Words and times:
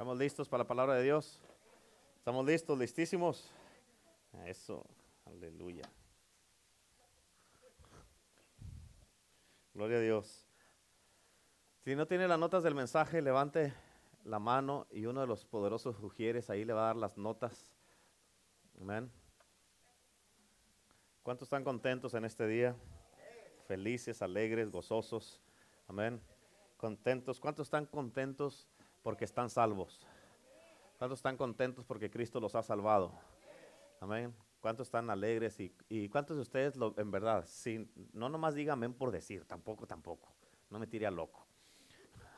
¿Estamos 0.00 0.16
listos 0.16 0.48
para 0.48 0.62
la 0.62 0.66
palabra 0.66 0.94
de 0.94 1.02
Dios? 1.02 1.38
¿Estamos 2.16 2.46
listos, 2.46 2.78
listísimos? 2.78 3.50
Eso, 4.46 4.82
aleluya. 5.26 5.82
Gloria 9.74 9.98
a 9.98 10.00
Dios. 10.00 10.46
Si 11.84 11.94
no 11.94 12.06
tiene 12.06 12.26
las 12.26 12.38
notas 12.38 12.62
del 12.62 12.74
mensaje, 12.74 13.20
levante 13.20 13.74
la 14.24 14.38
mano 14.38 14.86
y 14.90 15.04
uno 15.04 15.20
de 15.20 15.26
los 15.26 15.44
poderosos 15.44 16.02
ujieres 16.02 16.48
ahí 16.48 16.64
le 16.64 16.72
va 16.72 16.84
a 16.84 16.86
dar 16.86 16.96
las 16.96 17.18
notas. 17.18 17.76
Amén. 18.80 19.12
¿Cuántos 21.22 21.44
están 21.44 21.62
contentos 21.62 22.14
en 22.14 22.24
este 22.24 22.46
día? 22.46 22.74
Felices, 23.66 24.22
alegres, 24.22 24.70
gozosos. 24.70 25.42
Amén. 25.88 26.22
Contentos. 26.78 27.38
¿Cuántos 27.38 27.66
están 27.66 27.84
contentos 27.84 28.66
porque 29.02 29.24
están 29.24 29.50
salvos? 29.50 30.00
¿Cuántos 30.98 31.18
están 31.18 31.36
contentos 31.36 31.84
porque 31.84 32.10
Cristo 32.10 32.40
los 32.40 32.54
ha 32.54 32.62
salvado? 32.62 33.12
Amén. 34.00 34.34
¿Cuántos 34.60 34.88
están 34.88 35.08
alegres? 35.08 35.58
Y, 35.88 36.08
cuántos 36.10 36.36
de 36.36 36.42
ustedes, 36.42 36.76
lo, 36.76 36.94
en 36.98 37.10
verdad, 37.10 37.46
sin, 37.46 37.90
no 38.12 38.28
nomás 38.28 38.54
digan 38.54 38.74
amén 38.74 38.92
por 38.92 39.10
decir, 39.10 39.44
tampoco, 39.46 39.86
tampoco. 39.86 40.30
No 40.68 40.78
me 40.78 40.86
tire 40.86 41.06
a 41.06 41.10
loco. 41.10 41.46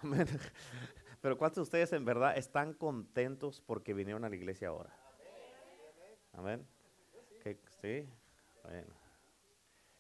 Amén. 0.03 0.27
Pero 1.21 1.37
¿cuántos 1.37 1.57
de 1.57 1.63
ustedes 1.63 1.93
en 1.93 2.05
verdad 2.05 2.37
están 2.37 2.75
contentos 2.75 3.61
porque 3.61 3.95
vinieron 3.95 4.25
a 4.25 4.29
la 4.29 4.37
iglesia 4.37 4.69
ahora? 4.69 4.97
Amén. 6.33 6.67
¿Sí? 7.81 8.09
Bueno. 8.63 8.95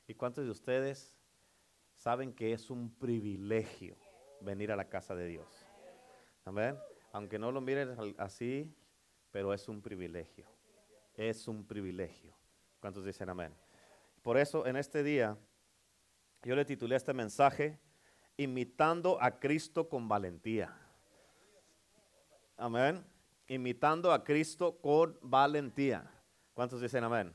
¿Y 0.06 0.14
cuántos 0.14 0.44
de 0.44 0.50
ustedes 0.50 1.16
saben 1.96 2.32
que 2.32 2.52
es 2.52 2.70
un 2.70 2.90
privilegio 2.94 3.96
venir 4.40 4.72
a 4.72 4.76
la 4.76 4.88
casa 4.88 5.14
de 5.14 5.26
Dios? 5.26 5.66
Amén. 6.44 6.78
Aunque 7.12 7.38
no 7.38 7.52
lo 7.52 7.60
miren 7.60 7.96
así, 8.18 8.74
pero 9.30 9.52
es 9.52 9.68
un 9.68 9.80
privilegio. 9.80 10.46
Es 11.14 11.46
un 11.46 11.66
privilegio. 11.66 12.34
¿Cuántos 12.80 13.04
dicen 13.04 13.28
amén? 13.28 13.54
Por 14.22 14.36
eso 14.38 14.66
en 14.66 14.76
este 14.76 15.02
día 15.02 15.36
yo 16.42 16.56
le 16.56 16.64
titulé 16.64 16.96
este 16.96 17.12
mensaje, 17.12 17.78
Imitando 18.36 19.20
a 19.20 19.38
Cristo 19.38 19.88
con 19.88 20.08
valentía. 20.08 20.74
Amén. 22.56 23.04
Imitando 23.46 24.10
a 24.10 24.24
Cristo 24.24 24.78
con 24.80 25.18
valentía. 25.20 26.10
¿Cuántos 26.54 26.80
dicen 26.80 27.04
amén? 27.04 27.32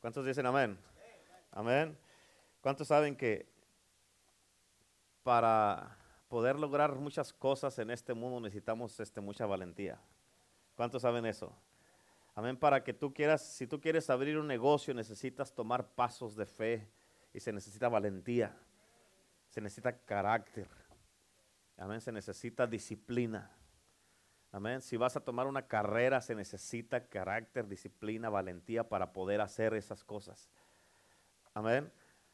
¿Cuántos 0.00 0.26
dicen 0.26 0.44
amén? 0.44 0.76
Amén. 1.52 1.96
¿Cuántos 2.60 2.88
saben 2.88 3.16
que 3.16 3.46
para 5.22 5.96
poder 6.34 6.58
lograr 6.58 6.96
muchas 6.96 7.32
cosas 7.32 7.78
en 7.78 7.92
este 7.92 8.12
mundo 8.12 8.40
necesitamos 8.40 8.98
este, 8.98 9.20
mucha 9.20 9.46
valentía? 9.46 10.00
¿Cuántos 10.74 11.02
saben 11.02 11.26
eso? 11.26 11.56
Amén. 12.34 12.56
Para 12.56 12.82
que 12.82 12.92
tú 12.92 13.14
quieras, 13.14 13.40
si 13.40 13.68
tú 13.68 13.80
quieres 13.80 14.10
abrir 14.10 14.36
un 14.36 14.48
negocio, 14.48 14.92
necesitas 14.94 15.54
tomar 15.54 15.86
pasos 15.86 16.34
de 16.34 16.44
fe 16.44 16.90
y 17.32 17.38
se 17.38 17.52
necesita 17.52 17.88
valentía. 17.88 18.52
Se 19.48 19.60
necesita 19.60 19.96
carácter. 19.96 20.66
Amén. 21.76 22.00
Se 22.00 22.10
necesita 22.10 22.66
disciplina. 22.66 23.48
Amén. 24.50 24.82
Si 24.82 24.96
vas 24.96 25.14
a 25.14 25.20
tomar 25.20 25.46
una 25.46 25.68
carrera, 25.68 26.20
se 26.20 26.34
necesita 26.34 27.06
carácter, 27.06 27.68
disciplina, 27.68 28.28
valentía 28.28 28.88
para 28.88 29.12
poder 29.12 29.40
hacer 29.40 29.72
esas 29.74 30.02
cosas. 30.02 30.50
Amén. 31.54 31.92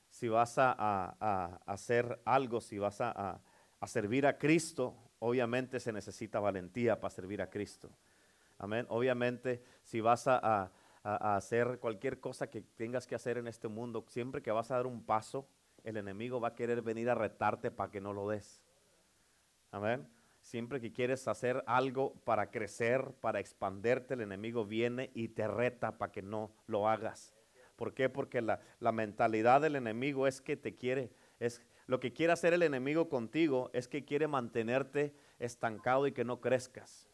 Si 0.09 0.27
vas 0.27 0.55
a, 0.56 1.59
hacer 1.67 2.19
algo, 2.25 2.62
si 2.62 2.78
vas 2.78 3.03
a, 3.03 3.43
servir 3.86 4.27
a 4.27 4.39
Cristo, 4.39 4.95
obviamente 5.19 5.81
se 5.81 5.92
necesita 5.92 6.41
valentía 6.41 7.00
para 7.00 7.11
servir 7.11 7.41
a 7.42 7.50
Cristo. 7.50 7.91
Amén. 8.59 8.87
Obviamente, 8.89 9.62
si 9.83 10.00
vas 10.00 10.27
a, 10.27 10.70
hacer 11.03 11.78
cualquier 11.78 12.20
cosa 12.20 12.50
que 12.50 12.61
tengas 12.61 13.06
que 13.06 13.14
hacer 13.14 13.39
en 13.39 13.48
este 13.48 13.69
mundo, 13.69 14.05
siempre 14.09 14.42
que 14.42 14.50
vas 14.50 14.71
a 14.71 14.77
dar 14.77 14.87
un 14.87 15.03
paso, 15.03 15.49
el 15.82 15.97
enemigo 15.97 16.41
va 16.41 16.49
a 16.49 16.54
querer 16.54 16.82
venir 16.82 17.09
a 17.09 17.15
retarte 17.15 17.71
para 17.71 17.91
que 17.91 18.03
no 18.03 18.12
lo 18.12 18.28
des. 18.28 18.60
Amén. 19.71 20.06
Siempre 20.43 20.78
que 20.78 20.93
quieres 20.93 21.27
hacer 21.27 21.65
algo 21.66 22.12
para 22.25 22.50
crecer, 22.50 23.12
para 23.22 23.41
expanderte, 23.41 24.12
el 24.12 24.21
enemigo 24.21 24.66
viene 24.66 25.10
y 25.15 25.28
te 25.28 25.49
reta 25.49 25.97
para 25.97 26.12
que 26.12 26.21
no 26.21 26.50
lo 26.66 26.87
hagas. 26.87 27.34
¿Por 27.77 27.94
qué? 27.94 28.10
Porque 28.10 28.43
la, 28.43 28.60
mentalidad 28.93 29.62
del 29.62 29.77
enemigo 29.77 30.27
es 30.27 30.43
que 30.43 30.54
te 30.54 30.77
quiere, 30.77 31.10
es 31.38 31.62
lo 31.86 32.00
que 32.00 32.12
quiere 32.12 32.32
hacer 32.32 32.52
el 32.52 32.62
enemigo 32.62 33.08
contigo 33.08 33.70
es 33.72 33.88
que 33.88 34.04
quiere 34.04 34.28
mantenerte 34.28 35.14
estancado 35.38 36.06
y 36.06 36.12
que 36.12 36.24
no 36.24 36.41
crezcas. 36.41 37.08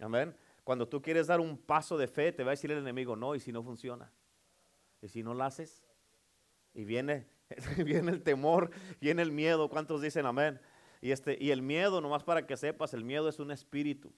Amén. 0.00 0.36
Cuando 0.64 0.88
tú 0.88 1.02
quieres 1.02 1.26
dar 1.26 1.40
un 1.40 1.58
paso 1.58 1.98
de 1.98 2.08
fe, 2.08 2.32
te 2.32 2.42
va 2.42 2.50
a 2.50 2.56
decir 2.56 2.72
el 2.72 2.78
enemigo, 2.78 3.16
no, 3.16 3.34
y 3.34 3.40
si 3.40 3.52
no 3.52 3.62
funciona. 3.62 4.10
Y 5.02 5.08
si 5.08 5.22
no 5.22 5.34
lo 5.34 5.44
haces, 5.44 5.84
y 6.74 6.84
viene, 6.84 7.26
viene 7.84 8.10
el 8.10 8.22
temor, 8.22 8.70
viene 9.00 9.22
el 9.22 9.30
miedo. 9.30 9.68
¿Cuántos 9.68 10.02
dicen 10.02 10.26
amén? 10.26 10.60
Y, 11.00 11.12
este, 11.12 11.36
y 11.40 11.50
el 11.50 11.62
miedo, 11.62 12.00
nomás 12.00 12.24
para 12.24 12.46
que 12.46 12.56
sepas, 12.56 12.94
el 12.94 13.04
miedo 13.04 13.28
es 13.28 13.38
un 13.38 13.50
espíritu. 13.50 14.12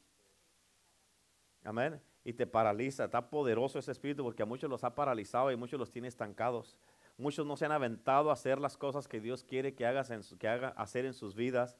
Amén. 1.65 2.00
Y 2.25 2.33
te 2.33 2.47
paraliza. 2.47 3.04
Está 3.04 3.28
poderoso 3.28 3.78
ese 3.78 3.93
espíritu 3.93 4.22
porque 4.22 4.43
a 4.43 4.47
muchos 4.47 4.71
los 4.71 4.84
ha 4.84 4.94
paralizado 4.94 5.50
y 5.50 5.56
muchos 5.56 5.78
los 5.78 5.91
tiene 5.91 6.09
estancados. 6.09 6.77
Muchos 7.19 7.47
no 7.47 7.56
se 7.56 7.65
han 7.65 7.72
aventado 7.72 8.31
a 8.31 8.34
hacer 8.34 8.59
las 8.59 8.77
cosas 8.77 9.09
que 9.09 9.21
Dios 9.21 9.43
quiere 9.43 9.75
que, 9.75 9.87
hagas 9.87 10.10
en 10.10 10.22
que 10.38 10.49
haga 10.49 10.69
hacer 10.69 11.06
en 11.06 11.15
sus 11.15 11.34
vidas 11.34 11.78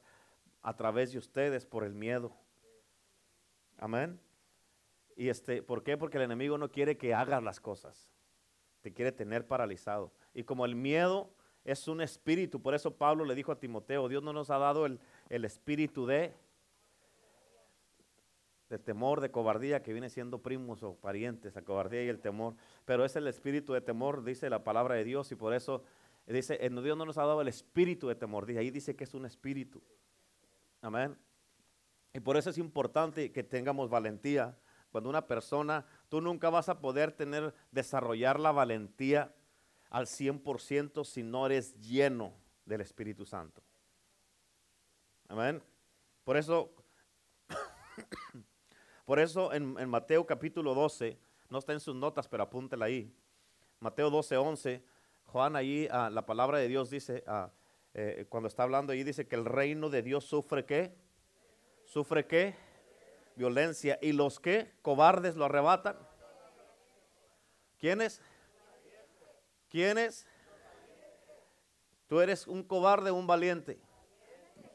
a 0.61 0.75
través 0.75 1.11
de 1.11 1.19
ustedes 1.19 1.65
por 1.65 1.83
el 1.83 1.93
miedo. 1.93 2.35
Amén. 3.77 4.19
Y 5.15 5.29
este, 5.29 5.61
¿por 5.61 5.83
qué? 5.83 5.97
Porque 5.97 6.17
el 6.17 6.23
enemigo 6.23 6.57
no 6.57 6.69
quiere 6.69 6.97
que 6.97 7.13
hagas 7.13 7.43
las 7.43 7.59
cosas. 7.59 8.09
Te 8.81 8.93
quiere 8.93 9.11
tener 9.11 9.47
paralizado. 9.47 10.11
Y 10.33 10.43
como 10.43 10.65
el 10.65 10.75
miedo 10.75 11.31
es 11.67 11.87
un 11.87 12.01
espíritu. 12.01 12.61
Por 12.61 12.73
eso 12.73 12.95
Pablo 12.95 13.25
le 13.25 13.35
dijo 13.35 13.51
a 13.51 13.59
Timoteo, 13.59 14.07
Dios 14.07 14.23
no 14.23 14.33
nos 14.33 14.49
ha 14.49 14.57
dado 14.57 14.85
el, 14.85 14.99
espíritu 15.29 16.05
de, 16.05 16.33
de 18.69 18.79
temor, 18.79 19.21
de 19.21 19.31
cobardía, 19.31 19.81
que 19.81 19.93
viene 19.93 20.09
siendo 20.09 20.41
primos 20.41 20.83
o 20.83 20.95
parientes, 20.95 21.55
la 21.55 21.61
cobardía 21.61 22.03
y 22.03 22.09
el 22.09 22.19
temor. 22.19 22.55
Pero 22.85 23.05
es 23.05 23.15
el 23.15 23.27
espíritu 23.27 23.73
de 23.73 23.81
temor, 23.81 24.23
dice 24.23 24.49
la 24.49 24.63
palabra 24.63 24.95
de 24.95 25.03
Dios, 25.03 25.31
y 25.31 25.35
por 25.35 25.53
eso 25.53 25.83
dice, 26.25 26.57
Dios 26.57 26.97
no 26.97 27.05
nos 27.05 27.17
ha 27.17 27.25
dado 27.25 27.41
el 27.41 27.47
espíritu 27.47 28.07
de 28.07 28.15
temor. 28.15 28.45
Dice, 28.45 28.59
ahí 28.59 28.71
dice 28.71 28.95
que 28.95 29.05
es 29.05 29.13
un 29.13 29.25
espíritu. 29.25 29.81
Amén. 30.81 31.17
Y 32.13 32.19
por 32.19 32.35
eso 32.35 32.49
es 32.49 32.57
importante 32.57 33.31
que 33.31 33.43
tengamos 33.43 33.89
valentía. 33.89 34.57
Cuando 34.91 35.09
una 35.09 35.27
persona, 35.27 35.85
tú 36.09 36.21
nunca 36.21 36.49
vas 36.49 36.69
a 36.69 36.79
poder 36.79 37.11
tener, 37.11 37.53
desarrollar 37.71 38.39
la 38.39 38.51
valentía 38.51 39.33
al 39.89 40.05
100% 40.05 41.05
si 41.05 41.23
no 41.23 41.45
eres 41.45 41.79
lleno 41.79 42.33
del 42.65 42.81
Espíritu 42.81 43.25
Santo. 43.25 43.61
Amén. 45.27 45.61
Por 46.23 46.37
eso, 46.37 46.73
por 49.07 49.21
eso 49.21 49.53
en, 49.53 49.89
Mateo 49.89 50.25
capítulo 50.25 50.73
12, 50.73 51.17
no 51.49 51.59
está 51.59 51.71
en 51.71 51.79
sus 51.79 51.95
notas, 51.95 52.27
pero 52.27 52.43
apúntela 52.43 52.87
ahí. 52.87 53.09
Mateo 53.79 54.09
12, 54.09 54.35
11, 54.35 54.83
Juan 55.27 55.55
ahí, 55.55 55.87
ah, 55.91 56.09
la 56.11 56.25
palabra 56.25 56.57
de 56.57 56.67
Dios 56.67 56.89
dice, 56.89 57.23
ah, 57.25 57.49
eh, 57.93 58.25
cuando 58.27 58.49
está 58.49 58.63
hablando 58.63 58.91
ahí, 58.91 59.05
dice 59.05 59.25
que 59.25 59.37
el 59.37 59.45
reino 59.45 59.89
de 59.89 60.01
Dios 60.01 60.25
sufre 60.25 60.65
qué? 60.65 60.93
¿Sufre 61.85 62.27
qué? 62.27 62.53
Violencia. 63.37 63.97
¿Y 64.01 64.11
los 64.11 64.41
que? 64.41 64.73
Cobardes 64.81 65.37
lo 65.37 65.45
arrebatan. 65.45 65.95
¿Quiénes? 67.79 68.21
¿Quiénes? 69.69 70.27
Tú 72.07 72.19
eres 72.19 72.45
un 72.45 72.61
cobarde 72.61 73.11
o 73.11 73.15
un 73.15 73.25
valiente. 73.25 73.79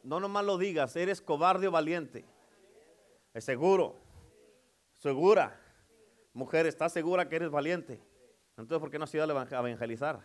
No 0.02 0.20
nomás 0.20 0.46
lo 0.46 0.56
digas, 0.56 0.96
eres 0.96 1.20
cobarde 1.20 1.68
o 1.68 1.70
valiente. 1.70 2.24
Es 3.34 3.44
seguro. 3.44 4.01
Segura. 5.02 5.58
Mujer, 6.32 6.64
¿estás 6.66 6.92
segura 6.92 7.28
que 7.28 7.34
eres 7.34 7.50
valiente? 7.50 8.00
Entonces, 8.56 8.78
¿por 8.78 8.88
qué 8.88 9.00
no 9.00 9.04
has 9.04 9.12
ido 9.12 9.24
a 9.24 9.48
evangelizar? 9.58 10.24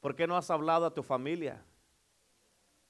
¿Por 0.00 0.16
qué 0.16 0.26
no 0.26 0.34
has 0.34 0.50
hablado 0.50 0.86
a 0.86 0.94
tu 0.94 1.02
familia? 1.02 1.62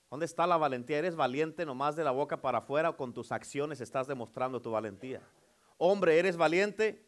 ¿Dónde 0.09 0.27
está 0.27 0.47
la 0.47 0.57
valentía? 0.57 0.99
¿Eres 0.99 1.17
valiente 1.17 1.67
nomás 1.67 1.97
de 1.97 2.05
la 2.05 2.13
boca 2.13 2.41
para 2.41 2.59
afuera 2.59 2.91
o 2.91 2.97
con 2.97 3.13
tus 3.13 3.33
acciones 3.33 3.81
estás 3.81 4.07
demostrando 4.07 4.63
tu 4.63 4.71
valentía? 4.71 5.23
Hombre, 5.77 6.17
¿eres 6.17 6.37
valiente? 6.37 7.05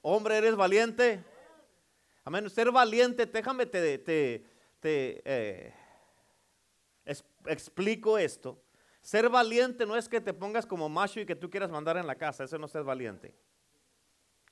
Hombre, 0.00 0.36
¿eres 0.36 0.54
valiente? 0.54 1.24
Amén. 2.22 2.48
Ser 2.48 2.70
valiente, 2.70 3.26
déjame 3.26 3.66
te, 3.66 3.98
te, 3.98 4.46
eh, 4.80 5.74
explico 7.46 8.18
esto. 8.18 8.60
Ser 9.00 9.28
valiente 9.28 9.84
no 9.84 9.96
es 9.96 10.08
que 10.08 10.20
te 10.20 10.32
pongas 10.32 10.64
como 10.64 10.88
macho 10.88 11.20
y 11.20 11.26
que 11.26 11.36
tú 11.36 11.50
quieras 11.50 11.70
mandar 11.70 11.96
en 11.96 12.06
la 12.06 12.14
casa. 12.14 12.44
Eso 12.44 12.58
no 12.58 12.66
es 12.66 12.72
ser 12.72 12.84
valiente. 12.84 13.34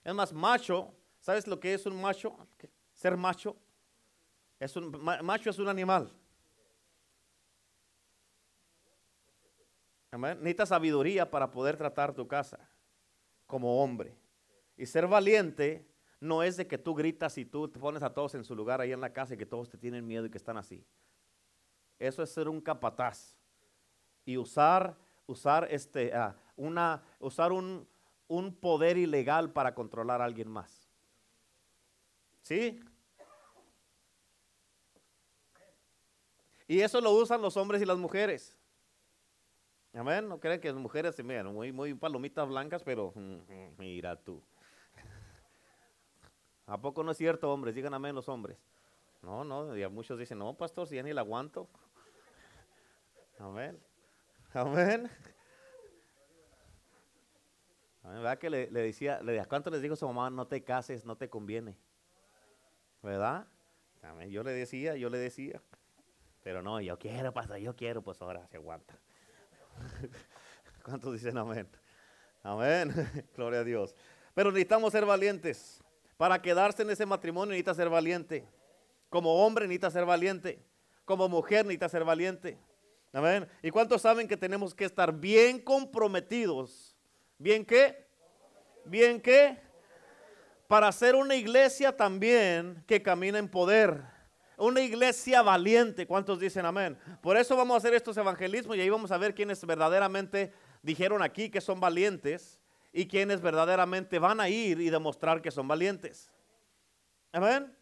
Es 0.04 0.14
más, 0.14 0.32
macho, 0.32 0.94
¿sabes 1.20 1.46
lo 1.46 1.58
que 1.58 1.72
es 1.74 1.86
un 1.86 2.00
macho? 2.00 2.36
Ser 2.92 3.16
macho. 3.16 3.56
Es 4.60 4.76
un, 4.76 4.90
macho 5.02 5.50
es 5.50 5.58
un 5.58 5.68
animal. 5.68 6.12
Necesitas 10.12 10.68
sabiduría 10.68 11.30
para 11.30 11.50
poder 11.50 11.76
tratar 11.76 12.12
tu 12.14 12.28
casa 12.28 12.58
como 13.46 13.82
hombre. 13.82 14.14
Y 14.76 14.84
ser 14.84 15.06
valiente 15.06 15.86
no 16.20 16.42
es 16.42 16.56
de 16.56 16.66
que 16.66 16.78
tú 16.78 16.94
gritas 16.94 17.38
y 17.38 17.44
tú 17.44 17.68
te 17.68 17.80
pones 17.80 18.02
a 18.02 18.12
todos 18.12 18.34
en 18.34 18.44
su 18.44 18.54
lugar 18.54 18.80
ahí 18.80 18.92
en 18.92 19.00
la 19.00 19.12
casa 19.12 19.34
y 19.34 19.36
que 19.38 19.46
todos 19.46 19.70
te 19.70 19.78
tienen 19.78 20.06
miedo 20.06 20.26
y 20.26 20.30
que 20.30 20.38
están 20.38 20.58
así. 20.58 20.84
Eso 22.02 22.20
es 22.20 22.32
ser 22.32 22.48
un 22.48 22.60
capataz 22.60 23.36
y 24.24 24.36
usar, 24.36 24.96
usar 25.24 25.68
este, 25.70 26.12
ah, 26.12 26.34
una, 26.56 27.00
usar 27.20 27.52
un, 27.52 27.86
un 28.26 28.52
poder 28.52 28.96
ilegal 28.96 29.52
para 29.52 29.72
controlar 29.72 30.20
a 30.20 30.24
alguien 30.24 30.48
más. 30.48 30.90
¿Sí? 32.40 32.80
Y 36.66 36.80
eso 36.80 37.00
lo 37.00 37.12
usan 37.12 37.40
los 37.40 37.56
hombres 37.56 37.80
y 37.80 37.84
las 37.84 37.98
mujeres. 37.98 38.58
Amén. 39.94 40.28
No 40.28 40.40
creen 40.40 40.60
que 40.60 40.72
las 40.72 40.80
mujeres 40.80 41.14
se 41.14 41.22
miran 41.22 41.54
muy, 41.54 41.70
muy 41.70 41.94
palomitas 41.94 42.48
blancas, 42.48 42.82
pero 42.82 43.12
mm, 43.14 43.20
mm, 43.20 43.74
mira 43.78 44.16
tú. 44.16 44.42
¿A 46.66 46.80
poco 46.80 47.04
no 47.04 47.12
es 47.12 47.16
cierto, 47.18 47.52
hombres? 47.52 47.76
Digan 47.76 47.94
amén 47.94 48.14
los 48.14 48.28
hombres. 48.28 48.58
No, 49.22 49.44
no, 49.44 49.66
muchos 49.90 50.18
dicen, 50.18 50.38
no, 50.38 50.52
pastor, 50.54 50.88
si 50.88 50.96
ya 50.96 51.02
ni 51.04 51.12
la 51.12 51.20
aguanto. 51.20 51.68
Amén. 53.42 53.76
Amén. 54.54 55.10
¿Verdad 58.04 58.38
que 58.38 58.48
le, 58.48 58.66
decía, 58.68 59.20
le, 59.20 59.44
¿cuánto 59.46 59.68
les 59.68 59.82
dijo 59.82 59.96
su 59.96 60.06
mamá? 60.06 60.30
No 60.30 60.46
te 60.46 60.62
cases, 60.62 61.04
no 61.04 61.16
te 61.16 61.28
conviene. 61.28 61.76
¿Verdad? 63.02 63.48
Yo 64.28 64.44
le 64.44 64.52
decía, 64.52 64.94
yo 64.94 65.10
le 65.10 65.18
decía. 65.18 65.60
Pero 66.44 66.62
no, 66.62 66.80
yo 66.80 66.96
quiero, 67.00 67.32
pastor, 67.32 67.56
yo 67.56 67.74
quiero, 67.74 68.00
pues 68.00 68.22
ahora 68.22 68.46
se 68.46 68.58
aguanta. 68.58 68.96
¿Cuántos 70.84 71.12
dicen 71.12 71.36
amén? 71.36 71.68
Amén. 72.44 72.92
Gloria 73.36 73.60
a 73.60 73.64
Dios. 73.64 73.92
Pero 74.34 74.52
necesitamos 74.52 74.92
ser 74.92 75.04
valientes. 75.04 75.82
Para 76.16 76.40
quedarse 76.40 76.82
en 76.82 76.90
ese 76.90 77.06
matrimonio 77.06 77.50
necesita 77.50 77.74
ser 77.74 77.88
valiente. 77.88 78.46
Como 79.08 79.44
hombre 79.44 79.66
necesita 79.66 79.90
ser 79.90 80.04
valiente. 80.04 80.64
Como 81.04 81.28
mujer 81.28 81.64
necesita 81.64 81.88
ser 81.88 82.04
valiente. 82.04 82.56
Amén. 83.12 83.46
¿Y 83.62 83.70
cuántos 83.70 84.02
saben 84.02 84.26
que 84.26 84.36
tenemos 84.36 84.74
que 84.74 84.86
estar 84.86 85.12
bien 85.12 85.60
comprometidos? 85.60 86.96
¿Bien 87.38 87.64
qué? 87.64 88.06
¿Bien 88.84 89.20
qué? 89.20 89.58
Para 90.66 90.90
ser 90.90 91.14
una 91.14 91.34
iglesia 91.34 91.94
también 91.94 92.82
que 92.86 93.02
camina 93.02 93.38
en 93.38 93.48
poder. 93.48 94.02
Una 94.56 94.80
iglesia 94.80 95.42
valiente. 95.42 96.06
¿Cuántos 96.06 96.40
dicen 96.40 96.64
amén? 96.64 96.96
Por 97.20 97.36
eso 97.36 97.54
vamos 97.56 97.74
a 97.74 97.78
hacer 97.78 97.92
estos 97.92 98.16
evangelismos 98.16 98.76
y 98.76 98.80
ahí 98.80 98.88
vamos 98.88 99.10
a 99.10 99.18
ver 99.18 99.34
quiénes 99.34 99.64
verdaderamente 99.66 100.52
dijeron 100.82 101.22
aquí 101.22 101.50
que 101.50 101.60
son 101.60 101.80
valientes 101.80 102.58
y 102.92 103.06
quienes 103.06 103.42
verdaderamente 103.42 104.18
van 104.18 104.40
a 104.40 104.48
ir 104.48 104.80
y 104.80 104.88
demostrar 104.88 105.42
que 105.42 105.50
son 105.50 105.68
valientes. 105.68 106.30
Amén. 107.32 107.74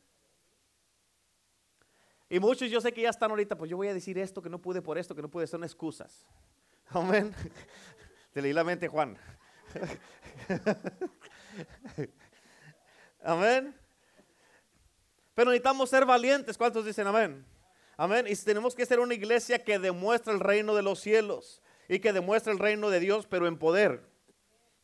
Y 2.32 2.38
muchos 2.38 2.70
yo 2.70 2.80
sé 2.80 2.92
que 2.92 3.02
ya 3.02 3.10
están 3.10 3.32
ahorita, 3.32 3.58
pues 3.58 3.68
yo 3.68 3.76
voy 3.76 3.88
a 3.88 3.94
decir 3.94 4.16
esto, 4.16 4.40
que 4.40 4.48
no 4.48 4.62
pude 4.62 4.80
por 4.80 4.96
esto, 4.96 5.16
que 5.16 5.22
no 5.22 5.28
pude, 5.28 5.48
son 5.48 5.64
excusas. 5.64 6.24
Amén. 6.90 7.34
Te 8.32 8.40
leí 8.40 8.52
la 8.52 8.62
mente, 8.62 8.86
Juan. 8.86 9.18
amén. 13.24 13.74
Pero 15.34 15.50
necesitamos 15.50 15.90
ser 15.90 16.06
valientes. 16.06 16.56
¿Cuántos 16.56 16.84
dicen 16.84 17.08
amén? 17.08 17.44
Amén. 17.96 18.26
Y 18.28 18.36
tenemos 18.36 18.76
que 18.76 18.86
ser 18.86 19.00
una 19.00 19.14
iglesia 19.14 19.64
que 19.64 19.80
demuestre 19.80 20.32
el 20.32 20.38
reino 20.38 20.76
de 20.76 20.82
los 20.82 21.00
cielos 21.00 21.60
y 21.88 21.98
que 21.98 22.12
demuestre 22.12 22.52
el 22.52 22.60
reino 22.60 22.90
de 22.90 23.00
Dios, 23.00 23.26
pero 23.26 23.48
en 23.48 23.58
poder. 23.58 24.04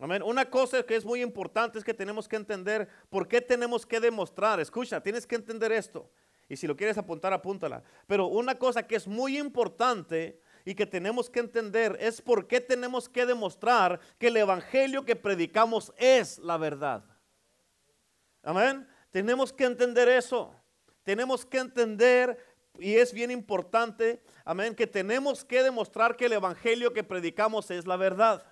Amén. 0.00 0.22
Una 0.24 0.50
cosa 0.50 0.82
que 0.82 0.96
es 0.96 1.04
muy 1.04 1.22
importante 1.22 1.78
es 1.78 1.84
que 1.84 1.94
tenemos 1.94 2.26
que 2.26 2.34
entender 2.34 2.88
por 3.08 3.28
qué 3.28 3.40
tenemos 3.40 3.86
que 3.86 4.00
demostrar. 4.00 4.58
Escucha, 4.58 5.00
tienes 5.00 5.26
que 5.26 5.36
entender 5.36 5.70
esto. 5.70 6.10
Y 6.48 6.56
si 6.56 6.66
lo 6.66 6.76
quieres 6.76 6.96
apuntar, 6.98 7.32
apúntala. 7.32 7.82
Pero 8.06 8.26
una 8.26 8.56
cosa 8.56 8.86
que 8.86 8.96
es 8.96 9.06
muy 9.06 9.38
importante 9.38 10.40
y 10.64 10.74
que 10.74 10.86
tenemos 10.86 11.28
que 11.28 11.40
entender 11.40 11.96
es 12.00 12.20
por 12.20 12.46
qué 12.46 12.60
tenemos 12.60 13.08
que 13.08 13.26
demostrar 13.26 14.00
que 14.18 14.28
el 14.28 14.36
evangelio 14.36 15.04
que 15.04 15.16
predicamos 15.16 15.92
es 15.96 16.38
la 16.38 16.56
verdad. 16.56 17.04
Amén. 18.42 18.86
Tenemos 19.10 19.52
que 19.52 19.64
entender 19.64 20.08
eso. 20.08 20.54
Tenemos 21.02 21.46
que 21.46 21.58
entender, 21.58 22.36
y 22.78 22.96
es 22.96 23.12
bien 23.12 23.30
importante, 23.30 24.20
amén, 24.44 24.74
que 24.74 24.86
tenemos 24.86 25.44
que 25.44 25.62
demostrar 25.62 26.16
que 26.16 26.26
el 26.26 26.32
evangelio 26.32 26.92
que 26.92 27.04
predicamos 27.04 27.70
es 27.70 27.86
la 27.86 27.96
verdad. 27.96 28.44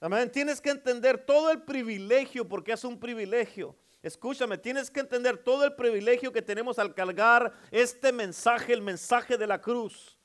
Amén. 0.00 0.30
Tienes 0.30 0.60
que 0.60 0.70
entender 0.70 1.18
todo 1.18 1.50
el 1.50 1.62
privilegio, 1.62 2.48
porque 2.48 2.72
es 2.72 2.84
un 2.84 2.98
privilegio. 2.98 3.76
Escúchame, 4.02 4.56
tienes 4.56 4.90
que 4.90 5.00
entender 5.00 5.36
todo 5.36 5.64
el 5.64 5.74
privilegio 5.74 6.32
que 6.32 6.40
tenemos 6.40 6.78
al 6.78 6.94
cargar 6.94 7.52
este 7.70 8.12
mensaje, 8.12 8.72
el 8.72 8.80
mensaje 8.80 9.36
de 9.36 9.46
la 9.46 9.60
cruz. 9.60 10.16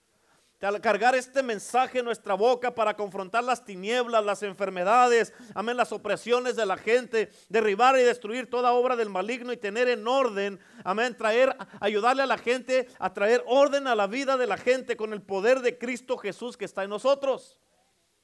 Al 0.61 0.79
cargar 0.81 1.13
este 1.13 1.43
mensaje 1.43 1.99
en 1.99 2.05
nuestra 2.05 2.33
boca 2.33 2.73
para 2.73 2.95
confrontar 2.95 3.43
las 3.43 3.65
tinieblas, 3.65 4.23
las 4.23 4.41
enfermedades, 4.41 5.33
amén, 5.53 5.75
las 5.77 5.91
opresiones 5.91 6.55
de 6.55 6.65
la 6.65 6.77
gente, 6.77 7.29
derribar 7.49 7.99
y 7.99 8.03
destruir 8.03 8.49
toda 8.49 8.71
obra 8.71 8.95
del 8.95 9.09
maligno 9.09 9.51
y 9.51 9.57
tener 9.57 9.89
en 9.89 10.07
orden, 10.07 10.59
amén, 10.83 11.15
traer, 11.15 11.55
ayudarle 11.81 12.23
a 12.23 12.25
la 12.25 12.37
gente 12.37 12.87
a 12.97 13.13
traer 13.13 13.43
orden 13.45 13.85
a 13.85 13.95
la 13.95 14.07
vida 14.07 14.37
de 14.37 14.47
la 14.47 14.57
gente 14.57 14.95
con 14.95 15.13
el 15.13 15.21
poder 15.21 15.59
de 15.59 15.77
Cristo 15.77 16.17
Jesús 16.17 16.57
que 16.57 16.65
está 16.65 16.83
en 16.83 16.89
nosotros. 16.89 17.59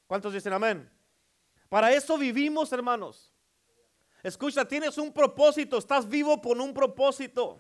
¿Cuántos 0.08 0.34
dicen 0.34 0.54
amén? 0.54 0.90
Para 1.70 1.94
eso 1.94 2.18
vivimos, 2.18 2.72
hermanos. 2.72 3.31
Escucha, 4.24 4.66
tienes 4.66 4.98
un 4.98 5.12
propósito, 5.12 5.78
estás 5.78 6.08
vivo 6.08 6.42
por 6.42 6.58
un 6.60 6.74
propósito. 6.74 7.60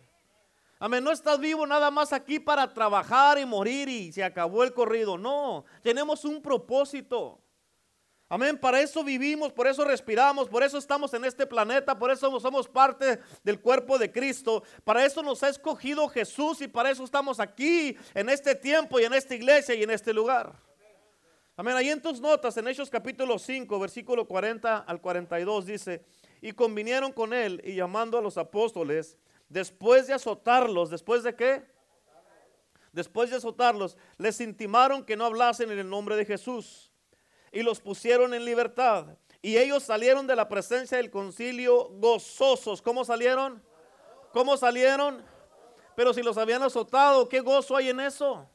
Amén, 0.79 1.03
no 1.03 1.11
estás 1.11 1.39
vivo 1.39 1.67
nada 1.67 1.91
más 1.91 2.11
aquí 2.11 2.39
para 2.39 2.73
trabajar 2.73 3.37
y 3.37 3.45
morir 3.45 3.87
y 3.87 4.11
se 4.11 4.23
acabó 4.23 4.63
el 4.63 4.73
corrido. 4.73 5.17
No, 5.17 5.63
tenemos 5.83 6.25
un 6.25 6.41
propósito. 6.41 7.39
Amén, 8.27 8.57
para 8.57 8.79
eso 8.79 9.03
vivimos, 9.03 9.51
por 9.51 9.67
eso 9.67 9.83
respiramos, 9.83 10.47
por 10.47 10.63
eso 10.63 10.77
estamos 10.77 11.13
en 11.13 11.25
este 11.25 11.45
planeta, 11.45 11.99
por 11.99 12.11
eso 12.11 12.39
somos 12.39 12.67
parte 12.67 13.19
del 13.43 13.59
cuerpo 13.59 13.99
de 13.99 14.09
Cristo. 14.09 14.63
Para 14.85 15.05
eso 15.05 15.21
nos 15.21 15.43
ha 15.43 15.49
escogido 15.49 16.07
Jesús 16.07 16.61
y 16.61 16.67
para 16.67 16.89
eso 16.89 17.03
estamos 17.03 17.39
aquí 17.39 17.97
en 18.13 18.29
este 18.29 18.55
tiempo 18.55 18.99
y 18.99 19.03
en 19.03 19.13
esta 19.13 19.35
iglesia 19.35 19.75
y 19.75 19.83
en 19.83 19.91
este 19.91 20.13
lugar. 20.13 20.53
Amén. 21.57 21.75
Ahí 21.75 21.89
en 21.89 22.01
tus 22.01 22.21
notas, 22.21 22.55
en 22.55 22.67
Hechos 22.69 22.89
capítulo 22.89 23.37
5, 23.37 23.79
versículo 23.79 24.25
40 24.25 24.77
al 24.77 25.01
42, 25.01 25.65
dice, 25.65 26.05
y 26.41 26.51
convinieron 26.53 27.13
con 27.13 27.33
él 27.33 27.61
y 27.63 27.75
llamando 27.75 28.17
a 28.17 28.21
los 28.21 28.37
apóstoles, 28.37 29.17
después 29.47 30.07
de 30.07 30.13
azotarlos, 30.13 30.89
después 30.89 31.23
de 31.23 31.35
qué? 31.35 31.63
Después 32.91 33.29
de 33.29 33.37
azotarlos, 33.37 33.97
les 34.17 34.41
intimaron 34.41 35.05
que 35.05 35.15
no 35.15 35.25
hablasen 35.25 35.71
en 35.71 35.79
el 35.79 35.89
nombre 35.89 36.15
de 36.15 36.25
Jesús 36.25 36.91
y 37.51 37.61
los 37.63 37.79
pusieron 37.79 38.33
en 38.33 38.43
libertad. 38.43 39.17
Y 39.41 39.57
ellos 39.57 39.83
salieron 39.83 40.27
de 40.27 40.35
la 40.35 40.49
presencia 40.49 40.97
del 40.97 41.09
concilio 41.09 41.89
gozosos. 41.93 42.81
¿Cómo 42.81 43.05
salieron? 43.05 43.63
¿Cómo 44.33 44.57
salieron? 44.57 45.23
Pero 45.95 46.13
si 46.13 46.21
los 46.21 46.37
habían 46.37 46.63
azotado, 46.63 47.29
¿qué 47.29 47.39
gozo 47.39 47.75
hay 47.75 47.89
en 47.89 47.99
eso? 48.01 48.49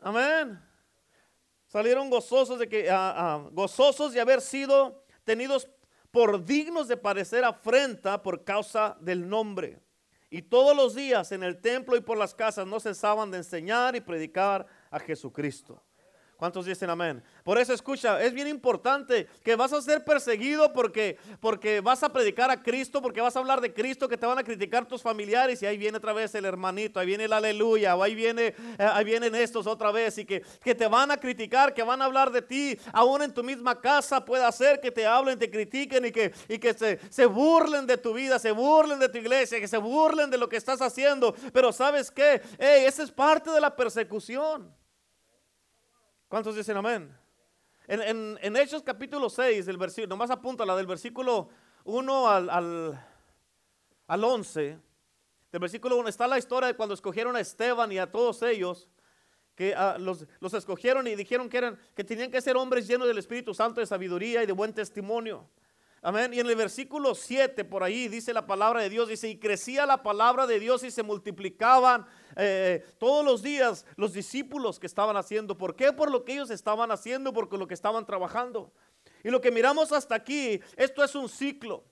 Amén 0.00 0.70
salieron 1.70 2.10
gozosos 2.10 2.58
de 2.58 2.68
que 2.68 2.88
ah, 2.90 3.46
gozosos 3.52 4.12
de 4.12 4.20
haber 4.20 4.40
sido 4.40 5.04
tenidos 5.24 5.68
por 6.10 6.44
dignos 6.44 6.88
de 6.88 6.96
parecer 6.96 7.44
afrenta 7.44 8.22
por 8.22 8.44
causa 8.44 8.96
del 9.00 9.28
nombre. 9.28 9.80
Y 10.30 10.42
todos 10.42 10.76
los 10.76 10.94
días 10.94 11.32
en 11.32 11.42
el 11.42 11.60
templo 11.60 11.96
y 11.96 12.00
por 12.00 12.16
las 12.16 12.34
casas 12.34 12.66
no 12.66 12.78
cesaban 12.78 13.30
de 13.30 13.38
enseñar 13.38 13.96
y 13.96 14.00
predicar 14.00 14.66
a 14.90 15.00
Jesucristo. 15.00 15.82
¿Cuántos 16.40 16.64
dicen 16.64 16.88
amén? 16.88 17.22
Por 17.44 17.58
eso 17.58 17.74
escucha, 17.74 18.18
es 18.22 18.32
bien 18.32 18.48
importante 18.48 19.28
que 19.44 19.56
vas 19.56 19.74
a 19.74 19.82
ser 19.82 20.02
perseguido 20.06 20.72
porque, 20.72 21.18
porque 21.38 21.82
vas 21.82 22.02
a 22.02 22.10
predicar 22.10 22.50
a 22.50 22.62
Cristo, 22.62 23.02
porque 23.02 23.20
vas 23.20 23.36
a 23.36 23.40
hablar 23.40 23.60
de 23.60 23.74
Cristo, 23.74 24.08
que 24.08 24.16
te 24.16 24.24
van 24.24 24.38
a 24.38 24.42
criticar 24.42 24.88
tus 24.88 25.02
familiares 25.02 25.60
y 25.60 25.66
ahí 25.66 25.76
viene 25.76 25.98
otra 25.98 26.14
vez 26.14 26.34
el 26.34 26.46
hermanito, 26.46 26.98
ahí 26.98 27.04
viene 27.04 27.24
el 27.24 27.34
aleluya, 27.34 27.94
o 27.94 28.02
ahí, 28.02 28.14
viene, 28.14 28.46
eh, 28.46 28.54
ahí 28.78 29.04
vienen 29.04 29.34
estos 29.34 29.66
otra 29.66 29.92
vez 29.92 30.16
y 30.16 30.24
que, 30.24 30.42
que 30.64 30.74
te 30.74 30.88
van 30.88 31.10
a 31.10 31.18
criticar, 31.18 31.74
que 31.74 31.82
van 31.82 32.00
a 32.00 32.06
hablar 32.06 32.30
de 32.30 32.40
ti, 32.40 32.78
aún 32.94 33.20
en 33.20 33.34
tu 33.34 33.44
misma 33.44 33.78
casa 33.78 34.24
puede 34.24 34.50
ser 34.52 34.80
que 34.80 34.90
te 34.90 35.06
hablen, 35.06 35.38
te 35.38 35.50
critiquen 35.50 36.06
y 36.06 36.10
que, 36.10 36.32
y 36.48 36.58
que 36.58 36.72
se, 36.72 37.00
se 37.10 37.26
burlen 37.26 37.86
de 37.86 37.98
tu 37.98 38.14
vida, 38.14 38.38
se 38.38 38.52
burlen 38.52 38.98
de 38.98 39.10
tu 39.10 39.18
iglesia, 39.18 39.60
que 39.60 39.68
se 39.68 39.76
burlen 39.76 40.30
de 40.30 40.38
lo 40.38 40.48
que 40.48 40.56
estás 40.56 40.80
haciendo, 40.80 41.34
pero 41.52 41.70
sabes 41.70 42.10
qué, 42.10 42.40
hey, 42.58 42.84
esa 42.86 43.02
es 43.02 43.10
parte 43.10 43.50
de 43.50 43.60
la 43.60 43.76
persecución. 43.76 44.79
¿Cuántos 46.30 46.54
dicen 46.54 46.76
amén? 46.76 47.12
En, 47.88 48.38
en, 48.40 48.56
Hechos 48.56 48.84
capítulo 48.84 49.28
6, 49.28 49.66
el 49.66 49.76
versículo, 49.76 50.10
nomás 50.10 50.30
apunta 50.30 50.64
la 50.64 50.76
del 50.76 50.86
versículo 50.86 51.48
1 51.82 52.28
al, 52.28 52.48
al, 52.48 53.04
al 54.06 54.24
11. 54.24 54.78
Del 55.50 55.60
versículo 55.60 55.96
1 55.96 56.08
está 56.08 56.28
la 56.28 56.38
historia 56.38 56.68
de 56.68 56.74
cuando 56.74 56.94
escogieron 56.94 57.34
a 57.34 57.40
Esteban 57.40 57.90
y 57.90 57.98
a 57.98 58.08
todos 58.08 58.42
ellos 58.42 58.88
que 59.56 59.74
ah, 59.74 59.96
los, 59.98 60.24
los 60.38 60.54
escogieron 60.54 61.08
y 61.08 61.16
dijeron 61.16 61.48
que, 61.48 61.58
eran, 61.58 61.80
que 61.96 62.04
tenían 62.04 62.30
que 62.30 62.40
ser 62.40 62.56
hombres 62.56 62.86
llenos 62.86 63.08
del 63.08 63.18
Espíritu 63.18 63.52
Santo, 63.52 63.80
de 63.80 63.86
sabiduría 63.86 64.44
y 64.44 64.46
de 64.46 64.52
buen 64.52 64.72
testimonio. 64.72 65.50
Amén. 66.02 66.32
Y 66.32 66.40
en 66.40 66.46
el 66.46 66.56
versículo 66.56 67.14
7 67.14 67.62
por 67.64 67.82
ahí 67.82 68.08
dice 68.08 68.32
la 68.32 68.46
palabra 68.46 68.80
de 68.80 68.88
Dios, 68.88 69.08
dice, 69.08 69.28
y 69.28 69.38
crecía 69.38 69.84
la 69.84 70.02
palabra 70.02 70.46
de 70.46 70.58
Dios 70.58 70.82
y 70.82 70.90
se 70.90 71.02
multiplicaban 71.02 72.06
eh, 72.36 72.86
todos 72.98 73.22
los 73.22 73.42
días 73.42 73.84
los 73.96 74.14
discípulos 74.14 74.80
que 74.80 74.86
estaban 74.86 75.18
haciendo. 75.18 75.58
¿Por 75.58 75.76
qué? 75.76 75.92
Por 75.92 76.10
lo 76.10 76.24
que 76.24 76.32
ellos 76.32 76.50
estaban 76.50 76.90
haciendo, 76.90 77.34
por 77.34 77.52
lo 77.52 77.66
que 77.66 77.74
estaban 77.74 78.06
trabajando. 78.06 78.72
Y 79.22 79.28
lo 79.28 79.42
que 79.42 79.50
miramos 79.50 79.92
hasta 79.92 80.14
aquí, 80.14 80.60
esto 80.76 81.04
es 81.04 81.14
un 81.14 81.28
ciclo. 81.28 81.84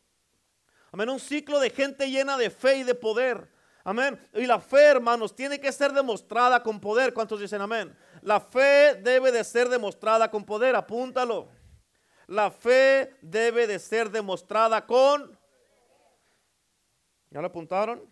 Amén, 0.91 1.11
un 1.11 1.21
ciclo 1.21 1.61
de 1.61 1.69
gente 1.69 2.11
llena 2.11 2.39
de 2.39 2.49
fe 2.49 2.79
y 2.79 2.85
de 2.85 2.95
poder. 2.95 3.51
Amén. 3.85 4.19
Y 4.33 4.47
la 4.47 4.59
fe, 4.59 4.85
hermanos, 4.85 5.35
tiene 5.35 5.61
que 5.61 5.71
ser 5.71 5.93
demostrada 5.93 6.63
con 6.63 6.81
poder. 6.81 7.13
¿Cuántos 7.13 7.41
dicen 7.41 7.61
amén? 7.61 7.95
La 8.23 8.41
fe 8.41 8.95
debe 9.03 9.33
de 9.33 9.45
ser 9.45 9.69
demostrada 9.69 10.31
con 10.31 10.45
poder. 10.45 10.77
Apúntalo. 10.77 11.49
La 12.29 12.51
fe 12.51 13.17
debe 13.23 13.67
de 13.67 13.79
ser 13.79 14.11
demostrada 14.11 14.87
con... 14.87 15.39
¿Ya 17.31 17.41
lo 17.41 17.47
apuntaron? 17.47 18.03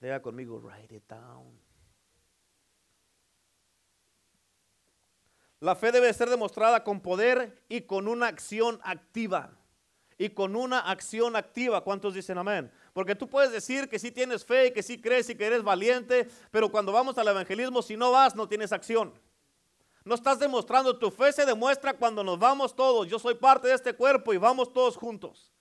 Diga 0.00 0.20
conmigo, 0.20 0.58
write 0.58 0.94
it 0.94 1.06
down. 1.06 1.60
La 5.60 5.74
fe 5.74 5.92
debe 5.92 6.12
ser 6.14 6.30
demostrada 6.30 6.84
con 6.84 7.00
poder 7.00 7.62
y 7.68 7.82
con 7.82 8.08
una 8.08 8.28
acción 8.28 8.80
activa. 8.82 9.52
Y 10.16 10.30
con 10.30 10.56
una 10.56 10.80
acción 10.80 11.36
activa. 11.36 11.84
¿Cuántos 11.84 12.14
dicen 12.14 12.38
amén? 12.38 12.72
Porque 12.94 13.14
tú 13.14 13.28
puedes 13.28 13.52
decir 13.52 13.90
que 13.90 13.98
sí 13.98 14.10
tienes 14.10 14.42
fe 14.42 14.68
y 14.68 14.72
que 14.72 14.82
sí 14.82 14.98
crees 14.98 15.28
y 15.28 15.34
que 15.34 15.44
eres 15.44 15.62
valiente, 15.62 16.28
pero 16.50 16.70
cuando 16.70 16.92
vamos 16.92 17.18
al 17.18 17.28
evangelismo, 17.28 17.82
si 17.82 17.94
no 17.94 18.10
vas, 18.10 18.34
no 18.34 18.48
tienes 18.48 18.72
acción. 18.72 19.12
No 20.06 20.14
estás 20.14 20.38
demostrando, 20.38 20.96
tu 20.96 21.10
fe 21.10 21.32
se 21.32 21.44
demuestra 21.44 21.92
cuando 21.92 22.22
nos 22.22 22.38
vamos 22.38 22.76
todos. 22.76 23.08
Yo 23.08 23.18
soy 23.18 23.34
parte 23.34 23.66
de 23.66 23.74
este 23.74 23.92
cuerpo 23.92 24.32
y 24.32 24.36
vamos 24.36 24.72
todos 24.72 24.96
juntos. 24.96 25.52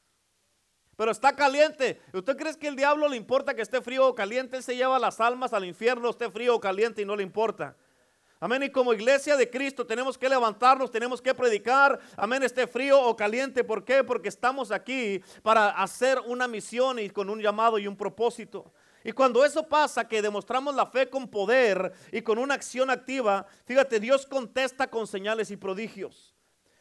Pero 0.95 1.09
está 1.09 1.35
caliente. 1.35 1.99
¿Usted 2.13 2.37
cree 2.37 2.55
que 2.55 2.67
el 2.67 2.75
diablo 2.75 3.07
le 3.07 3.17
importa 3.17 3.55
que 3.55 3.63
esté 3.63 3.81
frío 3.81 4.07
o 4.07 4.13
caliente? 4.13 4.57
Él 4.57 4.61
se 4.61 4.75
lleva 4.75 4.99
las 4.99 5.19
almas 5.19 5.51
al 5.51 5.65
infierno, 5.65 6.11
esté 6.11 6.29
frío 6.29 6.53
o 6.53 6.59
caliente 6.59 7.01
y 7.01 7.05
no 7.05 7.15
le 7.15 7.23
importa. 7.23 7.75
Amén. 8.39 8.61
Y 8.61 8.69
como 8.69 8.93
iglesia 8.93 9.35
de 9.35 9.49
Cristo 9.49 9.83
tenemos 9.83 10.15
que 10.15 10.29
levantarnos, 10.29 10.91
tenemos 10.91 11.23
que 11.23 11.33
predicar. 11.33 11.99
Amén. 12.15 12.43
Esté 12.43 12.67
frío 12.67 13.01
o 13.01 13.15
caliente. 13.15 13.63
¿Por 13.63 13.83
qué? 13.83 14.03
Porque 14.03 14.29
estamos 14.29 14.69
aquí 14.69 15.23
para 15.41 15.69
hacer 15.71 16.19
una 16.19 16.47
misión 16.47 16.99
y 16.99 17.09
con 17.09 17.31
un 17.31 17.41
llamado 17.41 17.79
y 17.79 17.87
un 17.87 17.97
propósito. 17.97 18.71
Y 19.05 19.11
cuando 19.11 19.45
eso 19.45 19.67
pasa, 19.67 20.07
que 20.07 20.19
demostramos 20.19 20.73
la 20.73 20.87
fe 20.87 21.07
con 21.07 21.27
poder 21.27 21.93
y 22.11 22.23
con 22.23 22.39
una 22.39 22.55
acción 22.55 22.89
activa, 22.89 23.45
fíjate, 23.63 23.99
Dios 23.99 24.25
contesta 24.25 24.89
con 24.89 25.05
señales 25.05 25.51
y 25.51 25.57
prodigios. 25.57 26.35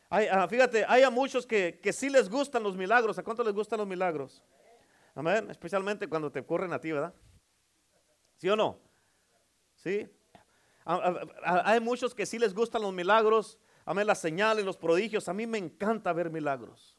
Ah, 0.08 0.48
fíjate, 0.48 0.86
hay 0.88 1.02
a 1.02 1.10
muchos 1.10 1.44
que, 1.44 1.78
que 1.82 1.92
sí 1.92 2.08
les 2.08 2.30
gustan 2.30 2.62
los 2.62 2.78
milagros. 2.78 3.18
¿A 3.18 3.22
cuánto 3.22 3.44
les 3.44 3.52
gustan 3.52 3.78
los 3.78 3.86
milagros? 3.86 4.42
Amén. 5.14 5.50
Especialmente 5.50 6.08
cuando 6.08 6.32
te 6.32 6.40
ocurren 6.40 6.72
a 6.72 6.80
ti, 6.80 6.92
¿verdad? 6.92 7.12
¿Sí 8.38 8.48
o 8.48 8.56
no? 8.56 8.80
¿Sí? 9.74 10.08
Hay 10.86 11.80
muchos 11.80 12.14
que 12.14 12.24
sí 12.24 12.38
les 12.38 12.54
gustan 12.54 12.80
los 12.80 12.94
milagros. 12.94 13.58
Amén, 13.84 14.06
las 14.06 14.18
señales, 14.18 14.64
los 14.64 14.78
prodigios. 14.78 15.28
A 15.28 15.34
mí 15.34 15.46
me 15.46 15.58
encanta 15.58 16.10
ver 16.14 16.30
milagros. 16.30 16.96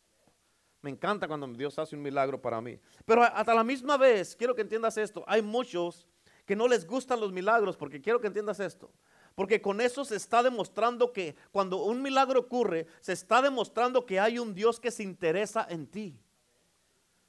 Me 0.86 0.92
encanta 0.92 1.28
cuando 1.28 1.48
Dios 1.48 1.80
hace 1.80 1.96
un 1.96 2.04
milagro 2.04 2.40
para 2.40 2.62
mí. 2.62 2.78
Pero 3.06 3.24
hasta 3.24 3.56
la 3.56 3.64
misma 3.64 3.98
vez, 3.98 4.36
quiero 4.36 4.54
que 4.54 4.62
entiendas 4.62 4.96
esto, 5.00 5.24
hay 5.26 5.42
muchos 5.42 6.06
que 6.46 6.56
no 6.56 6.68
les 6.68 6.86
gustan 6.86 7.20
los 7.20 7.32
milagros, 7.32 7.76
porque 7.76 8.00
quiero 8.00 8.22
que 8.22 8.28
entiendas 8.28 8.60
esto. 8.60 8.92
Porque 9.34 9.60
con 9.60 9.82
eso 9.82 10.06
se 10.06 10.16
está 10.16 10.44
demostrando 10.44 11.12
que 11.12 11.36
cuando 11.52 11.78
un 11.78 12.04
milagro 12.04 12.40
ocurre, 12.40 12.86
se 13.02 13.14
está 13.14 13.42
demostrando 13.42 14.06
que 14.06 14.20
hay 14.20 14.38
un 14.38 14.54
Dios 14.54 14.80
que 14.80 14.92
se 14.92 15.02
interesa 15.02 15.66
en 15.72 15.88
ti. 15.88 16.20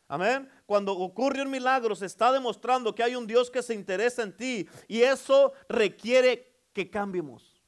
Amén. 0.06 0.50
Cuando 0.66 0.92
ocurre 0.92 1.40
un 1.40 1.50
milagro, 1.50 1.96
se 1.96 2.04
está 2.04 2.32
demostrando 2.32 2.94
que 2.94 3.04
hay 3.04 3.16
un 3.16 3.26
Dios 3.26 3.50
que 3.50 3.62
se 3.62 3.72
interesa 3.72 4.22
en 4.22 4.36
ti. 4.36 4.68
Y 4.86 5.00
eso 5.00 5.54
requiere 5.66 6.52
que 6.74 6.90
cambiemos. 6.90 7.58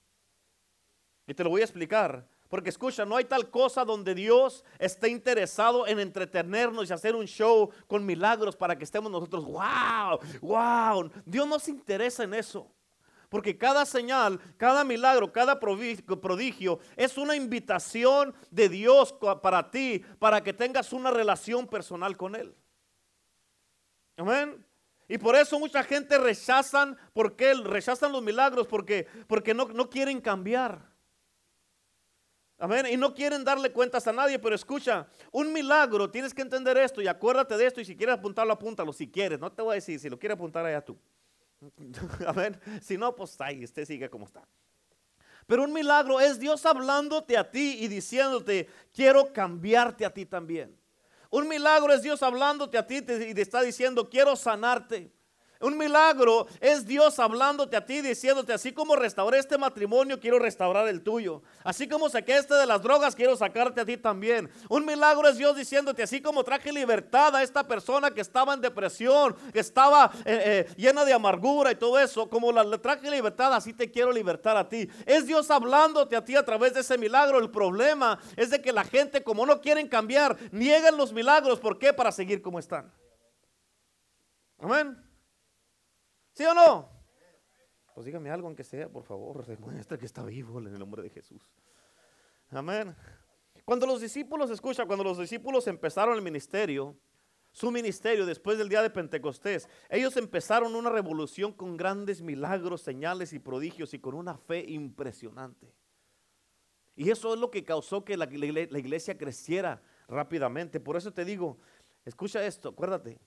Y 1.26 1.32
te 1.32 1.42
lo 1.42 1.48
voy 1.48 1.62
a 1.62 1.64
explicar. 1.64 2.27
Porque 2.48 2.70
escucha, 2.70 3.04
no 3.04 3.16
hay 3.16 3.26
tal 3.26 3.50
cosa 3.50 3.84
donde 3.84 4.14
Dios 4.14 4.64
esté 4.78 5.10
interesado 5.10 5.86
en 5.86 6.00
entretenernos 6.00 6.88
y 6.88 6.92
hacer 6.92 7.14
un 7.14 7.26
show 7.26 7.70
con 7.86 8.06
milagros 8.06 8.56
para 8.56 8.76
que 8.76 8.84
estemos 8.84 9.12
nosotros, 9.12 9.44
wow, 9.44 10.18
wow. 10.40 11.10
Dios 11.26 11.46
no 11.46 11.58
se 11.58 11.70
interesa 11.70 12.24
en 12.24 12.32
eso. 12.32 12.70
Porque 13.28 13.58
cada 13.58 13.84
señal, 13.84 14.40
cada 14.56 14.84
milagro, 14.84 15.30
cada 15.30 15.60
prodigio 15.60 16.78
es 16.96 17.18
una 17.18 17.36
invitación 17.36 18.34
de 18.50 18.70
Dios 18.70 19.14
para 19.42 19.70
ti, 19.70 20.02
para 20.18 20.42
que 20.42 20.54
tengas 20.54 20.94
una 20.94 21.10
relación 21.10 21.66
personal 21.66 22.16
con 22.16 22.34
Él. 22.34 22.54
Amén. 24.16 24.64
Y 25.06 25.18
por 25.18 25.36
eso 25.36 25.58
mucha 25.58 25.82
gente 25.82 26.16
rechazan, 26.18 26.96
¿por 27.12 27.36
qué? 27.36 27.52
Rechazan 27.52 28.12
los 28.12 28.22
milagros 28.22 28.66
porque, 28.66 29.06
porque 29.26 29.52
no, 29.52 29.66
no 29.66 29.90
quieren 29.90 30.20
cambiar. 30.22 30.97
Amén. 32.58 32.86
Y 32.90 32.96
no 32.96 33.14
quieren 33.14 33.44
darle 33.44 33.70
cuentas 33.70 34.06
a 34.08 34.12
nadie, 34.12 34.38
pero 34.38 34.54
escucha, 34.54 35.06
un 35.30 35.52
milagro, 35.52 36.10
tienes 36.10 36.34
que 36.34 36.42
entender 36.42 36.76
esto 36.76 37.00
y 37.00 37.06
acuérdate 37.06 37.56
de 37.56 37.66
esto 37.66 37.80
y 37.80 37.84
si 37.84 37.96
quieres 37.96 38.16
apuntarlo, 38.16 38.52
apúntalo 38.52 38.92
si 38.92 39.08
quieres. 39.08 39.38
No 39.38 39.52
te 39.52 39.62
voy 39.62 39.72
a 39.72 39.74
decir, 39.76 40.00
si 40.00 40.08
lo 40.08 40.18
quieres 40.18 40.34
apuntar 40.34 40.66
allá 40.66 40.84
tú. 40.84 40.98
Amén. 42.26 42.58
Si 42.82 42.98
no, 42.98 43.14
pues 43.14 43.40
ahí, 43.40 43.64
usted 43.64 43.84
sigue 43.84 44.10
como 44.10 44.24
está. 44.24 44.42
Pero 45.46 45.62
un 45.62 45.72
milagro 45.72 46.20
es 46.20 46.38
Dios 46.38 46.66
hablándote 46.66 47.36
a 47.36 47.48
ti 47.48 47.78
y 47.80 47.88
diciéndote, 47.88 48.68
quiero 48.92 49.32
cambiarte 49.32 50.04
a 50.04 50.12
ti 50.12 50.26
también. 50.26 50.76
Un 51.30 51.46
milagro 51.46 51.92
es 51.92 52.02
Dios 52.02 52.22
hablándote 52.22 52.76
a 52.76 52.86
ti 52.86 52.96
y 52.96 53.02
te 53.02 53.40
está 53.40 53.62
diciendo, 53.62 54.10
quiero 54.10 54.34
sanarte. 54.34 55.12
Un 55.60 55.76
milagro 55.76 56.46
es 56.60 56.86
Dios 56.86 57.18
hablándote 57.18 57.76
a 57.76 57.84
ti, 57.84 58.00
diciéndote, 58.00 58.52
así 58.52 58.72
como 58.72 58.94
restauré 58.94 59.38
este 59.38 59.58
matrimonio, 59.58 60.20
quiero 60.20 60.38
restaurar 60.38 60.86
el 60.86 61.02
tuyo. 61.02 61.42
Así 61.64 61.88
como 61.88 62.08
saqué 62.08 62.36
este 62.36 62.54
de 62.54 62.64
las 62.64 62.80
drogas, 62.80 63.16
quiero 63.16 63.34
sacarte 63.36 63.80
a 63.80 63.84
ti 63.84 63.96
también. 63.96 64.48
Un 64.68 64.86
milagro 64.86 65.28
es 65.28 65.36
Dios 65.36 65.56
diciéndote, 65.56 66.04
así 66.04 66.22
como 66.22 66.44
traje 66.44 66.72
libertad 66.72 67.34
a 67.34 67.42
esta 67.42 67.66
persona 67.66 68.12
que 68.12 68.20
estaba 68.20 68.54
en 68.54 68.60
depresión, 68.60 69.34
que 69.52 69.58
estaba 69.58 70.12
eh, 70.24 70.66
eh, 70.68 70.74
llena 70.76 71.04
de 71.04 71.12
amargura 71.12 71.72
y 71.72 71.74
todo 71.74 71.98
eso, 71.98 72.30
como 72.30 72.52
la, 72.52 72.62
le 72.62 72.78
traje 72.78 73.10
libertad, 73.10 73.52
así 73.52 73.72
te 73.72 73.90
quiero 73.90 74.12
libertar 74.12 74.56
a 74.56 74.68
ti. 74.68 74.88
Es 75.06 75.26
Dios 75.26 75.50
hablándote 75.50 76.14
a 76.14 76.24
ti 76.24 76.36
a 76.36 76.44
través 76.44 76.72
de 76.72 76.80
ese 76.80 76.96
milagro. 76.96 77.40
El 77.40 77.50
problema 77.50 78.20
es 78.36 78.50
de 78.50 78.62
que 78.62 78.72
la 78.72 78.84
gente, 78.84 79.24
como 79.24 79.44
no 79.44 79.60
quieren 79.60 79.88
cambiar, 79.88 80.36
niegan 80.52 80.96
los 80.96 81.12
milagros. 81.12 81.58
¿Por 81.58 81.80
qué? 81.80 81.92
Para 81.92 82.12
seguir 82.12 82.40
como 82.42 82.60
están. 82.60 82.92
Amén. 84.60 85.07
¿Sí 86.38 86.44
o 86.44 86.54
no? 86.54 86.88
Pues 87.96 88.06
dígame 88.06 88.30
algo, 88.30 88.46
aunque 88.46 88.62
sea, 88.62 88.88
por 88.88 89.02
favor, 89.02 89.44
demuestra 89.44 89.98
que 89.98 90.06
está 90.06 90.22
vivo 90.22 90.60
en 90.60 90.68
el 90.68 90.78
nombre 90.78 91.02
de 91.02 91.10
Jesús. 91.10 91.42
Amén. 92.50 92.94
Cuando 93.64 93.88
los 93.88 94.00
discípulos, 94.00 94.48
escucha, 94.48 94.86
cuando 94.86 95.02
los 95.02 95.18
discípulos 95.18 95.66
empezaron 95.66 96.14
el 96.14 96.22
ministerio, 96.22 96.96
su 97.50 97.72
ministerio 97.72 98.24
después 98.24 98.56
del 98.56 98.68
día 98.68 98.82
de 98.82 98.90
Pentecostés, 98.90 99.68
ellos 99.90 100.16
empezaron 100.16 100.76
una 100.76 100.90
revolución 100.90 101.52
con 101.52 101.76
grandes 101.76 102.22
milagros, 102.22 102.82
señales 102.82 103.32
y 103.32 103.40
prodigios 103.40 103.92
y 103.92 103.98
con 103.98 104.14
una 104.14 104.38
fe 104.38 104.64
impresionante. 104.68 105.74
Y 106.94 107.10
eso 107.10 107.34
es 107.34 107.40
lo 107.40 107.50
que 107.50 107.64
causó 107.64 108.04
que 108.04 108.16
la, 108.16 108.26
la 108.26 108.78
iglesia 108.78 109.18
creciera 109.18 109.82
rápidamente. 110.06 110.78
Por 110.78 110.96
eso 110.96 111.12
te 111.12 111.24
digo, 111.24 111.58
escucha 112.04 112.46
esto, 112.46 112.68
acuérdate, 112.68 113.18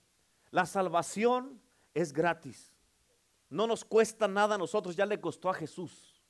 la 0.50 0.64
salvación 0.64 1.60
es 1.92 2.14
gratis. 2.14 2.71
No 3.52 3.66
nos 3.66 3.84
cuesta 3.84 4.26
nada 4.26 4.54
a 4.54 4.58
nosotros, 4.58 4.96
ya 4.96 5.04
le 5.04 5.20
costó 5.20 5.50
a 5.50 5.54
Jesús. 5.54 6.22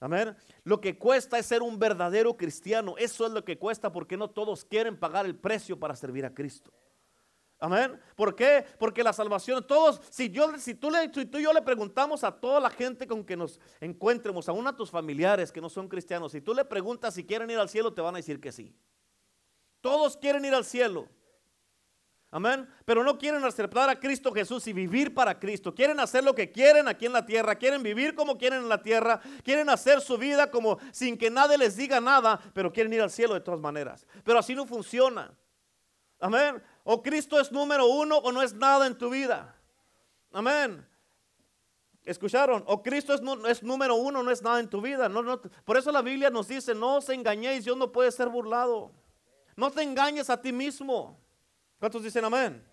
Amén. 0.00 0.36
Lo 0.64 0.80
que 0.80 0.98
cuesta 0.98 1.38
es 1.38 1.46
ser 1.46 1.62
un 1.62 1.78
verdadero 1.78 2.36
cristiano. 2.36 2.94
Eso 2.98 3.24
es 3.24 3.32
lo 3.32 3.42
que 3.44 3.58
cuesta 3.58 3.90
porque 3.90 4.16
no 4.16 4.28
todos 4.28 4.64
quieren 4.64 4.98
pagar 4.98 5.24
el 5.24 5.34
precio 5.34 5.78
para 5.78 5.96
servir 5.96 6.26
a 6.26 6.34
Cristo. 6.34 6.70
Amén. 7.58 7.98
¿Por 8.16 8.34
qué? 8.34 8.66
Porque 8.78 9.02
la 9.02 9.12
salvación, 9.12 9.64
todos, 9.66 10.00
si, 10.10 10.28
yo, 10.28 10.58
si, 10.58 10.74
tú, 10.74 10.90
le, 10.90 11.10
si 11.14 11.24
tú 11.24 11.38
y 11.38 11.44
yo 11.44 11.52
le 11.52 11.62
preguntamos 11.62 12.22
a 12.24 12.32
toda 12.32 12.60
la 12.60 12.68
gente 12.68 13.06
con 13.06 13.24
que 13.24 13.36
nos 13.36 13.58
encuentremos, 13.80 14.48
aún 14.48 14.66
a 14.66 14.76
tus 14.76 14.90
familiares 14.90 15.52
que 15.52 15.60
no 15.60 15.70
son 15.70 15.88
cristianos, 15.88 16.32
si 16.32 16.40
tú 16.40 16.52
le 16.52 16.64
preguntas 16.64 17.14
si 17.14 17.24
quieren 17.24 17.48
ir 17.50 17.58
al 17.58 17.68
cielo, 17.68 17.94
te 17.94 18.02
van 18.02 18.16
a 18.16 18.18
decir 18.18 18.40
que 18.40 18.52
sí. 18.52 18.76
Todos 19.80 20.16
quieren 20.16 20.44
ir 20.44 20.52
al 20.52 20.64
cielo. 20.64 21.08
Amén. 22.34 22.66
Pero 22.86 23.04
no 23.04 23.18
quieren 23.18 23.44
aceptar 23.44 23.90
a 23.90 24.00
Cristo 24.00 24.32
Jesús 24.32 24.66
y 24.66 24.72
vivir 24.72 25.12
para 25.12 25.38
Cristo. 25.38 25.74
Quieren 25.74 26.00
hacer 26.00 26.24
lo 26.24 26.34
que 26.34 26.50
quieren 26.50 26.88
aquí 26.88 27.04
en 27.04 27.12
la 27.12 27.26
tierra. 27.26 27.56
Quieren 27.56 27.82
vivir 27.82 28.14
como 28.14 28.38
quieren 28.38 28.62
en 28.62 28.70
la 28.70 28.82
tierra. 28.82 29.20
Quieren 29.44 29.68
hacer 29.68 30.00
su 30.00 30.16
vida 30.16 30.50
como 30.50 30.78
sin 30.92 31.18
que 31.18 31.30
nadie 31.30 31.58
les 31.58 31.76
diga 31.76 32.00
nada. 32.00 32.40
Pero 32.54 32.72
quieren 32.72 32.90
ir 32.94 33.02
al 33.02 33.10
cielo 33.10 33.34
de 33.34 33.40
todas 33.40 33.60
maneras. 33.60 34.06
Pero 34.24 34.38
así 34.38 34.54
no 34.54 34.66
funciona. 34.66 35.30
Amén. 36.18 36.62
O 36.84 37.02
Cristo 37.02 37.38
es 37.38 37.52
número 37.52 37.86
uno 37.86 38.16
o 38.16 38.32
no 38.32 38.40
es 38.40 38.54
nada 38.54 38.86
en 38.86 38.96
tu 38.96 39.10
vida. 39.10 39.54
Amén. 40.32 40.88
¿Escucharon? 42.02 42.64
O 42.66 42.82
Cristo 42.82 43.12
es, 43.12 43.62
número 43.62 43.94
uno, 43.94 44.22
no 44.22 44.30
es 44.30 44.40
nada 44.40 44.58
en 44.58 44.70
tu 44.70 44.80
vida. 44.80 45.06
No, 45.10 45.22
no, 45.22 45.40
por 45.40 45.76
eso 45.76 45.92
la 45.92 46.00
Biblia 46.00 46.30
nos 46.30 46.48
dice, 46.48 46.74
no 46.74 46.96
os 46.96 47.08
engañéis, 47.10 47.64
Dios 47.64 47.76
no 47.76 47.92
puede 47.92 48.10
ser 48.10 48.30
burlado. 48.30 48.90
No 49.54 49.70
te 49.70 49.82
engañes 49.82 50.30
a 50.30 50.40
ti 50.40 50.50
mismo. 50.50 51.21
¿Cuántos 51.82 52.04
dicen 52.04 52.24
amén? 52.24 52.64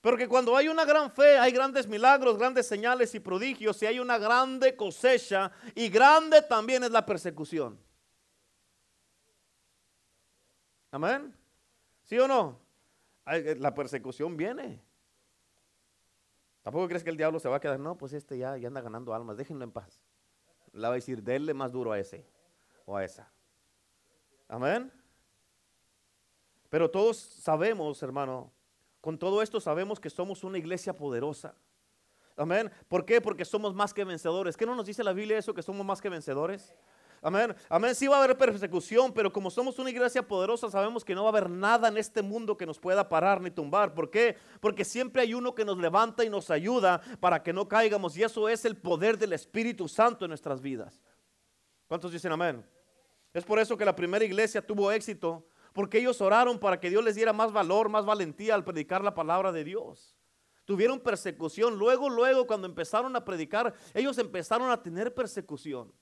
Pero 0.00 0.16
que 0.16 0.26
cuando 0.26 0.56
hay 0.56 0.66
una 0.66 0.84
gran 0.84 1.12
fe, 1.12 1.38
hay 1.38 1.52
grandes 1.52 1.86
milagros, 1.86 2.36
grandes 2.36 2.66
señales 2.66 3.14
y 3.14 3.20
prodigios, 3.20 3.80
y 3.80 3.86
hay 3.86 4.00
una 4.00 4.18
grande 4.18 4.74
cosecha, 4.74 5.52
y 5.76 5.88
grande 5.88 6.42
también 6.42 6.82
es 6.82 6.90
la 6.90 7.06
persecución. 7.06 7.78
Amén. 10.90 11.32
¿Sí 12.02 12.18
o 12.18 12.26
no? 12.26 12.58
Eh, 13.26 13.54
la 13.60 13.72
persecución 13.72 14.36
viene. 14.36 14.82
Tampoco 16.62 16.88
crees 16.88 17.04
que 17.04 17.10
el 17.10 17.16
diablo 17.16 17.38
se 17.38 17.48
va 17.48 17.58
a 17.58 17.60
quedar, 17.60 17.78
no, 17.78 17.96
pues 17.96 18.12
este 18.12 18.36
ya, 18.36 18.56
ya 18.56 18.66
anda 18.66 18.80
ganando 18.80 19.14
almas, 19.14 19.36
déjenlo 19.36 19.62
en 19.62 19.70
paz. 19.70 20.02
Le 20.72 20.82
va 20.82 20.88
a 20.88 20.94
decir, 20.94 21.22
denle 21.22 21.54
más 21.54 21.70
duro 21.70 21.92
a 21.92 22.00
ese 22.00 22.26
o 22.86 22.96
a 22.96 23.04
esa. 23.04 23.32
Amén. 24.48 24.92
Pero 26.72 26.90
todos 26.90 27.18
sabemos, 27.18 28.02
hermano, 28.02 28.50
con 29.02 29.18
todo 29.18 29.42
esto 29.42 29.60
sabemos 29.60 30.00
que 30.00 30.08
somos 30.08 30.42
una 30.42 30.56
iglesia 30.56 30.96
poderosa. 30.96 31.54
Amén. 32.34 32.72
¿Por 32.88 33.04
qué? 33.04 33.20
Porque 33.20 33.44
somos 33.44 33.74
más 33.74 33.92
que 33.92 34.04
vencedores. 34.04 34.56
¿Qué 34.56 34.64
no 34.64 34.74
nos 34.74 34.86
dice 34.86 35.04
la 35.04 35.12
Biblia 35.12 35.36
eso, 35.36 35.52
que 35.52 35.62
somos 35.62 35.84
más 35.84 36.00
que 36.00 36.08
vencedores? 36.08 36.74
Amén. 37.20 37.54
Amén. 37.68 37.94
Sí 37.94 38.06
va 38.06 38.16
a 38.16 38.24
haber 38.24 38.38
persecución, 38.38 39.12
pero 39.12 39.30
como 39.30 39.50
somos 39.50 39.78
una 39.78 39.90
iglesia 39.90 40.26
poderosa, 40.26 40.70
sabemos 40.70 41.04
que 41.04 41.14
no 41.14 41.24
va 41.24 41.28
a 41.28 41.32
haber 41.36 41.50
nada 41.50 41.88
en 41.88 41.98
este 41.98 42.22
mundo 42.22 42.56
que 42.56 42.64
nos 42.64 42.78
pueda 42.78 43.06
parar 43.06 43.42
ni 43.42 43.50
tumbar. 43.50 43.92
¿Por 43.92 44.08
qué? 44.08 44.38
Porque 44.58 44.86
siempre 44.86 45.20
hay 45.20 45.34
uno 45.34 45.54
que 45.54 45.66
nos 45.66 45.76
levanta 45.76 46.24
y 46.24 46.30
nos 46.30 46.48
ayuda 46.48 47.02
para 47.20 47.42
que 47.42 47.52
no 47.52 47.68
caigamos. 47.68 48.16
Y 48.16 48.22
eso 48.22 48.48
es 48.48 48.64
el 48.64 48.78
poder 48.78 49.18
del 49.18 49.34
Espíritu 49.34 49.88
Santo 49.88 50.24
en 50.24 50.30
nuestras 50.30 50.62
vidas. 50.62 51.02
¿Cuántos 51.86 52.12
dicen 52.12 52.32
amén? 52.32 52.64
Es 53.34 53.44
por 53.44 53.58
eso 53.58 53.76
que 53.76 53.84
la 53.84 53.94
primera 53.94 54.24
iglesia 54.24 54.66
tuvo 54.66 54.90
éxito, 54.90 55.46
porque 55.72 55.98
ellos 55.98 56.20
oraron 56.20 56.58
para 56.58 56.78
que 56.78 56.90
Dios 56.90 57.04
les 57.04 57.14
diera 57.14 57.32
más 57.32 57.52
valor, 57.52 57.88
más 57.88 58.04
valentía 58.04 58.54
al 58.54 58.64
predicar 58.64 59.02
la 59.02 59.14
palabra 59.14 59.52
de 59.52 59.64
Dios. 59.64 60.16
Tuvieron 60.64 61.00
persecución. 61.00 61.76
Luego, 61.76 62.08
luego, 62.08 62.46
cuando 62.46 62.66
empezaron 62.66 63.16
a 63.16 63.24
predicar, 63.24 63.74
ellos 63.94 64.18
empezaron 64.18 64.70
a 64.70 64.82
tener 64.82 65.12
persecución 65.14 65.92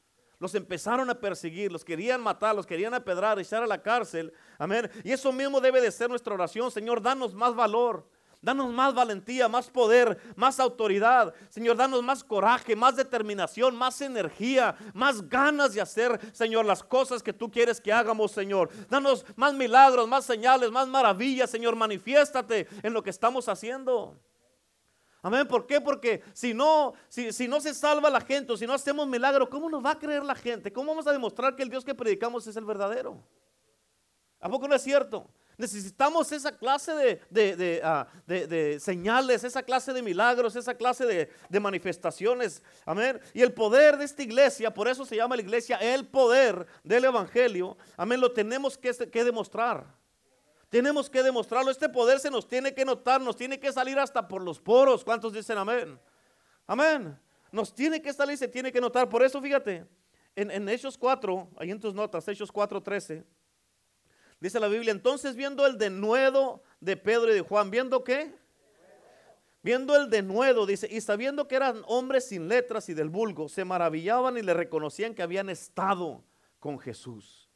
los 0.40 0.54
empezaron 0.54 1.08
a 1.10 1.20
perseguir, 1.20 1.70
los 1.70 1.84
querían 1.84 2.22
matar, 2.22 2.56
los 2.56 2.66
querían 2.66 2.94
apedrar, 2.94 3.38
echar 3.38 3.62
a 3.62 3.66
la 3.66 3.82
cárcel. 3.82 4.32
Amén. 4.58 4.90
Y 5.04 5.12
eso 5.12 5.30
mismo 5.32 5.60
debe 5.60 5.82
de 5.82 5.92
ser 5.92 6.08
nuestra 6.08 6.32
oración. 6.32 6.70
Señor, 6.70 7.02
danos 7.02 7.34
más 7.34 7.54
valor. 7.54 8.08
Danos 8.42 8.72
más 8.72 8.94
valentía, 8.94 9.48
más 9.48 9.68
poder, 9.68 10.18
más 10.34 10.58
autoridad. 10.60 11.34
Señor, 11.50 11.76
danos 11.76 12.02
más 12.02 12.24
coraje, 12.24 12.74
más 12.74 12.96
determinación, 12.96 13.76
más 13.76 14.00
energía, 14.00 14.74
más 14.94 15.28
ganas 15.28 15.74
de 15.74 15.82
hacer, 15.82 16.18
Señor, 16.32 16.64
las 16.64 16.82
cosas 16.82 17.22
que 17.22 17.34
tú 17.34 17.50
quieres 17.50 17.82
que 17.82 17.92
hagamos, 17.92 18.32
Señor. 18.32 18.70
Danos 18.88 19.26
más 19.36 19.52
milagros, 19.52 20.08
más 20.08 20.24
señales, 20.24 20.70
más 20.70 20.88
maravillas, 20.88 21.50
Señor. 21.50 21.76
Manifiéstate 21.76 22.66
en 22.82 22.94
lo 22.94 23.02
que 23.02 23.10
estamos 23.10 23.46
haciendo. 23.46 24.18
Amén. 25.22 25.46
¿Por 25.46 25.66
qué? 25.66 25.82
Porque 25.82 26.22
si 26.32 26.54
no, 26.54 26.94
si, 27.08 27.46
no 27.46 27.60
se 27.60 27.74
salva 27.74 28.08
la 28.08 28.22
gente 28.22 28.54
o 28.54 28.56
si 28.56 28.66
no 28.66 28.72
hacemos 28.72 29.06
milagro, 29.06 29.50
¿cómo 29.50 29.68
nos 29.68 29.84
va 29.84 29.90
a 29.90 29.98
creer 29.98 30.24
la 30.24 30.34
gente? 30.34 30.72
¿Cómo 30.72 30.92
vamos 30.92 31.06
a 31.06 31.12
demostrar 31.12 31.56
que 31.56 31.62
el 31.62 31.68
Dios 31.68 31.84
que 31.84 31.94
predicamos 31.94 32.46
es 32.46 32.56
el 32.56 32.64
verdadero? 32.64 33.22
¿A 34.40 34.48
poco 34.48 34.66
no 34.66 34.74
es 34.74 34.82
cierto? 34.82 35.28
Necesitamos 35.60 36.32
esa 36.32 36.56
clase 36.56 37.20
de, 37.28 37.54
de, 37.54 37.82
ah, 37.84 38.08
señales, 38.78 39.44
esa 39.44 39.62
clase 39.62 39.92
de 39.92 40.00
milagros, 40.00 40.56
esa 40.56 40.72
clase 40.72 41.04
de, 41.04 41.60
manifestaciones. 41.60 42.62
Amén. 42.86 43.20
Y 43.34 43.42
el 43.42 43.52
poder 43.52 43.98
de 43.98 44.06
esta 44.06 44.22
iglesia, 44.22 44.72
por 44.72 44.88
eso 44.88 45.04
se 45.04 45.16
llama 45.16 45.36
la 45.36 45.42
iglesia 45.42 45.76
el 45.76 46.06
poder 46.06 46.66
del 46.82 47.04
Evangelio. 47.04 47.76
Amén. 47.98 48.22
Lo 48.22 48.32
tenemos 48.32 48.78
que, 48.78 48.90
que 49.10 49.22
demostrar. 49.22 49.84
Tenemos 50.70 51.10
que 51.10 51.22
demostrarlo. 51.22 51.70
Este 51.70 51.90
poder 51.90 52.20
se 52.20 52.30
nos 52.30 52.48
tiene 52.48 52.72
que 52.72 52.86
notar, 52.86 53.20
nos 53.20 53.36
tiene 53.36 53.60
que 53.60 53.70
salir 53.70 53.98
hasta 53.98 54.26
por 54.26 54.40
los 54.40 54.58
poros. 54.58 55.04
¿Cuántos 55.04 55.34
dicen 55.34 55.58
amén? 55.58 56.00
Amén. 56.66 57.20
Nos 57.52 57.74
tiene 57.74 58.00
que 58.00 58.14
salir, 58.14 58.38
se 58.38 58.48
tiene 58.48 58.72
que 58.72 58.80
notar. 58.80 59.10
Por 59.10 59.22
eso, 59.22 59.42
fíjate, 59.42 59.86
en, 60.34 60.50
en 60.50 60.66
Hechos 60.70 60.96
4, 60.96 61.50
ahí 61.58 61.70
en 61.70 61.78
tus 61.78 61.92
notas, 61.92 62.26
Hechos 62.28 62.50
4, 62.50 62.82
13, 62.82 63.26
dice 64.40 64.58
la 64.58 64.68
Biblia, 64.68 64.92
entonces 64.92 65.36
viendo 65.36 65.66
el 65.66 65.78
denuedo 65.78 66.62
de 66.80 66.96
Pedro 66.96 67.30
y 67.30 67.34
de 67.34 67.42
Juan, 67.42 67.70
¿viendo 67.70 68.02
qué? 68.02 68.34
Viendo 69.62 69.94
el 69.94 70.08
denuedo, 70.08 70.64
dice, 70.64 70.88
y 70.90 71.00
sabiendo 71.02 71.46
que 71.46 71.54
eran 71.54 71.82
hombres 71.86 72.28
sin 72.28 72.48
letras 72.48 72.88
y 72.88 72.94
del 72.94 73.10
vulgo, 73.10 73.48
se 73.48 73.64
maravillaban 73.64 74.38
y 74.38 74.42
le 74.42 74.54
reconocían 74.54 75.14
que 75.14 75.22
habían 75.22 75.50
estado 75.50 76.24
con 76.58 76.78
Jesús. 76.78 77.50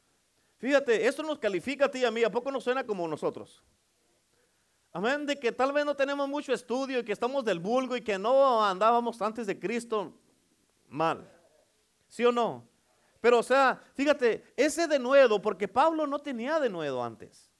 Fíjate, 0.57 1.07
esto 1.07 1.23
nos 1.23 1.39
califica 1.39 1.85
a 1.85 1.91
ti 1.91 1.99
y 1.99 2.05
a 2.05 2.11
mí, 2.11 2.23
¿a 2.23 2.31
poco 2.31 2.51
nos 2.51 2.63
suena 2.63 2.85
como 2.85 3.07
nosotros? 3.07 3.63
Amén, 4.93 5.25
de 5.25 5.37
que 5.37 5.51
tal 5.51 5.73
vez 5.73 5.83
no 5.83 5.95
tenemos 5.95 6.29
mucho 6.29 6.53
estudio 6.53 6.99
y 6.99 7.03
que 7.03 7.11
estamos 7.11 7.43
del 7.43 7.59
vulgo 7.59 7.97
y 7.97 8.01
que 8.01 8.17
no 8.17 8.63
andábamos 8.63 9.21
antes 9.21 9.45
de 9.47 9.59
Cristo 9.59 10.13
mal. 10.87 11.29
¿Sí 12.07 12.23
o 12.23 12.31
no? 12.31 12.67
Pero 13.25 13.39
o 13.39 13.43
sea, 13.43 13.81
fíjate, 13.95 14.53
ese 14.55 14.87
denuedo, 14.87 15.41
porque 15.41 15.67
Pablo 15.67 16.05
no 16.05 16.19
tenía 16.19 16.59
denuedo 16.59 17.03
antes. 17.03 17.51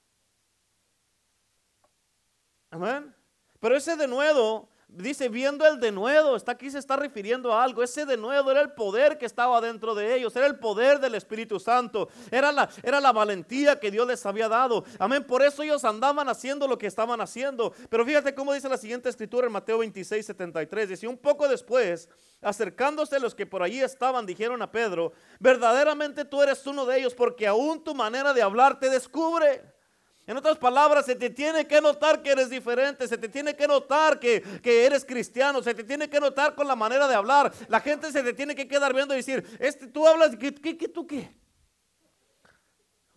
Amén. 2.70 3.12
Pero 3.58 3.74
ese 3.74 3.96
denuedo 3.96 4.68
dice, 4.88 5.28
viendo 5.28 5.66
el 5.66 5.78
denuedo, 5.80 6.36
está 6.36 6.52
aquí 6.52 6.70
se 6.70 6.78
está 6.78 6.96
refiriendo 6.96 7.52
a 7.52 7.62
algo. 7.62 7.82
Ese 7.82 8.06
denuedo 8.06 8.50
era 8.50 8.60
el 8.60 8.72
poder 8.72 9.18
que 9.18 9.26
estaba 9.26 9.60
dentro 9.60 9.94
de 9.94 10.14
ellos, 10.14 10.34
era 10.36 10.46
el 10.46 10.58
poder 10.58 11.00
del 11.00 11.14
Espíritu 11.14 11.60
Santo, 11.60 12.08
era 12.30 12.52
la, 12.52 12.68
era 12.82 13.00
la 13.00 13.12
valentía 13.12 13.78
que 13.78 13.90
Dios 13.90 14.06
les 14.06 14.24
había 14.26 14.48
dado. 14.48 14.84
Amén, 14.98 15.24
por 15.24 15.42
eso 15.42 15.62
ellos 15.62 15.84
andaban 15.84 16.28
haciendo 16.28 16.66
lo 16.66 16.78
que 16.78 16.86
estaban 16.86 17.20
haciendo. 17.20 17.72
Pero 17.90 18.04
fíjate 18.04 18.34
cómo 18.34 18.52
dice 18.52 18.68
la 18.68 18.78
siguiente 18.78 19.08
escritura 19.08 19.46
en 19.46 19.52
Mateo 19.52 19.78
26, 19.78 20.24
73. 20.24 20.88
Dice, 20.88 21.08
un 21.08 21.18
poco 21.18 21.48
después, 21.48 22.08
acercándose 22.40 23.20
los 23.20 23.34
que 23.34 23.46
por 23.46 23.62
allí 23.62 23.80
estaban, 23.80 24.26
dijeron 24.26 24.62
a 24.62 24.70
Pedro, 24.70 25.12
verdaderamente 25.40 26.24
tú 26.24 26.42
eres 26.42 26.66
uno 26.66 26.86
de 26.86 26.98
ellos 26.98 27.14
porque 27.14 27.46
aún 27.46 27.82
tu 27.82 27.94
manera 27.94 28.32
de 28.32 28.42
hablar 28.42 28.78
te 28.78 28.88
descubre. 28.88 29.75
En 30.26 30.36
otras 30.36 30.58
palabras, 30.58 31.06
se 31.06 31.14
te 31.14 31.30
tiene 31.30 31.68
que 31.68 31.80
notar 31.80 32.20
que 32.20 32.30
eres 32.30 32.50
diferente, 32.50 33.06
se 33.06 33.16
te 33.16 33.28
tiene 33.28 33.54
que 33.54 33.68
notar 33.68 34.18
que, 34.18 34.42
eres 34.64 35.04
cristiano, 35.04 35.62
se 35.62 35.72
te 35.72 35.84
tiene 35.84 36.10
que 36.10 36.18
notar 36.18 36.56
con 36.56 36.66
la 36.66 36.74
manera 36.74 37.06
de 37.06 37.14
hablar. 37.14 37.52
La 37.68 37.78
gente 37.78 38.10
se 38.10 38.24
te 38.24 38.32
tiene 38.32 38.56
que 38.56 38.66
quedar 38.66 38.92
viendo 38.92 39.14
y 39.14 39.18
decir, 39.18 39.46
este, 39.60 39.86
tú 39.86 40.04
hablas, 40.04 40.34
¿qué, 40.36 40.52
qué, 40.52 40.88
tú 40.88 41.06
qué? 41.06 41.32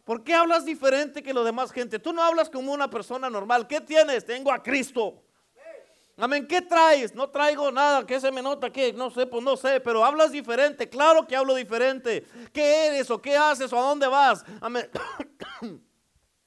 ¿Por 0.04 0.24
qué 0.24 0.36
hablas 0.36 0.66
diferente 0.66 1.24
que 1.24 1.34
la 1.34 1.42
demás 1.42 1.72
gente? 1.72 1.98
Tú 1.98 2.14
no 2.14 2.22
hablas 2.22 2.48
como 2.48 2.72
una 2.72 2.92
persona 2.92 3.28
normal. 3.28 3.66
¿Qué 3.68 3.82
tienes? 3.82 4.24
Tengo 4.24 4.52
a 4.52 4.62
Cristo. 4.62 5.24
Amén. 6.16 6.48
¿Qué 6.48 6.62
traes? 6.62 7.16
No 7.16 7.30
traigo 7.30 7.72
nada. 7.72 8.06
¿Qué 8.06 8.20
se 8.20 8.32
me 8.32 8.42
nota? 8.42 8.72
¿Qué? 8.72 8.92
No 8.94 9.10
sé, 9.10 9.26
pues 9.26 9.44
no 9.44 9.56
sé. 9.56 9.80
Pero 9.80 10.04
hablas 10.04 10.32
diferente. 10.32 10.90
Claro 10.90 11.28
que 11.28 11.36
hablo 11.36 11.54
diferente. 11.54 12.26
¿Qué 12.52 12.88
eres 12.88 13.10
o 13.12 13.22
qué 13.22 13.38
haces 13.38 13.72
o 13.72 13.78
a 13.78 13.82
dónde 13.82 14.08
vas? 14.08 14.44
Amén. 14.62 14.90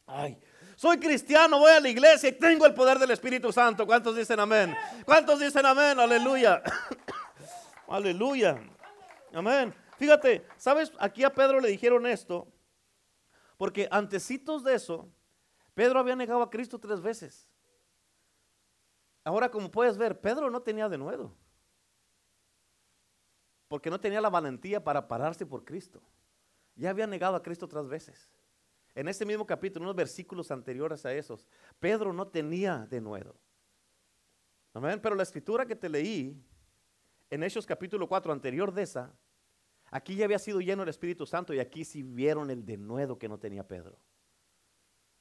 Ay. 0.07 0.39
Soy 0.83 0.99
cristiano, 0.99 1.61
voy 1.61 1.71
a 1.71 1.79
la 1.79 1.89
iglesia 1.89 2.29
y 2.29 2.33
tengo 2.33 2.67
el 2.67 2.75
poder 2.75 2.99
del 2.99 3.13
Espíritu 3.13 3.53
Santo. 3.53 3.87
¿Cuántos 3.87 4.17
dicen 4.17 4.41
amén? 4.41 4.75
¿Cuántos 5.05 5.39
dicen 5.39 5.65
amén? 5.65 5.97
Aleluya. 6.01 6.61
Aleluya. 7.87 8.61
Amén. 9.33 9.73
Fíjate, 9.97 10.45
¿sabes? 10.57 10.91
Aquí 10.99 11.23
a 11.23 11.33
Pedro 11.33 11.61
le 11.61 11.69
dijeron 11.69 12.05
esto, 12.05 12.49
porque 13.57 13.87
antecitos 13.93 14.65
de 14.65 14.75
eso, 14.75 15.09
Pedro 15.73 16.01
había 16.01 16.17
negado 16.17 16.43
a 16.43 16.51
Cristo 16.51 16.81
tres 16.81 17.01
veces. 17.01 17.49
Ahora, 19.23 19.53
como 19.53 19.71
puedes 19.71 19.97
ver, 19.97 20.21
Pedro 20.21 20.51
no 20.51 20.63
tenía 20.63 20.89
de 20.89 20.99
nuevo, 20.99 21.33
porque 23.69 23.89
no 23.89 24.01
tenía 24.01 24.21
la 24.21 24.31
valentía 24.31 24.83
para 24.83 25.07
pararse 25.07 25.47
por 25.47 25.65
Cristo. 25.65 26.03
Ya 26.75 26.91
había 26.91 27.07
negado 27.07 27.37
a 27.37 27.43
Cristo 27.45 27.69
tres 27.69 27.87
veces. 27.87 28.33
En 28.95 29.09
este 29.09 29.25
mismo 29.25 29.47
capítulo, 29.47 29.85
unos 29.85 29.97
versículos 29.97 30.51
anteriores 30.51 31.07
a 31.07 31.15
esos, 31.15 31.49
Pedro 31.81 32.13
no 32.13 32.29
tenía 32.29 32.87
de 32.87 33.01
nuevo. 33.01 33.35
Amén. 34.75 35.01
Pero 35.03 35.15
la 35.15 35.23
escritura 35.23 35.67
que 35.67 35.77
te 35.77 35.89
leí 35.89 36.43
en 37.31 37.43
Hechos 37.43 37.65
capítulo 37.65 38.07
4, 38.07 38.33
anterior 38.33 38.73
de 38.73 38.83
esa, 38.83 39.15
aquí 39.91 40.17
ya 40.17 40.27
había 40.27 40.39
sido 40.39 40.61
lleno 40.61 40.83
el 40.83 40.89
Espíritu 40.91 41.27
Santo 41.27 41.55
y 41.55 41.61
aquí 41.61 41.85
sí 41.85 42.03
vieron 42.03 42.51
el 42.51 42.65
denuedo 42.65 43.19
que 43.19 43.29
no 43.29 43.39
tenía 43.39 43.67
Pedro. 43.67 43.99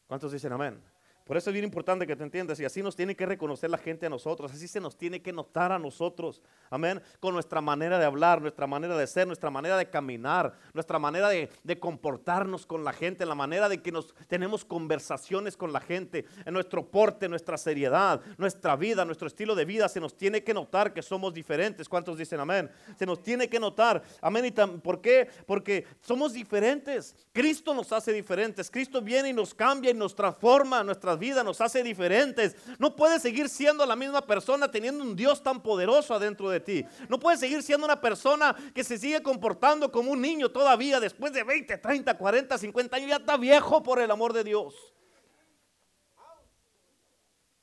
¿Cuántos 0.07 0.33
dicen 0.33 0.51
amén? 0.51 0.83
Por 1.25 1.37
eso 1.37 1.49
es 1.49 1.53
bien 1.53 1.65
importante 1.65 2.07
que 2.07 2.15
te 2.15 2.23
entiendas 2.23 2.59
y 2.59 2.65
así 2.65 2.81
nos 2.81 2.95
tiene 2.95 3.15
que 3.15 3.25
reconocer 3.25 3.69
la 3.69 3.77
gente 3.77 4.05
a 4.05 4.09
nosotros, 4.09 4.51
así 4.51 4.67
se 4.67 4.79
nos 4.79 4.97
tiene 4.97 5.21
que 5.21 5.31
notar 5.31 5.71
a 5.71 5.79
nosotros, 5.79 6.41
amén, 6.69 7.01
con 7.19 7.33
nuestra 7.33 7.61
manera 7.61 7.99
de 7.99 8.05
hablar, 8.05 8.41
nuestra 8.41 8.67
manera 8.67 8.97
de 8.97 9.07
ser, 9.07 9.27
nuestra 9.27 9.49
manera 9.49 9.77
de 9.77 9.89
caminar, 9.89 10.53
nuestra 10.73 10.99
manera 10.99 11.29
de, 11.29 11.49
comportarnos 11.79 12.65
con 12.65 12.83
la 12.83 12.93
gente, 12.93 13.25
la 13.25 13.35
manera 13.35 13.69
de 13.69 13.81
que 13.81 13.91
nos 13.91 14.13
tenemos 14.27 14.65
conversaciones 14.65 15.55
con 15.55 15.71
la 15.71 15.79
gente, 15.79 16.25
en 16.45 16.53
nuestro 16.53 16.85
porte, 16.85 17.29
nuestra 17.29 17.57
seriedad, 17.57 18.21
nuestra 18.37 18.75
vida, 18.75 19.05
nuestro 19.05 19.27
estilo 19.27 19.55
de 19.55 19.65
vida, 19.65 19.87
se 19.89 19.99
nos 19.99 20.15
tiene 20.15 20.43
que 20.43 20.53
notar 20.53 20.93
que 20.93 21.01
somos 21.01 21.33
diferentes. 21.33 21.87
¿Cuántos 21.87 22.17
dicen 22.17 22.39
amén? 22.39 22.69
Se 22.97 23.05
nos 23.05 23.21
tiene 23.23 23.47
que 23.47 23.59
notar, 23.59 24.01
amén. 24.21 24.45
¿Y 24.45 24.51
por 24.51 25.01
qué? 25.01 25.27
Porque 25.45 25.85
somos 26.01 26.33
diferentes. 26.33 27.15
Cristo 27.31 27.73
nos 27.73 27.91
hace 27.91 28.13
diferentes. 28.13 28.69
Cristo 28.69 29.01
viene 29.01 29.29
y 29.29 29.33
nos 29.33 29.53
cambia 29.53 29.91
y 29.91 29.93
nos 29.93 30.13
transforma 30.13 30.83
nuestras 31.11 31.19
vida 31.19 31.43
nos 31.43 31.61
hace 31.61 31.83
diferentes. 31.83 32.55
No 32.79 32.95
puedes 32.95 33.21
seguir 33.21 33.49
siendo 33.49 33.85
la 33.85 33.95
misma 33.95 34.21
persona 34.21 34.69
teniendo 34.69 35.03
un 35.03 35.15
Dios 35.15 35.41
tan 35.41 35.61
poderoso 35.61 36.13
adentro 36.13 36.49
de 36.49 36.59
ti. 36.59 36.85
No 37.09 37.19
puedes 37.19 37.39
seguir 37.39 37.63
siendo 37.63 37.85
una 37.85 37.99
persona 37.99 38.55
que 38.73 38.83
se 38.83 38.97
sigue 38.97 39.21
comportando 39.21 39.91
como 39.91 40.11
un 40.11 40.21
niño 40.21 40.49
todavía 40.49 40.99
después 40.99 41.33
de 41.33 41.43
20, 41.43 41.77
30, 41.77 42.17
40, 42.17 42.57
50 42.57 42.95
años. 42.95 43.09
Ya 43.09 43.17
está 43.17 43.37
viejo 43.37 43.83
por 43.83 43.99
el 43.99 44.11
amor 44.11 44.33
de 44.33 44.43
Dios. 44.43 44.93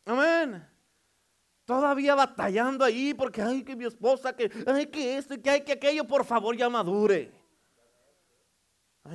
Amén. 0.04 0.66
Todavía 1.64 2.14
batallando 2.14 2.84
ahí 2.84 3.12
porque, 3.12 3.42
ay, 3.42 3.62
que 3.62 3.76
mi 3.76 3.84
esposa, 3.84 4.34
que, 4.34 4.50
ay, 4.66 4.87
que 4.87 5.18
esto, 5.18 5.40
que 5.40 5.50
hay 5.50 5.61
que 5.62 5.72
aquello, 5.72 6.04
por 6.04 6.24
favor, 6.24 6.56
ya 6.56 6.68
madure. 6.68 7.30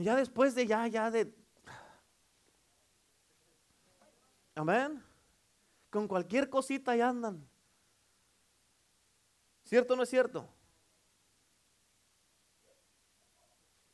Ya 0.02 0.16
después 0.16 0.54
de 0.56 0.66
ya, 0.68 0.88
ya 0.88 1.10
de 1.12 1.32
Amén. 4.56 5.04
Con 5.90 6.08
cualquier 6.08 6.50
cosita 6.50 6.96
ya 6.96 7.10
andan. 7.10 7.48
¿Cierto 9.64 9.94
o 9.94 9.98
no 9.98 10.04
es 10.04 10.10
cierto? 10.10 10.48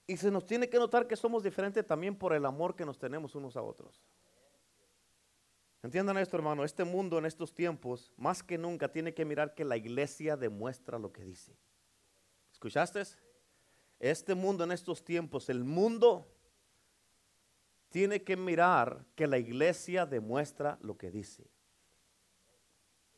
Y 0.07 0.17
se 0.17 0.31
nos 0.31 0.45
tiene 0.45 0.67
que 0.69 0.77
notar 0.77 1.07
que 1.07 1.15
somos 1.15 1.43
diferentes 1.43 1.85
también 1.85 2.15
por 2.15 2.33
el 2.33 2.45
amor 2.45 2.75
que 2.75 2.85
nos 2.85 2.97
tenemos 2.97 3.35
unos 3.35 3.55
a 3.55 3.61
otros. 3.61 4.03
Entiendan 5.83 6.17
esto, 6.17 6.35
hermano. 6.35 6.65
Este 6.65 6.83
mundo 6.83 7.17
en 7.19 7.25
estos 7.25 7.53
tiempos, 7.53 8.11
más 8.17 8.43
que 8.43 8.57
nunca, 8.57 8.91
tiene 8.91 9.13
que 9.13 9.23
mirar 9.23 9.53
que 9.53 9.63
la 9.63 9.77
iglesia 9.77 10.35
demuestra 10.35 10.99
lo 10.99 11.13
que 11.13 11.23
dice. 11.23 11.55
¿Escuchaste? 12.51 13.03
Este 13.99 14.33
mundo 14.33 14.63
en 14.63 14.71
estos 14.71 15.03
tiempos, 15.03 15.47
el 15.49 15.63
mundo 15.63 16.27
tiene 17.89 18.23
que 18.23 18.37
mirar 18.37 19.05
que 19.15 19.27
la 19.27 19.37
iglesia 19.37 20.05
demuestra 20.05 20.77
lo 20.81 20.97
que 20.97 21.11
dice. 21.11 21.49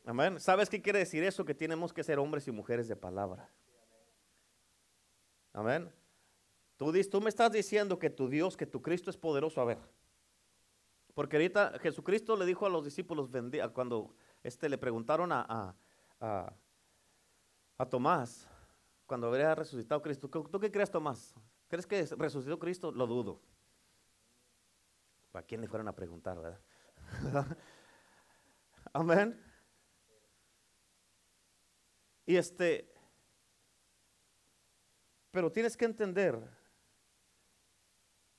Amén. 0.04 0.40
¿Sabes 0.40 0.68
qué 0.68 0.82
quiere 0.82 0.98
decir 0.98 1.22
eso? 1.22 1.44
Que 1.44 1.54
tenemos 1.54 1.92
que 1.92 2.02
ser 2.02 2.18
hombres 2.18 2.48
y 2.48 2.50
mujeres 2.50 2.88
de 2.88 2.96
palabra. 2.96 3.48
Amén. 5.52 5.92
Tú, 6.76 6.92
tú 7.10 7.20
me 7.20 7.28
estás 7.28 7.52
diciendo 7.52 7.98
que 7.98 8.10
tu 8.10 8.28
Dios, 8.28 8.56
que 8.56 8.66
tu 8.66 8.82
Cristo 8.82 9.10
es 9.10 9.16
poderoso. 9.16 9.60
A 9.60 9.64
ver. 9.64 9.78
Porque 11.14 11.36
ahorita 11.36 11.78
Jesucristo 11.78 12.36
le 12.36 12.46
dijo 12.46 12.66
a 12.66 12.70
los 12.70 12.84
discípulos, 12.84 13.28
cuando 13.74 14.14
este, 14.42 14.68
le 14.68 14.78
preguntaron 14.78 15.30
a, 15.30 15.76
a, 16.18 16.54
a, 17.78 17.86
Tomás, 17.86 18.48
cuando 19.06 19.26
habría 19.26 19.54
resucitado 19.54 20.00
Cristo, 20.00 20.28
¿tú 20.28 20.58
qué 20.58 20.70
crees, 20.70 20.90
Tomás? 20.90 21.34
¿Crees 21.68 21.86
que 21.86 22.06
resucitó 22.16 22.58
Cristo? 22.58 22.90
Lo 22.90 23.06
dudo. 23.06 23.40
¿A 25.34 25.42
quién 25.42 25.60
le 25.60 25.68
fueron 25.68 25.88
a 25.88 25.94
preguntar, 25.94 26.40
verdad? 26.40 26.60
Amén. 28.92 29.40
Y 32.26 32.36
este, 32.36 32.92
pero 35.30 35.50
tienes 35.50 35.76
que 35.76 35.86
entender, 35.86 36.38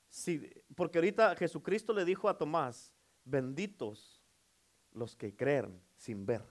si, 0.08 0.48
porque 0.76 0.98
ahorita 0.98 1.34
Jesucristo 1.36 1.92
le 1.92 2.04
dijo 2.04 2.28
a 2.28 2.38
Tomás, 2.38 2.94
benditos 3.24 4.22
los 4.92 5.16
que 5.16 5.34
creen 5.34 5.82
sin 5.96 6.24
ver. 6.24 6.42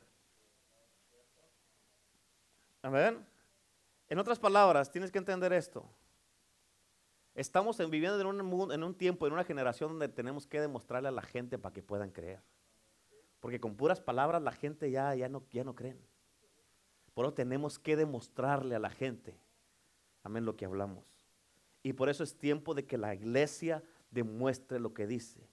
Amén. 2.81 3.25
En 4.09 4.19
otras 4.19 4.37
palabras, 4.37 4.91
tienes 4.91 5.09
que 5.09 5.17
entender 5.17 5.53
esto. 5.53 5.89
Estamos 7.35 7.77
viviendo 7.89 8.19
en 8.21 8.27
un, 8.27 8.71
en 8.71 8.83
un 8.83 8.93
tiempo, 8.93 9.25
en 9.25 9.33
una 9.33 9.43
generación 9.43 9.91
donde 9.91 10.07
tenemos 10.07 10.45
que 10.45 10.61
demostrarle 10.61 11.09
a 11.09 11.11
la 11.11 11.23
gente 11.23 11.57
para 11.57 11.73
que 11.73 11.81
puedan 11.81 12.11
creer. 12.11 12.41
Porque 13.39 13.59
con 13.59 13.75
puras 13.75 13.99
palabras 13.99 14.41
la 14.41 14.51
gente 14.51 14.91
ya, 14.91 15.13
ya, 15.15 15.27
no, 15.29 15.43
ya 15.51 15.63
no 15.63 15.75
creen. 15.75 15.99
Por 17.13 17.25
eso 17.25 17.33
tenemos 17.33 17.79
que 17.79 17.95
demostrarle 17.95 18.75
a 18.75 18.79
la 18.79 18.89
gente, 18.89 19.35
amén, 20.23 20.45
lo 20.45 20.55
que 20.55 20.65
hablamos. 20.65 21.05
Y 21.83 21.93
por 21.93 22.09
eso 22.09 22.23
es 22.23 22.37
tiempo 22.37 22.73
de 22.73 22.85
que 22.85 22.97
la 22.97 23.13
iglesia 23.13 23.83
demuestre 24.11 24.79
lo 24.79 24.93
que 24.93 25.07
dice. 25.07 25.47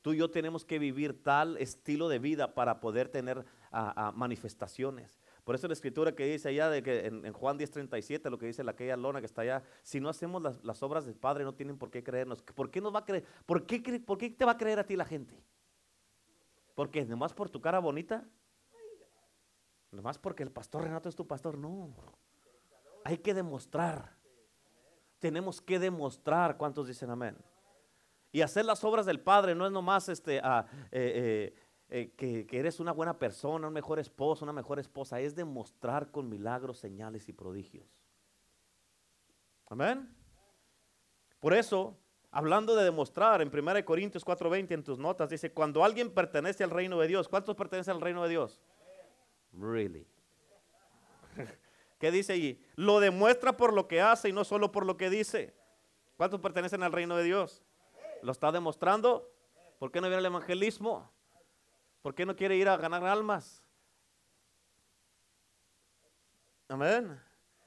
Tú 0.00 0.12
y 0.12 0.18
yo 0.18 0.30
tenemos 0.30 0.64
que 0.64 0.78
vivir 0.78 1.22
tal 1.22 1.56
estilo 1.58 2.08
de 2.08 2.18
vida 2.18 2.54
para 2.54 2.80
poder 2.80 3.08
tener 3.08 3.44
manifestaciones. 4.14 5.18
Por 5.44 5.54
eso 5.54 5.68
la 5.68 5.74
escritura 5.74 6.14
que 6.14 6.24
dice 6.24 6.48
allá 6.48 6.70
de 6.70 6.82
que 6.82 7.06
en, 7.06 7.32
Juan 7.32 7.58
10:37, 7.58 8.30
lo 8.30 8.38
que 8.38 8.46
dice 8.46 8.64
la 8.64 8.72
aquella 8.72 8.96
lona 8.96 9.20
que 9.20 9.26
está 9.26 9.42
allá, 9.42 9.62
si 9.82 10.00
no 10.00 10.08
hacemos 10.08 10.42
las, 10.62 10.82
obras 10.82 11.04
del 11.04 11.16
Padre 11.16 11.44
no 11.44 11.54
tienen 11.54 11.76
por 11.76 11.90
qué 11.90 12.02
creernos. 12.02 12.42
¿Por 12.42 12.70
qué 12.70 12.80
nos 12.80 12.94
va 12.94 13.00
a 13.00 13.04
creer? 13.04 13.24
¿Por 13.44 13.66
qué, 13.66 13.80
¿Por 14.00 14.16
qué 14.16 14.30
te 14.30 14.44
va 14.46 14.52
a 14.52 14.56
creer 14.56 14.78
a 14.78 14.86
ti 14.86 14.96
la 14.96 15.04
gente? 15.04 15.38
¿Porque 16.74 17.04
nomás 17.04 17.34
por 17.34 17.50
tu 17.50 17.60
cara 17.60 17.78
bonita? 17.78 18.26
¿Nomás 19.90 20.18
porque 20.18 20.42
el 20.42 20.50
pastor 20.50 20.84
Renato 20.84 21.10
es 21.10 21.14
tu 21.14 21.26
pastor? 21.26 21.58
No. 21.58 21.94
Hay 23.04 23.18
que 23.18 23.34
demostrar. 23.34 24.16
Tenemos 25.18 25.60
que 25.60 25.78
demostrar. 25.78 26.56
¿Cuántos 26.56 26.88
dicen 26.88 27.10
amén? 27.10 27.36
Y 28.32 28.40
hacer 28.40 28.64
las 28.64 28.82
obras 28.82 29.06
del 29.06 29.20
Padre 29.20 29.54
no 29.54 29.64
es 29.64 29.70
nomás 29.70 30.08
este, 30.08 30.40
ah, 30.42 30.66
eh, 30.90 31.52
eh, 31.54 31.63
eh, 31.90 32.12
que, 32.16 32.46
eres 32.50 32.80
una 32.80 32.92
buena 32.92 33.18
persona, 33.18 33.68
un 33.68 33.72
mejor 33.72 33.98
esposo, 33.98 34.44
una 34.44 34.52
mejor 34.52 34.78
esposa, 34.78 35.20
es 35.20 35.34
demostrar 35.34 36.10
con 36.10 36.28
milagros, 36.28 36.78
señales 36.78 37.28
y 37.28 37.32
prodigios. 37.32 37.86
Amén. 39.68 40.14
Por 41.40 41.52
eso, 41.52 41.98
hablando 42.30 42.74
de 42.74 42.84
demostrar, 42.84 43.42
en 43.42 43.50
1 43.50 43.84
Corintios 43.84 44.24
4:20 44.24 44.74
en 44.74 44.82
tus 44.82 44.98
notas 44.98 45.28
dice, 45.28 45.52
cuando 45.52 45.84
alguien 45.84 46.10
pertenece 46.10 46.64
al 46.64 46.70
reino 46.70 46.98
de 46.98 47.06
Dios, 47.06 47.28
¿cuántos 47.28 47.54
pertenecen 47.54 47.94
al 47.94 48.00
reino 48.00 48.22
de 48.22 48.30
Dios? 48.30 48.62
Really. 49.52 50.06
¿Qué 51.98 52.10
dice 52.10 52.32
allí? 52.32 52.60
Lo 52.76 53.00
demuestra 53.00 53.56
por 53.56 53.72
lo 53.72 53.88
que 53.88 54.00
hace 54.00 54.30
y 54.30 54.32
no 54.32 54.44
solo 54.44 54.72
por 54.72 54.86
lo 54.86 54.96
que 54.96 55.10
dice. 55.10 55.54
¿Cuántos 56.16 56.40
pertenecen 56.40 56.82
al 56.82 56.92
reino 56.92 57.16
de 57.16 57.24
Dios? 57.24 57.62
¿Lo 58.22 58.32
está 58.32 58.52
demostrando? 58.52 59.30
¿Por 59.78 59.90
qué 59.90 60.00
no 60.00 60.08
viene 60.08 60.20
el 60.20 60.26
evangelismo? 60.26 61.13
¿Por 62.04 62.14
qué 62.14 62.26
no 62.26 62.36
quiere 62.36 62.54
ir 62.54 62.68
a 62.68 62.76
ganar 62.76 63.02
almas? 63.06 63.62
Amén. 66.68 67.18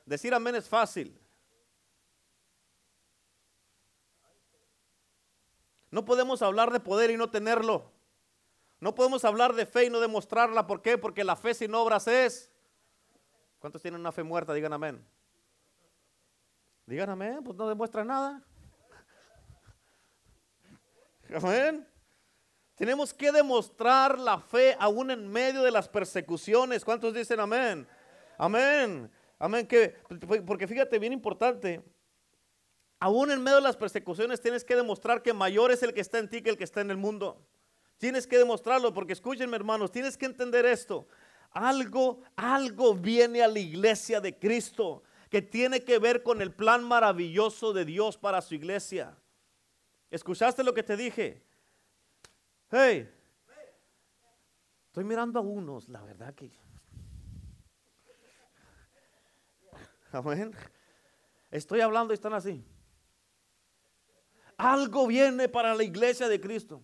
Decir 0.06 0.32
amén 0.32 0.54
es 0.54 0.70
fácil. 0.70 1.20
No 5.90 6.06
podemos 6.06 6.44
hablar 6.44 6.70
de 6.70 6.80
poder 6.80 7.10
y 7.10 7.18
no 7.18 7.32
tenerlo. 7.32 7.92
No 8.80 8.94
podemos 8.94 9.26
hablar 9.26 9.56
de 9.56 9.66
fe 9.66 9.86
y 9.86 9.90
no 9.90 10.00
demostrarla. 10.00 10.68
¿Por 10.68 10.84
qué? 10.84 11.00
Porque 11.00 11.24
la 11.24 11.36
fe 11.36 11.56
sin 11.56 11.74
obras 11.74 12.08
es. 12.08 12.52
¿Cuántos 13.58 13.82
tienen 13.82 14.00
una 14.00 14.12
fe 14.12 14.22
muerta? 14.22 14.54
Digan 14.54 14.72
amén. 14.72 15.04
Digan 16.86 17.10
amén, 17.10 17.44
pues 17.44 17.58
no 17.58 17.68
demuestra 17.68 18.06
nada. 18.06 18.46
Amén. 21.34 21.97
Tenemos 22.78 23.12
que 23.12 23.32
demostrar 23.32 24.20
la 24.20 24.40
fe 24.40 24.78
aún 24.80 25.10
en 25.10 25.28
medio 25.28 25.64
de 25.64 25.72
las 25.72 25.90
persecuciones. 25.90 26.86
¿Cuántos 26.86 27.12
dicen 27.12 27.40
amén? 27.40 27.88
Amén. 28.38 29.10
Amén. 29.40 29.66
Que, 29.66 29.96
porque 30.46 30.68
fíjate, 30.68 31.00
bien 31.00 31.12
importante. 31.12 31.82
Aún 33.00 33.32
en 33.32 33.42
medio 33.42 33.58
de 33.58 33.64
las 33.64 33.76
persecuciones 33.76 34.40
tienes 34.40 34.64
que 34.64 34.76
demostrar 34.76 35.24
que 35.24 35.34
mayor 35.34 35.72
es 35.72 35.82
el 35.82 35.92
que 35.92 36.02
está 36.02 36.20
en 36.20 36.30
ti 36.30 36.44
que 36.44 36.52
el 36.52 36.58
que 36.58 36.66
está 36.66 36.82
en 36.82 36.92
el 36.92 36.98
mundo. 36.98 37.44
Tienes 37.98 38.28
que 38.28 38.38
demostrarlo 38.38 38.94
porque 38.94 39.14
escúchenme 39.14 39.56
hermanos, 39.56 39.92
tienes 39.92 40.16
que 40.16 40.28
entender 40.28 40.64
esto. 40.68 41.08
Algo, 41.50 42.22
algo 42.36 42.94
viene 42.94 43.42
a 43.42 43.48
la 43.48 43.58
iglesia 43.58 44.22
de 44.22 44.38
Cristo 44.38 45.02
que 45.32 45.42
tiene 45.42 45.84
que 45.84 45.98
ver 45.98 46.22
con 46.22 46.44
el 46.44 46.54
plan 46.54 46.84
maravilloso 46.84 47.74
de 47.74 47.86
Dios 47.86 48.18
para 48.18 48.40
su 48.44 48.54
iglesia. 48.54 49.18
¿Escuchaste 50.12 50.64
lo 50.64 50.76
que 50.76 50.84
te 50.84 50.96
dije? 50.96 51.47
Hey, 52.70 53.10
estoy 54.88 55.06
mirando 55.06 55.40
a 55.40 55.42
unos, 55.42 55.88
la 55.88 56.02
verdad 56.02 56.34
que. 56.36 56.52
Amén. 60.12 60.54
Estoy 61.50 61.80
hablando 61.80 62.14
y 62.14 62.16
están 62.16 62.34
así. 62.34 62.66
Algo 64.58 65.08
viene 65.08 65.48
para 65.48 65.74
la 65.76 65.84
iglesia 65.84 66.28
de 66.28 66.42
Cristo. 66.42 66.84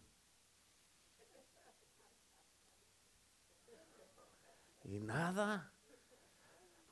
Y 4.85 4.99
nada. 4.99 5.73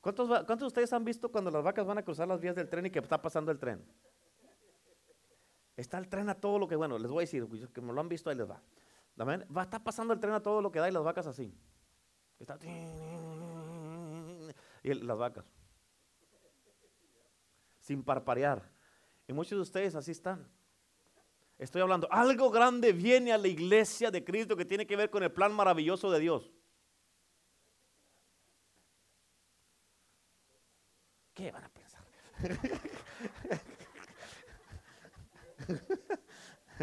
¿Cuántos, 0.00 0.28
¿Cuántos 0.28 0.60
de 0.60 0.66
ustedes 0.66 0.92
han 0.92 1.04
visto 1.04 1.30
cuando 1.30 1.50
las 1.50 1.62
vacas 1.62 1.86
van 1.86 1.98
a 1.98 2.02
cruzar 2.02 2.26
las 2.26 2.40
vías 2.40 2.56
del 2.56 2.68
tren 2.68 2.86
y 2.86 2.90
que 2.90 2.98
está 2.98 3.22
pasando 3.22 3.52
el 3.52 3.58
tren? 3.58 3.86
Está 5.76 5.98
el 5.98 6.08
tren 6.08 6.28
a 6.28 6.34
todo 6.34 6.58
lo 6.58 6.68
que, 6.68 6.76
bueno, 6.76 6.98
les 6.98 7.10
voy 7.10 7.22
a 7.22 7.26
decir, 7.26 7.46
pues, 7.46 7.66
que 7.68 7.80
me 7.80 7.92
lo 7.92 8.00
han 8.00 8.08
visto, 8.08 8.30
ahí 8.30 8.36
les 8.36 8.48
va. 8.48 8.60
Amén. 9.18 9.46
Va, 9.54 9.62
está 9.62 9.82
pasando 9.82 10.12
el 10.14 10.20
tren 10.20 10.34
a 10.34 10.40
todo 10.40 10.60
lo 10.60 10.70
que 10.70 10.78
da 10.78 10.88
y 10.88 10.92
las 10.92 11.02
vacas 11.02 11.26
así. 11.26 11.54
Está, 12.38 12.58
y 14.82 14.94
las 14.94 15.18
vacas. 15.18 15.44
Sin 17.80 18.02
parparear. 18.02 18.68
Y 19.26 19.32
muchos 19.32 19.56
de 19.56 19.62
ustedes 19.62 19.94
así 19.94 20.10
están. 20.10 20.48
Estoy 21.58 21.80
hablando, 21.80 22.08
algo 22.10 22.50
grande 22.50 22.92
viene 22.92 23.32
a 23.32 23.38
la 23.38 23.46
iglesia 23.46 24.10
de 24.10 24.24
Cristo 24.24 24.56
que 24.56 24.64
tiene 24.64 24.86
que 24.86 24.96
ver 24.96 25.10
con 25.10 25.22
el 25.22 25.30
plan 25.30 25.52
maravilloso 25.52 26.10
de 26.10 26.18
Dios. 26.18 26.50
¿Qué 31.34 31.52
van 31.52 31.64
a 31.64 31.68
pensar? 31.68 32.04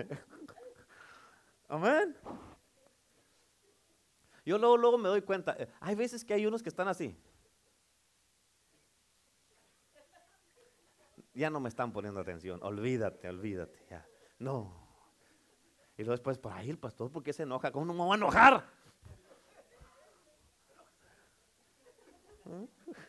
Amén. 1.67 2.15
Yo 4.45 4.57
luego, 4.57 4.77
luego 4.77 4.97
me 4.97 5.09
doy 5.09 5.21
cuenta, 5.21 5.55
eh, 5.59 5.67
hay 5.79 5.95
veces 5.95 6.25
que 6.25 6.33
hay 6.33 6.45
unos 6.45 6.63
que 6.63 6.69
están 6.69 6.87
así. 6.87 7.15
Ya 11.33 11.49
no 11.49 11.59
me 11.59 11.69
están 11.69 11.93
poniendo 11.93 12.19
atención, 12.19 12.59
olvídate, 12.63 13.29
olvídate, 13.29 13.85
ya. 13.89 14.05
No. 14.39 14.87
Y 15.97 16.03
luego 16.03 16.13
después, 16.13 16.37
por 16.37 16.53
ahí 16.53 16.69
el 16.69 16.79
pastor, 16.79 17.11
¿por 17.11 17.23
qué 17.23 17.33
se 17.33 17.43
enoja? 17.43 17.71
¿Cómo 17.71 17.85
no 17.85 17.93
me 17.93 18.05
va 18.05 18.13
a 18.13 18.17
enojar? 18.17 18.65
So, 22.43 22.67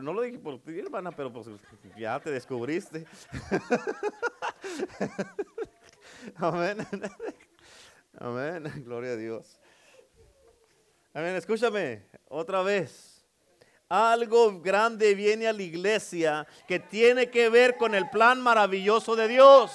No 0.00 0.12
lo 0.12 0.22
dije 0.22 0.38
por 0.38 0.60
ti, 0.60 0.78
hermana, 0.78 1.12
pero 1.12 1.32
pues 1.32 1.46
ya 1.96 2.20
te 2.20 2.30
descubriste. 2.30 3.06
Amén. 6.36 6.86
Amén. 8.18 8.84
Gloria 8.84 9.12
a 9.12 9.16
Dios. 9.16 9.58
Amén. 11.12 11.36
Escúchame 11.36 12.06
otra 12.28 12.62
vez. 12.62 13.24
Algo 13.88 14.60
grande 14.60 15.14
viene 15.14 15.46
a 15.46 15.52
la 15.52 15.62
iglesia 15.62 16.46
que 16.66 16.80
tiene 16.80 17.30
que 17.30 17.48
ver 17.48 17.76
con 17.76 17.94
el 17.94 18.10
plan 18.10 18.40
maravilloso 18.40 19.14
de 19.14 19.28
Dios. 19.28 19.70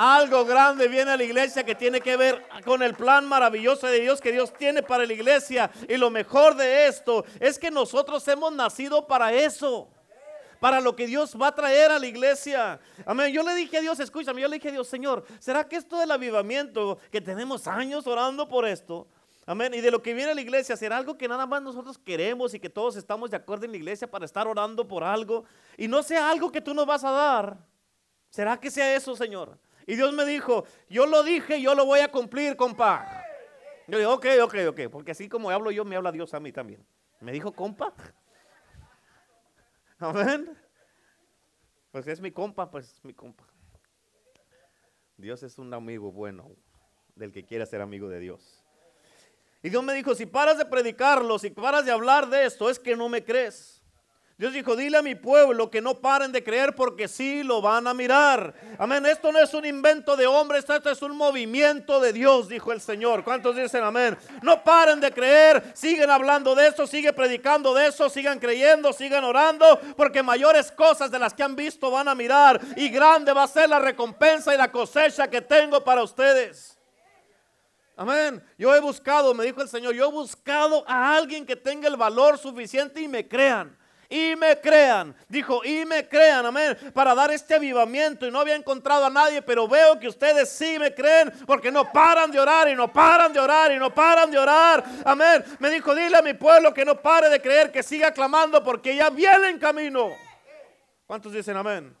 Algo 0.00 0.44
grande 0.44 0.86
viene 0.86 1.10
a 1.10 1.16
la 1.16 1.24
iglesia 1.24 1.64
que 1.64 1.74
tiene 1.74 2.00
que 2.00 2.16
ver 2.16 2.46
con 2.64 2.84
el 2.84 2.94
plan 2.94 3.26
maravilloso 3.26 3.88
de 3.88 3.98
Dios 3.98 4.20
que 4.20 4.30
Dios 4.30 4.52
tiene 4.52 4.80
para 4.80 5.04
la 5.04 5.12
iglesia. 5.12 5.72
Y 5.88 5.96
lo 5.96 6.08
mejor 6.08 6.54
de 6.54 6.86
esto 6.86 7.24
es 7.40 7.58
que 7.58 7.68
nosotros 7.68 8.26
hemos 8.28 8.52
nacido 8.52 9.08
para 9.08 9.32
eso 9.32 9.90
para 10.60 10.80
lo 10.80 10.94
que 10.94 11.08
Dios 11.08 11.36
va 11.40 11.48
a 11.48 11.54
traer 11.54 11.90
a 11.90 11.98
la 11.98 12.06
iglesia. 12.06 12.78
Amén. 13.06 13.32
Yo 13.32 13.42
le 13.42 13.56
dije 13.56 13.78
a 13.78 13.80
Dios, 13.80 13.98
escúchame, 13.98 14.40
yo 14.40 14.46
le 14.46 14.56
dije 14.56 14.68
a 14.68 14.72
Dios, 14.72 14.86
Señor, 14.86 15.24
¿será 15.40 15.68
que 15.68 15.74
esto 15.74 15.98
del 15.98 16.12
avivamiento, 16.12 16.98
que 17.10 17.20
tenemos 17.20 17.66
años 17.66 18.06
orando 18.06 18.48
por 18.48 18.68
esto? 18.68 19.08
Amén. 19.46 19.74
Y 19.74 19.80
de 19.80 19.90
lo 19.90 20.00
que 20.00 20.14
viene 20.14 20.30
a 20.30 20.34
la 20.36 20.40
iglesia, 20.40 20.76
¿será 20.76 20.96
algo 20.96 21.18
que 21.18 21.26
nada 21.26 21.44
más 21.44 21.60
nosotros 21.60 21.98
queremos 21.98 22.54
y 22.54 22.60
que 22.60 22.70
todos 22.70 22.94
estamos 22.94 23.32
de 23.32 23.36
acuerdo 23.36 23.64
en 23.64 23.72
la 23.72 23.78
iglesia 23.78 24.08
para 24.08 24.24
estar 24.24 24.46
orando 24.46 24.86
por 24.86 25.02
algo? 25.02 25.44
Y 25.76 25.88
no 25.88 26.04
sea 26.04 26.30
algo 26.30 26.52
que 26.52 26.60
tú 26.60 26.72
nos 26.72 26.86
vas 26.86 27.02
a 27.02 27.10
dar. 27.10 27.56
¿Será 28.30 28.60
que 28.60 28.70
sea 28.70 28.94
eso, 28.94 29.16
Señor? 29.16 29.58
Y 29.88 29.96
Dios 29.96 30.12
me 30.12 30.26
dijo, 30.26 30.66
yo 30.90 31.06
lo 31.06 31.22
dije, 31.22 31.62
yo 31.62 31.74
lo 31.74 31.86
voy 31.86 32.00
a 32.00 32.12
cumplir, 32.12 32.56
compa. 32.56 33.24
Yo 33.86 33.96
digo, 33.96 34.12
ok, 34.12 34.26
ok, 34.42 34.54
ok, 34.68 34.80
porque 34.92 35.12
así 35.12 35.30
como 35.30 35.48
hablo 35.48 35.70
yo, 35.70 35.82
me 35.82 35.96
habla 35.96 36.12
Dios 36.12 36.34
a 36.34 36.40
mí 36.40 36.52
también. 36.52 36.86
Me 37.20 37.32
dijo, 37.32 37.52
compa. 37.52 37.94
Amén. 39.98 40.54
Pues 41.90 42.06
es 42.06 42.20
mi 42.20 42.30
compa, 42.30 42.70
pues 42.70 42.92
es 42.92 43.02
mi 43.02 43.14
compa. 43.14 43.46
Dios 45.16 45.42
es 45.42 45.56
un 45.56 45.72
amigo 45.72 46.12
bueno 46.12 46.50
del 47.14 47.32
que 47.32 47.46
quiera 47.46 47.64
ser 47.64 47.80
amigo 47.80 48.10
de 48.10 48.20
Dios. 48.20 48.62
Y 49.62 49.70
Dios 49.70 49.82
me 49.82 49.94
dijo, 49.94 50.14
si 50.14 50.26
paras 50.26 50.58
de 50.58 50.66
predicarlo, 50.66 51.38
si 51.38 51.48
paras 51.48 51.86
de 51.86 51.92
hablar 51.92 52.28
de 52.28 52.44
esto, 52.44 52.68
es 52.68 52.78
que 52.78 52.94
no 52.94 53.08
me 53.08 53.24
crees. 53.24 53.77
Dios 54.38 54.52
dijo, 54.52 54.76
dile 54.76 54.96
a 54.96 55.02
mi 55.02 55.16
pueblo 55.16 55.68
que 55.68 55.80
no 55.80 55.94
paren 55.94 56.30
de 56.30 56.44
creer 56.44 56.72
porque 56.76 57.08
sí 57.08 57.42
lo 57.42 57.60
van 57.60 57.88
a 57.88 57.92
mirar. 57.92 58.54
Amén. 58.78 59.04
Esto 59.04 59.32
no 59.32 59.40
es 59.40 59.52
un 59.52 59.66
invento 59.66 60.14
de 60.14 60.28
hombres, 60.28 60.64
esto 60.70 60.90
es 60.90 61.02
un 61.02 61.16
movimiento 61.16 61.98
de 61.98 62.12
Dios, 62.12 62.48
dijo 62.48 62.70
el 62.70 62.80
Señor. 62.80 63.24
¿Cuántos 63.24 63.56
dicen 63.56 63.82
amén? 63.82 64.16
No 64.40 64.62
paren 64.62 65.00
de 65.00 65.10
creer, 65.10 65.72
siguen 65.74 66.08
hablando 66.08 66.54
de 66.54 66.68
eso, 66.68 66.86
sigue 66.86 67.12
predicando 67.12 67.74
de 67.74 67.88
eso, 67.88 68.08
sigan 68.08 68.38
creyendo, 68.38 68.92
sigan 68.92 69.24
orando, 69.24 69.80
porque 69.96 70.22
mayores 70.22 70.70
cosas 70.70 71.10
de 71.10 71.18
las 71.18 71.34
que 71.34 71.42
han 71.42 71.56
visto 71.56 71.90
van 71.90 72.06
a 72.06 72.14
mirar 72.14 72.60
y 72.76 72.90
grande 72.90 73.32
va 73.32 73.42
a 73.42 73.48
ser 73.48 73.68
la 73.68 73.80
recompensa 73.80 74.54
y 74.54 74.56
la 74.56 74.70
cosecha 74.70 75.28
que 75.28 75.40
tengo 75.40 75.82
para 75.82 76.04
ustedes. 76.04 76.78
Amén. 77.96 78.40
Yo 78.56 78.72
he 78.72 78.78
buscado, 78.78 79.34
me 79.34 79.46
dijo 79.46 79.60
el 79.62 79.68
Señor, 79.68 79.94
yo 79.94 80.04
he 80.04 80.12
buscado 80.12 80.84
a 80.86 81.16
alguien 81.16 81.44
que 81.44 81.56
tenga 81.56 81.88
el 81.88 81.96
valor 81.96 82.38
suficiente 82.38 83.00
y 83.00 83.08
me 83.08 83.26
crean. 83.26 83.77
Y 84.10 84.34
me 84.36 84.58
crean, 84.58 85.14
dijo, 85.28 85.62
y 85.62 85.84
me 85.84 86.08
crean, 86.08 86.46
amén, 86.46 86.78
para 86.94 87.14
dar 87.14 87.30
este 87.30 87.56
avivamiento. 87.56 88.26
Y 88.26 88.30
no 88.30 88.40
había 88.40 88.54
encontrado 88.54 89.04
a 89.04 89.10
nadie, 89.10 89.42
pero 89.42 89.68
veo 89.68 89.98
que 89.98 90.08
ustedes 90.08 90.48
sí 90.48 90.78
me 90.78 90.94
creen, 90.94 91.30
porque 91.46 91.70
no 91.70 91.92
paran 91.92 92.30
de 92.30 92.40
orar 92.40 92.70
y 92.70 92.74
no 92.74 92.90
paran 92.90 93.34
de 93.34 93.38
orar 93.38 93.70
y 93.70 93.78
no 93.78 93.94
paran 93.94 94.30
de 94.30 94.38
orar. 94.38 94.82
Amén. 95.04 95.44
Me 95.58 95.68
dijo, 95.68 95.94
dile 95.94 96.16
a 96.16 96.22
mi 96.22 96.32
pueblo 96.32 96.72
que 96.72 96.86
no 96.86 96.98
pare 97.02 97.28
de 97.28 97.42
creer, 97.42 97.70
que 97.70 97.82
siga 97.82 98.10
clamando, 98.10 98.64
porque 98.64 98.96
ya 98.96 99.10
viene 99.10 99.50
en 99.50 99.58
camino. 99.58 100.10
¿Cuántos 101.06 101.32
dicen 101.32 101.58
amén? 101.58 101.94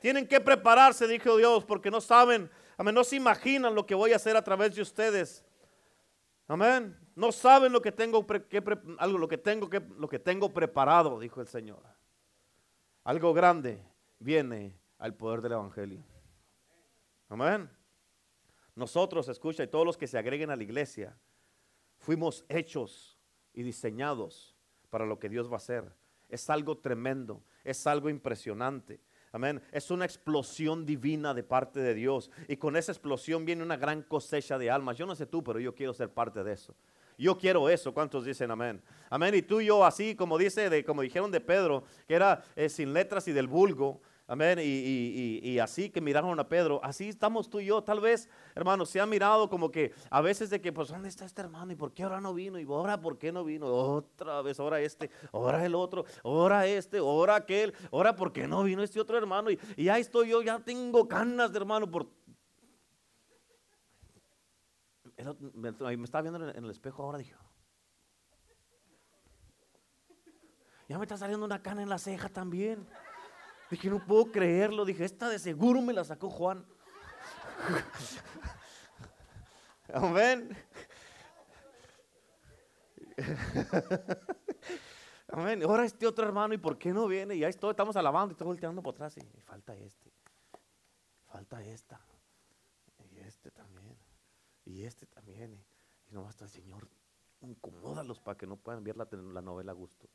Tienen 0.00 0.26
que 0.26 0.40
prepararse, 0.40 1.06
dijo 1.06 1.36
Dios, 1.36 1.64
porque 1.66 1.90
no 1.90 2.00
saben, 2.00 2.50
amén, 2.78 2.94
no 2.94 3.04
se 3.04 3.16
imaginan 3.16 3.74
lo 3.74 3.84
que 3.84 3.94
voy 3.94 4.14
a 4.14 4.16
hacer 4.16 4.34
a 4.34 4.42
través 4.42 4.74
de 4.74 4.80
ustedes. 4.80 5.44
Amén. 6.48 6.99
No 7.20 7.32
saben 7.32 7.70
lo 7.70 7.82
que 7.82 7.92
tengo 7.92 8.26
que 8.26 8.62
algo 8.96 9.18
lo 9.18 9.28
que 9.28 9.36
tengo 9.36 9.68
que 9.68 9.82
lo 9.98 10.08
que 10.08 10.18
tengo 10.18 10.54
preparado, 10.54 11.20
dijo 11.20 11.42
el 11.42 11.48
Señor. 11.48 11.82
Algo 13.04 13.34
grande 13.34 13.84
viene 14.18 14.74
al 14.96 15.14
poder 15.14 15.42
del 15.42 15.52
evangelio. 15.52 16.02
Amén. 17.28 17.68
Nosotros, 18.74 19.28
escucha, 19.28 19.62
y 19.62 19.66
todos 19.66 19.84
los 19.84 19.98
que 19.98 20.06
se 20.06 20.16
agreguen 20.16 20.50
a 20.50 20.56
la 20.56 20.62
iglesia, 20.62 21.14
fuimos 21.98 22.46
hechos 22.48 23.18
y 23.52 23.64
diseñados 23.64 24.56
para 24.88 25.04
lo 25.04 25.18
que 25.18 25.28
Dios 25.28 25.46
va 25.46 25.54
a 25.54 25.56
hacer. 25.56 25.92
Es 26.26 26.48
algo 26.48 26.78
tremendo, 26.78 27.42
es 27.64 27.86
algo 27.86 28.08
impresionante. 28.08 28.98
Amén. 29.30 29.60
Es 29.72 29.90
una 29.90 30.06
explosión 30.06 30.86
divina 30.86 31.34
de 31.34 31.42
parte 31.42 31.80
de 31.80 31.92
Dios. 31.92 32.30
Y 32.48 32.56
con 32.56 32.76
esa 32.76 32.92
explosión 32.92 33.44
viene 33.44 33.62
una 33.62 33.76
gran 33.76 34.02
cosecha 34.04 34.56
de 34.56 34.70
almas. 34.70 34.96
Yo 34.96 35.04
no 35.04 35.14
sé 35.14 35.26
tú, 35.26 35.44
pero 35.44 35.60
yo 35.60 35.74
quiero 35.74 35.92
ser 35.92 36.08
parte 36.08 36.42
de 36.42 36.54
eso. 36.54 36.74
Yo 37.20 37.36
quiero 37.38 37.68
eso. 37.68 37.92
¿Cuántos 37.92 38.24
dicen 38.24 38.50
amén? 38.50 38.82
Amén. 39.10 39.34
Y 39.34 39.42
tú 39.42 39.60
y 39.60 39.66
yo 39.66 39.84
así, 39.84 40.14
como 40.14 40.38
dice, 40.38 40.70
de, 40.70 40.84
como 40.84 41.02
dijeron 41.02 41.30
de 41.30 41.40
Pedro, 41.40 41.84
que 42.08 42.14
era 42.14 42.42
eh, 42.56 42.68
sin 42.68 42.92
letras 42.92 43.28
y 43.28 43.32
del 43.32 43.46
vulgo. 43.46 44.00
Amén. 44.26 44.60
Y, 44.62 45.40
y- 45.42 45.58
así 45.58 45.90
que 45.90 46.00
miraron 46.00 46.38
a 46.38 46.48
Pedro. 46.48 46.80
Así 46.84 47.08
estamos 47.08 47.50
tú 47.50 47.58
y 47.58 47.66
yo. 47.66 47.82
Tal 47.82 47.98
vez, 47.98 48.28
hermano, 48.54 48.86
se 48.86 49.00
ha 49.00 49.06
mirado 49.06 49.50
como 49.50 49.72
que 49.72 49.92
a 50.08 50.20
veces 50.20 50.50
de 50.50 50.60
que, 50.60 50.72
pues, 50.72 50.88
¿dónde 50.88 51.08
está 51.08 51.24
este 51.24 51.42
hermano? 51.42 51.72
¿Y 51.72 51.74
por 51.74 51.92
qué 51.92 52.04
ahora 52.04 52.20
no 52.20 52.32
vino? 52.32 52.56
¿Y 52.60 52.64
ahora 52.64 53.00
por 53.00 53.18
qué 53.18 53.32
no 53.32 53.42
vino? 53.42 53.66
Otra 53.66 54.40
vez, 54.42 54.60
ahora 54.60 54.80
este, 54.80 55.10
ahora 55.32 55.66
el 55.66 55.74
otro, 55.74 56.04
ahora 56.22 56.64
este, 56.68 56.98
ahora 56.98 57.34
aquel, 57.34 57.74
ahora 57.90 58.14
por 58.14 58.32
qué 58.32 58.46
no 58.46 58.62
vino 58.62 58.84
este 58.84 59.00
otro 59.00 59.18
hermano. 59.18 59.50
Y, 59.50 59.58
y 59.76 59.84
ya 59.86 59.98
estoy 59.98 60.28
yo, 60.28 60.42
ya 60.42 60.60
tengo 60.60 61.04
ganas 61.04 61.50
de 61.52 61.58
hermano 61.58 61.90
por... 61.90 62.06
Me, 65.54 65.68
estaba 65.68 66.22
viendo 66.22 66.50
en 66.50 66.64
el, 66.64 66.70
espejo 66.70 67.02
ahora, 67.02 67.18
dije, 67.18 67.34
ya 70.88 70.98
me 70.98 71.04
está 71.04 71.16
saliendo 71.16 71.46
una 71.46 71.62
cana 71.62 71.82
en 71.82 71.88
la 71.88 71.98
ceja 71.98 72.28
también. 72.28 72.86
Dije, 73.70 73.88
no 73.88 74.04
puedo 74.04 74.32
creerlo. 74.32 74.84
Dije, 74.84 75.04
esta 75.04 75.28
de 75.28 75.38
seguro 75.38 75.80
me 75.80 75.92
la 75.92 76.02
sacó 76.02 76.30
Juan. 76.30 76.66
Amén. 79.94 80.56
Amén. 85.28 85.62
Ahora 85.62 85.84
este 85.84 86.06
otro 86.06 86.26
hermano, 86.26 86.54
¿y 86.54 86.58
por 86.58 86.76
qué 86.76 86.92
no 86.92 87.06
viene? 87.06 87.36
Y 87.36 87.44
ahí 87.44 87.50
estoy, 87.50 87.70
estamos 87.70 87.96
alabando 87.96 88.32
y 88.32 88.34
estoy 88.34 88.46
volteando 88.46 88.82
por 88.82 88.94
atrás. 88.94 89.16
Y 89.16 89.40
falta 89.42 89.76
este. 89.76 90.12
Falta 91.26 91.62
esta. 91.62 92.00
Y 94.70 94.84
este 94.84 95.06
también. 95.06 95.36
Y 95.36 96.14
también. 96.14 96.24
Y, 96.24 96.26
y 96.26 96.28
está 96.28 96.44
el 96.44 96.50
Señor. 96.50 96.88
Incomódalos 97.40 98.20
para 98.20 98.36
que 98.36 98.46
no 98.46 98.56
puedan 98.56 98.84
ver 98.84 98.96
la, 98.96 99.08
la 99.10 99.40
novela 99.40 99.72
a 99.72 99.74
gusto. 99.74 100.08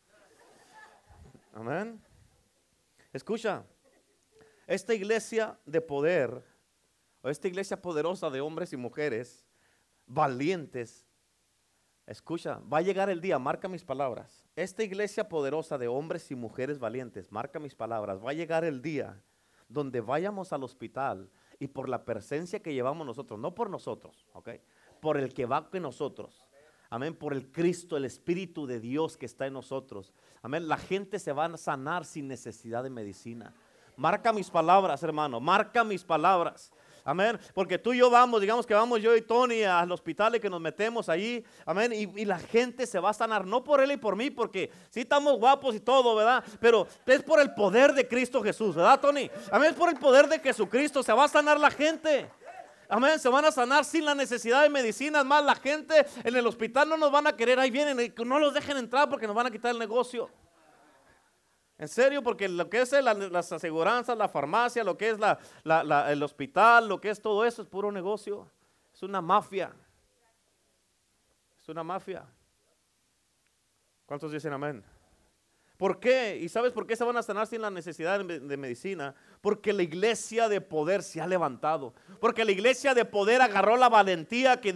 Amén. 1.54 2.02
Escucha, 3.12 3.66
esta 4.68 4.94
iglesia 4.94 5.58
de 5.66 5.82
poder, 5.82 6.44
o 7.22 7.30
esta 7.30 7.48
iglesia 7.48 7.82
poderosa 7.82 8.30
de 8.30 8.42
hombres 8.42 8.74
y 8.74 8.78
mujeres, 8.78 9.46
valientes, 10.06 11.06
Escucha, 12.08 12.60
va 12.72 12.78
a 12.78 12.82
llegar 12.82 13.10
el 13.10 13.20
día, 13.20 13.40
marca 13.40 13.68
mis 13.68 13.84
palabras. 13.84 14.46
Esta 14.56 14.84
iglesia 14.84 15.28
poderosa 15.28 15.80
de 15.80 15.88
hombres 15.88 16.30
y 16.30 16.36
mujeres 16.36 16.78
valientes, 16.78 17.32
marca 17.32 17.58
mis 17.58 17.74
palabras, 17.74 18.24
va 18.24 18.30
a 18.30 18.34
llegar 18.34 18.64
el 18.64 18.84
día 18.84 19.20
donde 19.68 20.02
vayamos 20.02 20.54
al 20.54 20.64
hospital 20.64 21.32
y 21.60 21.68
por 21.68 21.90
la 21.90 22.06
presencia 22.06 22.62
que 22.62 22.74
llevamos 22.74 23.06
nosotros, 23.06 23.40
no 23.40 23.54
por 23.56 23.70
nosotros, 23.70 24.26
¿ok? 24.34 24.50
Por 25.00 25.18
el 25.18 25.34
que 25.34 25.46
va 25.46 25.70
con 25.70 25.82
nosotros. 25.82 26.42
Amén, 26.90 27.16
por 27.16 27.34
el 27.34 27.52
Cristo, 27.52 27.98
el 27.98 28.06
Espíritu 28.06 28.68
de 28.68 28.80
Dios 28.80 29.18
que 29.18 29.26
está 29.26 29.48
en 29.48 29.54
nosotros. 29.54 30.14
Amén, 30.42 30.68
la 30.68 30.78
gente 30.78 31.20
se 31.20 31.34
va 31.34 31.46
a 31.46 31.58
sanar 31.58 32.06
sin 32.06 32.28
necesidad 32.28 32.84
de 32.84 32.90
medicina. 32.90 33.54
Marca 33.98 34.34
mis 34.34 34.50
palabras, 34.50 35.02
hermano, 35.04 35.40
marca 35.40 35.84
mis 35.84 36.04
palabras. 36.04 36.72
Amén. 37.08 37.40
Porque 37.54 37.78
tú 37.78 37.94
y 37.94 38.00
yo 38.00 38.10
vamos, 38.10 38.42
digamos 38.42 38.66
que 38.66 38.74
vamos 38.74 39.00
yo 39.00 39.16
y 39.16 39.22
Tony 39.22 39.62
al 39.62 39.92
hospital 39.92 40.36
y 40.36 40.40
que 40.40 40.50
nos 40.50 40.60
metemos 40.60 41.08
allí. 41.08 41.46
Amén. 41.64 41.94
Y, 41.94 42.26
la 42.26 42.40
gente 42.40 42.88
se 42.88 43.00
va 43.00 43.12
a 43.12 43.14
sanar, 43.14 43.46
no 43.46 43.64
por 43.64 43.80
él 43.80 43.92
y 43.92 43.98
por 43.98 44.16
mí, 44.16 44.32
porque 44.32 44.72
sí 44.90 45.02
estamos 45.02 45.38
guapos 45.38 45.76
y 45.76 45.80
todo, 45.80 46.16
¿verdad? 46.16 46.44
Pero 46.60 46.88
es 47.06 47.22
por 47.22 47.40
el 47.40 47.54
poder 47.54 47.94
de 47.94 48.08
Cristo 48.08 48.42
Jesús, 48.42 48.76
¿verdad, 48.76 49.00
Tony? 49.00 49.30
Amén. 49.52 49.70
Es 49.70 49.76
por 49.76 49.90
el 49.90 50.00
poder 50.00 50.28
de 50.28 50.40
Jesucristo. 50.40 51.04
Se 51.04 51.14
va 51.14 51.26
a 51.26 51.28
sanar 51.28 51.60
la 51.60 51.70
gente. 51.70 52.28
Amén, 52.90 53.20
se 53.20 53.30
van 53.30 53.46
a 53.46 53.52
sanar 53.52 53.86
sin 53.86 54.04
la 54.04 54.16
necesidad 54.16 54.64
de 54.64 54.70
medicinas. 54.70 55.24
Más 55.26 55.44
la 55.44 55.56
gente 55.56 56.08
en 56.24 56.36
el 56.36 56.48
hospital 56.48 56.90
no 56.90 56.98
nos 56.98 57.12
van 57.12 57.28
a 57.28 57.36
querer. 57.36 57.60
Ahí 57.60 57.70
vienen, 57.70 58.14
no 58.26 58.40
los 58.40 58.54
dejen 58.54 58.78
entrar 58.78 59.10
porque 59.10 59.28
nos 59.28 59.36
van 59.36 59.46
a 59.46 59.52
quitar 59.52 59.72
el 59.72 59.80
negocio. 59.80 60.28
En 61.78 61.90
serio, 61.90 62.24
porque 62.24 62.48
lo 62.48 62.70
que 62.70 62.82
es 62.82 62.92
las 62.92 63.52
aseguranzas, 63.52 64.18
la 64.18 64.30
farmacia, 64.30 64.84
lo 64.84 64.98
que 64.98 65.10
es 65.10 65.18
el 65.18 66.24
hospital, 66.24 66.88
lo 66.88 67.02
que 67.02 67.10
es 67.10 67.22
todo 67.22 67.44
eso 67.44 67.62
es 67.62 67.68
puro 67.68 67.92
negocio. 67.92 68.50
Es 68.94 69.04
una 69.04 69.22
mafia. 69.22 69.74
Es 71.62 71.68
una 71.68 71.84
mafia. 71.84 72.26
¿Cuántos 74.06 74.32
dicen 74.32 74.54
amén? 74.54 74.84
¿Por 75.78 76.00
qué? 76.00 76.40
¿Y 76.42 76.48
sabes 76.48 76.72
por 76.72 76.88
qué 76.88 76.96
se 76.96 77.04
van 77.04 77.18
a 77.18 77.24
sanar 77.24 77.48
sin 77.48 77.62
la 77.62 77.70
necesidad 77.70 78.24
de 78.24 78.58
medicina? 78.58 79.14
Porque 79.42 79.74
la 79.74 79.84
iglesia 79.84 80.48
de 80.48 80.62
poder 80.62 81.04
se 81.04 81.20
ha 81.20 81.28
levantado. 81.28 81.94
Porque 82.22 82.46
la 82.46 82.52
iglesia 82.52 82.94
de 82.94 83.04
poder 83.04 83.42
agarró 83.42 83.76
la 83.76 83.90
valentía 83.90 84.62
que, 84.62 84.74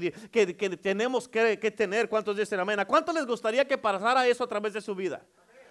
tenemos 0.82 1.30
que, 1.30 1.58
que, 1.58 1.72
tener. 1.72 2.10
¿Cuántos 2.10 2.36
dicen 2.36 2.60
amén? 2.60 2.82
¿A 2.82 2.86
cuánto 2.86 3.14
les 3.14 3.26
gustaría 3.26 3.66
que 3.66 3.78
pasara 3.78 4.28
eso 4.28 4.44
a 4.44 4.48
través 4.48 4.74
de 4.74 4.82
su 4.82 4.94
vida? 4.94 5.22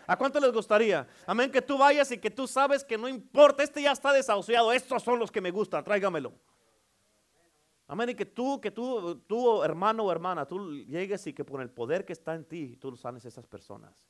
¿A 0.08 0.16
cuánto 0.16 0.40
les 0.40 0.50
gustaría? 0.50 1.06
Amén, 1.26 1.52
que 1.52 1.60
tú 1.60 1.76
vayas 1.76 2.10
y 2.10 2.16
que 2.16 2.30
tú 2.30 2.46
sabes 2.46 2.82
que 2.82 2.96
no 2.96 3.06
importa, 3.08 3.62
este 3.62 3.82
ya 3.82 3.92
está 3.92 4.10
desahuciado, 4.10 4.72
estos 4.72 5.02
son 5.02 5.18
los 5.18 5.30
que 5.30 5.42
me 5.42 5.50
gustan, 5.50 5.84
tráigamelo. 5.84 6.32
Amén, 7.86 8.08
y 8.08 8.14
que 8.14 8.24
tú, 8.24 8.58
que 8.58 8.70
tú, 8.70 9.18
tú 9.26 9.62
hermano 9.62 10.04
o 10.04 10.10
hermana, 10.10 10.46
tú 10.46 10.74
llegues 10.84 11.26
y 11.26 11.34
que 11.34 11.44
por 11.44 11.60
el 11.60 11.68
poder 11.68 12.06
que 12.06 12.14
está 12.14 12.34
en 12.34 12.46
ti, 12.46 12.74
tú 12.76 12.96
sanes 12.96 13.26
a 13.26 13.28
esas 13.28 13.46
personas. 13.46 14.02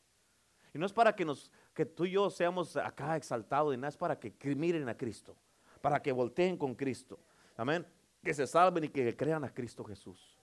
Y 0.73 0.79
no 0.79 0.87
es 0.87 0.93
para 0.93 1.17
que, 1.17 1.25
nos, 1.25 1.51
que 1.75 1.85
tú 1.85 2.05
y 2.05 2.13
yo 2.13 2.31
seamos 2.31 2.77
acá 2.77 3.17
exaltados, 3.17 3.75
y 3.75 3.77
nada, 3.77 3.89
es 3.89 3.97
para 3.97 4.21
que 4.21 4.33
miren 4.55 4.89
a 4.89 4.97
Cristo, 4.97 5.35
para 5.81 6.01
que 6.01 6.13
volteen 6.13 6.57
con 6.57 6.77
Cristo. 6.77 7.19
Amén, 7.57 7.85
que 8.23 8.33
se 8.35 8.47
salven 8.47 8.85
y 8.85 8.89
que 8.89 9.17
crean 9.17 9.43
a 9.43 9.53
Cristo 9.53 9.83
Jesús. 9.83 10.39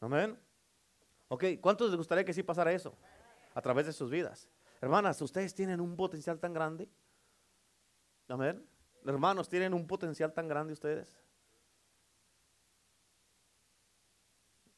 Amén. 0.00 0.38
Ok, 1.28 1.44
¿cuántos 1.60 1.90
les 1.90 1.98
gustaría 1.98 2.24
que 2.24 2.32
sí 2.32 2.42
pasara 2.42 2.72
eso? 2.72 2.96
A 3.54 3.60
través 3.60 3.84
de 3.84 3.92
sus 3.92 4.10
vidas. 4.10 4.48
Hermanas, 4.84 5.22
ustedes 5.22 5.54
tienen 5.54 5.80
un 5.80 5.96
potencial 5.96 6.38
tan 6.38 6.52
grande. 6.52 6.90
Amén. 8.28 8.62
Hermanos, 9.06 9.48
tienen 9.48 9.72
un 9.72 9.86
potencial 9.86 10.30
tan 10.34 10.46
grande 10.46 10.74
ustedes. 10.74 11.10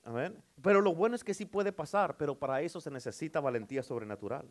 Amén. 0.05 0.41
Pero 0.63 0.81
lo 0.81 0.95
bueno 0.95 1.17
es 1.17 1.25
que 1.25 1.35
sí 1.35 1.45
puede 1.45 1.73
pasar, 1.73 2.17
pero 2.17 2.39
para 2.39 2.63
eso 2.63 2.81
se 2.81 2.89
necesita 2.89 3.41
valentía 3.41 3.83
sobrenatural. 3.83 4.49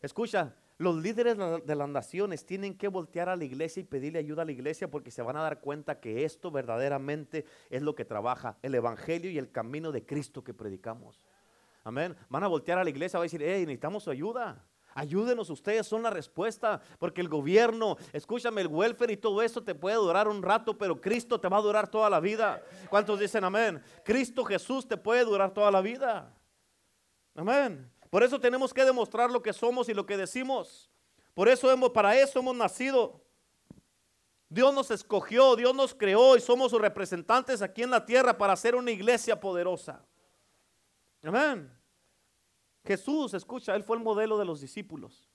Escucha, 0.00 0.54
los 0.78 0.94
líderes 0.94 1.36
de 1.36 1.74
las 1.74 1.88
naciones 1.88 2.46
tienen 2.46 2.78
que 2.78 2.86
voltear 2.86 3.28
a 3.28 3.34
la 3.34 3.42
iglesia 3.42 3.80
y 3.80 3.84
pedirle 3.84 4.20
ayuda 4.20 4.42
a 4.42 4.44
la 4.44 4.52
iglesia 4.52 4.88
porque 4.88 5.10
se 5.10 5.20
van 5.20 5.36
a 5.36 5.42
dar 5.42 5.58
cuenta 5.58 5.98
que 5.98 6.24
esto 6.24 6.52
verdaderamente 6.52 7.44
es 7.70 7.82
lo 7.82 7.96
que 7.96 8.04
trabaja, 8.04 8.56
el 8.62 8.76
evangelio 8.76 9.32
y 9.32 9.38
el 9.38 9.50
camino 9.50 9.90
de 9.90 10.06
Cristo 10.06 10.44
que 10.44 10.54
predicamos. 10.54 11.26
Amén. 11.82 12.16
Van 12.28 12.44
a 12.44 12.46
voltear 12.46 12.78
a 12.78 12.84
la 12.84 12.90
iglesia 12.90 13.16
y 13.16 13.18
van 13.18 13.22
a 13.22 13.30
decir, 13.30 13.42
hey, 13.42 13.62
necesitamos 13.62 14.04
su 14.04 14.12
ayuda. 14.12 14.64
Ayúdenos, 14.96 15.50
ustedes 15.50 15.86
son 15.86 16.02
la 16.02 16.08
respuesta, 16.08 16.80
porque 16.98 17.20
el 17.20 17.28
gobierno, 17.28 17.98
escúchame, 18.14 18.62
el 18.62 18.68
welfare 18.68 19.12
y 19.12 19.18
todo 19.18 19.42
eso 19.42 19.62
te 19.62 19.74
puede 19.74 19.96
durar 19.96 20.26
un 20.26 20.42
rato, 20.42 20.78
pero 20.78 20.98
Cristo 20.98 21.38
te 21.38 21.50
va 21.50 21.58
a 21.58 21.60
durar 21.60 21.86
toda 21.86 22.08
la 22.08 22.18
vida. 22.18 22.64
¿Cuántos 22.88 23.20
dicen 23.20 23.44
amén? 23.44 23.82
Cristo 24.02 24.42
Jesús 24.42 24.88
te 24.88 24.96
puede 24.96 25.22
durar 25.24 25.52
toda 25.52 25.70
la 25.70 25.82
vida. 25.82 26.34
Amén. 27.34 27.92
Por 28.08 28.22
eso 28.22 28.40
tenemos 28.40 28.72
que 28.72 28.86
demostrar 28.86 29.30
lo 29.30 29.42
que 29.42 29.52
somos 29.52 29.90
y 29.90 29.92
lo 29.92 30.06
que 30.06 30.16
decimos. 30.16 30.90
Por 31.34 31.50
eso 31.50 31.70
hemos, 31.70 31.90
para 31.90 32.16
eso 32.16 32.38
hemos 32.38 32.56
nacido. 32.56 33.20
Dios 34.48 34.72
nos 34.72 34.90
escogió, 34.90 35.56
Dios 35.56 35.74
nos 35.74 35.92
creó 35.92 36.38
y 36.38 36.40
somos 36.40 36.70
sus 36.70 36.80
representantes 36.80 37.60
aquí 37.60 37.82
en 37.82 37.90
la 37.90 38.06
tierra 38.06 38.38
para 38.38 38.54
hacer 38.54 38.74
una 38.74 38.92
iglesia 38.92 39.38
poderosa. 39.38 40.02
Amén. 41.22 41.75
Jesús, 42.86 43.34
escucha, 43.34 43.74
Él 43.74 43.82
fue 43.82 43.96
el 43.96 44.02
modelo 44.02 44.38
de 44.38 44.44
los 44.44 44.60
discípulos. 44.60 45.28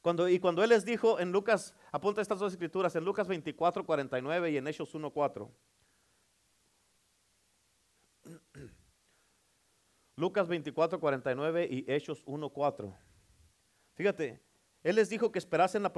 Cuando, 0.00 0.28
y 0.28 0.40
cuando 0.40 0.64
Él 0.64 0.70
les 0.70 0.84
dijo 0.84 1.20
en 1.20 1.30
Lucas, 1.32 1.74
apunta 1.92 2.20
estas 2.20 2.38
dos 2.40 2.52
escrituras, 2.52 2.94
en 2.96 3.04
Lucas 3.04 3.28
24, 3.28 3.84
49 3.84 4.50
y 4.50 4.56
en 4.56 4.66
Hechos 4.66 4.94
1, 4.94 5.10
4. 5.12 5.50
Lucas 10.16 10.48
24, 10.48 10.98
49 10.98 11.68
y 11.70 11.84
Hechos 11.86 12.24
1, 12.26 12.50
4. 12.50 12.96
Fíjate, 13.94 14.40
Él 14.82 14.96
les 14.96 15.08
dijo 15.08 15.30
que 15.30 15.38
esperasen 15.38 15.84
la, 15.84 15.92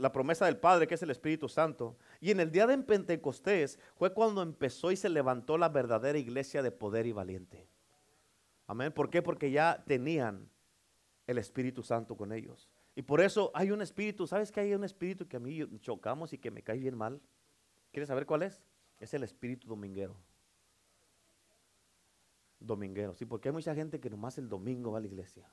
la 0.00 0.12
promesa 0.12 0.46
del 0.46 0.58
Padre, 0.58 0.88
que 0.88 0.94
es 0.94 1.02
el 1.02 1.10
Espíritu 1.10 1.48
Santo. 1.48 1.96
Y 2.20 2.32
en 2.32 2.40
el 2.40 2.50
día 2.50 2.66
de 2.66 2.76
Pentecostés 2.78 3.78
fue 3.94 4.12
cuando 4.12 4.42
empezó 4.42 4.90
y 4.90 4.96
se 4.96 5.08
levantó 5.08 5.56
la 5.56 5.68
verdadera 5.68 6.18
iglesia 6.18 6.62
de 6.62 6.72
poder 6.72 7.06
y 7.06 7.12
valiente. 7.12 7.68
Amén. 8.66 8.92
¿Por 8.92 9.10
qué? 9.10 9.22
Porque 9.22 9.50
ya 9.50 9.84
tenían 9.86 10.50
el 11.26 11.38
Espíritu 11.38 11.82
Santo 11.82 12.16
con 12.16 12.32
ellos. 12.32 12.68
Y 12.96 13.02
por 13.02 13.20
eso 13.20 13.50
hay 13.54 13.70
un 13.70 13.82
espíritu, 13.82 14.26
¿sabes 14.26 14.50
que 14.50 14.60
hay 14.60 14.74
un 14.74 14.82
espíritu 14.82 15.28
que 15.28 15.36
a 15.36 15.40
mí 15.40 15.60
chocamos 15.80 16.32
y 16.32 16.38
que 16.38 16.50
me 16.50 16.62
cae 16.62 16.78
bien 16.78 16.96
mal? 16.96 17.20
¿Quieres 17.92 18.08
saber 18.08 18.24
cuál 18.24 18.42
es? 18.42 18.62
Es 18.98 19.12
el 19.12 19.22
espíritu 19.22 19.68
dominguero. 19.68 20.16
Dominguero, 22.58 23.14
sí, 23.14 23.26
porque 23.26 23.50
hay 23.50 23.52
mucha 23.52 23.74
gente 23.74 24.00
que 24.00 24.08
nomás 24.08 24.38
el 24.38 24.48
domingo 24.48 24.92
va 24.92 24.98
a 24.98 25.00
la 25.02 25.08
iglesia. 25.08 25.46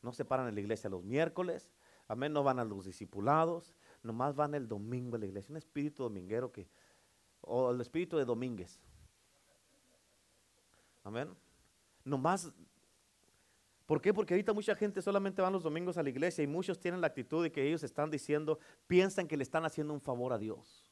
No 0.00 0.14
se 0.14 0.24
paran 0.24 0.48
en 0.48 0.54
la 0.54 0.62
iglesia 0.62 0.88
los 0.88 1.04
miércoles, 1.04 1.70
amén, 2.08 2.32
no 2.32 2.42
van 2.42 2.58
a 2.58 2.64
los 2.64 2.86
discipulados, 2.86 3.76
nomás 4.02 4.34
van 4.34 4.54
el 4.54 4.66
domingo 4.66 5.16
a 5.16 5.18
la 5.18 5.26
iglesia. 5.26 5.52
Un 5.52 5.58
espíritu 5.58 6.04
dominguero 6.04 6.50
que, 6.50 6.70
o 7.42 7.70
el 7.70 7.82
espíritu 7.82 8.16
de 8.16 8.24
Domínguez. 8.24 8.80
Amén. 11.04 11.28
Nomás, 12.04 12.52
¿por 13.86 14.00
qué? 14.00 14.12
Porque 14.12 14.34
ahorita 14.34 14.52
mucha 14.52 14.74
gente 14.74 15.00
solamente 15.02 15.42
va 15.42 15.50
los 15.50 15.62
domingos 15.62 15.96
a 15.96 16.02
la 16.02 16.10
iglesia 16.10 16.42
y 16.42 16.46
muchos 16.46 16.78
tienen 16.78 17.00
la 17.00 17.06
actitud 17.06 17.42
de 17.42 17.52
que 17.52 17.66
ellos 17.66 17.82
están 17.82 18.10
diciendo, 18.10 18.58
piensan 18.86 19.28
que 19.28 19.36
le 19.36 19.42
están 19.42 19.64
haciendo 19.64 19.92
un 19.92 20.00
favor 20.00 20.32
a 20.32 20.38
Dios. 20.38 20.90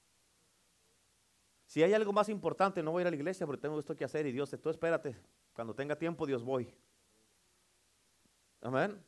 Si 1.66 1.82
hay 1.82 1.94
algo 1.94 2.12
más 2.12 2.28
importante, 2.28 2.82
no 2.82 2.90
voy 2.90 3.00
a 3.00 3.02
ir 3.02 3.06
a 3.06 3.10
la 3.10 3.16
iglesia 3.16 3.46
porque 3.46 3.62
tengo 3.62 3.78
esto 3.78 3.94
que 3.94 4.04
hacer 4.04 4.26
y 4.26 4.32
Dios, 4.32 4.54
tú 4.60 4.70
espérate, 4.70 5.16
cuando 5.52 5.74
tenga 5.74 5.96
tiempo 5.96 6.26
Dios 6.26 6.42
voy. 6.42 6.74
Amén. 8.60 9.00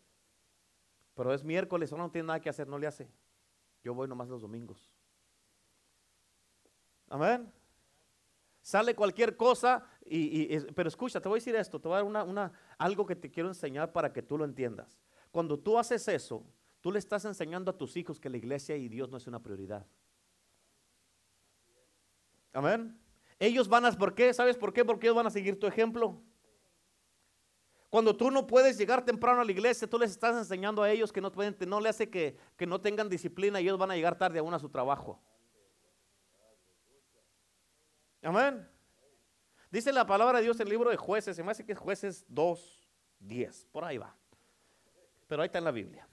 Pero 1.15 1.33
es 1.35 1.45
miércoles, 1.45 1.91
solo 1.91 2.05
no 2.05 2.11
tiene 2.11 2.29
nada 2.29 2.41
que 2.41 2.49
hacer, 2.49 2.69
no 2.69 2.79
le 2.79 2.87
hace. 2.87 3.09
Yo 3.83 3.95
voy 3.95 4.09
nomás 4.09 4.29
los 4.29 4.41
domingos. 4.41 4.91
Amén. 7.09 7.53
Sale 8.62 8.94
cualquier 8.94 9.37
cosa, 9.37 9.85
y, 10.07 10.57
pero 10.72 10.88
escucha, 10.88 11.20
te 11.20 11.29
voy 11.29 11.37
a 11.37 11.40
decir 11.40 11.57
esto, 11.57 11.81
te 11.81 11.88
voy 11.88 11.96
a 11.96 11.98
dar 11.98 12.07
una, 12.07 12.22
una, 12.22 12.53
algo 12.79 13.05
que 13.05 13.16
te 13.16 13.29
quiero 13.29 13.48
enseñar 13.48 13.92
para 13.92 14.12
que 14.12 14.22
tú 14.22 14.38
lo 14.38 14.44
entiendas. 14.44 15.01
Cuando 15.33 15.59
tú 15.59 15.77
haces 15.77 16.07
eso, 16.07 16.46
tú 16.81 16.92
le 16.92 17.01
estás 17.01 17.25
enseñando 17.25 17.72
a 17.72 17.77
tus 17.77 17.96
hijos 17.96 18.20
que 18.20 18.31
la 18.31 18.37
iglesia 18.37 18.77
y 18.77 18.88
Dios 18.88 19.11
no 19.11 19.16
es 19.16 19.27
una 19.27 19.42
prioridad. 19.42 19.85
Amén. 22.53 22.97
Ellos 23.41 23.66
van 23.66 23.84
a, 23.84 23.93
¿por 23.93 24.14
qué? 24.14 24.32
¿Sabes 24.32 24.57
por 24.57 24.72
qué? 24.72 24.82
Ellos 24.82 25.16
van 25.16 25.26
a 25.26 25.30
seguir 25.30 25.59
tu 25.59 25.66
ejemplo. 25.66 26.22
Cuando 27.91 28.16
tú 28.16 28.30
no 28.30 28.47
puedes 28.47 28.78
llegar 28.78 29.05
temprano 29.05 29.41
a 29.41 29.45
la 29.45 29.51
iglesia, 29.51 29.91
tú 29.91 29.99
les 29.99 30.12
estás 30.12 30.37
enseñando 30.37 30.82
a 30.82 30.91
ellos 30.91 31.12
que 31.12 31.20
no, 31.20 31.32
pueden, 31.32 31.57
no 31.66 31.80
le 31.80 31.89
hace 31.89 32.09
que, 32.09 32.37
que 32.57 32.66
no 32.66 32.80
tengan 32.80 33.09
disciplina 33.09 33.61
y 33.61 33.64
ellos 33.64 33.78
van 33.78 33.91
a 33.91 33.97
llegar 33.97 34.16
tarde 34.16 34.39
aún 34.39 34.55
a 34.55 34.59
su 34.61 34.68
trabajo. 34.68 35.20
Amén. 38.23 38.68
Dice 39.70 39.93
la 39.93 40.07
palabra 40.07 40.39
de 40.39 40.45
Dios 40.45 40.61
en 40.61 40.66
el 40.66 40.70
libro 40.70 40.91
de 40.91 40.97
jueces, 40.97 41.35
se 41.35 41.43
me 41.43 41.51
hace 41.51 41.64
que 41.64 41.73
es 41.73 41.79
jueces 41.79 42.25
2, 42.29 42.89
10, 43.20 43.68
por 43.73 43.85
ahí 43.85 43.99
va. 43.99 44.14
Pero 45.27 45.43
ahí 45.43 45.47
está 45.47 45.59
en 45.59 45.64
la 45.64 45.70
Biblia. 45.70 46.07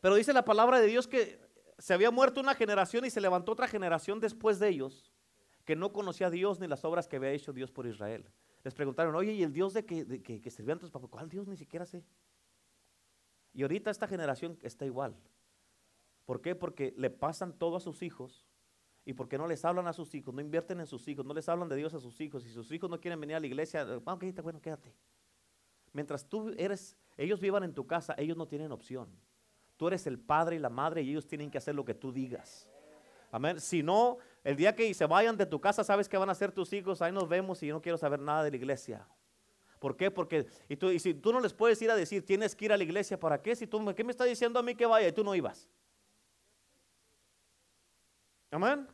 Pero 0.00 0.14
dice 0.14 0.32
la 0.32 0.44
palabra 0.44 0.80
de 0.80 0.86
Dios 0.86 1.06
que 1.06 1.38
se 1.78 1.94
había 1.94 2.10
muerto 2.10 2.40
una 2.40 2.54
generación 2.54 3.04
y 3.04 3.10
se 3.10 3.20
levantó 3.20 3.52
otra 3.52 3.68
generación 3.68 4.20
después 4.20 4.58
de 4.58 4.68
ellos, 4.68 5.12
que 5.64 5.76
no 5.76 5.92
conocía 5.92 6.28
a 6.28 6.30
Dios 6.30 6.58
ni 6.60 6.66
las 6.66 6.84
obras 6.84 7.06
que 7.06 7.16
había 7.16 7.30
hecho 7.30 7.52
Dios 7.52 7.70
por 7.70 7.86
Israel. 7.86 8.28
Les 8.64 8.74
preguntaron, 8.74 9.14
oye, 9.14 9.32
¿y 9.32 9.42
el 9.42 9.52
Dios 9.52 9.72
de 9.74 9.84
que, 9.84 10.04
de 10.04 10.22
que, 10.22 10.40
que 10.40 10.50
servían? 10.50 10.80
¿Cuál 11.10 11.28
Dios? 11.28 11.46
Ni 11.46 11.56
siquiera 11.56 11.86
sé. 11.86 12.04
Y 13.52 13.62
ahorita 13.62 13.90
esta 13.90 14.06
generación 14.06 14.58
está 14.62 14.86
igual. 14.86 15.14
¿Por 16.24 16.40
qué? 16.40 16.54
Porque 16.54 16.94
le 16.96 17.10
pasan 17.10 17.52
todo 17.52 17.76
a 17.76 17.80
sus 17.80 18.02
hijos 18.02 18.49
y 19.04 19.12
porque 19.14 19.38
no 19.38 19.46
les 19.46 19.64
hablan 19.64 19.86
a 19.86 19.92
sus 19.92 20.14
hijos, 20.14 20.34
no 20.34 20.40
invierten 20.40 20.80
en 20.80 20.86
sus 20.86 21.06
hijos, 21.08 21.24
no 21.24 21.34
les 21.34 21.48
hablan 21.48 21.68
de 21.68 21.76
Dios 21.76 21.94
a 21.94 22.00
sus 22.00 22.20
hijos. 22.20 22.44
Y 22.46 22.50
sus 22.50 22.70
hijos 22.70 22.90
no 22.90 23.00
quieren 23.00 23.20
venir 23.20 23.36
a 23.36 23.40
la 23.40 23.46
iglesia, 23.46 23.86
ah, 24.04 24.12
ok, 24.12 24.24
bueno, 24.42 24.60
quédate. 24.60 24.94
Mientras 25.92 26.24
tú 26.24 26.54
eres, 26.56 26.96
ellos 27.16 27.40
vivan 27.40 27.64
en 27.64 27.74
tu 27.74 27.86
casa, 27.86 28.14
ellos 28.18 28.36
no 28.36 28.46
tienen 28.46 28.70
opción. 28.72 29.08
Tú 29.76 29.88
eres 29.88 30.06
el 30.06 30.18
padre 30.18 30.56
y 30.56 30.58
la 30.58 30.68
madre 30.68 31.02
y 31.02 31.10
ellos 31.10 31.26
tienen 31.26 31.50
que 31.50 31.58
hacer 31.58 31.74
lo 31.74 31.84
que 31.84 31.94
tú 31.94 32.12
digas. 32.12 32.68
Amén. 33.32 33.60
Si 33.60 33.82
no, 33.82 34.18
el 34.44 34.56
día 34.56 34.74
que 34.74 34.92
se 34.92 35.06
vayan 35.06 35.36
de 35.36 35.46
tu 35.46 35.60
casa, 35.60 35.82
sabes 35.82 36.08
que 36.08 36.18
van 36.18 36.28
a 36.28 36.34
ser 36.34 36.52
tus 36.52 36.72
hijos, 36.72 37.00
ahí 37.00 37.12
nos 37.12 37.28
vemos 37.28 37.62
y 37.62 37.68
yo 37.68 37.74
no 37.74 37.80
quiero 37.80 37.96
saber 37.96 38.20
nada 38.20 38.44
de 38.44 38.50
la 38.50 38.56
iglesia. 38.56 39.06
¿Por 39.78 39.96
qué? 39.96 40.10
Porque, 40.10 40.46
y, 40.68 40.76
tú, 40.76 40.90
y 40.90 40.98
si 40.98 41.14
tú 41.14 41.32
no 41.32 41.40
les 41.40 41.54
puedes 41.54 41.80
ir 41.80 41.90
a 41.90 41.96
decir, 41.96 42.24
tienes 42.24 42.54
que 42.54 42.66
ir 42.66 42.72
a 42.72 42.76
la 42.76 42.84
iglesia, 42.84 43.18
¿para 43.18 43.40
qué? 43.40 43.56
Si 43.56 43.66
tú, 43.66 43.82
¿qué 43.94 44.04
me 44.04 44.10
está 44.10 44.24
diciendo 44.24 44.58
a 44.58 44.62
mí 44.62 44.74
que 44.74 44.84
vaya 44.84 45.08
y 45.08 45.12
tú 45.12 45.24
no 45.24 45.34
ibas? 45.34 45.68
Amén. 48.50 48.88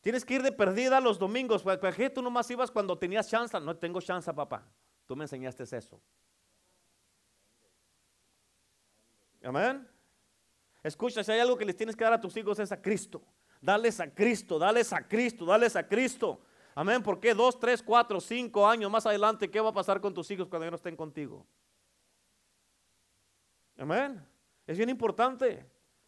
Tienes 0.00 0.24
que 0.24 0.34
ir 0.34 0.42
de 0.42 0.52
perdida 0.52 1.00
los 1.00 1.18
domingos. 1.18 1.62
¿Para 1.62 1.92
qué 1.92 2.08
tú 2.08 2.22
nomás 2.22 2.50
ibas 2.50 2.70
cuando 2.70 2.96
tenías 2.96 3.28
chance? 3.28 3.58
No 3.60 3.76
tengo 3.76 4.00
chance, 4.00 4.32
papá. 4.32 4.64
Tú 5.06 5.16
me 5.16 5.24
enseñaste 5.24 5.64
eso. 5.64 6.00
Amén. 9.42 9.86
Escucha, 10.82 11.22
si 11.22 11.32
hay 11.32 11.40
algo 11.40 11.56
que 11.56 11.64
les 11.64 11.76
tienes 11.76 11.96
que 11.96 12.04
dar 12.04 12.12
a 12.12 12.20
tus 12.20 12.36
hijos 12.36 12.58
es 12.58 12.70
a 12.70 12.80
Cristo. 12.80 13.22
Dales 13.60 13.98
a 14.00 14.12
Cristo, 14.12 14.58
dales 14.58 14.92
a 14.92 15.06
Cristo, 15.06 15.44
dales 15.44 15.74
a 15.74 15.86
Cristo. 15.86 16.40
Amén. 16.74 17.02
¿Por 17.02 17.18
qué? 17.18 17.34
Dos, 17.34 17.58
tres, 17.58 17.82
cuatro, 17.82 18.20
cinco 18.20 18.66
años 18.66 18.90
más 18.90 19.06
adelante, 19.06 19.50
¿qué 19.50 19.60
va 19.60 19.70
a 19.70 19.74
pasar 19.74 20.00
con 20.00 20.14
tus 20.14 20.30
hijos 20.30 20.48
cuando 20.48 20.66
ya 20.66 20.70
no 20.70 20.76
estén 20.76 20.94
contigo? 20.94 21.46
Amén. 23.76 24.24
Es 24.66 24.76
bien 24.76 24.88
importante. 24.88 25.66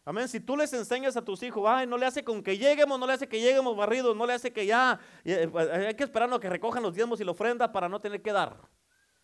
Amén. 0.09 0.27
Si 0.27 0.39
tú 0.39 0.57
les 0.57 0.73
enseñas 0.73 1.15
a 1.17 1.23
tus 1.23 1.43
hijos, 1.43 1.63
ay, 1.67 1.85
no 1.85 1.95
le 1.95 2.07
hace 2.07 2.23
con 2.23 2.41
que 2.41 2.57
lleguemos, 2.57 2.99
no 2.99 3.05
le 3.05 3.13
hace 3.13 3.29
que 3.29 3.39
lleguemos 3.39 3.77
barridos, 3.77 4.15
no 4.15 4.25
le 4.25 4.33
hace 4.33 4.51
que 4.51 4.65
ya, 4.65 4.99
eh, 5.23 5.47
hay 5.71 5.93
que 5.93 6.03
esperar 6.03 6.33
a 6.33 6.39
que 6.39 6.49
recojan 6.49 6.81
los 6.81 6.95
diezmos 6.95 7.21
y 7.21 7.23
la 7.23 7.29
ofrenda 7.29 7.71
para 7.71 7.87
no 7.87 8.01
tener 8.01 8.19
que 8.19 8.31
dar. 8.31 8.57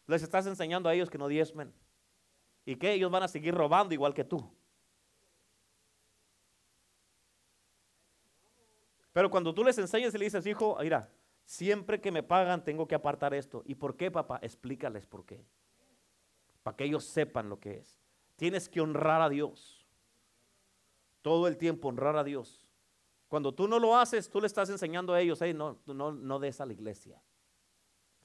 Les 0.05 0.21
estás 0.21 0.45
enseñando 0.45 0.87
a 0.87 0.93
ellos 0.93 1.09
que 1.09 1.17
no 1.17 1.27
diezmen. 1.27 1.73
Y 2.65 2.75
que 2.75 2.93
ellos 2.93 3.09
van 3.09 3.23
a 3.23 3.27
seguir 3.27 3.55
robando 3.55 3.95
igual 3.95 4.13
que 4.13 4.23
tú. 4.23 4.47
Pero 9.11 9.31
cuando 9.31 9.55
tú 9.55 9.63
les 9.63 9.79
enseñas 9.79 10.13
y 10.13 10.19
le 10.19 10.25
dices, 10.25 10.45
hijo, 10.45 10.77
mira, 10.79 11.09
siempre 11.45 11.99
que 11.99 12.11
me 12.11 12.21
pagan 12.21 12.63
tengo 12.63 12.87
que 12.87 12.93
apartar 12.93 13.33
esto. 13.33 13.63
¿Y 13.65 13.73
por 13.73 13.97
qué, 13.97 14.11
papá? 14.11 14.37
Explícales 14.43 15.07
por 15.07 15.25
qué. 15.25 15.47
Para 16.61 16.77
que 16.77 16.83
ellos 16.83 17.05
sepan 17.05 17.49
lo 17.49 17.59
que 17.59 17.79
es. 17.79 17.99
Tienes 18.35 18.69
que 18.69 18.81
honrar 18.81 19.23
a 19.23 19.29
Dios. 19.29 19.74
Todo 21.25 21.47
el 21.47 21.57
tiempo 21.57 21.87
honrar 21.87 22.15
a 22.17 22.23
Dios. 22.23 22.63
Cuando 23.27 23.51
tú 23.51 23.67
no 23.67 23.79
lo 23.79 23.97
haces, 23.97 24.29
tú 24.29 24.39
le 24.39 24.45
estás 24.45 24.69
enseñando 24.69 25.11
a 25.11 25.19
ellos, 25.19 25.41
hey, 25.41 25.55
no, 25.55 25.79
no, 25.87 26.11
no 26.11 26.37
des 26.37 26.61
a 26.61 26.67
la 26.67 26.73
iglesia. 26.73 27.19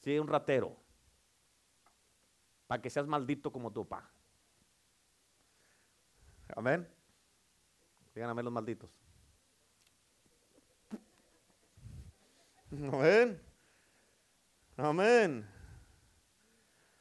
Si 0.01 0.19
un 0.19 0.29
ratero. 0.29 0.77
Para 2.67 2.83
que 2.83 2.91
seas 2.91 3.07
maldito 3.07 3.51
como 3.51 3.73
tu 3.73 3.89
papá. 3.89 4.13
Amén. 6.55 6.87
Díganme 8.15 8.43
los 8.43 8.53
malditos. 8.53 8.91
Amén. 12.71 13.41
Amén. 14.77 15.60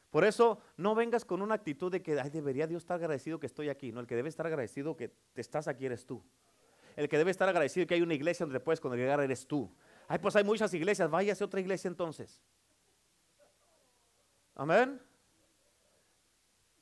Por 0.10 0.26
eso 0.26 0.60
no 0.78 0.95
vengas 0.95 1.24
con 1.24 1.41
una 1.41 1.55
actitud 1.55 1.91
de 1.91 2.01
que 2.01 2.20
Ay, 2.20 2.30
debería 2.30 2.66
Dios 2.66 2.84
estar 2.84 2.95
agradecido 2.95 3.39
que 3.39 3.45
estoy 3.45 3.70
aquí. 3.70 3.91
No, 3.91 3.99
el 3.99 4.07
que 4.07 4.16
debe 4.16 4.30
estar 4.30 4.45
agradecido 4.45 4.97
que 4.97 5.10
te 5.10 5.41
estás 5.41 5.68
aquí 5.68 5.86
eres 5.86 6.05
tú. 6.05 6.24
El 6.95 7.07
que 7.07 7.18
debe 7.18 7.32
estar 7.32 7.47
agradecido 7.47 7.86
que 7.86 7.93
hay 7.93 8.01
una 8.01 8.16
iglesia 8.16 8.45
donde 8.45 8.60
puedes 8.60 8.80
congregar 8.80 9.20
eres 9.22 9.47
tú. 9.47 9.72
Ay, 10.07 10.20
pues 10.20 10.36
hay 10.36 10.43
muchas 10.43 10.74
iglesias, 10.74 11.10
váyase 11.10 11.43
a 11.43 11.47
otra 11.47 11.60
iglesia 11.60 11.88
entonces. 11.88 12.41
Amén. 14.55 14.99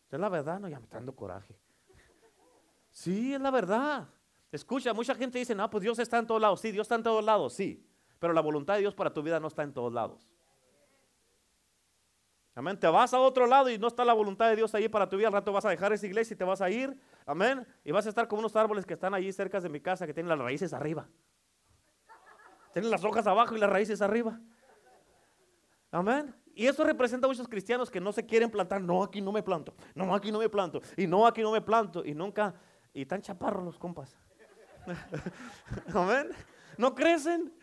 Es 0.09 0.19
la 0.19 0.29
verdad, 0.29 0.59
no, 0.59 0.69
ya 0.69 0.79
me 0.79 0.87
dando 0.87 1.13
coraje. 1.13 1.55
Sí, 2.91 3.33
es 3.33 3.41
la 3.41 3.51
verdad. 3.51 4.07
Escucha, 4.51 4.93
mucha 4.93 5.13
gente 5.13 5.37
dice, 5.37 5.53
no, 5.53 5.69
pues 5.69 5.83
Dios 5.83 5.99
está 5.99 6.17
en 6.17 6.25
todos 6.25 6.41
lados. 6.41 6.61
Sí, 6.61 6.71
Dios 6.71 6.85
está 6.85 6.95
en 6.95 7.03
todos 7.03 7.23
lados, 7.23 7.53
sí. 7.53 7.85
Pero 8.17 8.33
la 8.33 8.41
voluntad 8.41 8.75
de 8.75 8.79
Dios 8.79 8.95
para 8.95 9.13
tu 9.13 9.21
vida 9.21 9.39
no 9.39 9.47
está 9.47 9.63
en 9.63 9.73
todos 9.73 9.93
lados. 9.93 10.27
Amén. 12.57 12.75
Te 12.75 12.87
vas 12.87 13.13
a 13.13 13.19
otro 13.19 13.45
lado 13.45 13.69
y 13.69 13.77
no 13.77 13.85
está 13.85 14.03
la 14.03 14.13
voluntad 14.13 14.49
de 14.49 14.55
Dios 14.55 14.73
ahí 14.73 14.89
para 14.89 15.07
tu 15.07 15.15
vida. 15.15 15.27
Al 15.27 15.33
rato 15.33 15.53
vas 15.53 15.63
a 15.65 15.69
dejar 15.69 15.93
esa 15.93 16.07
iglesia 16.07 16.33
y 16.33 16.37
te 16.37 16.43
vas 16.43 16.59
a 16.59 16.67
ir. 16.71 16.99
Amén. 17.23 17.67
Y 17.85 17.91
vas 17.91 18.07
a 18.07 18.09
estar 18.09 18.27
como 18.27 18.39
unos 18.39 18.55
árboles 18.55 18.83
que 18.83 18.95
están 18.95 19.13
allí 19.13 19.31
cerca 19.31 19.61
de 19.61 19.69
mi 19.69 19.79
casa 19.79 20.07
que 20.07 20.13
tienen 20.15 20.27
las 20.27 20.39
raíces 20.39 20.73
arriba. 20.73 21.07
Tienen 22.73 22.89
las 22.89 23.03
hojas 23.03 23.27
abajo 23.27 23.55
y 23.55 23.59
las 23.59 23.69
raíces 23.69 24.01
arriba. 24.01 24.39
Amén. 25.91 26.33
Y 26.55 26.65
eso 26.65 26.83
representa 26.83 27.27
a 27.27 27.29
muchos 27.29 27.47
cristianos 27.47 27.91
que 27.91 28.01
no 28.01 28.11
se 28.11 28.25
quieren 28.25 28.49
plantar. 28.49 28.81
No, 28.81 29.03
aquí 29.03 29.21
no 29.21 29.31
me 29.31 29.43
planto. 29.43 29.75
No, 29.93 30.15
aquí 30.15 30.31
no 30.31 30.39
me 30.39 30.49
planto. 30.49 30.81
Y 30.95 31.05
no, 31.05 31.27
aquí 31.27 31.43
no 31.43 31.51
me 31.51 31.61
planto. 31.61 32.03
Y 32.03 32.15
nunca. 32.15 32.55
Y 32.91 33.05
tan 33.05 33.21
chaparros 33.21 33.63
los 33.63 33.77
compas. 33.77 34.17
Amén. 35.93 36.31
No 36.75 36.95
crecen. 36.95 37.53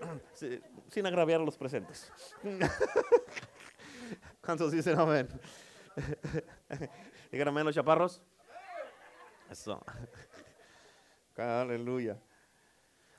sin 0.88 1.06
agraviar 1.06 1.40
a 1.40 1.44
los 1.44 1.56
presentes. 1.56 2.10
¿Cuántos 4.40 4.72
dicen 4.72 4.98
amén? 4.98 5.28
Digan 7.30 7.48
amén 7.48 7.64
los 7.64 7.74
chaparros. 7.74 8.22
Eso. 9.50 9.82
Aleluya. 11.36 12.18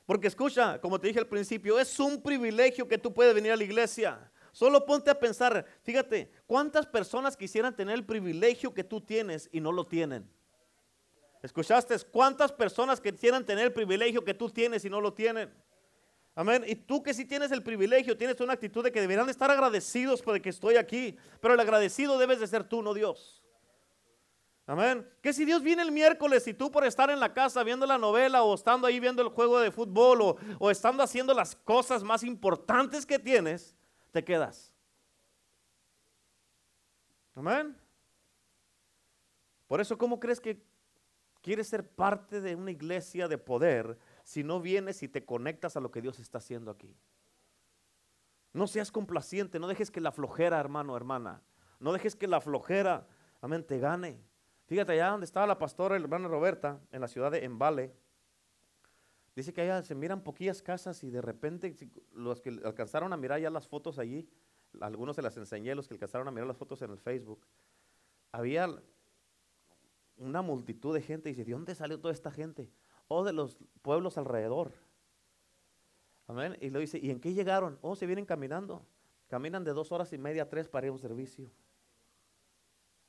Porque 0.06 0.28
escucha, 0.28 0.82
como 0.82 1.00
te 1.00 1.08
dije 1.08 1.20
al 1.20 1.28
principio, 1.28 1.80
es 1.80 2.00
un 2.00 2.22
privilegio 2.22 2.88
que 2.88 2.98
tú 2.98 3.14
puedes 3.14 3.34
venir 3.34 3.52
a 3.52 3.56
la 3.56 3.64
iglesia. 3.64 4.32
Solo 4.52 4.84
ponte 4.86 5.12
a 5.12 5.20
pensar, 5.20 5.66
fíjate, 5.84 6.32
¿cuántas 6.48 6.88
personas 6.88 7.38
quisieran 7.38 7.76
tener 7.76 7.94
el 7.94 8.06
privilegio 8.06 8.74
que 8.74 8.84
tú 8.84 9.00
tienes 9.00 9.48
y 9.52 9.62
no 9.62 9.72
lo 9.72 9.86
tienen? 9.86 10.28
¿Escuchaste? 11.44 11.96
¿Cuántas 12.12 12.52
personas 12.52 13.00
quisieran 13.00 13.46
tener 13.46 13.66
el 13.66 13.74
privilegio 13.74 14.24
que 14.26 14.34
tú 14.34 14.50
tienes 14.50 14.84
y 14.84 14.90
no 14.90 15.00
lo 15.00 15.14
tienen? 15.14 15.54
Amén. 16.40 16.64
Y 16.66 16.74
tú 16.74 17.04
que 17.04 17.14
sí 17.14 17.26
tienes 17.26 17.52
el 17.52 17.62
privilegio, 17.62 18.16
tienes 18.16 18.40
una 18.40 18.54
actitud 18.54 18.82
de 18.82 18.94
que 18.94 19.02
deberán 19.02 19.28
estar 19.28 19.52
agradecidos 19.52 20.22
por 20.22 20.42
que 20.42 20.48
estoy 20.48 20.78
aquí. 20.78 21.18
Pero 21.42 21.54
el 21.54 21.60
agradecido 21.60 22.18
debes 22.18 22.40
de 22.40 22.48
ser 22.48 22.64
tú, 22.64 22.82
no 22.82 22.94
Dios. 22.94 23.44
Amén. 24.66 25.06
Que 25.22 25.34
si 25.34 25.44
Dios 25.44 25.62
viene 25.62 25.82
el 25.82 25.92
miércoles 25.92 26.48
y 26.48 26.54
tú 26.54 26.72
por 26.72 26.86
estar 26.86 27.10
en 27.10 27.20
la 27.20 27.34
casa 27.34 27.62
viendo 27.66 27.86
la 27.86 27.98
novela 27.98 28.44
o 28.44 28.56
estando 28.56 28.88
ahí 28.88 29.02
viendo 29.02 29.22
el 29.22 29.28
juego 29.28 29.60
de 29.60 29.70
fútbol 29.70 30.22
o, 30.22 30.38
o 30.60 30.72
estando 30.72 31.04
haciendo 31.04 31.34
las 31.34 31.58
cosas 31.58 32.04
más 32.04 32.24
importantes 32.24 33.06
que 33.06 33.20
tienes, 33.20 33.76
te 34.14 34.24
quedas. 34.24 34.72
Amén. 37.36 37.76
Por 39.68 39.82
eso, 39.82 39.98
¿cómo 39.98 40.18
crees 40.18 40.40
que 40.40 40.64
quieres 41.42 41.68
ser 41.68 41.86
parte 41.86 42.40
de 42.40 42.56
una 42.56 42.72
iglesia 42.72 43.28
de 43.28 43.38
poder 43.38 43.98
si 44.30 44.44
no 44.44 44.62
vienes 44.62 45.02
y 45.02 45.08
te 45.08 45.26
conectas 45.26 45.76
a 45.76 45.80
lo 45.80 45.90
que 45.90 46.04
Dios 46.04 46.20
está 46.20 46.38
haciendo 46.38 46.70
aquí. 46.70 46.96
No 48.54 48.68
seas 48.68 48.92
complaciente, 48.92 49.58
no 49.58 49.68
dejes 49.68 49.90
que 49.90 50.00
la 50.02 50.12
flojera, 50.12 50.60
hermano, 50.60 50.96
hermana, 50.96 51.42
no 51.80 51.94
dejes 51.94 52.16
que 52.16 52.28
la 52.28 52.40
flojera, 52.40 53.08
amén, 53.42 53.64
te 53.64 53.80
gane. 53.80 54.22
Fíjate 54.68 54.92
allá 54.92 55.10
donde 55.10 55.26
estaba 55.26 55.48
la 55.48 55.58
pastora, 55.58 55.98
la 55.98 56.04
hermana 56.04 56.28
Roberta, 56.28 56.80
en 56.92 57.02
la 57.02 57.08
ciudad 57.08 57.32
de 57.32 57.44
Embale. 57.44 57.92
Dice 59.36 59.52
que 59.52 59.62
allá 59.62 59.82
se 59.82 59.96
miran 59.96 60.22
poquillas 60.22 60.62
casas 60.62 61.04
y 61.04 61.10
de 61.10 61.24
repente 61.24 61.76
los 62.12 62.40
que 62.40 62.50
alcanzaron 62.64 63.12
a 63.14 63.18
mirar 63.18 63.40
ya 63.40 63.50
las 63.50 63.68
fotos 63.68 63.98
allí, 63.98 64.30
algunos 64.80 65.16
se 65.16 65.24
las 65.24 65.38
enseñé, 65.38 65.74
los 65.74 65.88
que 65.88 65.96
alcanzaron 65.96 66.28
a 66.28 66.32
mirar 66.32 66.46
las 66.46 66.58
fotos 66.58 66.84
en 66.84 66.92
el 66.92 67.00
Facebook, 67.00 67.48
había 68.32 68.80
una 70.18 70.44
multitud 70.44 70.94
de 70.94 71.02
gente 71.02 71.30
y 71.30 71.32
dice, 71.32 71.46
¿de 71.46 71.54
dónde 71.54 71.74
salió 71.74 72.00
toda 72.00 72.14
esta 72.14 72.30
gente? 72.30 72.70
O 73.10 73.24
de 73.26 73.34
los 73.34 73.58
pueblos 73.82 74.18
alrededor. 74.18 74.72
Amén. 76.28 76.56
Y 76.62 76.70
lo 76.70 76.80
dice, 76.80 76.98
¿y 76.98 77.10
en 77.10 77.20
qué 77.20 77.34
llegaron? 77.34 77.78
Oh, 77.82 77.96
se 77.96 78.06
vienen 78.06 78.26
caminando. 78.26 78.86
Caminan 79.28 79.64
de 79.64 79.74
dos 79.74 79.92
horas 79.92 80.14
y 80.14 80.18
media 80.18 80.44
a 80.44 80.50
tres 80.50 80.70
para 80.70 80.86
ir 80.86 80.92
a 80.92 80.94
un 80.94 81.00
servicio. 81.00 81.52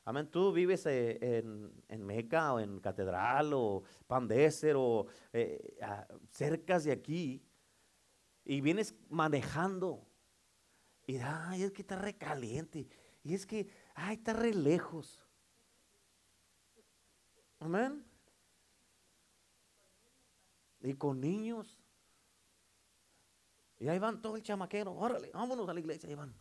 Amén. 0.04 0.28
Tú 0.30 0.52
vives 0.52 0.86
eh, 0.86 1.18
en, 1.20 1.70
en, 1.88 2.04
Meca 2.04 2.54
o 2.54 2.60
en 2.60 2.80
Catedral 2.80 3.52
o 3.52 3.84
Pandeser 4.06 4.74
o 4.76 5.06
eh, 5.32 5.78
cerca 6.30 6.78
de 6.80 6.92
aquí 6.92 7.42
y 8.44 8.60
vienes 8.62 8.94
manejando. 9.10 10.06
Y 11.06 11.18
ay, 11.18 11.62
es 11.62 11.72
que 11.72 11.82
está 11.82 11.96
recaliente. 11.96 12.88
Y 13.22 13.34
es 13.34 13.44
que, 13.44 13.68
ay, 13.94 14.16
está 14.16 14.32
re 14.32 14.54
lejos. 14.54 15.26
Amén. 17.58 18.09
Y 20.80 20.94
con 20.94 21.20
niños. 21.20 21.78
Y 23.78 23.88
ahí 23.88 23.98
van 23.98 24.20
todo 24.20 24.36
el 24.36 24.42
chamaquero, 24.42 24.92
órale, 24.92 25.30
vámonos 25.32 25.68
a 25.68 25.74
la 25.74 25.80
iglesia, 25.80 26.08
ahí 26.08 26.14
van. 26.14 26.34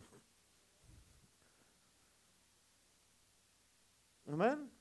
Amén. 4.27 4.71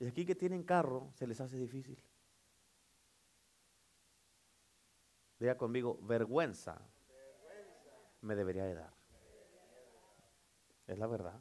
Y 0.00 0.06
aquí 0.06 0.24
que 0.24 0.34
tienen 0.34 0.64
carro, 0.64 1.12
se 1.14 1.26
les 1.26 1.40
hace 1.40 1.56
difícil. 1.56 2.02
Diga 5.38 5.56
conmigo, 5.56 5.98
vergüenza 6.02 6.80
me 8.22 8.34
debería 8.34 8.64
de 8.64 8.74
dar. 8.74 8.92
Es 10.86 10.98
la 10.98 11.06
verdad. 11.06 11.40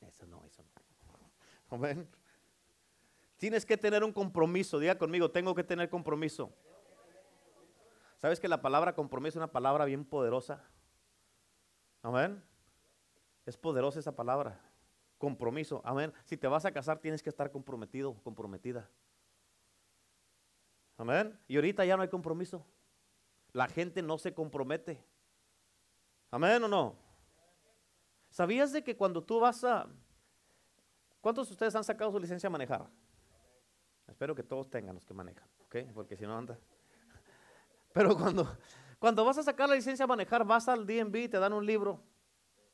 Eso 0.00 0.26
no, 0.26 0.44
eso 0.44 0.62
no. 0.62 1.76
Amén. 1.76 2.08
Tienes 3.36 3.66
que 3.66 3.76
tener 3.76 4.02
un 4.02 4.12
compromiso. 4.12 4.78
Diga 4.78 4.96
conmigo, 4.96 5.30
tengo 5.30 5.54
que 5.54 5.64
tener 5.64 5.90
compromiso. 5.90 6.52
¿Sabes 8.18 8.40
que 8.40 8.48
la 8.48 8.62
palabra 8.62 8.94
compromiso 8.94 9.32
es 9.32 9.36
una 9.36 9.52
palabra 9.52 9.84
bien 9.84 10.04
poderosa? 10.04 10.64
Amén. 12.02 12.42
Es 13.44 13.56
poderosa 13.56 13.98
esa 13.98 14.16
palabra. 14.16 14.58
Compromiso. 15.18 15.82
Amén. 15.84 16.12
Si 16.24 16.36
te 16.36 16.48
vas 16.48 16.64
a 16.64 16.72
casar, 16.72 16.98
tienes 16.98 17.22
que 17.22 17.28
estar 17.28 17.50
comprometido, 17.50 18.14
comprometida. 18.22 18.88
Amén. 20.96 21.38
Y 21.46 21.56
ahorita 21.56 21.84
ya 21.84 21.96
no 21.96 22.02
hay 22.02 22.08
compromiso. 22.08 22.64
La 23.52 23.68
gente 23.68 24.02
no 24.02 24.18
se 24.18 24.32
compromete. 24.32 25.04
Amén 26.30 26.62
o 26.64 26.68
no. 26.68 26.96
¿Sabías 28.30 28.72
de 28.72 28.82
que 28.82 28.96
cuando 28.96 29.22
tú 29.22 29.40
vas 29.40 29.62
a... 29.64 29.88
¿Cuántos 31.20 31.48
de 31.48 31.52
ustedes 31.52 31.74
han 31.74 31.84
sacado 31.84 32.12
su 32.12 32.18
licencia 32.18 32.46
a 32.46 32.50
manejar? 32.50 32.88
Espero 34.08 34.34
que 34.34 34.42
todos 34.42 34.70
tengan 34.70 34.94
los 34.94 35.04
que 35.04 35.14
manejan, 35.14 35.48
¿ok? 35.66 35.76
Porque 35.94 36.16
si 36.16 36.24
no 36.24 36.36
anda. 36.36 36.58
Pero 37.92 38.16
cuando, 38.16 38.56
cuando 38.98 39.24
vas 39.24 39.38
a 39.38 39.42
sacar 39.42 39.68
la 39.68 39.74
licencia 39.74 40.04
a 40.04 40.08
manejar, 40.08 40.44
vas 40.44 40.68
al 40.68 40.86
DMV, 40.86 41.30
te 41.30 41.38
dan 41.38 41.52
un 41.52 41.64
libro 41.66 42.00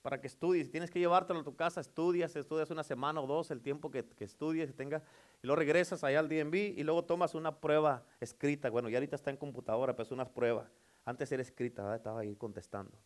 para 0.02 0.20
que 0.20 0.26
estudies. 0.26 0.70
Tienes 0.70 0.90
que 0.90 0.98
llevártelo 0.98 1.40
a 1.40 1.44
tu 1.44 1.54
casa, 1.56 1.80
estudias, 1.80 2.34
estudias 2.36 2.70
una 2.70 2.82
semana 2.82 3.20
o 3.20 3.26
dos, 3.26 3.50
el 3.50 3.60
tiempo 3.62 3.90
que, 3.90 4.04
que 4.04 4.24
estudies, 4.24 4.68
que 4.68 4.76
tenga, 4.76 5.02
y 5.42 5.46
luego 5.46 5.58
regresas 5.58 6.04
allá 6.04 6.18
al 6.18 6.28
DMV 6.28 6.54
y 6.54 6.82
luego 6.82 7.04
tomas 7.04 7.34
una 7.34 7.60
prueba 7.60 8.04
escrita. 8.20 8.68
Bueno, 8.70 8.88
ya 8.88 8.98
ahorita 8.98 9.16
está 9.16 9.30
en 9.30 9.36
computadora, 9.36 9.94
pero 9.94 10.04
es 10.04 10.12
una 10.12 10.28
prueba. 10.28 10.68
Antes 11.04 11.32
era 11.32 11.42
escrita, 11.42 11.94
estaba 11.94 12.20
ahí 12.20 12.36
contestando. 12.36 12.98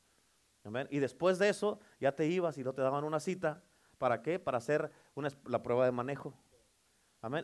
Y 0.91 0.99
después 0.99 1.39
de 1.39 1.49
eso, 1.49 1.79
ya 2.01 2.12
te 2.12 2.27
ibas 2.27 2.59
y 2.59 2.64
no 2.64 2.72
te 2.72 2.83
daban 2.83 3.05
una 3.05 3.20
cita. 3.20 3.62
¿Para 3.99 4.22
qué? 4.22 4.39
Para 4.39 4.59
hacer 4.59 4.91
la 5.45 5.62
prueba 5.62 5.85
de 5.85 5.93
manejo. 5.93 6.35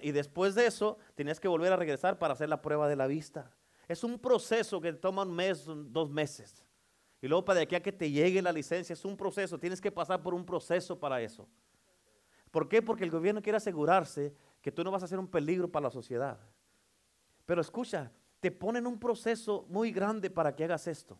Y 0.00 0.12
después 0.12 0.54
de 0.54 0.66
eso, 0.66 0.98
tenías 1.14 1.40
que 1.40 1.48
volver 1.48 1.72
a 1.72 1.76
regresar 1.76 2.18
para 2.18 2.34
hacer 2.34 2.48
la 2.48 2.62
prueba 2.62 2.88
de 2.88 2.96
la 2.96 3.06
vista. 3.06 3.50
Es 3.88 4.04
un 4.04 4.18
proceso 4.18 4.80
que 4.80 4.92
toma 4.92 5.22
un 5.22 5.34
mes, 5.34 5.64
dos 5.66 6.08
meses. 6.10 6.64
Y 7.20 7.28
luego 7.28 7.44
para 7.44 7.64
que 7.66 7.76
a 7.76 7.82
que 7.82 7.92
te 7.92 8.10
llegue 8.10 8.42
la 8.42 8.52
licencia, 8.52 8.92
es 8.92 9.04
un 9.04 9.16
proceso. 9.16 9.58
Tienes 9.58 9.80
que 9.80 9.90
pasar 9.90 10.22
por 10.22 10.34
un 10.34 10.44
proceso 10.44 10.98
para 10.98 11.20
eso. 11.20 11.48
¿Por 12.50 12.68
qué? 12.68 12.82
Porque 12.82 13.04
el 13.04 13.10
gobierno 13.10 13.42
quiere 13.42 13.56
asegurarse 13.56 14.34
que 14.60 14.70
tú 14.70 14.84
no 14.84 14.90
vas 14.90 15.02
a 15.02 15.08
ser 15.08 15.18
un 15.18 15.28
peligro 15.28 15.70
para 15.70 15.84
la 15.84 15.90
sociedad. 15.90 16.38
Pero 17.46 17.60
escucha, 17.60 18.12
te 18.40 18.50
ponen 18.50 18.86
un 18.86 18.98
proceso 18.98 19.66
muy 19.68 19.90
grande 19.90 20.30
para 20.30 20.54
que 20.54 20.64
hagas 20.64 20.86
esto. 20.86 21.18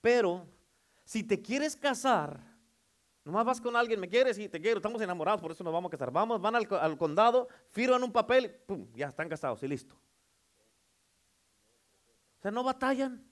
Pero 0.00 0.46
si 1.04 1.22
te 1.22 1.40
quieres 1.40 1.76
casar, 1.76 2.53
nomás 3.24 3.44
vas 3.44 3.60
con 3.60 3.74
alguien, 3.74 3.98
me 3.98 4.08
quieres 4.08 4.38
y 4.38 4.48
te 4.48 4.60
quiero, 4.60 4.78
estamos 4.78 5.00
enamorados, 5.00 5.40
por 5.40 5.50
eso 5.50 5.64
nos 5.64 5.72
vamos 5.72 5.88
a 5.88 5.92
casar. 5.92 6.10
Vamos, 6.10 6.40
van 6.40 6.54
al, 6.54 6.98
condado, 6.98 7.48
firman 7.70 8.02
un 8.02 8.12
papel, 8.12 8.50
pum, 8.66 8.86
ya 8.94 9.08
están 9.08 9.28
casados 9.28 9.62
y 9.62 9.68
listo. 9.68 9.94
O 12.38 12.42
sea, 12.42 12.50
no 12.50 12.62
batallan. 12.62 13.24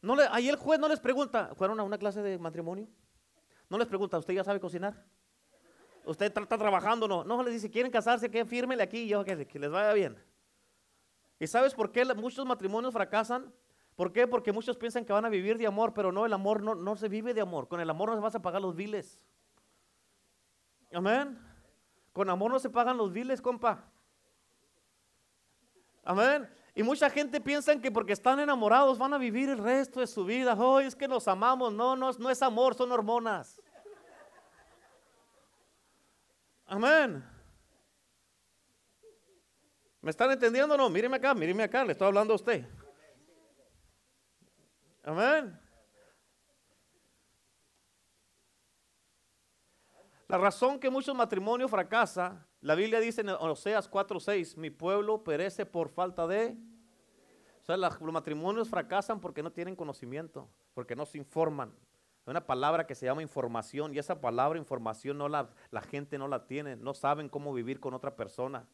No 0.00 0.16
le, 0.16 0.24
ahí 0.30 0.48
el 0.48 0.56
juez 0.56 0.80
no 0.80 0.88
les 0.88 1.00
pregunta, 1.00 1.52
¿fueron 1.54 1.78
a 1.80 1.82
una 1.82 1.98
clase 1.98 2.22
de 2.22 2.38
matrimonio? 2.38 2.88
No 3.68 3.76
les 3.76 3.86
pregunta, 3.86 4.18
¿usted 4.18 4.34
ya 4.34 4.44
sabe 4.44 4.60
cocinar? 4.60 5.04
¿Usted 6.04 6.26
está, 6.26 6.46
trabajando? 6.46 7.08
No, 7.08 7.24
no 7.24 7.42
les 7.42 7.54
dice, 7.54 7.68
¿quieren 7.68 7.90
casarse? 7.90 8.30
Que 8.30 8.44
fírmele 8.44 8.82
aquí 8.82 9.08
yo 9.08 9.24
que, 9.24 9.46
que 9.46 9.58
les 9.58 9.70
vaya 9.70 9.92
bien. 9.92 10.16
¿Y 11.38 11.46
sabes 11.46 11.74
por 11.74 11.90
qué 11.90 12.04
muchos 12.14 12.46
matrimonios 12.46 12.92
fracasan? 12.92 13.52
¿Por 13.96 14.12
qué? 14.12 14.26
Porque 14.26 14.52
muchos 14.52 14.76
piensan 14.76 15.06
que 15.06 15.12
van 15.12 15.24
a 15.24 15.30
vivir 15.30 15.56
de 15.56 15.66
amor, 15.66 15.94
pero 15.94 16.12
no, 16.12 16.26
el 16.26 16.32
amor 16.34 16.62
no, 16.62 16.74
no 16.74 16.96
se 16.96 17.08
vive 17.08 17.32
de 17.32 17.40
amor. 17.40 17.66
Con 17.66 17.80
el 17.80 17.88
amor 17.88 18.10
no 18.10 18.16
se 18.16 18.20
vas 18.20 18.34
a 18.34 18.42
pagar 18.42 18.60
los 18.60 18.76
biles. 18.76 19.18
Amén. 20.92 21.38
Con 22.12 22.28
amor 22.28 22.50
no 22.50 22.58
se 22.58 22.68
pagan 22.68 22.98
los 22.98 23.10
biles, 23.10 23.40
compa. 23.40 23.84
Amén. 26.04 26.48
Y 26.74 26.82
mucha 26.82 27.08
gente 27.08 27.40
piensa 27.40 27.74
que 27.80 27.90
porque 27.90 28.12
están 28.12 28.38
enamorados 28.38 28.98
van 28.98 29.14
a 29.14 29.18
vivir 29.18 29.48
el 29.48 29.58
resto 29.58 30.00
de 30.00 30.06
su 30.06 30.26
vida. 30.26 30.54
Oh, 30.54 30.78
es 30.78 30.94
que 30.94 31.08
nos 31.08 31.26
amamos. 31.26 31.72
No, 31.72 31.96
no, 31.96 32.12
no 32.12 32.30
es 32.30 32.42
amor, 32.42 32.74
son 32.74 32.92
hormonas. 32.92 33.60
Amén. 36.66 37.24
¿Me 40.02 40.10
están 40.10 40.30
entendiendo 40.30 40.74
o 40.74 40.78
no? 40.78 40.90
Míreme 40.90 41.16
acá, 41.16 41.34
míreme 41.34 41.62
acá, 41.62 41.82
le 41.82 41.92
estoy 41.92 42.08
hablando 42.08 42.34
a 42.34 42.36
usted. 42.36 42.66
Amén. 45.06 45.56
La 50.26 50.36
razón 50.36 50.80
que 50.80 50.90
muchos 50.90 51.14
matrimonios 51.14 51.70
fracasan, 51.70 52.44
la 52.60 52.74
Biblia 52.74 52.98
dice 52.98 53.20
en 53.20 53.28
Oseas 53.28 53.88
4:6, 53.88 54.56
mi 54.56 54.70
pueblo 54.70 55.22
perece 55.22 55.64
por 55.64 55.90
falta 55.90 56.26
de... 56.26 56.56
O 57.62 57.64
sea, 57.64 57.76
los 57.76 58.12
matrimonios 58.12 58.68
fracasan 58.68 59.20
porque 59.20 59.44
no 59.44 59.52
tienen 59.52 59.76
conocimiento, 59.76 60.48
porque 60.74 60.96
no 60.96 61.06
se 61.06 61.18
informan. 61.18 61.70
Hay 62.24 62.32
una 62.32 62.44
palabra 62.44 62.84
que 62.84 62.96
se 62.96 63.06
llama 63.06 63.22
información 63.22 63.94
y 63.94 63.98
esa 63.98 64.20
palabra 64.20 64.58
información 64.58 65.18
no 65.18 65.28
la, 65.28 65.50
la 65.70 65.82
gente 65.82 66.18
no 66.18 66.26
la 66.26 66.48
tiene, 66.48 66.74
no 66.74 66.94
saben 66.94 67.28
cómo 67.28 67.54
vivir 67.54 67.78
con 67.78 67.94
otra 67.94 68.16
persona. 68.16 68.66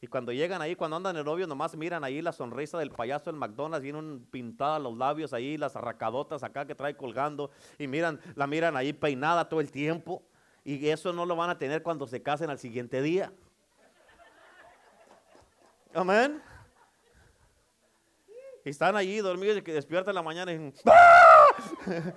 Y 0.00 0.06
cuando 0.06 0.32
llegan 0.32 0.62
ahí, 0.62 0.76
cuando 0.76 0.96
andan 0.96 1.16
el 1.16 1.24
novio, 1.24 1.46
nomás 1.46 1.76
miran 1.76 2.04
ahí 2.04 2.22
la 2.22 2.32
sonrisa 2.32 2.78
del 2.78 2.90
payaso 2.90 3.30
del 3.30 3.38
McDonald's, 3.38 3.82
vienen 3.82 4.24
pintadas 4.30 4.80
los 4.80 4.96
labios 4.96 5.32
ahí, 5.32 5.56
las 5.56 5.74
arracadotas 5.74 6.44
acá 6.44 6.66
que 6.66 6.76
trae 6.76 6.96
colgando, 6.96 7.50
y 7.78 7.88
miran, 7.88 8.20
la 8.36 8.46
miran 8.46 8.76
ahí 8.76 8.92
peinada 8.92 9.48
todo 9.48 9.60
el 9.60 9.72
tiempo. 9.72 10.22
Y 10.64 10.88
eso 10.88 11.12
no 11.12 11.26
lo 11.26 11.34
van 11.34 11.50
a 11.50 11.58
tener 11.58 11.82
cuando 11.82 12.06
se 12.06 12.22
casen 12.22 12.50
al 12.50 12.58
siguiente 12.58 13.02
día. 13.02 13.32
Amén. 15.94 16.42
Y 18.64 18.70
están 18.70 18.94
allí 18.94 19.18
dormidos 19.18 19.56
y 19.56 19.62
que 19.62 19.72
despiertan 19.72 20.14
la 20.14 20.22
mañana 20.22 20.52
y 20.52 20.72
¡Ah! 20.84 21.46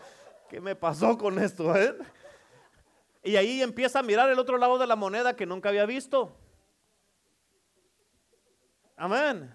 ¿qué 0.50 0.60
me 0.60 0.76
pasó 0.76 1.18
con 1.18 1.40
esto? 1.40 1.76
Eh? 1.76 1.96
Y 3.24 3.38
ahí 3.38 3.62
empieza 3.62 4.00
a 4.00 4.04
mirar 4.04 4.30
el 4.30 4.38
otro 4.38 4.58
lado 4.58 4.78
de 4.78 4.86
la 4.86 4.96
moneda 4.96 5.36
que 5.36 5.46
nunca 5.46 5.70
había 5.70 5.86
visto. 5.86 6.36
Amén. 9.02 9.52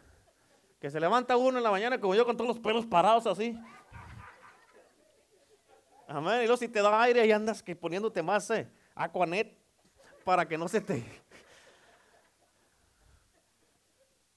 Que 0.81 0.91
se 0.91 0.99
levanta 0.99 1.37
uno 1.37 1.59
en 1.59 1.63
la 1.63 1.71
mañana 1.71 2.01
como 2.01 2.17
yo 2.17 2.27
con 2.27 2.37
todos 2.37 2.49
los 2.49 2.59
pelos 2.59 2.85
parados 2.85 3.29
así. 3.29 3.57
Amén. 6.09 6.43
Y 6.43 6.47
luego 6.47 6.57
si 6.57 6.67
te 6.67 6.83
da 6.83 7.01
aire 7.03 7.25
y 7.25 7.31
andas 7.31 7.63
que 7.63 7.77
poniéndote 7.77 8.25
más 8.25 8.51
eh, 8.51 8.69
aquanet 8.97 9.57
para 10.25 10.49
que 10.49 10.59
no 10.59 10.67
se 10.67 10.81
te... 10.81 11.23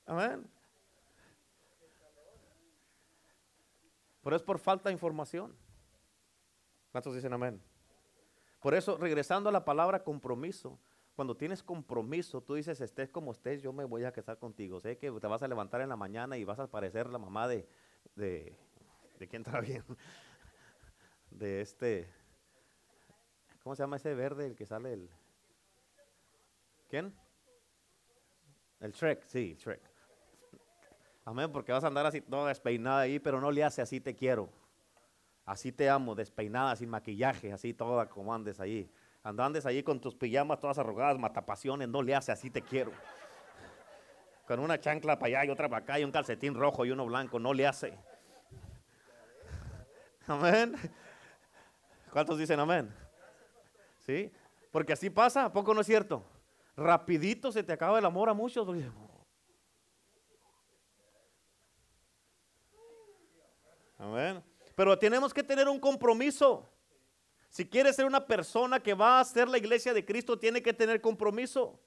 Amén. 0.06 0.48
Pero 4.22 4.36
es 4.36 4.44
por 4.44 4.60
falta 4.60 4.90
de 4.90 4.94
información. 4.94 5.58
¿Cuántos 6.92 7.16
dicen 7.16 7.34
amén? 7.34 7.60
Por 8.62 8.76
eso, 8.76 8.96
regresando 8.96 9.50
a 9.50 9.52
la 9.52 9.66
palabra 9.66 10.04
compromiso, 10.04 10.78
cuando 11.20 11.36
tienes 11.36 11.62
compromiso, 11.62 12.40
tú 12.40 12.56
dices, 12.56 12.80
estés 12.80 13.10
como 13.10 13.34
estés, 13.34 13.62
yo 13.62 13.74
me 13.74 13.84
voy 13.84 14.06
a 14.06 14.12
casar 14.14 14.38
contigo. 14.38 14.80
Sé 14.80 14.98
que 14.98 15.12
te 15.12 15.28
vas 15.28 15.44
a 15.44 15.50
levantar 15.50 15.82
en 15.82 15.90
la 15.90 15.98
mañana 15.98 16.38
y 16.38 16.46
vas 16.46 16.60
a 16.60 16.68
parecer 16.72 17.10
la 17.10 17.18
mamá 17.18 17.46
de, 17.46 17.68
de, 18.16 18.56
de 19.20 19.28
quién 19.28 19.42
está 19.42 19.60
bien, 19.60 19.84
de 21.30 21.60
este, 21.60 22.10
¿cómo 23.62 23.76
se 23.76 23.84
llama 23.84 23.98
ese 23.98 24.16
verde, 24.16 24.46
el 24.46 24.56
que 24.56 24.66
sale 24.66 24.94
el, 24.94 25.10
¿quién? 26.88 27.14
El 28.80 28.94
Shrek, 28.94 29.26
sí, 29.26 29.58
Shrek. 29.60 29.82
Amén, 31.26 31.52
porque 31.52 31.74
vas 31.74 31.84
a 31.84 31.88
andar 31.88 32.06
así, 32.06 32.22
toda 32.22 32.48
despeinada 32.48 33.02
ahí, 33.02 33.20
pero 33.20 33.42
no 33.42 33.52
le 33.52 33.66
hace 33.66 33.82
así 33.82 34.00
te 34.00 34.16
quiero. 34.16 34.48
Así 35.44 35.74
te 35.74 35.90
amo, 35.90 36.16
despeinada, 36.16 36.78
sin 36.78 36.88
maquillaje, 36.88 37.52
así 37.52 37.74
toda 37.74 38.08
como 38.08 38.34
andes 38.34 38.62
ahí. 38.62 38.90
Andandes 39.24 39.66
allí 39.66 39.84
con 39.84 40.00
tus 40.00 40.16
pijamas 40.16 40.60
todas 40.60 40.78
arrugadas, 40.78 41.20
matapasiones, 41.20 41.90
no 41.90 42.02
le 42.02 42.16
hace 42.16 42.32
así 42.32 42.50
te 42.50 42.62
quiero. 42.62 42.92
Con 44.48 44.60
una 44.60 44.80
chancla 44.80 45.20
para 45.20 45.40
allá 45.40 45.46
y 45.46 45.50
otra 45.50 45.68
para 45.70 45.84
acá 45.84 46.00
y 46.00 46.04
un 46.04 46.12
calcetín 46.12 46.56
rojo 46.56 46.86
y 46.86 46.92
uno 46.92 47.06
blanco, 47.06 47.38
no 47.40 47.54
le 47.54 47.68
hace. 47.68 47.98
Amén. 50.28 50.76
¿Cuántos 52.12 52.38
dicen 52.38 52.60
amén? 52.60 52.94
¿Sí? 54.06 54.32
Porque 54.72 54.94
así 54.94 55.10
pasa, 55.10 55.46
¿a 55.46 55.54
poco 55.54 55.74
no 55.74 55.82
es 55.82 55.88
cierto? 55.88 56.24
Rapidito 56.78 57.52
se 57.52 57.62
te 57.62 57.74
acaba 57.74 58.00
el 58.00 58.06
amor 58.06 58.30
a 58.30 58.34
muchos. 58.34 58.68
Amén. 63.98 64.44
Pero 64.76 64.98
tenemos 64.98 65.34
que 65.34 65.44
tener 65.44 65.68
un 65.68 65.80
compromiso. 65.80 66.70
Si 67.50 67.68
quieres 67.68 67.96
ser 67.96 68.06
una 68.06 68.26
persona 68.26 68.80
que 68.80 68.94
va 68.94 69.20
a 69.20 69.26
ser 69.26 69.50
la 69.50 69.58
iglesia 69.58 69.94
de 69.94 70.06
Cristo, 70.06 70.38
tiene 70.38 70.62
que 70.62 70.74
tener 70.74 71.02
compromiso. 71.02 71.80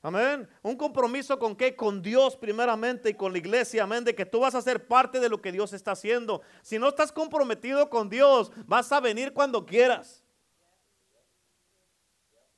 Amén. 0.00 0.48
Un 0.62 0.76
compromiso 0.76 1.38
con 1.38 1.54
qué? 1.54 1.76
Con 1.76 2.02
Dios 2.02 2.36
primeramente 2.36 3.10
y 3.10 3.14
con 3.14 3.32
la 3.32 3.38
iglesia. 3.38 3.84
Amén. 3.84 4.02
De 4.02 4.14
que 4.14 4.26
tú 4.26 4.40
vas 4.40 4.54
a 4.54 4.62
ser 4.62 4.88
parte 4.88 5.20
de 5.20 5.28
lo 5.28 5.40
que 5.40 5.52
Dios 5.52 5.72
está 5.72 5.92
haciendo. 5.92 6.42
Si 6.62 6.78
no 6.78 6.88
estás 6.88 7.12
comprometido 7.12 7.88
con 7.88 8.08
Dios, 8.08 8.50
vas 8.66 8.90
a 8.90 8.98
venir 8.98 9.32
cuando 9.32 9.64
quieras. 9.64 10.24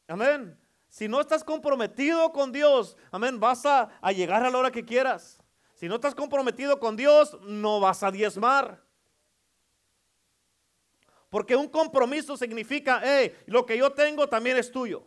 Amén. 0.09 0.59
Si 0.89 1.09
no 1.09 1.21
estás 1.21 1.43
comprometido 1.43 2.33
con 2.33 2.53
Dios, 2.53 2.97
amén, 3.11 3.41
vas 3.41 3.67
a, 3.67 3.91
a 4.01 4.13
llegar 4.13 4.45
a 4.45 4.51
la 4.51 4.59
hora 4.59 4.71
que 4.71 4.85
quieras. 4.85 5.43
Si 5.75 5.89
no 5.89 5.97
estás 5.97 6.15
comprometido 6.15 6.79
con 6.79 6.95
Dios, 6.95 7.37
no 7.43 7.81
vas 7.81 8.05
a 8.05 8.13
diezmar. 8.13 8.84
Porque 11.35 11.57
un 11.57 11.69
compromiso 11.69 12.37
significa, 12.37 13.01
hey, 13.03 13.35
lo 13.47 13.67
que 13.67 13.77
yo 13.77 13.91
tengo 13.91 14.29
también 14.29 14.57
es 14.57 14.71
tuyo. 14.71 15.03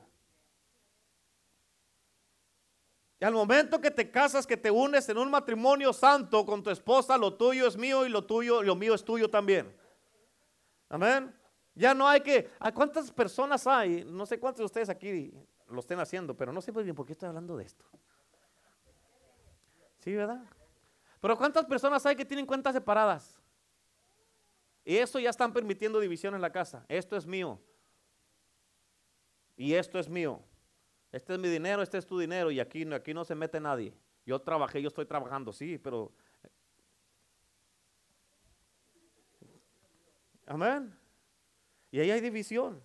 Y 3.18 3.24
al 3.24 3.34
momento 3.34 3.80
que 3.80 3.90
te 3.90 4.12
casas, 4.12 4.46
que 4.46 4.58
te 4.58 4.70
unes 4.70 5.08
en 5.08 5.18
un 5.20 5.32
matrimonio 5.32 5.94
santo 5.94 6.46
con 6.46 6.62
tu 6.62 6.70
esposa, 6.70 7.18
lo 7.18 7.36
tuyo 7.36 7.66
es 7.66 7.78
mío 7.78 8.06
y 8.06 8.10
lo 8.10 8.26
tuyo, 8.26 8.62
lo 8.62 8.76
mío 8.76 8.94
es 8.94 9.06
tuyo 9.06 9.30
también. 9.30 9.74
Amén. 10.90 11.34
Ya 11.74 11.94
no 11.94 12.06
hay 12.06 12.20
que, 12.20 12.52
¿a 12.60 12.74
cuántas 12.74 13.10
personas 13.10 13.66
hay? 13.66 14.04
No 14.04 14.26
sé 14.26 14.38
cuántos 14.38 14.60
de 14.60 14.66
ustedes 14.66 14.90
aquí 14.90 15.34
lo 15.70 15.80
estén 15.80 16.02
haciendo, 16.02 16.36
pero 16.36 16.52
no 16.52 16.60
sé 16.60 16.74
muy 16.74 16.84
bien 16.84 16.94
por 16.94 17.06
qué 17.06 17.14
estoy 17.14 17.30
hablando 17.30 17.56
de 17.56 17.64
esto. 17.64 17.86
¿Sí, 20.00 20.14
verdad? 20.14 20.44
Pero 21.22 21.38
¿cuántas 21.38 21.64
personas 21.64 22.06
hay 22.06 22.18
que 22.18 22.26
tienen 22.26 22.46
cuentas 22.46 22.74
separadas? 22.74 23.37
Y 24.88 25.00
eso 25.00 25.20
ya 25.20 25.30
están 25.30 25.52
permitiendo 25.52 26.00
división 26.00 26.34
en 26.34 26.40
la 26.40 26.50
casa. 26.50 26.86
Esto 26.88 27.18
es 27.18 27.28
mío. 27.28 27.60
Y 29.58 29.74
esto 29.74 30.00
es 30.00 30.08
mío. 30.08 30.42
Este 31.12 31.34
es 31.34 31.40
mi 31.40 31.50
dinero, 31.50 31.82
este 31.82 31.98
es 31.98 32.06
tu 32.06 32.18
dinero 32.18 32.52
y 32.52 32.62
aquí, 32.62 32.90
aquí 32.94 33.14
no 33.14 33.26
se 33.26 33.36
mete 33.36 33.60
nadie. 33.60 33.94
Yo 34.26 34.40
trabajé, 34.40 34.82
yo 34.82 34.88
estoy 34.88 35.06
trabajando, 35.06 35.52
sí, 35.52 35.78
pero... 35.78 36.14
Amén. 40.46 40.98
Y 41.92 42.00
ahí 42.00 42.10
hay 42.10 42.22
división. 42.22 42.82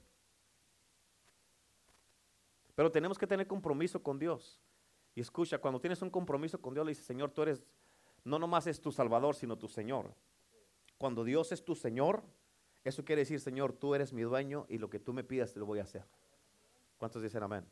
Pero 2.74 2.90
tenemos 2.90 3.16
que 3.16 3.28
tener 3.28 3.46
compromiso 3.46 4.02
con 4.02 4.18
Dios. 4.18 4.60
Y 5.14 5.20
escucha, 5.20 5.56
cuando 5.56 5.80
tienes 5.80 6.02
un 6.02 6.10
compromiso 6.10 6.60
con 6.60 6.74
Dios, 6.74 6.84
le 6.84 6.90
dice, 6.90 7.04
Señor, 7.04 7.30
tú 7.30 7.42
eres, 7.42 7.64
no 8.24 8.40
nomás 8.40 8.66
es 8.66 8.80
tu 8.80 8.90
Salvador, 8.90 9.36
sino 9.36 9.56
tu 9.56 9.68
Señor. 9.68 10.12
Cuando 11.02 11.24
Dios 11.24 11.50
es 11.50 11.64
tu 11.64 11.74
Señor, 11.74 12.22
eso 12.84 13.04
quiere 13.04 13.22
decir, 13.22 13.40
Señor, 13.40 13.72
tú 13.72 13.96
eres 13.96 14.12
mi 14.12 14.22
dueño 14.22 14.66
y 14.68 14.78
lo 14.78 14.88
que 14.88 15.00
tú 15.00 15.12
me 15.12 15.24
pidas 15.24 15.52
te 15.52 15.58
lo 15.58 15.66
voy 15.66 15.80
a 15.80 15.82
hacer. 15.82 16.04
¿Cuántos 16.96 17.20
dicen 17.20 17.42
amén? 17.42 17.66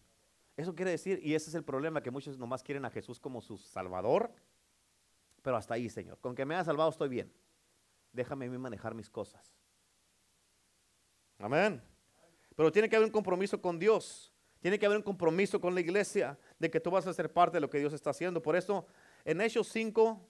Eso 0.56 0.74
quiere 0.74 0.90
decir, 0.90 1.20
y 1.22 1.36
ese 1.36 1.48
es 1.48 1.54
el 1.54 1.62
problema, 1.62 2.02
que 2.02 2.10
muchos 2.10 2.36
nomás 2.38 2.64
quieren 2.64 2.84
a 2.86 2.90
Jesús 2.90 3.20
como 3.20 3.40
su 3.40 3.56
Salvador, 3.56 4.32
pero 5.42 5.56
hasta 5.56 5.74
ahí, 5.74 5.88
Señor. 5.88 6.18
Con 6.18 6.34
que 6.34 6.44
me 6.44 6.56
haya 6.56 6.64
salvado 6.64 6.90
estoy 6.90 7.08
bien. 7.08 7.32
Déjame 8.12 8.46
a 8.46 8.50
mí 8.50 8.58
manejar 8.58 8.96
mis 8.96 9.08
cosas. 9.08 9.54
Amén. 11.38 11.80
Pero 12.56 12.72
tiene 12.72 12.88
que 12.88 12.96
haber 12.96 13.06
un 13.06 13.12
compromiso 13.12 13.62
con 13.62 13.78
Dios. 13.78 14.32
Tiene 14.58 14.76
que 14.76 14.86
haber 14.86 14.98
un 14.98 15.04
compromiso 15.04 15.60
con 15.60 15.72
la 15.72 15.80
iglesia 15.80 16.36
de 16.58 16.68
que 16.68 16.80
tú 16.80 16.90
vas 16.90 17.06
a 17.06 17.14
ser 17.14 17.32
parte 17.32 17.58
de 17.58 17.60
lo 17.60 17.70
que 17.70 17.78
Dios 17.78 17.92
está 17.92 18.10
haciendo. 18.10 18.42
Por 18.42 18.56
eso, 18.56 18.88
en 19.24 19.40
Hechos 19.40 19.68
5, 19.68 20.20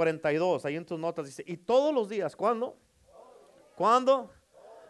42, 0.00 0.64
ahí 0.64 0.76
en 0.76 0.86
tus 0.86 0.98
notas 0.98 1.26
dice, 1.26 1.44
y 1.46 1.58
todos 1.58 1.94
los 1.94 2.08
días, 2.08 2.34
¿cuándo? 2.34 2.78
¿Cuándo? 3.76 4.30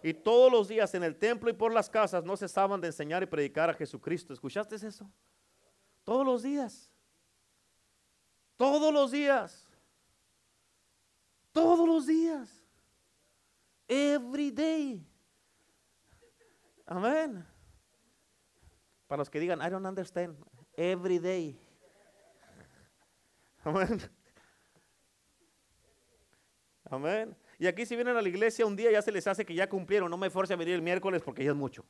y 0.03 0.15
todos 0.15 0.51
los 0.51 0.69
días 0.69 0.95
en 0.95 1.03
el 1.03 1.17
templo 1.17 1.51
y 1.51 1.53
por 1.53 1.73
las 1.73 1.91
casas 1.91 2.25
no 2.25 2.37
cesaban 2.37 2.81
de 2.81 2.87
enseñar 2.87 3.23
y 3.23 3.27
predicar 3.27 3.69
a 3.71 3.75
Jesucristo. 3.75 4.33
¿Escuchaste 4.33 4.77
eso? 4.77 5.11
Todos 6.05 6.25
los 6.25 6.43
días. 6.43 6.91
Todos 8.57 8.93
los 8.93 9.11
días. 9.11 9.67
Todos 11.53 11.87
los 11.87 12.07
días. 12.07 12.65
Every 13.89 14.51
day. 14.51 15.07
Amén. 16.87 17.45
Para 19.07 19.19
los 19.19 19.29
que 19.29 19.41
digan, 19.41 19.61
I 19.61 19.69
don't 19.69 19.87
understand. 19.87 20.37
Every 20.77 21.19
day. 21.19 21.61
Amén. 23.65 24.01
Amén. 26.91 27.37
Y 27.59 27.67
aquí 27.67 27.87
si 27.87 27.95
vienen 27.95 28.17
a 28.17 28.23
la 28.23 28.29
iglesia 28.29 28.67
un 28.67 28.75
día 28.75 28.91
ya 28.91 29.01
se 29.01 29.13
les 29.13 29.27
hace 29.27 29.47
que 29.47 29.55
ya 29.55 29.69
cumplieron. 29.69 30.11
No 30.11 30.17
me 30.17 30.29
force 30.29 30.53
a 30.53 30.57
venir 30.57 30.75
el 30.75 30.83
miércoles 30.83 31.23
porque 31.23 31.45
ya 31.45 31.51
es 31.51 31.57
mucho. 31.57 31.85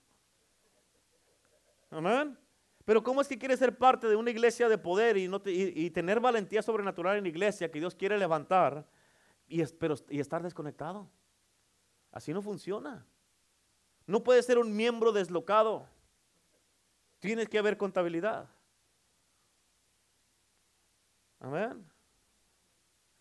Amén. 1.90 2.38
Pero 2.84 3.02
¿cómo 3.02 3.20
es 3.20 3.28
que 3.28 3.38
quieres 3.38 3.58
ser 3.58 3.76
parte 3.76 4.06
de 4.08 4.16
una 4.16 4.30
iglesia 4.30 4.68
de 4.68 4.76
poder 4.76 5.16
y, 5.16 5.26
no 5.28 5.40
y, 5.44 5.90
tener 5.90 6.20
valentía 6.20 6.62
sobrenatural 6.62 7.16
en 7.16 7.24
la 7.24 7.28
iglesia 7.28 7.70
que 7.70 7.78
Dios 7.78 7.94
quiere 7.94 8.18
levantar 8.18 8.86
y, 9.48 9.62
y 9.62 10.20
estar 10.20 10.42
desconectado? 10.42 11.08
Así 12.12 12.32
no 12.32 12.42
funciona. 12.42 13.06
No 14.06 14.22
puedes 14.22 14.44
ser 14.44 14.58
un 14.58 14.74
miembro 14.74 15.12
deslocado. 15.12 15.86
Tienes 17.20 17.48
que 17.48 17.58
haber 17.58 17.76
contabilidad. 17.76 18.48
Amén. 21.38 21.89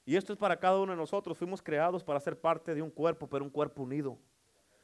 Y 0.09 0.17
esto 0.17 0.33
es 0.33 0.39
para 0.39 0.59
cada 0.59 0.79
uno 0.79 0.91
de 0.91 0.97
nosotros. 0.97 1.37
Fuimos 1.37 1.61
creados 1.61 2.03
para 2.03 2.19
ser 2.19 2.41
parte 2.41 2.73
de 2.73 2.81
un 2.81 2.89
cuerpo, 2.89 3.27
pero 3.27 3.45
un 3.45 3.51
cuerpo 3.51 3.83
unido. 3.83 4.17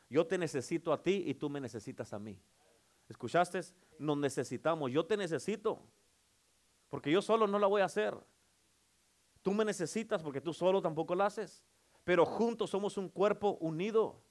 Yo 0.08 0.28
te 0.28 0.38
necesito 0.38 0.94
a 0.94 1.02
ti 1.02 1.24
y 1.26 1.34
tú 1.34 1.50
me 1.50 1.60
necesitas 1.60 2.14
a 2.14 2.20
mí. 2.20 2.40
¿Escuchaste? 3.10 3.60
Nos 3.98 4.18
necesitamos. 4.18 4.92
Yo 4.92 5.04
te 5.04 5.18
necesito. 5.18 5.82
Porque 6.90 7.10
yo 7.10 7.24
solo 7.24 7.48
no 7.48 7.58
la 7.58 7.66
voy 7.66 7.82
a 7.82 7.86
hacer. 7.86 8.16
Tú 9.42 9.52
me 9.52 9.66
necesitas 9.66 10.22
porque 10.22 10.42
tú 10.42 10.54
solo 10.54 10.80
tampoco 10.80 11.16
la 11.16 11.26
haces. 11.26 11.64
Pero 12.04 12.24
juntos 12.24 12.70
somos 12.70 12.96
un 12.96 13.10
cuerpo 13.10 13.58
unido. 13.62 14.22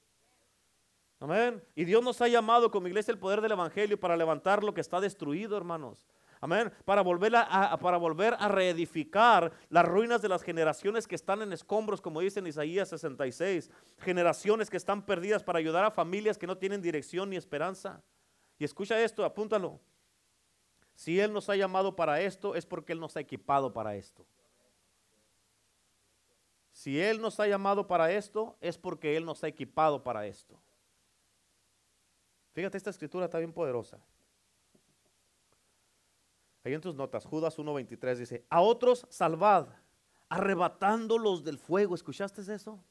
Amén. 1.19 1.61
Y 1.75 1.83
Dios 1.83 2.01
nos 2.05 2.21
ha 2.21 2.29
llamado 2.29 2.71
como 2.71 2.87
iglesia 2.87 3.11
el 3.11 3.19
poder 3.19 3.41
del 3.41 3.51
Evangelio 3.51 3.99
para 3.99 4.15
levantar 4.15 4.63
lo 4.63 4.73
que 4.73 4.79
está 4.79 5.01
destruido, 5.01 5.57
hermanos. 5.57 6.07
Amén. 6.45 6.71
Para 6.85 7.01
volver 7.01 7.35
a, 7.35 7.75
para 7.77 7.97
volver 7.97 8.35
a 8.37 8.47
reedificar 8.47 9.51
las 9.67 9.83
ruinas 9.83 10.21
de 10.21 10.29
las 10.29 10.43
generaciones 10.43 11.07
que 11.07 11.15
están 11.15 11.41
en 11.41 11.51
escombros, 11.51 12.01
como 12.01 12.19
dice 12.19 12.37
en 12.37 12.45
Isaías 12.45 12.89
66. 12.89 13.71
Generaciones 13.97 14.69
que 14.69 14.77
están 14.77 15.07
perdidas 15.07 15.41
para 15.41 15.57
ayudar 15.57 15.83
a 15.85 15.89
familias 15.89 16.37
que 16.37 16.45
no 16.45 16.55
tienen 16.55 16.83
dirección 16.83 17.31
ni 17.31 17.35
esperanza. 17.35 18.03
Y 18.59 18.63
escucha 18.63 19.01
esto, 19.01 19.25
apúntalo. 19.25 19.79
Si 20.93 21.19
Él 21.19 21.33
nos 21.33 21.49
ha 21.49 21.55
llamado 21.55 21.95
para 21.95 22.21
esto, 22.21 22.53
es 22.53 22.63
porque 22.63 22.93
Él 22.93 22.99
nos 22.99 23.17
ha 23.17 23.21
equipado 23.21 23.73
para 23.73 23.95
esto. 23.95 24.23
Si 26.73 27.01
Él 27.01 27.21
nos 27.21 27.39
ha 27.39 27.47
llamado 27.47 27.87
para 27.87 28.11
esto, 28.11 28.55
es 28.61 28.77
porque 28.77 29.17
Él 29.17 29.25
nos 29.25 29.43
ha 29.43 29.47
equipado 29.47 30.03
para 30.03 30.27
esto. 30.27 30.61
Fíjate, 32.53 32.77
esta 32.77 32.91
escritura 32.91 33.25
está 33.25 33.39
bien 33.39 33.51
poderosa. 33.51 33.97
Ahí 36.65 36.73
en 36.73 36.81
tus 36.81 36.95
notas, 36.95 37.25
Judas 37.25 37.59
1.23 37.59 38.15
dice, 38.15 38.43
a 38.49 38.59
otros 38.59 39.05
salvad, 39.11 39.67
arrebatándolos 40.29 41.43
del 41.43 41.59
fuego. 41.59 41.93
¿Escuchaste 41.93 42.41
eso? 42.51 42.83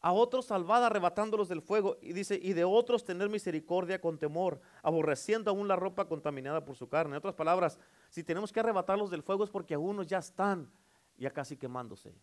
A 0.00 0.12
otros 0.12 0.44
salvad, 0.44 0.84
arrebatándolos 0.84 1.48
del 1.48 1.62
fuego. 1.62 1.96
Y 2.02 2.12
dice, 2.12 2.38
y 2.40 2.52
de 2.52 2.64
otros 2.64 3.04
tener 3.04 3.30
misericordia 3.30 4.02
con 4.02 4.18
temor, 4.18 4.60
aborreciendo 4.82 5.50
aún 5.50 5.66
la 5.66 5.76
ropa 5.76 6.06
contaminada 6.06 6.62
por 6.62 6.76
su 6.76 6.90
carne. 6.90 7.12
En 7.12 7.18
otras 7.18 7.34
palabras, 7.34 7.78
si 8.10 8.22
tenemos 8.22 8.52
que 8.52 8.60
arrebatarlos 8.60 9.10
del 9.10 9.22
fuego 9.22 9.44
es 9.44 9.50
porque 9.50 9.72
algunos 9.72 10.06
ya 10.06 10.18
están 10.18 10.70
ya 11.16 11.30
casi 11.30 11.56
quemándose. 11.56 12.14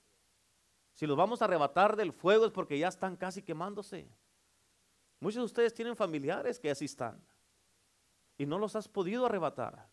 Si 0.93 1.07
los 1.07 1.17
vamos 1.17 1.41
a 1.41 1.45
arrebatar 1.45 1.95
del 1.95 2.13
fuego 2.13 2.45
es 2.45 2.51
porque 2.51 2.77
ya 2.77 2.89
están 2.89 3.15
casi 3.15 3.41
quemándose. 3.41 4.07
Muchos 5.19 5.37
de 5.37 5.45
ustedes 5.45 5.73
tienen 5.73 5.95
familiares 5.95 6.59
que 6.59 6.69
así 6.69 6.85
están 6.85 7.19
y 8.37 8.45
no 8.45 8.59
los 8.59 8.75
has 8.75 8.87
podido 8.87 9.25
arrebatar 9.25 9.89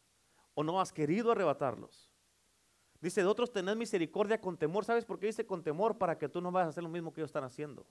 o 0.56 0.64
no 0.64 0.80
has 0.80 0.90
querido 0.90 1.30
arrebatarlos. 1.30 2.10
Dice, 3.00 3.20
de 3.20 3.26
otros 3.26 3.52
tened 3.52 3.76
misericordia 3.76 4.40
con 4.40 4.56
temor. 4.56 4.84
¿Sabes 4.86 5.04
por 5.04 5.18
qué 5.18 5.26
dice 5.26 5.46
con 5.46 5.62
temor? 5.62 5.98
Para 5.98 6.16
que 6.18 6.30
tú 6.30 6.40
no 6.40 6.50
vayas 6.50 6.68
a 6.68 6.70
hacer 6.70 6.82
lo 6.82 6.88
mismo 6.88 7.12
que 7.12 7.20
ellos 7.20 7.28
están 7.28 7.44
haciendo. 7.44 7.86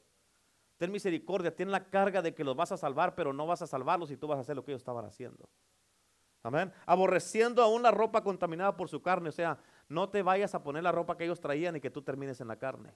Ten 0.77 0.91
misericordia, 0.91 1.55
ten 1.55 1.71
la 1.71 1.85
carga 1.89 2.23
de 2.23 2.33
que 2.33 2.43
los 2.43 2.55
vas 2.55 2.71
a 2.71 2.77
salvar, 2.77 3.13
pero 3.13 3.31
no 3.31 3.45
vas 3.45 3.61
a 3.61 3.67
salvarlos 3.67 4.09
y 4.09 4.17
tú 4.17 4.27
vas 4.27 4.39
a 4.39 4.41
hacer 4.41 4.55
lo 4.55 4.65
que 4.65 4.71
ellos 4.71 4.81
estaban 4.81 5.05
haciendo. 5.05 5.47
Amén. 6.41 6.73
Aborreciendo 6.87 7.61
aún 7.61 7.83
la 7.83 7.91
ropa 7.91 8.23
contaminada 8.23 8.75
por 8.75 8.89
su 8.89 8.99
carne. 9.01 9.29
O 9.29 9.31
sea, 9.31 9.59
no 9.87 10.09
te 10.09 10.23
vayas 10.23 10.55
a 10.55 10.63
poner 10.63 10.81
la 10.81 10.91
ropa 10.91 11.15
que 11.15 11.25
ellos 11.25 11.39
traían 11.39 11.75
y 11.75 11.79
que 11.79 11.91
tú 11.91 12.01
termines 12.01 12.41
en 12.41 12.47
la 12.47 12.57
carne. 12.57 12.95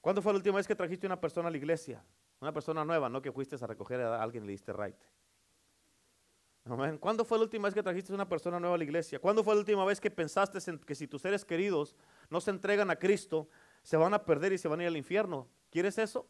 ¿Cuándo 0.00 0.22
fue 0.22 0.32
la 0.32 0.38
última 0.38 0.56
vez 0.56 0.66
que 0.66 0.74
trajiste 0.74 1.06
una 1.06 1.20
persona 1.20 1.48
a 1.48 1.50
la 1.52 1.56
iglesia? 1.56 2.04
Una 2.40 2.52
persona 2.52 2.84
nueva, 2.84 3.08
no 3.08 3.22
que 3.22 3.30
fuiste 3.30 3.56
a 3.62 3.66
recoger 3.66 4.00
a 4.00 4.20
alguien 4.20 4.42
y 4.42 4.48
le 4.48 4.52
diste 4.52 4.72
right. 4.72 4.96
¿Cuándo 7.00 7.24
fue 7.24 7.38
la 7.38 7.44
última 7.44 7.68
vez 7.68 7.74
que 7.74 7.82
trajiste 7.82 8.12
una 8.12 8.28
persona 8.28 8.60
nueva 8.60 8.74
a 8.74 8.78
la 8.78 8.84
iglesia? 8.84 9.18
¿Cuándo 9.18 9.42
fue 9.42 9.54
la 9.54 9.60
última 9.60 9.84
vez 9.84 10.00
que 10.00 10.10
pensaste 10.10 10.58
en 10.70 10.78
que 10.78 10.94
si 10.94 11.08
tus 11.08 11.22
seres 11.22 11.44
queridos 11.44 11.96
no 12.28 12.40
se 12.40 12.50
entregan 12.50 12.90
a 12.90 12.96
Cristo, 12.96 13.48
se 13.82 13.96
van 13.96 14.12
a 14.12 14.24
perder 14.24 14.52
y 14.52 14.58
se 14.58 14.68
van 14.68 14.80
a 14.80 14.82
ir 14.82 14.88
al 14.88 14.96
infierno? 14.96 15.48
¿Quieres 15.70 15.96
eso? 15.98 16.28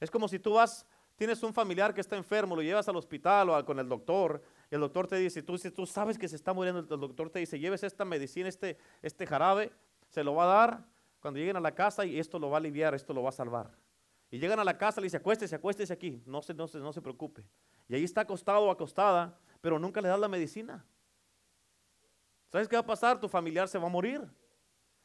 Es 0.00 0.10
como 0.10 0.26
si 0.28 0.38
tú 0.38 0.54
vas, 0.54 0.86
tienes 1.16 1.42
un 1.42 1.52
familiar 1.52 1.92
que 1.92 2.00
está 2.00 2.16
enfermo, 2.16 2.56
lo 2.56 2.62
llevas 2.62 2.88
al 2.88 2.96
hospital 2.96 3.50
o 3.50 3.64
con 3.64 3.78
el 3.78 3.88
doctor, 3.88 4.42
y 4.70 4.74
el 4.74 4.80
doctor 4.80 5.06
te 5.06 5.16
dice, 5.16 5.42
tú, 5.42 5.86
sabes 5.86 6.18
que 6.18 6.28
se 6.28 6.36
está 6.36 6.52
muriendo, 6.52 6.80
el 6.80 7.00
doctor 7.00 7.30
te 7.30 7.38
dice, 7.38 7.58
lleves 7.58 7.82
esta 7.82 8.04
medicina, 8.04 8.48
este, 8.48 8.78
este 9.02 9.26
jarabe, 9.26 9.72
se 10.08 10.24
lo 10.24 10.34
va 10.34 10.44
a 10.44 10.46
dar 10.46 10.84
cuando 11.20 11.38
lleguen 11.38 11.56
a 11.56 11.60
la 11.60 11.74
casa 11.74 12.04
y 12.04 12.18
esto 12.18 12.38
lo 12.38 12.50
va 12.50 12.56
a 12.56 12.60
aliviar, 12.60 12.94
esto 12.94 13.12
lo 13.12 13.22
va 13.22 13.30
a 13.30 13.32
salvar. 13.32 13.70
Y 14.30 14.38
llegan 14.38 14.58
a 14.58 14.64
la 14.64 14.76
casa, 14.76 15.00
le 15.00 15.06
dice, 15.06 15.18
acuéstese, 15.18 15.54
acuéstese 15.54 15.92
aquí, 15.92 16.22
no 16.26 16.42
se 16.42 17.02
preocupe. 17.02 17.44
Y 17.88 17.94
ahí 17.94 18.04
está 18.04 18.22
acostado 18.22 18.60
o 18.62 18.70
acostada, 18.70 19.38
pero 19.60 19.78
nunca 19.78 20.00
le 20.00 20.08
das 20.08 20.18
la 20.18 20.28
medicina. 20.28 20.84
¿Sabes 22.50 22.68
qué 22.68 22.76
va 22.76 22.80
a 22.80 22.86
pasar? 22.86 23.20
Tu 23.20 23.28
familiar 23.28 23.68
se 23.68 23.78
va 23.78 23.86
a 23.86 23.90
morir. 23.90 24.22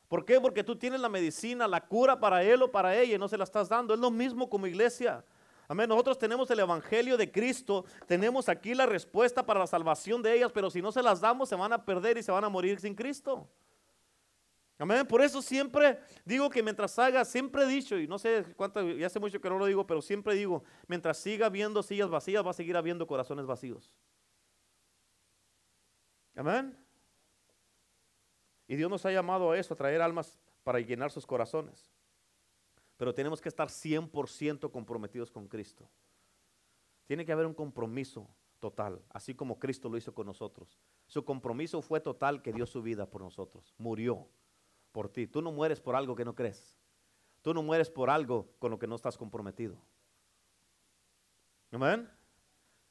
¿Por 0.07 0.25
qué? 0.25 0.39
Porque 0.41 0.63
tú 0.63 0.75
tienes 0.75 0.99
la 0.99 1.09
medicina, 1.09 1.67
la 1.67 1.85
cura 1.85 2.19
para 2.19 2.43
él 2.43 2.61
o 2.61 2.71
para 2.71 2.95
ella 2.95 3.15
y 3.15 3.17
no 3.17 3.27
se 3.27 3.37
la 3.37 3.45
estás 3.45 3.69
dando. 3.69 3.93
Es 3.93 3.99
lo 3.99 4.11
mismo 4.11 4.49
como 4.49 4.67
iglesia. 4.67 5.23
Amén. 5.67 5.87
Nosotros 5.87 6.17
tenemos 6.17 6.51
el 6.51 6.59
Evangelio 6.59 7.15
de 7.15 7.31
Cristo, 7.31 7.85
tenemos 8.05 8.49
aquí 8.49 8.73
la 8.73 8.85
respuesta 8.85 9.45
para 9.45 9.61
la 9.61 9.67
salvación 9.67 10.21
de 10.21 10.35
ellas, 10.35 10.51
pero 10.51 10.69
si 10.69 10.81
no 10.81 10.91
se 10.91 11.01
las 11.01 11.21
damos 11.21 11.47
se 11.47 11.55
van 11.55 11.71
a 11.71 11.85
perder 11.85 12.17
y 12.17 12.23
se 12.23 12.31
van 12.31 12.43
a 12.43 12.49
morir 12.49 12.77
sin 12.79 12.93
Cristo. 12.93 13.47
Amén. 14.81 15.05
Por 15.05 15.21
eso 15.21 15.43
siempre 15.43 15.99
digo 16.25 16.49
que 16.49 16.63
mientras 16.63 16.97
haga, 16.97 17.23
siempre 17.23 17.65
he 17.65 17.67
dicho, 17.67 17.99
y 17.99 18.07
no 18.07 18.17
sé 18.17 18.43
cuánto, 18.55 18.81
ya 18.93 19.05
hace 19.05 19.19
mucho 19.19 19.39
que 19.39 19.47
no 19.47 19.59
lo 19.59 19.67
digo, 19.67 19.85
pero 19.85 20.01
siempre 20.01 20.33
digo, 20.33 20.63
mientras 20.87 21.19
siga 21.19 21.45
habiendo 21.45 21.83
sillas 21.83 22.09
vacías, 22.09 22.43
va 22.43 22.49
a 22.49 22.53
seguir 22.53 22.75
habiendo 22.75 23.05
corazones 23.05 23.45
vacíos. 23.45 23.91
Amén. 26.35 26.75
Y 28.67 28.75
Dios 28.75 28.89
nos 28.89 29.05
ha 29.05 29.11
llamado 29.11 29.51
a 29.51 29.57
eso, 29.59 29.75
a 29.75 29.77
traer 29.77 30.01
almas 30.01 30.39
para 30.63 30.79
llenar 30.79 31.11
sus 31.11 31.27
corazones. 31.27 31.91
Pero 32.97 33.13
tenemos 33.13 33.39
que 33.39 33.49
estar 33.49 33.67
100% 33.67 34.71
comprometidos 34.71 35.29
con 35.29 35.47
Cristo. 35.47 35.87
Tiene 37.05 37.23
que 37.23 37.31
haber 37.31 37.45
un 37.45 37.53
compromiso 37.53 38.27
total, 38.59 38.99
así 39.11 39.35
como 39.35 39.59
Cristo 39.59 39.89
lo 39.89 39.97
hizo 39.97 40.11
con 40.11 40.25
nosotros. 40.25 40.79
Su 41.05 41.23
compromiso 41.23 41.83
fue 41.83 41.99
total 41.99 42.41
que 42.41 42.51
dio 42.51 42.65
su 42.65 42.81
vida 42.81 43.05
por 43.05 43.21
nosotros, 43.21 43.75
murió 43.77 44.27
por 44.91 45.09
ti. 45.09 45.27
Tú 45.27 45.41
no 45.41 45.51
mueres 45.51 45.79
por 45.79 45.95
algo 45.95 46.15
que 46.15 46.25
no 46.25 46.35
crees. 46.35 46.77
Tú 47.41 47.53
no 47.53 47.63
mueres 47.63 47.89
por 47.89 48.09
algo 48.09 48.49
con 48.59 48.71
lo 48.71 48.79
que 48.79 48.87
no 48.87 48.95
estás 48.95 49.17
comprometido. 49.17 49.77
Amén. 51.71 52.09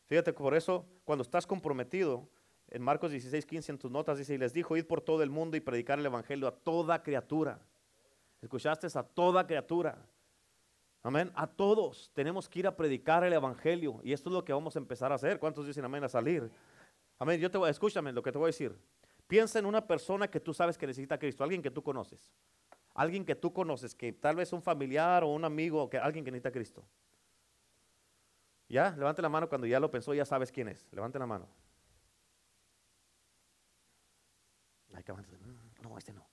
Fíjate, 0.07 0.33
por 0.33 0.55
eso, 0.55 0.87
cuando 1.05 1.23
estás 1.23 1.47
comprometido, 1.47 2.29
en 2.69 2.83
Marcos 2.83 3.11
16, 3.11 3.47
15 3.47 3.73
en 3.73 3.79
tus 3.79 3.91
notas 3.91 4.19
dice, 4.19 4.35
y 4.35 4.39
les 4.39 4.53
dijo, 4.53 4.77
id 4.77 4.87
por 4.87 5.01
todo 5.01 5.23
el 5.23 5.31
mundo 5.31 5.57
y 5.57 5.61
predicar 5.61 5.99
el 5.99 6.07
Evangelio 6.07 6.49
a 6.49 6.53
toda 6.53 7.03
criatura. 7.03 7.61
¿Escuchaste? 8.41 8.87
A 8.95 9.03
toda 9.03 9.47
criatura. 9.47 9.99
Amén. 11.03 11.31
A 11.35 11.47
todos 11.47 12.11
tenemos 12.15 12.49
que 12.49 12.61
ir 12.61 12.67
a 12.67 12.77
predicar 12.77 13.25
el 13.25 13.33
Evangelio. 13.33 14.01
Y 14.03 14.13
esto 14.13 14.31
es 14.31 14.35
lo 14.35 14.45
que 14.45 14.53
vamos 14.53 14.77
a 14.77 14.79
empezar 14.79 15.13
a 15.13 15.17
hacer. 15.17 15.39
¿Cuántos 15.39 15.67
dicen 15.67 15.85
amén 15.85 16.05
a 16.05 16.09
salir? 16.09 16.51
Amén. 17.19 17.41
Yo 17.41 17.51
te 17.51 17.59
voy, 17.59 17.71
escúchame 17.71 18.13
lo 18.13 18.23
que 18.23 18.33
te 18.33 18.39
voy 18.39 18.47
a 18.47 18.49
decir. 18.49 18.77
Piensa 19.31 19.61
en 19.61 19.67
una 19.67 19.87
persona 19.87 20.29
que 20.29 20.41
tú 20.41 20.53
sabes 20.53 20.77
que 20.77 20.89
necesita 20.89 21.15
a 21.15 21.19
Cristo, 21.19 21.45
alguien 21.45 21.63
que 21.63 21.71
tú 21.71 21.85
conoces. 21.85 22.33
Alguien 22.95 23.25
que 23.25 23.37
tú 23.37 23.53
conoces, 23.53 23.95
que 23.95 24.13
tal 24.13 24.35
vez 24.35 24.53
un 24.53 24.61
familiar 24.61 25.23
o 25.23 25.29
un 25.29 25.45
amigo, 25.45 25.89
que 25.89 25.99
alguien 25.99 26.25
que 26.25 26.33
necesita 26.33 26.49
a 26.49 26.53
Cristo. 26.53 26.85
¿Ya? 28.69 28.91
Levante 28.91 29.23
la 29.23 29.29
mano 29.29 29.49
cuando 29.49 29.69
ya 29.69 29.79
lo 29.79 29.89
pensó, 29.89 30.13
ya 30.15 30.25
sabes 30.25 30.51
quién 30.51 30.67
es. 30.67 30.85
Levante 30.91 31.17
la 31.21 31.27
mano. 31.27 31.47
no, 35.81 35.97
este 35.97 36.13
no. 36.13 36.27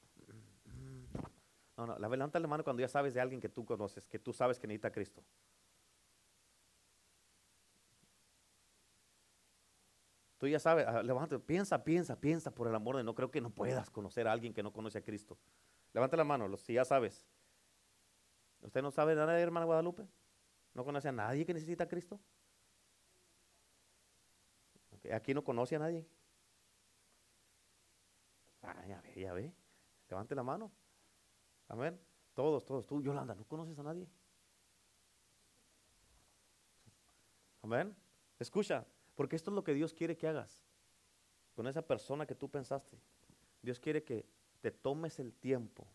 No, 1.78 1.86
no, 1.86 2.00
levanta 2.00 2.40
la 2.40 2.48
mano 2.48 2.64
cuando 2.64 2.82
ya 2.82 2.88
sabes 2.88 3.14
de 3.14 3.22
alguien 3.22 3.40
que 3.40 3.50
tú 3.50 3.64
conoces, 3.64 4.08
que 4.08 4.18
tú 4.18 4.34
sabes 4.34 4.58
que 4.58 4.66
necesita 4.66 4.88
a 4.88 4.92
Cristo. 4.92 5.22
Tú 10.38 10.48
ya 10.48 10.60
sabes, 10.60 10.86
ah, 10.88 11.02
levanta, 11.02 11.40
piensa, 11.40 11.84
piensa, 11.84 12.20
piensa 12.20 12.52
por 12.52 12.68
el 12.68 12.76
amor 12.76 12.98
de 12.98 13.04
no 13.04 13.16
creo 13.16 13.32
que 13.32 13.42
no 13.42 13.50
puedas 13.50 13.90
conocer 13.90 14.28
a 14.28 14.32
alguien 14.32 14.54
que 14.54 14.62
no 14.62 14.72
conoce 14.72 15.00
a 15.00 15.02
Cristo. 15.02 15.38
Levanta 15.94 16.16
la 16.16 16.24
mano, 16.24 16.56
si 16.58 16.74
ya 16.74 16.86
sabes. 16.86 17.26
¿Usted 18.62 18.82
no 18.82 18.92
sabe 18.92 19.16
nada 19.16 19.34
de 19.34 19.42
hermana 19.42 19.66
Guadalupe? 19.66 20.08
¿No 20.74 20.86
conoce 20.86 21.08
a 21.08 21.12
nadie 21.12 21.46
que 21.46 21.54
necesita 21.54 21.86
a 21.86 21.88
Cristo? 21.88 22.20
¿Aquí 25.12 25.34
no 25.34 25.44
conoce 25.44 25.76
a 25.76 25.80
nadie? 25.80 26.06
Ah, 28.62 28.86
ya 28.88 29.02
ve, 29.02 29.22
ya 29.22 29.34
ve. 29.34 29.54
Levante 30.10 30.36
la 30.36 30.44
mano. 30.44 30.72
Amén. 31.68 32.00
Todos, 32.34 32.66
todos. 32.66 32.86
Tú, 32.86 33.02
Yolanda, 33.02 33.34
¿no 33.34 33.44
conoces 33.46 33.78
a 33.80 33.84
nadie? 33.84 34.08
Amén. 37.64 37.96
Escucha, 38.40 38.86
porque 39.18 39.36
esto 39.36 39.50
es 39.50 39.56
lo 39.56 39.64
que 39.64 39.74
Dios 39.74 39.96
quiere 39.96 40.16
que 40.16 40.28
hagas 40.28 40.64
con 41.56 41.66
esa 41.66 41.82
persona 41.82 42.28
que 42.28 42.36
tú 42.36 42.50
pensaste. 42.50 43.02
Dios 43.64 43.80
quiere 43.80 44.04
que 44.04 44.30
te 44.62 44.70
tomes 44.70 45.18
el 45.18 45.34
tiempo, 45.34 45.88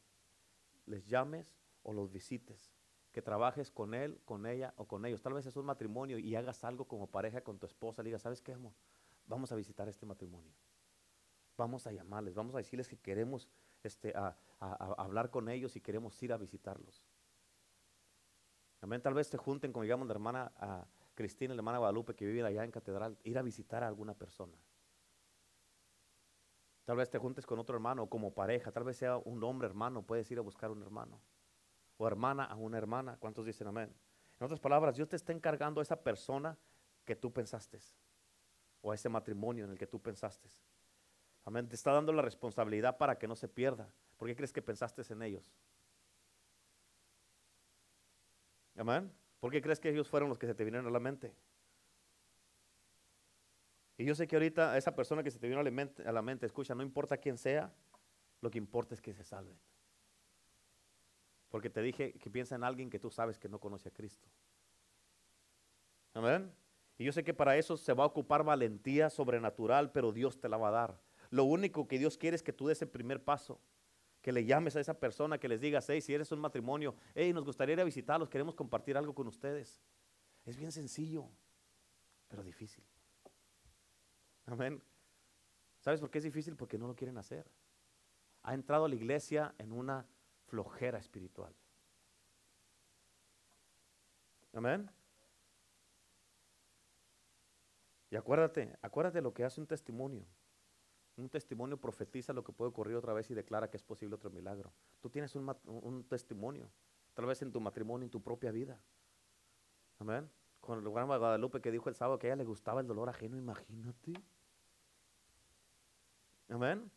les 0.87 1.07
llames 1.07 1.57
o 1.85 1.93
los 1.93 2.11
visites, 2.11 2.73
que 3.12 3.23
trabajes 3.23 3.70
con 3.70 3.95
él, 3.95 4.20
con 4.25 4.45
ella 4.45 4.75
o 4.77 4.89
con 4.89 5.07
ellos. 5.07 5.23
Tal 5.23 5.35
vez 5.35 5.47
es 5.47 5.55
un 5.57 5.66
matrimonio 5.66 6.18
y 6.18 6.35
hagas 6.35 6.64
algo 6.64 6.87
como 6.89 7.07
pareja 7.07 7.43
con 7.43 7.61
tu 7.61 7.66
esposa. 7.66 8.03
Le 8.03 8.09
digas, 8.09 8.23
¿sabes 8.23 8.43
qué, 8.43 8.55
amor? 8.55 8.73
Vamos 9.27 9.53
a 9.53 9.55
visitar 9.55 9.89
este 9.89 10.05
matrimonio. 10.05 10.53
Vamos 11.57 11.87
a 11.87 11.93
llamarles, 11.93 12.35
vamos 12.35 12.57
a 12.57 12.59
decirles 12.59 12.89
que 12.89 12.99
queremos 12.99 13.49
este, 13.85 14.12
hablar 14.59 15.31
con 15.31 15.49
ellos 15.49 15.77
y 15.77 15.81
queremos 15.81 16.20
ir 16.25 16.33
a 16.33 16.39
visitarlos. 16.39 17.05
Amén. 18.81 19.01
Tal 19.01 19.14
vez 19.14 19.31
te 19.31 19.37
junten, 19.37 19.73
como 19.73 19.85
digamos, 19.85 20.09
la 20.09 20.14
hermana 20.14 20.53
a 20.57 20.85
Cristina, 21.14 21.54
la 21.54 21.60
hermana 21.60 21.78
Guadalupe, 21.78 22.14
que 22.14 22.26
vive 22.26 22.46
allá 22.46 22.64
en 22.64 22.70
Catedral, 22.70 23.18
ir 23.24 23.38
a 23.38 23.42
visitar 23.42 23.82
a 23.82 23.88
alguna 23.88 24.14
persona. 24.14 24.56
Tal 26.84 26.96
vez 26.96 27.10
te 27.10 27.18
juntes 27.18 27.46
con 27.46 27.58
otro 27.58 27.76
hermano 27.76 28.08
como 28.08 28.34
pareja, 28.34 28.72
tal 28.72 28.84
vez 28.84 28.96
sea 28.96 29.16
un 29.16 29.42
hombre 29.44 29.68
hermano, 29.68 30.02
puedes 30.02 30.30
ir 30.30 30.38
a 30.38 30.42
buscar 30.42 30.70
un 30.70 30.82
hermano. 30.82 31.20
O 31.96 32.06
hermana 32.06 32.44
a 32.44 32.56
una 32.56 32.78
hermana. 32.78 33.16
¿Cuántos 33.18 33.46
dicen 33.46 33.68
amén? 33.68 33.94
En 34.40 34.44
otras 34.44 34.58
palabras, 34.58 34.96
Dios 34.96 35.08
te 35.08 35.16
está 35.16 35.32
encargando 35.32 35.80
a 35.80 35.82
esa 35.82 36.02
persona 36.02 36.58
que 37.04 37.14
tú 37.14 37.32
pensaste. 37.32 37.78
O 38.80 38.90
a 38.90 38.94
ese 38.94 39.08
matrimonio 39.08 39.64
en 39.64 39.70
el 39.70 39.78
que 39.78 39.86
tú 39.86 40.00
pensaste. 40.00 40.48
Amén. 41.44 41.68
Te 41.68 41.76
está 41.76 41.92
dando 41.92 42.12
la 42.12 42.22
responsabilidad 42.22 42.96
para 42.98 43.16
que 43.18 43.28
no 43.28 43.36
se 43.36 43.48
pierda. 43.48 43.92
¿Por 44.16 44.28
qué 44.28 44.34
crees 44.34 44.52
que 44.52 44.62
pensaste 44.62 45.02
en 45.12 45.22
ellos? 45.22 45.54
Amén. 48.76 49.12
¿Por 49.43 49.51
qué 49.51 49.61
crees 49.61 49.80
que 49.80 49.88
ellos 49.88 50.09
fueron 50.09 50.28
los 50.28 50.38
que 50.38 50.47
se 50.47 50.55
te 50.55 50.62
vinieron 50.62 50.86
a 50.86 50.90
la 50.90 51.01
mente? 51.01 51.34
Y 53.99 54.05
yo 54.05 54.14
sé 54.14 54.28
que 54.28 54.36
ahorita 54.36 54.78
esa 54.78 54.95
persona 54.95 55.24
que 55.24 55.32
se 55.32 55.40
te 55.40 55.49
vino 55.49 55.59
a 55.59 55.64
la 55.64 55.70
mente, 55.72 56.07
a 56.07 56.12
la 56.12 56.22
mente 56.22 56.47
escucha, 56.47 56.76
no 56.76 56.82
importa 56.84 57.16
quién 57.16 57.36
sea, 57.36 57.74
lo 58.40 58.53
que 58.53 58.59
importa 58.59 58.95
es 58.95 59.01
que 59.01 59.12
se 59.12 59.24
salven. 59.24 59.59
Porque 61.49 61.68
te 61.68 61.82
dije 61.82 62.12
que 62.12 62.30
piensa 62.30 62.55
en 62.55 62.62
alguien 62.62 62.88
que 62.88 63.01
tú 63.01 63.11
sabes 63.11 63.36
que 63.36 63.49
no 63.49 63.59
conoce 63.59 63.88
a 63.88 63.93
Cristo. 63.93 64.28
Amén. 66.14 66.55
Y 66.97 67.03
yo 67.03 67.12
sé 67.12 67.24
que 67.24 67.34
para 67.34 67.57
eso 67.57 67.76
se 67.76 67.95
va 67.95 68.05
a 68.05 68.07
ocupar 68.07 68.45
valentía 68.45 69.11
sobrenatural, 69.11 69.90
pero 69.90 70.12
Dios 70.12 70.38
te 70.38 70.49
la 70.49 70.57
va 70.57 70.68
a 70.68 70.70
dar. 70.70 71.01
Lo 71.30 71.43
único 71.43 71.88
que 71.88 71.99
Dios 71.99 72.16
quiere 72.16 72.36
es 72.36 72.45
que 72.45 72.53
tú 72.53 72.68
des 72.68 72.80
el 72.82 72.90
primer 72.90 73.24
paso 73.24 73.61
que 74.23 74.33
le 74.33 74.45
llames 74.45 74.77
a 74.77 74.81
esa 74.81 74.95
persona, 74.95 75.39
que 75.39 75.49
les 75.49 75.61
digas, 75.61 75.89
hey, 75.91 76.01
si 76.01 76.14
eres 76.14 76.31
un 76.31 76.39
matrimonio, 76.39 76.95
hey, 77.14 77.33
nos 77.33 77.45
gustaría 77.45 77.75
ir 77.75 77.81
a 77.81 77.85
visitarlos, 77.85 78.29
queremos 78.29 78.55
compartir 78.55 78.97
algo 78.97 79.14
con 79.14 79.27
ustedes. 79.27 79.83
Es 80.45 80.57
bien 80.57 80.70
sencillo, 80.70 81.29
pero 82.29 82.43
difícil. 82.45 82.85
Amén. 84.47 84.81
¿Sabes 85.81 86.01
por 86.01 86.11
qué 86.11 86.18
es 86.18 86.25
difícil? 86.25 86.57
Porque 86.57 86.79
no 86.79 86.87
lo 86.87 86.95
quieren 86.95 87.18
hacer. 87.18 87.51
Ha 88.45 88.55
entrado 88.55 88.85
a 88.85 88.89
la 88.89 88.95
iglesia 88.95 89.55
en 89.59 89.73
una 89.73 90.07
flojera 90.47 90.99
espiritual. 90.99 91.53
Amén. 94.53 94.89
Y 98.11 98.16
acuérdate, 98.16 98.77
acuérdate 98.83 99.20
lo 99.20 99.35
que 99.35 99.43
hace 99.43 99.61
un 99.61 99.66
testimonio. 99.66 100.25
Un 101.16 101.28
testimonio 101.28 101.76
profetiza 101.76 102.32
lo 102.32 102.42
que 102.42 102.52
puede 102.52 102.70
ocurrir 102.70 102.96
otra 102.96 103.12
vez 103.12 103.30
y 103.30 103.34
declara 103.34 103.68
que 103.68 103.76
es 103.76 103.82
posible 103.82 104.14
otro 104.14 104.30
milagro. 104.30 104.72
Tú 105.00 105.10
tienes 105.10 105.34
un, 105.34 106.04
testimonio, 106.08 106.70
tal 107.14 107.26
vez 107.26 107.42
en 107.42 107.52
tu 107.52 107.60
matrimonio, 107.60 108.04
en 108.04 108.10
tu 108.10 108.22
propia 108.22 108.50
vida. 108.50 108.80
Amén. 109.98 110.30
Con 110.60 110.78
el 110.78 110.84
lugar 110.84 111.06
de 111.06 111.18
Guadalupe 111.18 111.60
que 111.60 111.70
dijo 111.70 111.88
el 111.88 111.94
sábado 111.94 112.18
que 112.18 112.28
a 112.28 112.30
ella 112.30 112.36
le 112.36 112.44
gustaba 112.44 112.80
el 112.80 112.86
dolor 112.86 113.08
ajeno, 113.08 113.36
imagínate. 113.36 114.14
Amén. 116.48 116.90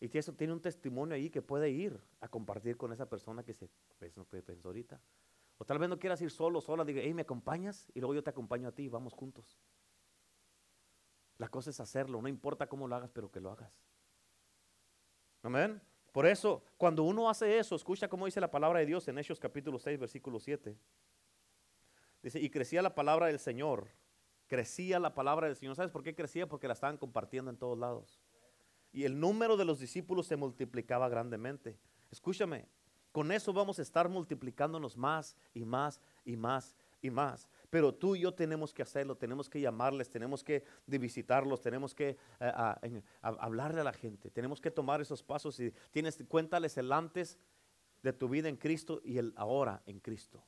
Y 0.00 0.18
eso 0.18 0.34
tiene 0.34 0.52
un 0.52 0.60
testimonio 0.60 1.14
ahí 1.14 1.30
que 1.30 1.40
puede 1.40 1.70
ir 1.70 1.98
a 2.20 2.28
compartir 2.28 2.76
con 2.76 2.92
esa 2.92 3.08
persona 3.08 3.42
que 3.42 3.54
se 3.54 3.70
pensó 4.42 4.68
ahorita. 4.68 5.00
O 5.56 5.64
tal 5.64 5.78
vez 5.78 5.88
no 5.88 5.98
quieras 5.98 6.20
ir 6.20 6.30
solo, 6.30 6.60
sola, 6.60 6.84
diga, 6.84 7.00
hey, 7.02 7.14
¿me 7.14 7.22
acompañas? 7.22 7.90
Y 7.94 8.00
luego 8.00 8.14
yo 8.14 8.22
te 8.22 8.30
acompaño 8.30 8.68
a 8.68 8.72
ti 8.72 8.88
vamos 8.88 9.12
juntos. 9.14 9.56
La 11.38 11.48
cosa 11.48 11.70
es 11.70 11.80
hacerlo, 11.80 12.22
no 12.22 12.28
importa 12.28 12.66
cómo 12.68 12.86
lo 12.86 12.94
hagas, 12.94 13.10
pero 13.10 13.30
que 13.30 13.40
lo 13.40 13.50
hagas. 13.50 13.80
Amén. 15.42 15.80
Por 16.12 16.26
eso, 16.26 16.62
cuando 16.76 17.02
uno 17.02 17.28
hace 17.28 17.58
eso, 17.58 17.74
escucha 17.74 18.08
cómo 18.08 18.26
dice 18.26 18.40
la 18.40 18.50
palabra 18.50 18.78
de 18.78 18.86
Dios 18.86 19.08
en 19.08 19.18
Hechos 19.18 19.40
capítulo 19.40 19.78
6, 19.78 19.98
versículo 19.98 20.38
7. 20.38 20.76
Dice, 22.22 22.40
y 22.40 22.48
crecía 22.50 22.82
la 22.82 22.94
palabra 22.94 23.26
del 23.26 23.38
Señor. 23.38 23.88
Crecía 24.46 25.00
la 25.00 25.14
palabra 25.14 25.48
del 25.48 25.56
Señor. 25.56 25.74
¿Sabes 25.74 25.90
por 25.90 26.02
qué 26.04 26.14
crecía? 26.14 26.48
Porque 26.48 26.68
la 26.68 26.74
estaban 26.74 26.98
compartiendo 26.98 27.50
en 27.50 27.56
todos 27.56 27.76
lados. 27.76 28.20
Y 28.92 29.04
el 29.04 29.18
número 29.18 29.56
de 29.56 29.64
los 29.64 29.80
discípulos 29.80 30.28
se 30.28 30.36
multiplicaba 30.36 31.08
grandemente. 31.08 31.80
Escúchame, 32.10 32.68
con 33.10 33.32
eso 33.32 33.52
vamos 33.52 33.78
a 33.78 33.82
estar 33.82 34.08
multiplicándonos 34.08 34.96
más 34.96 35.36
y 35.52 35.64
más 35.64 36.00
y 36.24 36.36
más 36.36 36.76
y 37.02 37.10
más. 37.10 37.48
Pero 37.74 37.92
tú 37.92 38.14
y 38.14 38.20
yo 38.20 38.32
tenemos 38.32 38.72
que 38.72 38.82
hacerlo, 38.82 39.16
tenemos 39.16 39.50
que 39.50 39.60
llamarles, 39.60 40.08
tenemos 40.08 40.44
que 40.44 40.62
visitarlos, 40.86 41.60
tenemos 41.60 41.92
que 41.92 42.16
eh, 42.38 43.02
hablarle 43.20 43.80
a 43.80 43.82
la 43.82 43.92
gente, 43.92 44.30
tenemos 44.30 44.60
que 44.60 44.70
tomar 44.70 45.00
esos 45.00 45.24
pasos 45.24 45.58
y 45.58 45.72
tienes, 45.90 46.22
cuéntales 46.28 46.76
el 46.76 46.92
antes 46.92 47.36
de 48.00 48.12
tu 48.12 48.28
vida 48.28 48.48
en 48.48 48.54
Cristo 48.58 49.00
y 49.02 49.18
el 49.18 49.32
ahora 49.34 49.82
en 49.86 49.98
Cristo. 49.98 50.40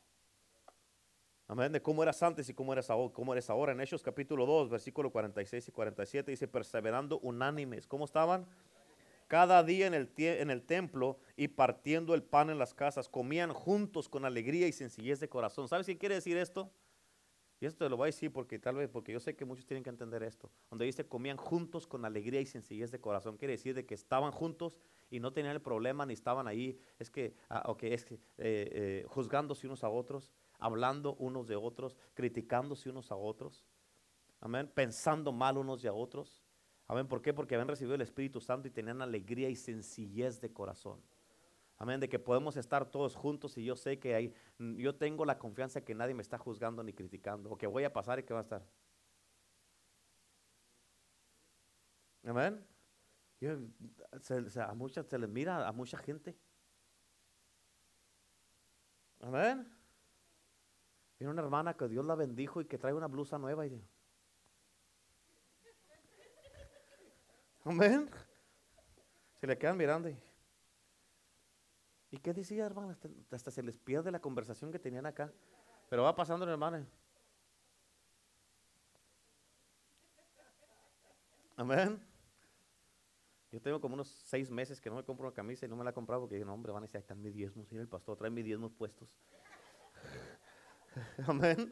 Amén, 1.49 1.73
de 1.73 1.83
cómo 1.83 2.05
eras 2.05 2.23
antes 2.23 2.49
y 2.49 2.55
cómo 2.55 2.73
eres 2.73 2.91
ahora, 2.91 3.13
cómo 3.13 3.33
eres 3.33 3.51
ahora. 3.51 3.73
En 3.73 3.81
Hechos 3.81 4.05
capítulo 4.05 4.47
2, 4.47 4.71
versículo 4.71 5.11
46 5.11 5.67
y 5.67 5.73
47 5.73 6.31
dice, 6.31 6.47
perseverando 6.47 7.19
unánimes. 7.19 7.89
¿Cómo 7.89 8.05
estaban? 8.05 8.47
Cada 9.27 9.65
día 9.65 9.89
en 9.89 9.95
el, 9.95 10.13
en 10.17 10.53
el 10.53 10.63
templo 10.63 11.19
y 11.37 11.49
partiendo 11.49 12.15
el 12.15 12.23
pan 12.23 12.51
en 12.51 12.59
las 12.61 12.73
casas, 12.73 13.09
comían 13.09 13.53
juntos 13.53 14.09
con 14.09 14.25
alegría 14.25 14.69
y 14.69 14.73
sencillez 14.73 15.19
de 15.19 15.29
corazón. 15.29 15.67
¿Sabes 15.67 15.89
qué 15.89 15.99
quiere 15.99 16.15
decir 16.15 16.37
esto? 16.37 16.71
Y 17.59 17.67
esto 17.67 17.85
te 17.85 17.89
lo 17.89 17.97
voy 17.97 18.07
a 18.07 18.07
decir 18.07 18.33
porque 18.33 18.59
tal 18.59 18.77
vez, 18.77 18.89
porque 18.91 19.13
yo 19.13 19.21
sé 19.21 19.35
que 19.35 19.45
muchos 19.45 19.65
tienen 19.65 19.83
que 19.83 19.89
entender 19.91 20.23
esto. 20.23 20.51
Donde 20.69 20.85
dice 20.85 21.07
comían 21.07 21.39
juntos 21.39 21.87
con 21.87 22.05
alegría 22.05 22.41
y 22.41 22.47
sencillez 22.47 22.91
de 22.91 23.01
corazón, 23.01 23.37
quiere 23.39 23.53
decir 23.53 23.75
de 23.75 23.87
que 23.87 23.95
estaban 23.95 24.31
juntos 24.31 24.79
y 25.11 25.21
no 25.21 25.33
tenían 25.33 25.55
el 25.55 25.63
problema 25.63 26.05
ni 26.05 26.13
estaban 26.13 26.49
ahí, 26.49 26.79
es 26.99 27.11
que, 27.11 27.35
ah, 27.49 27.75
es 27.81 28.05
que 28.05 28.15
eh, 28.15 28.21
eh, 28.39 29.05
juzgándose 29.09 29.67
unos 29.67 29.85
a 29.85 29.89
otros, 29.89 30.31
hablando 30.59 31.15
unos 31.15 31.47
de 31.47 31.57
otros, 31.57 31.97
criticándose 32.15 32.91
unos 32.91 33.11
a 33.11 33.17
otros. 33.17 33.65
Amén, 34.41 34.71
pensando 34.75 35.33
mal 35.33 35.57
unos 35.57 35.81
de 35.81 35.89
otros. 35.89 36.43
Amén, 36.89 37.09
¿por 37.09 37.23
qué? 37.23 37.33
Porque 37.33 37.55
habían 37.55 37.69
recibido 37.69 37.95
el 37.95 38.03
Espíritu 38.03 38.41
Santo 38.41 38.69
y 38.69 38.71
tenían 38.71 39.01
alegría 39.01 39.49
y 39.49 39.57
sencillez 39.57 40.41
de 40.41 40.53
corazón. 40.53 41.01
Amén, 41.79 42.01
de 42.01 42.09
que 42.09 42.19
podemos 42.19 42.57
estar 42.57 42.91
todos 42.91 43.15
juntos 43.15 43.59
y 43.59 43.65
yo 43.65 43.77
sé 43.77 43.99
que 43.99 44.15
hay, 44.15 44.35
yo 44.59 44.95
tengo 44.95 45.27
la 45.27 45.39
confianza 45.39 45.83
que 45.83 45.95
nadie 45.95 46.15
me 46.15 46.23
está 46.23 46.39
juzgando 46.39 46.83
ni 46.83 46.95
criticando, 46.95 47.51
o 47.51 47.59
que 47.59 47.67
voy 47.67 47.85
a 47.85 47.93
pasar 47.93 48.19
y 48.19 48.23
que 48.23 48.33
va 48.33 48.41
a 48.41 48.43
estar. 48.43 48.65
Amén. 52.25 52.67
se, 54.21 54.61
a 54.61 54.75
muchas 54.75 55.07
se 55.07 55.19
les 55.19 55.29
mira 55.29 55.69
a 55.69 55.73
mucha 55.73 55.99
gente. 55.99 56.35
Amén. 59.21 59.71
Viene 61.19 61.33
una 61.33 61.43
hermana 61.43 61.75
que 61.75 61.89
Dios 61.89 62.05
la 62.05 62.15
bendijo 62.15 62.63
y 62.63 62.65
que 62.65 62.79
trae 62.79 62.95
una 62.95 63.07
blusa 63.07 63.39
nueva 63.39 63.67
y 63.67 63.71
Amén. 67.65 68.09
Se 69.41 69.47
le 69.47 69.59
quedan 69.59 69.77
mirando 69.77 70.09
y 70.09 70.17
¿Y 72.17 72.19
qué 72.19 72.33
decía, 72.33 72.65
hermano? 72.65 72.97
Hasta, 73.31 73.51
se 73.51 73.63
les 73.63 73.77
pierde 73.77 74.11
la 74.11 74.21
conversación 74.21 74.73
que 74.73 74.79
tenían 74.79 75.05
acá. 75.05 75.31
Pero 75.91 76.03
va 76.03 76.17
pasando, 76.17 76.51
hermano. 76.51 76.87
Amén. 81.57 82.03
Yo 83.53 83.61
tengo 83.61 83.83
como 83.83 83.97
unos 83.97 84.09
seis 84.09 84.51
meses 84.51 84.81
que 84.81 84.89
no 84.89 84.97
me 84.97 85.05
compro 85.05 85.27
una 85.27 85.35
camisa 85.35 85.67
y 85.67 85.69
no 85.69 85.77
me 85.77 85.85
la 85.85 85.91
he 85.91 85.93
comprado 85.93 86.23
porque 86.23 86.43
no, 86.43 86.55
hombre, 86.55 86.73
van 86.73 86.85
a 86.85 86.87
decir, 86.87 86.97
ahí 86.97 87.03
están 87.03 87.21
mis 87.21 87.35
diezmos. 87.35 87.71
Y 87.71 87.77
el 87.77 87.87
pastor 87.87 88.17
trae 88.17 88.31
mis 88.31 88.47
diezmos 88.47 88.73
puestos. 88.73 89.15
Amén. 91.27 91.71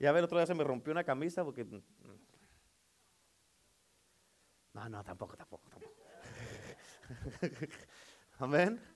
Ya 0.00 0.10
ver, 0.10 0.24
otro 0.24 0.36
día 0.36 0.46
se 0.46 0.54
me 0.54 0.64
rompió 0.64 0.90
una 0.90 1.04
camisa 1.04 1.44
porque... 1.44 1.62
Mm, 1.62 1.80
no, 4.74 4.88
no, 4.88 5.04
tampoco, 5.04 5.36
tampoco, 5.36 5.70
tampoco. 5.70 5.94
Amén. 8.38 8.95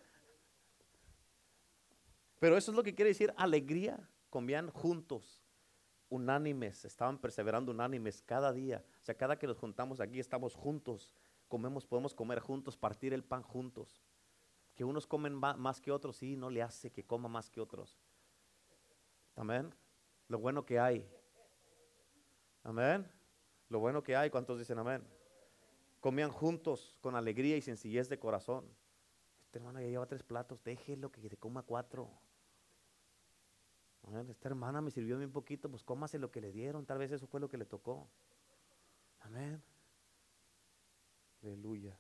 Pero 2.41 2.57
eso 2.57 2.73
es 2.73 2.77
lo 2.77 2.83
que 2.83 2.95
quiere 2.95 3.11
decir 3.11 3.33
alegría. 3.37 4.11
Comían 4.31 4.71
juntos, 4.71 5.45
unánimes, 6.09 6.85
estaban 6.85 7.19
perseverando 7.19 7.71
unánimes 7.71 8.23
cada 8.23 8.53
día. 8.53 8.85
O 9.03 9.05
sea, 9.05 9.17
cada 9.17 9.39
que 9.39 9.47
nos 9.47 9.59
juntamos 9.59 10.01
aquí 10.01 10.19
estamos 10.19 10.55
juntos, 10.55 11.15
comemos, 11.49 11.87
podemos 11.87 12.15
comer 12.15 12.41
juntos, 12.41 12.77
partir 12.77 13.13
el 13.13 13.23
pan 13.23 13.43
juntos. 13.43 14.03
Que 14.75 14.85
unos 14.85 15.07
comen 15.07 15.35
más 15.35 15.81
que 15.81 15.93
otros, 15.93 16.17
sí, 16.17 16.37
no 16.37 16.49
le 16.49 16.63
hace 16.63 16.91
que 16.91 17.05
coma 17.05 17.29
más 17.29 17.51
que 17.51 17.61
otros. 17.61 18.01
Amén. 19.37 19.75
Lo 20.29 20.39
bueno 20.39 20.65
que 20.65 20.79
hay. 20.79 21.07
Amén. 22.63 23.07
Lo 23.69 23.81
bueno 23.81 24.03
que 24.03 24.17
hay, 24.17 24.31
¿cuántos 24.31 24.59
dicen 24.59 24.79
amén? 24.79 25.07
Comían 26.01 26.31
juntos 26.31 26.97
con 27.03 27.15
alegría 27.15 27.57
y 27.59 27.61
sencillez 27.61 28.09
de 28.09 28.19
corazón. 28.19 28.65
Este 29.45 29.59
hermano 29.59 29.81
ya 29.81 29.89
lleva 29.89 30.07
tres 30.07 30.23
platos, 30.23 30.63
déjelo 30.65 31.13
que 31.13 31.21
te 31.29 31.37
coma 31.37 31.63
cuatro. 31.63 32.11
Esta 34.29 34.49
hermana 34.49 34.81
me 34.81 34.91
sirvió 34.91 35.19
bien 35.19 35.31
poquito, 35.31 35.71
pues 35.71 35.85
cómase 35.85 36.19
lo 36.19 36.31
que 36.31 36.41
le 36.41 36.51
dieron, 36.51 36.85
tal 36.85 36.99
vez 36.99 37.13
eso 37.13 37.27
fue 37.27 37.41
lo 37.41 37.49
que 37.49 37.57
le 37.57 37.65
tocó. 37.65 38.09
Amén. 39.21 39.63
Aleluya. 41.43 41.97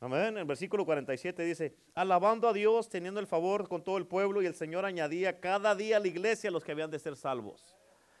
Amén. 0.00 0.38
El 0.38 0.44
versículo 0.44 0.84
47 0.84 1.42
dice, 1.42 1.76
alabando 1.94 2.48
a 2.48 2.52
Dios, 2.52 2.88
teniendo 2.88 3.18
el 3.18 3.26
favor 3.26 3.68
con 3.68 3.82
todo 3.82 3.98
el 3.98 4.06
pueblo, 4.06 4.40
y 4.40 4.46
el 4.46 4.54
Señor 4.54 4.84
añadía 4.84 5.40
cada 5.40 5.74
día 5.74 5.96
a 5.96 6.00
la 6.00 6.06
iglesia 6.06 6.52
los 6.52 6.62
que 6.62 6.70
habían 6.70 6.90
de 6.90 7.00
ser 7.00 7.16
salvos. 7.16 7.76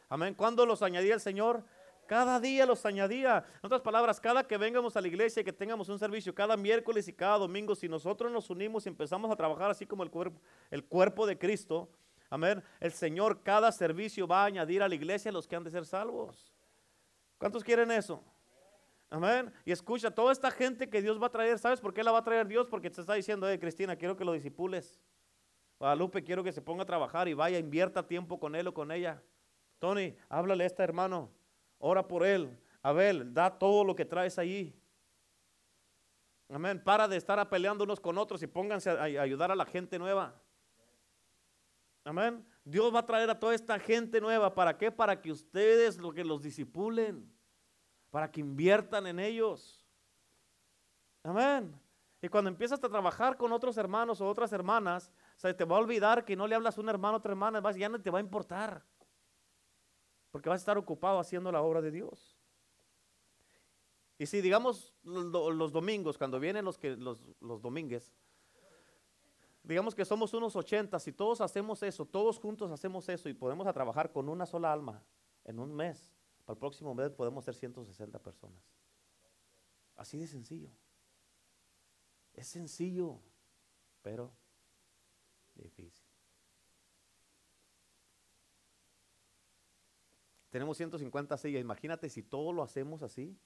Amén. 0.08 0.34
¿Cuándo 0.34 0.66
los 0.66 0.82
añadía 0.82 1.14
el 1.14 1.20
Señor? 1.20 1.62
Cada 2.08 2.40
día 2.40 2.66
los 2.66 2.84
añadía. 2.86 3.44
En 3.62 3.66
otras 3.66 3.82
palabras, 3.82 4.18
cada 4.18 4.42
que 4.42 4.56
vengamos 4.56 4.96
a 4.96 5.00
la 5.00 5.06
iglesia 5.06 5.42
y 5.42 5.44
que 5.44 5.52
tengamos 5.52 5.88
un 5.90 5.98
servicio, 5.98 6.34
cada 6.34 6.56
miércoles 6.56 7.06
y 7.06 7.12
cada 7.12 7.38
domingo, 7.38 7.76
si 7.76 7.88
nosotros 7.88 8.32
nos 8.32 8.50
unimos 8.50 8.86
y 8.86 8.88
empezamos 8.88 9.30
a 9.30 9.36
trabajar 9.36 9.70
así 9.70 9.86
como 9.86 10.02
el 10.02 10.10
cuerpo, 10.10 10.40
el 10.70 10.84
cuerpo 10.84 11.26
de 11.26 11.38
Cristo, 11.38 11.88
amén, 12.30 12.62
el 12.80 12.92
Señor 12.92 13.42
cada 13.42 13.70
servicio 13.72 14.26
va 14.26 14.42
a 14.42 14.46
añadir 14.46 14.82
a 14.82 14.88
la 14.88 14.94
iglesia 14.94 15.32
los 15.32 15.46
que 15.46 15.56
han 15.56 15.64
de 15.64 15.70
ser 15.70 15.84
salvos. 15.84 16.52
¿Cuántos 17.38 17.62
quieren 17.62 17.90
eso? 17.90 18.22
Amén. 19.10 19.52
Y 19.64 19.72
escucha, 19.72 20.10
toda 20.10 20.32
esta 20.32 20.50
gente 20.50 20.90
que 20.90 21.00
Dios 21.00 21.20
va 21.20 21.28
a 21.28 21.30
traer, 21.30 21.58
¿sabes 21.58 21.80
por 21.80 21.94
qué 21.94 22.02
la 22.02 22.12
va 22.12 22.18
a 22.18 22.24
traer 22.24 22.46
Dios? 22.46 22.66
Porque 22.68 22.90
te 22.90 23.00
está 23.00 23.14
diciendo, 23.14 23.48
eh, 23.48 23.58
Cristina, 23.58 23.96
quiero 23.96 24.16
que 24.16 24.24
lo 24.24 24.32
disipules. 24.32 25.00
Guadalupe, 25.78 26.24
quiero 26.24 26.42
que 26.42 26.52
se 26.52 26.60
ponga 26.60 26.82
a 26.82 26.86
trabajar 26.86 27.28
y 27.28 27.34
vaya, 27.34 27.58
invierta 27.58 28.06
tiempo 28.06 28.38
con 28.38 28.54
él 28.54 28.66
o 28.66 28.74
con 28.74 28.90
ella. 28.90 29.22
Tony, 29.78 30.16
háblale 30.28 30.64
a 30.64 30.66
este 30.66 30.82
hermano. 30.82 31.30
Ora 31.78 32.06
por 32.06 32.26
él. 32.26 32.58
Abel, 32.82 33.32
da 33.32 33.58
todo 33.58 33.84
lo 33.84 33.94
que 33.94 34.04
traes 34.04 34.38
allí. 34.38 34.74
Amén. 36.48 36.82
Para 36.82 37.06
de 37.06 37.16
estar 37.16 37.48
peleando 37.48 37.84
unos 37.84 38.00
con 38.00 38.18
otros 38.18 38.42
y 38.42 38.46
pónganse 38.46 38.90
a, 38.90 39.02
ayudar 39.02 39.52
a 39.52 39.56
la 39.56 39.66
gente 39.66 39.98
nueva. 39.98 40.34
Amén. 42.04 42.44
Dios 42.64 42.94
va 42.94 43.00
a 43.00 43.06
traer 43.06 43.30
a 43.30 43.38
toda 43.38 43.54
esta 43.54 43.78
gente 43.78 44.20
nueva. 44.20 44.54
¿Para 44.54 44.76
qué? 44.76 44.90
Para 44.90 45.20
que 45.20 45.32
ustedes 45.32 45.98
lo 45.98 46.12
que 46.12 46.24
los 46.24 46.42
disipulen. 46.42 47.30
Para 48.10 48.30
que 48.30 48.40
inviertan 48.40 49.06
en 49.06 49.18
ellos. 49.18 49.84
Amén. 51.22 51.78
Y 52.20 52.28
cuando 52.28 52.50
empiezas 52.50 52.82
a 52.82 52.88
trabajar 52.88 53.36
con 53.36 53.52
otros 53.52 53.76
hermanos 53.76 54.20
o 54.20 54.28
otras 54.28 54.52
hermanas, 54.52 55.12
se 55.36 55.54
te 55.54 55.64
va 55.64 55.76
a 55.76 55.80
olvidar 55.80 56.24
que 56.24 56.34
no 56.34 56.46
le 56.46 56.54
hablas 56.54 56.76
a 56.76 56.80
un 56.80 56.88
hermano 56.88 57.14
o 57.14 57.18
otra 57.18 57.32
hermana, 57.32 57.60
ya 57.72 57.88
no 57.88 58.00
te 58.00 58.10
va 58.10 58.18
a 58.18 58.22
importar. 58.22 58.84
Porque 60.30 60.48
vas 60.48 60.60
a 60.60 60.62
estar 60.62 60.78
ocupado 60.78 61.20
haciendo 61.20 61.52
la 61.52 61.62
obra 61.62 61.80
de 61.80 61.90
Dios. 61.90 62.36
Y 64.18 64.26
si 64.26 64.40
digamos 64.40 64.92
los, 65.04 65.72
domingos, 65.72 66.18
cuando 66.18 66.40
vienen 66.40 66.64
los, 66.64 66.76
que, 66.76 66.96
los, 66.96 67.22
los 67.40 67.62
domingues, 67.62 68.12
digamos 69.68 69.94
que 69.94 70.04
somos 70.04 70.32
unos 70.32 70.56
80, 70.56 70.98
si 70.98 71.12
todos 71.12 71.42
hacemos 71.42 71.82
eso, 71.82 72.06
todos 72.06 72.38
juntos 72.38 72.70
hacemos 72.70 73.06
eso 73.08 73.28
y 73.28 73.34
podemos 73.34 73.70
trabajar 73.74 74.10
con 74.10 74.28
una 74.28 74.46
sola 74.46 74.72
alma 74.72 75.04
en 75.44 75.58
un 75.58 75.74
mes, 75.74 76.14
para 76.44 76.54
el 76.54 76.58
próximo 76.58 76.94
mes 76.94 77.10
podemos 77.10 77.44
ser 77.44 77.54
160 77.54 78.18
personas. 78.18 78.62
Así 79.94 80.16
de 80.16 80.26
sencillo. 80.26 80.70
Es 82.32 82.46
sencillo, 82.46 83.20
pero 84.00 84.32
difícil. 85.54 86.06
Tenemos 90.48 90.78
150 90.78 91.36
sillas. 91.36 91.60
Imagínate 91.60 92.08
si 92.08 92.22
todo 92.22 92.52
lo 92.52 92.62
hacemos 92.62 93.02
así. 93.02 93.36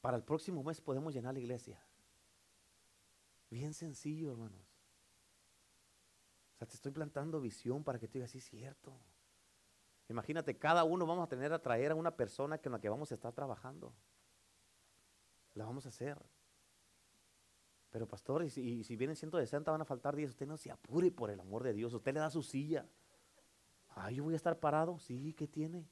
Para 0.00 0.16
el 0.16 0.24
próximo 0.24 0.62
mes 0.62 0.80
podemos 0.80 1.12
llenar 1.12 1.34
la 1.34 1.40
iglesia. 1.40 1.78
Bien 3.50 3.74
sencillo, 3.74 4.30
hermanos. 4.30 4.60
O 6.54 6.58
sea, 6.58 6.66
te 6.66 6.74
estoy 6.74 6.92
plantando 6.92 7.40
visión 7.40 7.84
para 7.84 7.98
que 7.98 8.08
tú 8.08 8.14
digas, 8.14 8.30
sí, 8.30 8.38
es 8.38 8.44
cierto. 8.44 8.98
Imagínate, 10.08 10.58
cada 10.58 10.84
uno 10.84 11.06
vamos 11.06 11.24
a 11.24 11.28
tener 11.28 11.52
a 11.52 11.62
traer 11.62 11.92
a 11.92 11.94
una 11.94 12.16
persona 12.16 12.58
con 12.58 12.72
la 12.72 12.80
que 12.80 12.88
vamos 12.88 13.10
a 13.10 13.14
estar 13.14 13.32
trabajando. 13.32 13.94
La 15.54 15.64
vamos 15.64 15.86
a 15.86 15.90
hacer. 15.90 16.18
Pero 17.90 18.06
pastor, 18.06 18.44
y 18.44 18.50
si, 18.50 18.84
si 18.84 18.96
vienen 18.96 19.16
160 19.16 19.70
van 19.70 19.80
a 19.80 19.84
faltar 19.84 20.14
10, 20.14 20.30
usted 20.30 20.46
no 20.46 20.56
se 20.56 20.70
apure 20.70 21.10
por 21.10 21.30
el 21.30 21.40
amor 21.40 21.62
de 21.62 21.72
Dios, 21.72 21.94
usted 21.94 22.12
le 22.12 22.20
da 22.20 22.30
su 22.30 22.42
silla. 22.42 22.86
Ay, 23.90 24.16
yo 24.16 24.24
voy 24.24 24.34
a 24.34 24.36
estar 24.36 24.58
parado, 24.58 24.98
sí, 24.98 25.32
¿qué 25.34 25.48
tiene? 25.48 25.88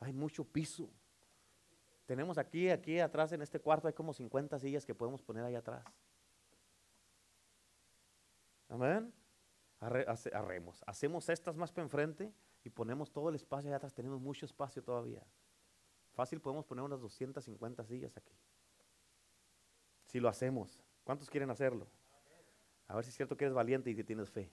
Hay 0.00 0.12
mucho 0.12 0.44
piso. 0.44 0.90
Tenemos 2.06 2.38
aquí, 2.38 2.68
aquí 2.68 2.98
atrás 2.98 3.32
en 3.32 3.42
este 3.42 3.60
cuarto 3.60 3.86
hay 3.88 3.94
como 3.94 4.12
50 4.12 4.58
sillas 4.58 4.84
que 4.84 4.94
podemos 4.94 5.22
poner 5.22 5.44
ahí 5.44 5.54
atrás. 5.54 5.84
Amén. 8.68 9.12
arremos. 9.80 10.82
Hacemos 10.86 11.28
estas 11.28 11.56
más 11.56 11.70
para 11.70 11.84
enfrente 11.84 12.32
y 12.64 12.70
ponemos 12.70 13.10
todo 13.10 13.28
el 13.28 13.34
espacio 13.34 13.68
allá 13.68 13.76
atrás. 13.76 13.92
Tenemos 13.92 14.20
mucho 14.20 14.46
espacio 14.46 14.82
todavía. 14.82 15.22
Fácil 16.14 16.40
podemos 16.40 16.64
poner 16.64 16.84
unas 16.84 17.00
250 17.00 17.84
sillas 17.84 18.16
aquí. 18.16 18.34
Si 20.06 20.20
lo 20.20 20.28
hacemos. 20.28 20.82
¿Cuántos 21.04 21.28
quieren 21.30 21.50
hacerlo? 21.50 21.86
A 22.88 22.94
ver 22.94 23.04
si 23.04 23.10
es 23.10 23.16
cierto 23.16 23.36
que 23.36 23.44
eres 23.44 23.54
valiente 23.54 23.90
y 23.90 23.96
que 23.96 24.04
tienes 24.04 24.30
fe. 24.30 24.50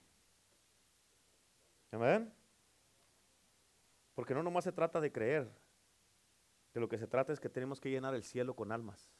Amén. 1.91 2.33
Porque 4.15 4.33
no 4.33 4.43
nomás 4.43 4.63
se 4.63 4.71
trata 4.71 4.99
de 5.01 5.11
creer. 5.11 5.49
Lo 6.79 6.87
que 6.87 6.97
se 6.97 7.07
trata 7.07 7.33
es 7.33 7.39
que 7.39 7.49
tenemos 7.49 7.79
que 7.79 7.89
llenar 7.89 8.15
el 8.15 8.23
cielo 8.23 8.55
con 8.55 8.71
almas. 8.71 9.11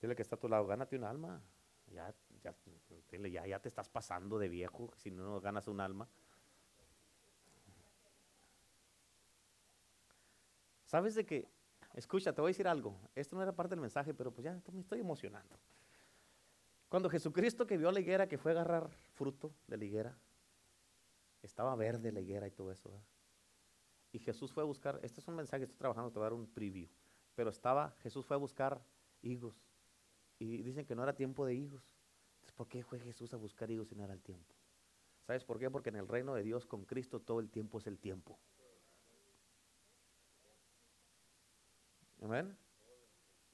Dile 0.00 0.16
que 0.16 0.22
está 0.22 0.36
a 0.36 0.40
tu 0.40 0.48
lado, 0.48 0.66
gánate 0.66 0.96
un 0.96 1.04
alma. 1.04 1.42
Ya, 1.86 2.14
ya, 2.42 2.54
ya, 3.28 3.46
ya 3.46 3.58
te 3.60 3.68
estás 3.68 3.88
pasando 3.88 4.38
de 4.38 4.48
viejo 4.48 4.90
si 4.96 5.10
no 5.10 5.40
ganas 5.40 5.68
un 5.68 5.80
alma. 5.80 6.08
¿Sabes 10.84 11.14
de 11.14 11.24
que 11.24 11.48
Escucha, 11.94 12.32
te 12.32 12.40
voy 12.40 12.48
a 12.48 12.52
decir 12.52 12.66
algo. 12.66 12.98
Esto 13.14 13.36
no 13.36 13.42
era 13.42 13.52
parte 13.52 13.70
del 13.70 13.80
mensaje, 13.80 14.14
pero 14.14 14.32
pues 14.32 14.44
ya 14.44 14.58
me 14.72 14.80
estoy 14.80 15.00
emocionando. 15.00 15.58
Cuando 16.88 17.10
Jesucristo 17.10 17.66
que 17.66 17.76
vio 17.76 17.90
la 17.92 18.00
higuera, 18.00 18.28
que 18.28 18.38
fue 18.38 18.52
a 18.52 18.54
agarrar 18.54 18.90
fruto 19.14 19.54
de 19.66 19.76
la 19.76 19.84
higuera, 19.84 20.18
estaba 21.42 21.74
verde 21.74 22.12
la 22.12 22.20
higuera 22.20 22.46
y 22.46 22.50
todo 22.50 22.72
eso. 22.72 22.90
Y 24.12 24.18
Jesús 24.18 24.52
fue 24.52 24.62
a 24.62 24.66
buscar, 24.66 25.00
este 25.02 25.20
es 25.20 25.28
un 25.28 25.36
mensaje, 25.36 25.64
estoy 25.64 25.78
trabajando, 25.78 26.10
te 26.10 26.18
voy 26.18 26.26
a 26.26 26.30
dar 26.30 26.34
un 26.34 26.46
preview, 26.46 26.88
pero 27.34 27.50
estaba, 27.50 27.96
Jesús 28.02 28.26
fue 28.26 28.36
a 28.36 28.38
buscar 28.38 28.84
higos. 29.22 29.56
Y 30.38 30.62
dicen 30.62 30.84
que 30.84 30.94
no 30.94 31.02
era 31.02 31.14
tiempo 31.14 31.46
de 31.46 31.54
higos. 31.54 31.82
Entonces, 32.34 32.52
¿por 32.52 32.68
qué 32.68 32.82
fue 32.82 32.98
Jesús 33.00 33.32
a 33.32 33.36
buscar 33.36 33.70
higos 33.70 33.88
si 33.88 33.94
no 33.94 34.04
era 34.04 34.12
el 34.12 34.20
tiempo? 34.20 34.54
¿Sabes 35.26 35.44
por 35.44 35.58
qué? 35.58 35.70
Porque 35.70 35.88
en 35.88 35.96
el 35.96 36.08
reino 36.08 36.34
de 36.34 36.42
Dios 36.42 36.66
con 36.66 36.84
Cristo 36.84 37.20
todo 37.20 37.40
el 37.40 37.48
tiempo 37.48 37.78
es 37.78 37.86
el 37.86 37.98
tiempo. 37.98 38.38
Amén. 42.20 42.56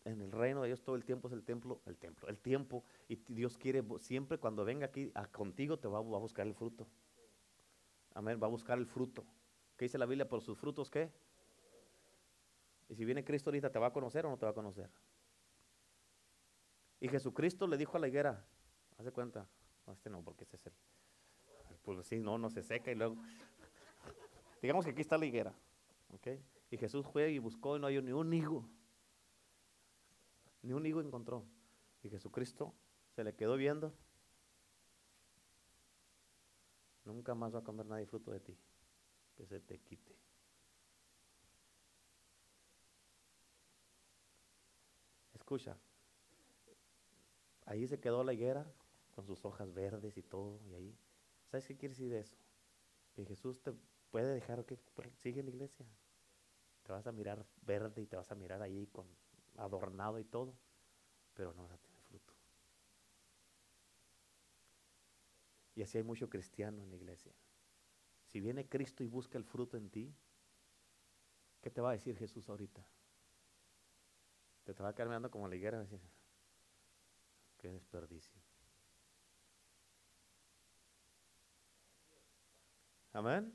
En 0.04 0.20
el 0.22 0.32
reino 0.32 0.62
de 0.62 0.68
Dios 0.68 0.82
todo 0.82 0.96
el 0.96 1.04
tiempo 1.04 1.28
es 1.28 1.34
el 1.34 1.42
templo, 1.42 1.82
el 1.84 1.98
templo, 1.98 2.28
el 2.28 2.38
tiempo. 2.38 2.84
Y 3.08 3.16
Dios 3.16 3.58
quiere 3.58 3.84
siempre 4.00 4.38
cuando 4.38 4.64
venga 4.64 4.86
aquí 4.86 5.10
a, 5.14 5.26
contigo 5.26 5.78
te 5.78 5.88
va, 5.88 5.98
a 5.98 6.00
buscar 6.00 6.46
el 6.46 6.54
fruto. 6.54 6.86
Amén, 8.14 8.40
va 8.42 8.46
a 8.46 8.50
buscar 8.50 8.78
el 8.78 8.86
fruto. 8.86 9.24
¿Qué 9.78 9.84
dice 9.84 9.96
la 9.96 10.06
Biblia? 10.06 10.28
Por 10.28 10.42
sus 10.42 10.58
frutos, 10.58 10.90
¿qué? 10.90 11.08
Y 12.88 12.96
si 12.96 13.04
viene 13.04 13.24
Cristo 13.24 13.50
ahorita, 13.50 13.70
¿te 13.70 13.78
va 13.78 13.86
a 13.86 13.92
conocer 13.92 14.26
o 14.26 14.30
no 14.30 14.36
te 14.36 14.44
va 14.44 14.50
a 14.50 14.54
conocer? 14.54 14.90
Y 17.00 17.08
Jesucristo 17.08 17.68
le 17.68 17.76
dijo 17.76 17.96
a 17.96 18.00
la 18.00 18.08
higuera, 18.08 18.44
hace 18.98 19.12
cuenta, 19.12 19.46
no, 19.86 19.92
este 19.92 20.10
no, 20.10 20.20
porque 20.24 20.42
este 20.42 20.56
es 20.56 20.66
el, 20.66 20.72
pues 21.82 22.04
sí, 22.06 22.18
no, 22.18 22.38
no 22.38 22.50
se 22.50 22.64
seca 22.64 22.90
y 22.90 22.96
luego, 22.96 23.16
digamos 24.62 24.84
que 24.84 24.90
aquí 24.90 25.00
está 25.00 25.16
la 25.16 25.26
higuera. 25.26 25.54
Y 26.70 26.76
Jesús 26.76 27.06
fue 27.06 27.30
y 27.30 27.38
buscó 27.38 27.76
y 27.76 27.80
no 27.80 27.86
hay 27.86 28.02
ni 28.02 28.10
un 28.10 28.32
higo. 28.34 28.68
Ni 30.62 30.72
un 30.72 30.84
higo 30.86 31.00
encontró. 31.00 31.44
Y 32.02 32.10
Jesucristo 32.10 32.74
se 33.14 33.22
le 33.22 33.34
quedó 33.34 33.56
viendo. 33.56 33.94
Nunca 37.04 37.34
más 37.36 37.54
va 37.54 37.60
a 37.60 37.64
comer 37.64 37.86
nadie 37.86 38.06
fruto 38.06 38.32
de 38.32 38.40
ti. 38.40 38.58
Que 39.38 39.46
se 39.46 39.60
te 39.60 39.78
quite. 39.78 40.14
Escucha. 45.32 45.78
Ahí 47.64 47.88
se 47.88 47.98
quedó 47.98 48.22
la 48.22 48.34
higuera 48.34 48.70
con 49.14 49.24
sus 49.24 49.42
hojas 49.46 49.72
verdes 49.72 50.18
y 50.18 50.22
todo. 50.22 50.60
Y 50.66 50.74
ahí. 50.74 50.98
¿Sabes 51.46 51.66
qué 51.66 51.78
quiere 51.78 51.94
decir 51.94 52.12
eso? 52.12 52.36
Que 53.14 53.24
Jesús 53.24 53.62
te 53.62 53.72
puede 54.10 54.34
dejar 54.34 54.66
que 54.66 54.76
sigue 55.14 55.42
la 55.42 55.48
iglesia 55.48 55.86
te 56.88 56.92
vas 56.92 57.06
a 57.06 57.12
mirar 57.12 57.44
verde 57.60 58.00
y 58.00 58.06
te 58.06 58.16
vas 58.16 58.32
a 58.32 58.34
mirar 58.34 58.62
ahí 58.62 58.86
con 58.86 59.06
adornado 59.58 60.18
y 60.18 60.24
todo, 60.24 60.54
pero 61.34 61.52
no 61.52 61.64
vas 61.64 61.72
a 61.72 61.76
tener 61.76 62.00
fruto. 62.00 62.32
Y 65.74 65.82
así 65.82 65.98
hay 65.98 66.04
mucho 66.04 66.30
cristiano 66.30 66.82
en 66.82 66.88
la 66.88 66.96
iglesia. 66.96 67.34
Si 68.32 68.40
viene 68.40 68.68
Cristo 68.68 69.02
y 69.02 69.06
busca 69.06 69.38
el 69.38 69.44
fruto 69.44 69.76
en 69.76 69.90
ti, 69.90 70.14
¿qué 71.60 71.70
te 71.70 71.80
va 71.80 71.90
a 71.90 71.92
decir 71.92 72.16
Jesús 72.16 72.48
ahorita? 72.48 72.84
Te, 74.64 74.74
te 74.74 74.82
va 74.82 74.90
a 74.90 75.04
mirando 75.04 75.30
como 75.30 75.48
la 75.48 75.56
higuera 75.56 75.86
qué 77.58 77.72
desperdicio. 77.72 78.40
Amén. 83.12 83.52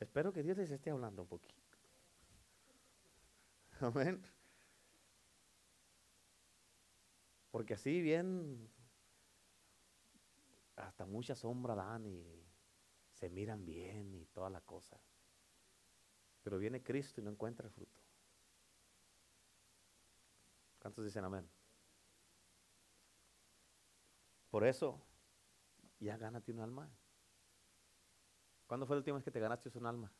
Espero 0.00 0.32
que 0.32 0.42
Dios 0.42 0.56
les 0.58 0.70
esté 0.70 0.90
hablando 0.90 1.22
un 1.22 1.28
poquito. 1.28 1.62
Amén. 3.80 4.22
Porque 7.50 7.74
así 7.74 8.02
bien, 8.02 8.68
hasta 10.76 11.06
mucha 11.06 11.34
sombra 11.34 11.74
dan 11.74 12.04
y 12.04 12.45
se 13.26 13.30
miran 13.30 13.66
bien 13.66 14.14
y 14.14 14.24
toda 14.26 14.48
la 14.48 14.60
cosa. 14.60 15.00
Pero 16.44 16.58
viene 16.58 16.80
Cristo 16.80 17.20
y 17.20 17.24
no 17.24 17.30
encuentra 17.30 17.68
fruto. 17.68 18.00
¿Cuántos 20.78 21.04
dicen 21.04 21.24
amén? 21.24 21.50
Por 24.48 24.64
eso, 24.64 25.04
ya 25.98 26.16
gánate 26.16 26.52
un 26.52 26.60
alma. 26.60 26.88
¿Cuándo 28.68 28.86
fue 28.86 28.94
el 28.94 28.98
última 28.98 29.16
vez 29.16 29.24
que 29.24 29.32
te 29.32 29.40
ganaste 29.40 29.76
un 29.76 29.86
alma? 29.86 30.12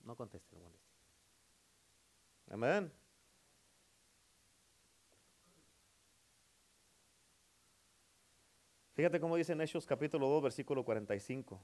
No 0.00 0.14
conteste, 0.14 0.54
no 0.54 0.64
conteste. 0.64 0.92
Amén. 2.50 3.01
Fíjate 8.94 9.20
cómo 9.20 9.36
dice 9.36 9.52
en 9.52 9.60
Hechos 9.60 9.86
capítulo 9.86 10.28
2, 10.28 10.42
versículo 10.42 10.84
45. 10.84 11.60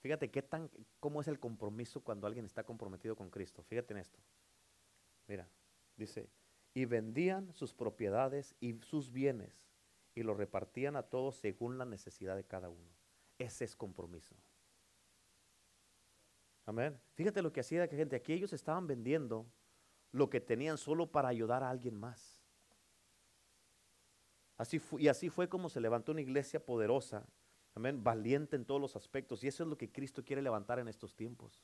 Fíjate 0.00 0.30
qué 0.30 0.42
tan, 0.42 0.70
cómo 0.98 1.20
es 1.20 1.28
el 1.28 1.38
compromiso 1.38 2.02
cuando 2.02 2.26
alguien 2.26 2.44
está 2.44 2.64
comprometido 2.64 3.16
con 3.16 3.30
Cristo. 3.30 3.62
Fíjate 3.62 3.94
en 3.94 4.00
esto. 4.00 4.18
Mira, 5.26 5.48
dice, 5.96 6.28
y 6.74 6.84
vendían 6.84 7.52
sus 7.54 7.74
propiedades 7.74 8.54
y 8.60 8.74
sus 8.82 9.10
bienes 9.10 9.66
y 10.14 10.22
los 10.22 10.36
repartían 10.36 10.96
a 10.96 11.02
todos 11.02 11.36
según 11.36 11.78
la 11.78 11.84
necesidad 11.84 12.36
de 12.36 12.44
cada 12.44 12.68
uno. 12.68 12.90
Ese 13.38 13.64
es 13.64 13.74
compromiso. 13.74 14.34
Amén. 16.66 17.00
Fíjate 17.14 17.42
lo 17.42 17.52
que 17.52 17.60
hacía 17.60 17.80
la 17.80 17.88
gente. 17.88 18.16
Aquí 18.16 18.32
ellos 18.32 18.52
estaban 18.52 18.86
vendiendo 18.86 19.46
lo 20.12 20.28
que 20.28 20.40
tenían 20.40 20.76
solo 20.76 21.10
para 21.10 21.28
ayudar 21.28 21.62
a 21.62 21.70
alguien 21.70 21.96
más. 21.96 22.39
Y 24.98 25.08
así 25.08 25.30
fue 25.30 25.48
como 25.48 25.68
se 25.68 25.80
levantó 25.80 26.12
una 26.12 26.20
iglesia 26.20 26.64
poderosa, 26.64 27.26
amén, 27.74 28.02
valiente 28.02 28.56
en 28.56 28.64
todos 28.64 28.80
los 28.80 28.96
aspectos. 28.96 29.42
Y 29.42 29.48
eso 29.48 29.62
es 29.62 29.68
lo 29.68 29.76
que 29.76 29.90
Cristo 29.90 30.24
quiere 30.24 30.42
levantar 30.42 30.78
en 30.78 30.88
estos 30.88 31.14
tiempos. 31.14 31.62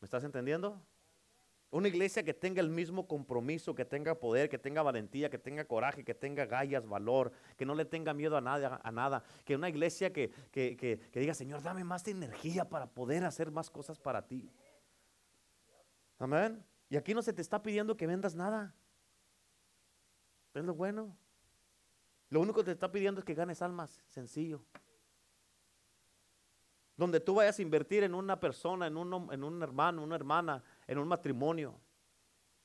¿Me 0.00 0.06
estás 0.06 0.24
entendiendo? 0.24 0.80
Una 1.70 1.88
iglesia 1.88 2.22
que 2.22 2.32
tenga 2.32 2.60
el 2.60 2.70
mismo 2.70 3.06
compromiso, 3.06 3.74
que 3.74 3.84
tenga 3.84 4.14
poder, 4.14 4.48
que 4.48 4.58
tenga 4.58 4.82
valentía, 4.82 5.28
que 5.28 5.38
tenga 5.38 5.66
coraje, 5.66 6.02
que 6.02 6.14
tenga 6.14 6.46
gallas, 6.46 6.86
valor, 6.86 7.30
que 7.56 7.66
no 7.66 7.74
le 7.74 7.84
tenga 7.84 8.14
miedo 8.14 8.36
a 8.38 8.40
nada. 8.40 8.80
A 8.82 8.90
nada. 8.90 9.22
Que 9.44 9.54
una 9.54 9.68
iglesia 9.68 10.10
que, 10.12 10.30
que, 10.50 10.76
que, 10.76 10.98
que 10.98 11.20
diga, 11.20 11.34
Señor, 11.34 11.62
dame 11.62 11.84
más 11.84 12.06
energía 12.08 12.66
para 12.66 12.86
poder 12.86 13.24
hacer 13.24 13.50
más 13.50 13.68
cosas 13.68 13.98
para 13.98 14.26
ti. 14.26 14.50
Amén. 16.18 16.64
Y 16.88 16.96
aquí 16.96 17.12
no 17.12 17.20
se 17.20 17.34
te 17.34 17.42
está 17.42 17.62
pidiendo 17.62 17.96
que 17.96 18.06
vendas 18.06 18.34
nada. 18.34 18.74
Es 20.54 20.64
lo 20.64 20.74
bueno. 20.74 21.16
Lo 22.30 22.40
único 22.40 22.60
que 22.60 22.66
te 22.66 22.72
está 22.72 22.90
pidiendo 22.90 23.20
es 23.20 23.24
que 23.24 23.34
ganes 23.34 23.62
almas, 23.62 24.02
sencillo. 24.06 24.62
Donde 26.96 27.20
tú 27.20 27.34
vayas 27.34 27.58
a 27.58 27.62
invertir 27.62 28.02
en 28.02 28.14
una 28.14 28.38
persona, 28.38 28.86
en 28.86 28.96
un, 28.96 29.32
en 29.32 29.44
un 29.44 29.62
hermano, 29.62 30.02
una 30.02 30.16
hermana, 30.16 30.62
en 30.86 30.98
un 30.98 31.08
matrimonio. 31.08 31.80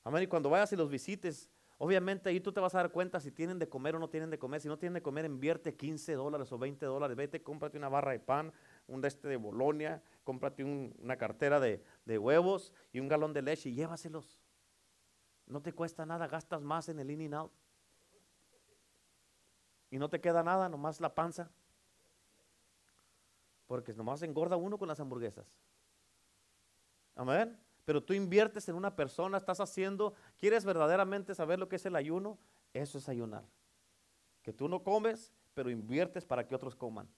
Amén. 0.02 0.24
Y 0.24 0.26
cuando 0.26 0.50
vayas 0.50 0.72
y 0.72 0.76
los 0.76 0.90
visites, 0.90 1.50
Obviamente 1.78 2.28
ahí 2.28 2.40
tú 2.40 2.52
te 2.52 2.60
vas 2.60 2.74
a 2.74 2.78
dar 2.78 2.92
cuenta 2.92 3.18
si 3.18 3.32
tienen 3.32 3.58
de 3.58 3.68
comer 3.68 3.96
o 3.96 3.98
no 3.98 4.08
tienen 4.08 4.30
de 4.30 4.38
comer. 4.38 4.60
Si 4.60 4.68
no 4.68 4.78
tienen 4.78 4.94
de 4.94 5.02
comer, 5.02 5.24
invierte 5.24 5.74
15 5.74 6.14
dólares 6.14 6.50
o 6.52 6.58
20 6.58 6.86
dólares. 6.86 7.16
Vete, 7.16 7.42
cómprate 7.42 7.76
una 7.78 7.88
barra 7.88 8.12
de 8.12 8.20
pan, 8.20 8.52
un 8.86 9.00
de 9.00 9.08
este 9.08 9.28
de 9.28 9.36
Bolonia, 9.36 10.02
cómprate 10.22 10.62
una 10.62 11.16
cartera 11.16 11.58
de, 11.58 11.82
de, 12.04 12.18
huevos 12.18 12.72
y 12.92 13.00
un 13.00 13.08
galón 13.08 13.32
de 13.32 13.42
leche 13.42 13.70
y 13.70 13.74
llévaselos. 13.74 14.38
No 15.46 15.60
te 15.60 15.72
cuesta 15.72 16.06
nada, 16.06 16.28
gastas 16.28 16.62
más 16.62 16.88
en 16.88 17.00
el 17.00 17.10
in 17.10 17.22
and 17.22 17.34
out. 17.34 17.52
Y 19.94 19.98
no 20.00 20.10
te 20.10 20.20
queda 20.20 20.42
nada, 20.42 20.68
nomás 20.68 21.00
la 21.00 21.14
panza. 21.14 21.48
Porque 23.68 23.94
nomás 23.94 24.22
engorda 24.22 24.56
uno 24.56 24.76
con 24.76 24.88
las 24.88 24.98
hamburguesas. 24.98 25.46
Amén. 27.14 27.56
Pero 27.84 28.02
tú 28.02 28.12
inviertes 28.12 28.68
en 28.68 28.74
una 28.74 28.96
persona, 28.96 29.38
estás 29.38 29.60
haciendo, 29.60 30.14
quieres 30.36 30.64
verdaderamente 30.64 31.32
saber 31.32 31.60
lo 31.60 31.68
que 31.68 31.76
es 31.76 31.86
el 31.86 31.94
ayuno, 31.94 32.40
eso 32.72 32.98
es 32.98 33.08
ayunar. 33.08 33.44
Que 34.42 34.52
tú 34.52 34.68
no 34.68 34.82
comes, 34.82 35.32
pero 35.54 35.70
inviertes 35.70 36.24
para 36.24 36.44
que 36.44 36.56
otros 36.56 36.74
coman. 36.74 37.08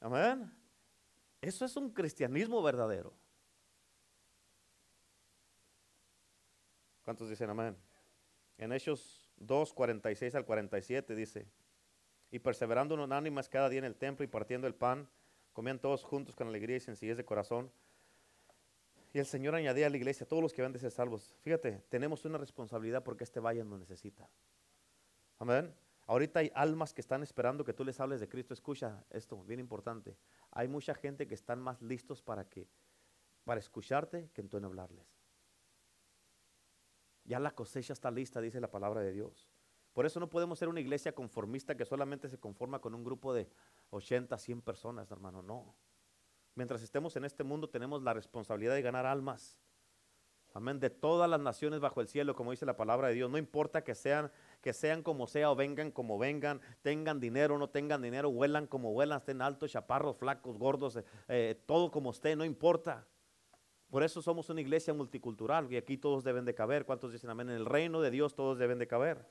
Amén. 0.00 0.52
Eso 1.40 1.64
es 1.64 1.76
un 1.76 1.90
cristianismo 1.90 2.60
verdadero. 2.60 3.12
¿Cuántos 7.04 7.28
dicen 7.28 7.50
amén? 7.50 7.85
En 8.58 8.72
Hechos 8.72 9.30
2, 9.36 9.72
46 9.72 10.34
al 10.34 10.44
47 10.44 11.14
dice, 11.14 11.46
y 12.30 12.38
perseverando 12.38 12.94
en 12.94 13.00
unánimas 13.00 13.48
cada 13.48 13.68
día 13.68 13.78
en 13.78 13.84
el 13.84 13.96
templo 13.96 14.24
y 14.24 14.28
partiendo 14.28 14.66
el 14.66 14.74
pan, 14.74 15.08
comían 15.52 15.78
todos 15.78 16.02
juntos 16.02 16.34
con 16.34 16.48
alegría 16.48 16.76
y 16.76 16.80
sencillez 16.80 17.16
de 17.16 17.24
corazón. 17.24 17.70
Y 19.12 19.18
el 19.18 19.26
Señor 19.26 19.54
añadía 19.54 19.86
a 19.86 19.90
la 19.90 19.96
iglesia, 19.96 20.26
todos 20.26 20.42
los 20.42 20.52
que 20.52 20.62
van 20.62 20.72
de 20.72 20.78
ser 20.78 20.90
salvos, 20.90 21.36
fíjate, 21.42 21.82
tenemos 21.88 22.24
una 22.24 22.38
responsabilidad 22.38 23.02
porque 23.02 23.24
este 23.24 23.40
valle 23.40 23.64
nos 23.64 23.78
necesita. 23.78 24.28
Amén. 25.38 25.74
Ahorita 26.06 26.40
hay 26.40 26.52
almas 26.54 26.94
que 26.94 27.00
están 27.00 27.22
esperando 27.22 27.64
que 27.64 27.72
tú 27.72 27.84
les 27.84 27.98
hables 27.98 28.20
de 28.20 28.28
Cristo. 28.28 28.54
Escucha 28.54 29.04
esto, 29.10 29.42
bien 29.42 29.58
importante. 29.58 30.16
Hay 30.52 30.68
mucha 30.68 30.94
gente 30.94 31.26
que 31.26 31.34
están 31.34 31.60
más 31.60 31.82
listos 31.82 32.22
para 32.22 32.48
que 32.48 32.68
para 33.44 33.60
escucharte 33.60 34.28
que 34.34 34.40
en 34.40 34.48
tú 34.48 34.56
en 34.58 34.64
hablarles. 34.64 35.15
Ya 37.26 37.40
la 37.40 37.54
cosecha 37.54 37.92
está 37.92 38.10
lista, 38.10 38.40
dice 38.40 38.60
la 38.60 38.70
palabra 38.70 39.00
de 39.00 39.12
Dios. 39.12 39.48
Por 39.92 40.06
eso 40.06 40.20
no 40.20 40.28
podemos 40.28 40.58
ser 40.58 40.68
una 40.68 40.80
iglesia 40.80 41.14
conformista 41.14 41.74
que 41.74 41.84
solamente 41.84 42.28
se 42.28 42.38
conforma 42.38 42.80
con 42.80 42.94
un 42.94 43.02
grupo 43.02 43.32
de 43.32 43.48
80, 43.90 44.36
100 44.36 44.62
personas, 44.62 45.10
hermano. 45.10 45.42
No. 45.42 45.74
Mientras 46.54 46.82
estemos 46.82 47.16
en 47.16 47.24
este 47.24 47.44
mundo 47.44 47.68
tenemos 47.68 48.02
la 48.02 48.14
responsabilidad 48.14 48.74
de 48.74 48.82
ganar 48.82 49.06
almas. 49.06 49.58
Amén. 50.52 50.80
De 50.80 50.88
todas 50.88 51.28
las 51.28 51.40
naciones 51.40 51.80
bajo 51.80 52.00
el 52.00 52.08
cielo, 52.08 52.34
como 52.34 52.50
dice 52.50 52.64
la 52.64 52.76
palabra 52.76 53.08
de 53.08 53.14
Dios. 53.14 53.30
No 53.30 53.36
importa 53.36 53.84
que 53.84 53.94
sean, 53.94 54.30
que 54.62 54.72
sean 54.72 55.02
como 55.02 55.26
sea 55.26 55.50
o 55.50 55.56
vengan 55.56 55.90
como 55.90 56.18
vengan, 56.18 56.60
tengan 56.82 57.20
dinero 57.20 57.56
o 57.56 57.58
no 57.58 57.68
tengan 57.68 58.00
dinero, 58.00 58.30
huelan 58.30 58.66
como 58.66 58.92
huelan, 58.92 59.18
estén 59.18 59.42
altos, 59.42 59.72
chaparros, 59.72 60.16
flacos, 60.16 60.56
gordos, 60.56 60.96
eh, 60.96 61.04
eh, 61.28 61.62
todo 61.66 61.90
como 61.90 62.10
esté, 62.10 62.36
no 62.36 62.44
importa. 62.44 63.06
Por 63.90 64.02
eso 64.02 64.20
somos 64.20 64.50
una 64.50 64.60
iglesia 64.60 64.92
multicultural 64.92 65.72
y 65.72 65.76
aquí 65.76 65.96
todos 65.96 66.24
deben 66.24 66.44
de 66.44 66.54
caber. 66.54 66.84
¿Cuántos 66.84 67.12
dicen 67.12 67.30
amén? 67.30 67.50
En 67.50 67.56
el 67.56 67.66
reino 67.66 68.00
de 68.00 68.10
Dios 68.10 68.34
todos 68.34 68.58
deben 68.58 68.78
de 68.78 68.86
caber. 68.86 69.24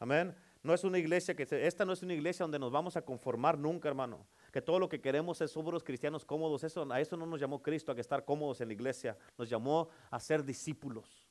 Amén. 0.00 0.34
No 0.62 0.72
es 0.72 0.82
una 0.82 0.98
iglesia 0.98 1.34
que 1.34 1.46
esta 1.50 1.84
no 1.84 1.92
es 1.92 2.02
una 2.02 2.14
iglesia 2.14 2.44
donde 2.44 2.58
nos 2.58 2.72
vamos 2.72 2.96
a 2.96 3.02
conformar 3.02 3.58
nunca, 3.58 3.88
hermano. 3.88 4.26
Que 4.50 4.62
todo 4.62 4.78
lo 4.78 4.88
que 4.88 5.00
queremos 5.00 5.40
es 5.40 5.50
somos 5.50 5.84
cristianos 5.84 6.24
cómodos. 6.24 6.64
Eso, 6.64 6.90
a 6.90 7.00
eso 7.00 7.16
no 7.16 7.26
nos 7.26 7.38
llamó 7.38 7.62
Cristo 7.62 7.92
a 7.92 7.94
que 7.94 8.00
estar 8.00 8.24
cómodos 8.24 8.60
en 8.60 8.68
la 8.68 8.74
iglesia. 8.74 9.16
Nos 9.36 9.48
llamó 9.48 9.88
a 10.10 10.18
ser 10.18 10.42
discípulos. 10.42 11.24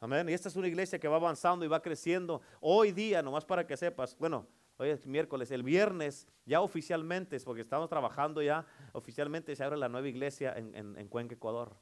Amén. 0.00 0.28
Y 0.28 0.32
esta 0.32 0.48
es 0.48 0.56
una 0.56 0.66
iglesia 0.66 0.98
que 0.98 1.08
va 1.08 1.16
avanzando 1.16 1.64
y 1.64 1.68
va 1.68 1.82
creciendo. 1.82 2.40
Hoy 2.60 2.92
día, 2.92 3.20
nomás 3.22 3.44
para 3.44 3.66
que 3.66 3.76
sepas, 3.76 4.16
bueno, 4.18 4.46
hoy 4.78 4.90
es 4.90 5.06
miércoles, 5.06 5.50
el 5.50 5.62
viernes 5.62 6.26
ya 6.46 6.60
oficialmente, 6.60 7.38
porque 7.40 7.62
estamos 7.62 7.88
trabajando 7.88 8.40
ya, 8.40 8.66
oficialmente 8.92 9.54
se 9.54 9.62
abre 9.62 9.76
la 9.76 9.88
nueva 9.88 10.08
iglesia 10.08 10.54
en, 10.56 10.74
en, 10.74 11.08
Cuenca, 11.08 11.34
Ecuador. 11.34 11.76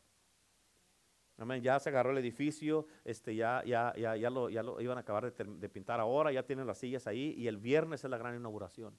Amén. 1.39 1.63
Ya 1.63 1.79
se 1.79 1.91
agarró 1.91 2.11
el 2.13 2.19
edificio, 2.19 2.87
este, 3.05 3.37
ya, 3.37 3.63
ya, 3.65 3.95
ya, 3.97 4.17
ya, 4.17 4.31
lo, 4.31 4.49
ya 4.49 4.63
lo 4.63 4.81
iban 4.81 4.97
a 4.97 5.03
acabar 5.03 5.31
de, 5.31 5.45
de, 5.45 5.69
pintar 5.69 6.01
ahora, 6.01 6.33
ya 6.33 6.43
tienen 6.43 6.67
las 6.67 6.79
sillas 6.79 7.07
ahí 7.07 7.35
y 7.37 7.47
el 7.47 7.59
viernes 7.59 8.03
es 8.03 8.11
la 8.11 8.17
gran 8.17 8.35
inauguración 8.35 8.99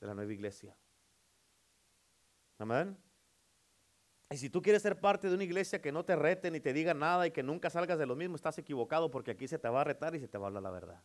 de 0.00 0.06
la 0.06 0.14
nueva 0.14 0.32
iglesia. 0.32 0.74
Amén. 2.58 2.96
Y 4.30 4.36
si 4.36 4.50
tú 4.50 4.60
quieres 4.60 4.82
ser 4.82 4.98
parte 5.00 5.28
de 5.28 5.34
una 5.34 5.44
iglesia 5.44 5.80
que 5.80 5.92
no 5.92 6.04
te 6.04 6.16
rete 6.16 6.50
ni 6.50 6.60
te 6.60 6.72
diga 6.72 6.92
nada 6.94 7.26
y 7.26 7.30
que 7.30 7.42
nunca 7.42 7.70
salgas 7.70 7.98
de 7.98 8.06
lo 8.06 8.16
mismo, 8.16 8.36
estás 8.36 8.58
equivocado 8.58 9.10
porque 9.10 9.30
aquí 9.30 9.46
se 9.46 9.58
te 9.58 9.68
va 9.68 9.82
a 9.82 9.84
retar 9.84 10.14
y 10.14 10.20
se 10.20 10.28
te 10.28 10.38
va 10.38 10.46
a 10.46 10.48
hablar 10.48 10.62
la 10.62 10.70
verdad. 10.70 11.02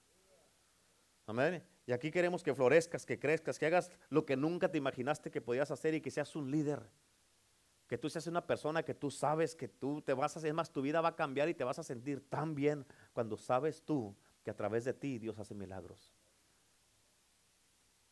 Amén. 1.28 1.63
Y 1.86 1.91
aquí 1.91 2.11
queremos 2.11 2.43
que 2.43 2.55
florezcas, 2.55 3.05
que 3.05 3.19
crezcas, 3.19 3.59
que 3.59 3.65
hagas 3.65 3.91
lo 4.09 4.25
que 4.25 4.38
nunca 4.38 4.71
te 4.71 4.77
imaginaste 4.77 5.31
que 5.31 5.41
podías 5.41 5.69
hacer 5.69 5.93
y 5.93 6.01
que 6.01 6.11
seas 6.11 6.36
un 6.36 6.49
líder. 6.49 6.81
Que 7.88 7.97
tú 7.97 8.09
seas 8.09 8.27
una 8.27 8.47
persona 8.47 8.84
que 8.84 8.93
tú 8.93 9.11
sabes 9.11 9.55
que 9.55 9.67
tú 9.67 10.01
te 10.01 10.13
vas 10.13 10.36
a 10.36 10.39
hacer 10.39 10.53
más, 10.53 10.71
tu 10.71 10.81
vida 10.81 11.01
va 11.01 11.09
a 11.09 11.15
cambiar 11.15 11.49
y 11.49 11.53
te 11.53 11.63
vas 11.63 11.79
a 11.79 11.84
sentir 11.84 12.21
tan 12.29 12.55
bien 12.55 12.86
cuando 13.11 13.38
sabes 13.38 13.84
tú 13.84 14.15
que 14.43 14.51
a 14.51 14.55
través 14.55 14.86
de 14.86 14.93
ti 14.93 15.19
Dios 15.19 15.38
hace 15.39 15.53
milagros. 15.53 16.13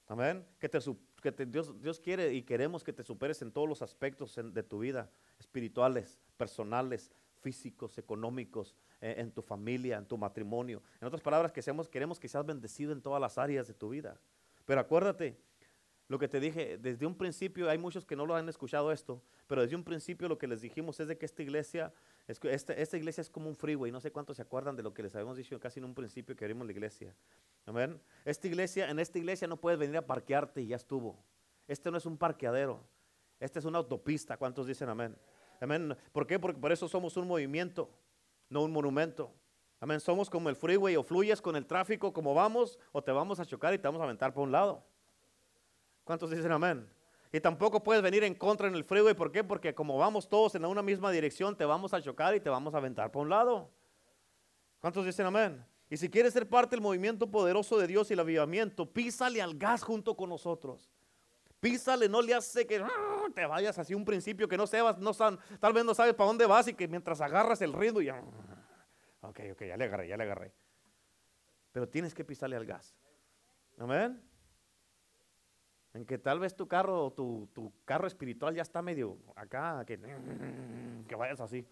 Amén. 0.08 0.46
Que, 0.60 0.68
te, 0.68 1.46
Dios, 1.46 1.82
Dios 1.82 2.00
quiere 2.02 2.34
y 2.34 2.44
queremos 2.44 2.84
que 2.84 2.92
te 2.92 3.04
superes 3.04 3.42
en 3.42 3.52
todos 3.54 3.70
los 3.70 3.82
aspectos 3.82 4.38
de 4.44 4.64
tu 4.64 4.80
vida, 4.80 5.10
espirituales, 5.40 6.20
personales, 6.36 7.10
físicos, 7.42 7.98
económicos, 7.98 8.76
eh, 9.02 9.16
en 9.18 9.32
tu 9.32 9.42
familia, 9.42 9.98
en 9.98 10.06
tu 10.06 10.18
matrimonio. 10.18 10.82
En 11.00 11.08
otras 11.08 11.22
palabras, 11.22 11.52
que 11.52 11.62
queremos 11.92 12.20
que 12.20 12.28
seas 12.28 12.46
bendecido 12.46 12.94
en 12.94 13.02
todas 13.02 13.20
las 13.20 13.38
áreas 13.38 13.68
de 13.68 13.74
tu 13.74 13.90
vida. 13.90 14.20
Pero 14.66 14.80
acuérdate, 14.80 15.38
lo 16.08 16.20
que 16.20 16.28
te 16.28 16.40
dije, 16.40 16.78
desde 16.78 17.06
un 17.06 17.16
principio, 17.16 17.70
hay 17.70 17.78
muchos 17.78 18.06
que 18.06 18.16
no 18.16 18.26
lo 18.26 18.36
han 18.36 18.50
escuchado 18.50 18.92
esto, 18.92 19.24
pero 19.48 19.62
desde 19.62 19.76
un 19.76 19.84
principio 19.84 20.28
lo 20.28 20.38
que 20.38 20.46
les 20.46 20.62
dijimos 20.62 21.00
es 21.00 21.08
de 21.08 21.18
que 21.18 21.26
esta 21.26 21.42
iglesia, 21.42 21.94
esta, 22.28 22.74
esta 22.74 22.98
iglesia 22.98 23.22
es 23.22 23.30
como 23.30 23.48
un 23.48 23.56
freeway, 23.56 23.92
no 23.92 24.02
sé 24.02 24.12
cuántos 24.12 24.36
se 24.36 24.42
acuerdan 24.42 24.76
de 24.76 24.84
lo 24.84 24.94
que 24.94 25.04
les 25.04 25.16
habíamos 25.16 25.38
dicho 25.38 25.58
casi 25.60 25.80
en 25.80 25.86
un 25.86 25.96
principio 25.96 26.36
que 26.36 26.44
abrimos 26.44 26.68
la 26.68 26.74
iglesia. 26.74 27.16
Amén. 27.66 27.98
Esta 28.26 28.48
iglesia, 28.48 28.90
en 28.90 29.00
esta 29.00 29.20
iglesia 29.20 29.48
no 29.48 29.56
puedes 29.56 29.80
venir 29.80 29.98
a 29.98 30.06
parquearte 30.06 30.62
y 30.62 30.68
ya 30.68 30.76
estuvo. 30.76 31.18
Este 31.66 31.90
no 31.90 31.98
es 31.98 32.06
un 32.06 32.18
parqueadero. 32.18 32.84
Este 33.40 33.60
es 33.60 33.66
una 33.66 33.78
autopista. 33.78 34.36
¿Cuántos 34.36 34.68
dicen 34.68 34.90
amén? 34.90 35.16
Amén. 35.62 35.96
¿Por 36.12 36.28
qué? 36.28 36.40
Porque 36.40 36.60
por 36.60 36.72
eso 36.72 36.88
somos 36.90 37.16
un 37.18 37.28
movimiento, 37.28 37.90
no 38.50 38.64
un 38.64 38.72
monumento. 38.72 39.32
Amén. 39.80 40.00
Somos 40.00 40.30
como 40.30 40.50
el 40.50 40.56
freeway 40.56 40.96
o 40.96 41.04
fluyes 41.04 41.42
con 41.42 41.56
el 41.56 41.66
tráfico 41.66 42.12
como 42.12 42.34
vamos 42.34 42.78
o 42.92 43.02
te 43.02 43.12
vamos 43.12 43.40
a 43.40 43.46
chocar 43.46 43.74
y 43.74 43.78
te 43.78 43.88
vamos 43.88 44.02
a 44.02 44.06
aventar 44.06 44.34
por 44.34 44.44
un 44.44 44.52
lado. 44.52 44.84
¿Cuántos 46.04 46.32
dicen 46.32 46.52
amén? 46.52 46.90
Y 47.32 47.40
tampoco 47.40 47.82
puedes 47.82 48.04
venir 48.04 48.24
en 48.24 48.36
contra 48.36 48.68
en 48.68 48.76
el 48.76 48.84
freeway. 48.84 49.14
¿Por 49.14 49.32
qué? 49.32 49.44
Porque 49.44 49.74
como 49.74 49.98
vamos 49.98 50.28
todos 50.28 50.56
en 50.56 50.66
una 50.66 50.82
misma 50.82 51.12
dirección, 51.12 51.56
te 51.56 51.64
vamos 51.64 51.94
a 51.94 52.02
chocar 52.02 52.36
y 52.36 52.40
te 52.40 52.50
vamos 52.50 52.74
a 52.74 52.78
aventar 52.78 53.12
por 53.12 53.22
un 53.22 53.30
lado. 53.30 53.70
¿Cuántos 54.80 55.06
dicen 55.06 55.28
amén? 55.28 55.64
Y 55.92 55.98
si 55.98 56.10
quieres 56.10 56.34
ser 56.34 56.50
parte 56.50 56.76
del 56.76 56.82
movimiento 56.82 57.30
poderoso 57.30 57.78
de 57.78 57.86
Dios 57.86 58.10
y 58.10 58.14
el 58.14 58.20
avivamiento, 58.20 58.92
písale 58.92 59.42
al 59.42 59.58
gas 59.58 59.84
junto 59.84 60.16
con 60.16 60.30
nosotros. 60.30 60.90
Písale, 61.60 62.10
no 62.10 62.22
le 62.22 62.34
hace 62.34 62.66
que 62.66 62.84
ah, 63.26 63.30
te 63.34 63.46
vayas 63.46 63.78
así 63.78 63.94
un 63.94 64.06
principio 64.06 64.48
que 64.48 64.58
no 64.58 64.68
sepas, 64.68 64.98
no 64.98 65.12
tal 65.60 65.74
vez 65.74 65.86
no 65.86 65.94
sabes 65.94 66.14
para 66.14 66.28
dónde 66.28 66.46
vas 66.46 66.68
y 66.68 66.74
que 66.74 66.88
mientras 66.88 67.22
agarras 67.22 67.62
el 67.62 67.74
ritmo 67.74 68.02
ya, 68.02 68.22
ok, 69.22 69.40
ok, 69.54 69.64
ya 69.64 69.78
le 69.78 69.86
agarré, 69.86 70.08
ya 70.08 70.18
le 70.18 70.24
agarré. 70.24 70.54
Pero 71.72 71.88
tienes 71.88 72.14
que 72.14 72.26
pisarle 72.26 72.56
al 72.56 72.66
gas. 72.66 72.96
Amén. 73.78 74.22
En 75.94 76.06
que 76.06 76.18
tal 76.18 76.40
vez 76.40 76.56
tu 76.56 76.68
carro, 76.68 77.12
tu, 77.12 77.50
tu 77.54 77.74
carro 77.86 78.08
espiritual 78.08 78.56
ya 78.56 78.62
está 78.62 78.82
medio 78.82 79.18
acá, 79.36 79.84
que, 79.86 80.00
que 81.08 81.16
vayas 81.16 81.40
así. 81.42 81.68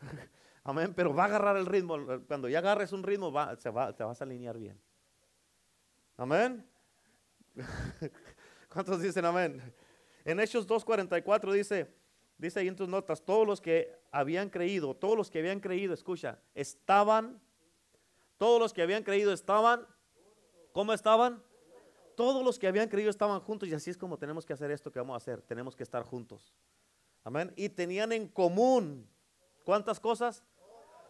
Amén, 0.64 0.94
pero 0.94 1.14
va 1.14 1.24
a 1.24 1.26
agarrar 1.26 1.56
el 1.56 1.66
ritmo. 1.66 1.96
Cuando 2.26 2.48
ya 2.48 2.58
agarres 2.58 2.92
un 2.92 3.02
ritmo, 3.02 3.32
se 3.58 3.70
va, 3.70 3.92
te 3.92 4.04
vas 4.04 4.20
a 4.20 4.24
alinear 4.24 4.58
bien. 4.58 4.80
Amén. 6.16 6.66
¿Cuántos 8.68 9.00
dicen 9.00 9.24
amén? 9.24 9.62
En 10.26 10.40
Hechos 10.40 10.66
2.44 10.66 11.52
dice, 11.52 11.86
dice 12.36 12.58
ahí 12.58 12.66
en 12.66 12.74
tus 12.74 12.88
notas, 12.88 13.24
todos 13.24 13.46
los 13.46 13.60
que 13.60 13.96
habían 14.10 14.50
creído, 14.50 14.92
todos 14.92 15.16
los 15.16 15.30
que 15.30 15.38
habían 15.38 15.60
creído, 15.60 15.94
escucha, 15.94 16.40
estaban, 16.52 17.40
todos 18.36 18.58
los 18.60 18.72
que 18.72 18.82
habían 18.82 19.04
creído 19.04 19.32
estaban, 19.32 19.86
¿cómo 20.72 20.92
estaban? 20.92 21.40
Todos 22.16 22.44
los 22.44 22.58
que 22.58 22.66
habían 22.66 22.88
creído 22.88 23.08
estaban 23.08 23.38
juntos 23.38 23.68
y 23.68 23.74
así 23.74 23.88
es 23.88 23.96
como 23.96 24.18
tenemos 24.18 24.44
que 24.44 24.52
hacer 24.52 24.72
esto 24.72 24.90
que 24.90 24.98
vamos 24.98 25.14
a 25.14 25.18
hacer, 25.18 25.42
tenemos 25.42 25.76
que 25.76 25.84
estar 25.84 26.02
juntos. 26.02 26.52
Amén. 27.22 27.52
Y 27.54 27.68
tenían 27.68 28.10
en 28.10 28.26
común, 28.26 29.08
¿cuántas 29.64 30.00
cosas? 30.00 30.42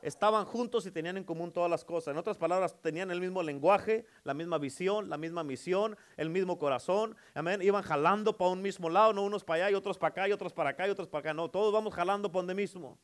Estaban 0.06 0.44
juntos 0.44 0.86
y 0.86 0.92
tenían 0.92 1.16
en 1.16 1.24
común 1.24 1.50
todas 1.50 1.68
las 1.68 1.84
cosas. 1.84 2.12
En 2.12 2.18
otras 2.18 2.38
palabras, 2.38 2.80
tenían 2.80 3.10
el 3.10 3.20
mismo 3.20 3.42
lenguaje, 3.42 4.06
la 4.22 4.34
misma 4.34 4.56
visión, 4.56 5.10
la 5.10 5.18
misma 5.18 5.42
misión, 5.42 5.96
el 6.16 6.30
mismo 6.30 6.58
corazón. 6.58 7.16
Amén. 7.34 7.60
Iban 7.60 7.82
jalando 7.82 8.36
para 8.36 8.52
un 8.52 8.62
mismo 8.62 8.88
lado, 8.88 9.12
no 9.12 9.24
unos 9.24 9.42
para 9.42 9.64
allá 9.64 9.72
y 9.72 9.74
otros 9.74 9.98
para 9.98 10.10
acá 10.10 10.28
y 10.28 10.32
otros 10.32 10.52
para 10.52 10.70
acá 10.70 10.86
y 10.86 10.90
otros 10.90 11.08
para 11.08 11.20
acá. 11.20 11.34
No, 11.34 11.50
todos 11.50 11.72
vamos 11.72 11.92
jalando 11.92 12.30
para 12.30 12.38
donde 12.42 12.54
mismo. 12.54 12.96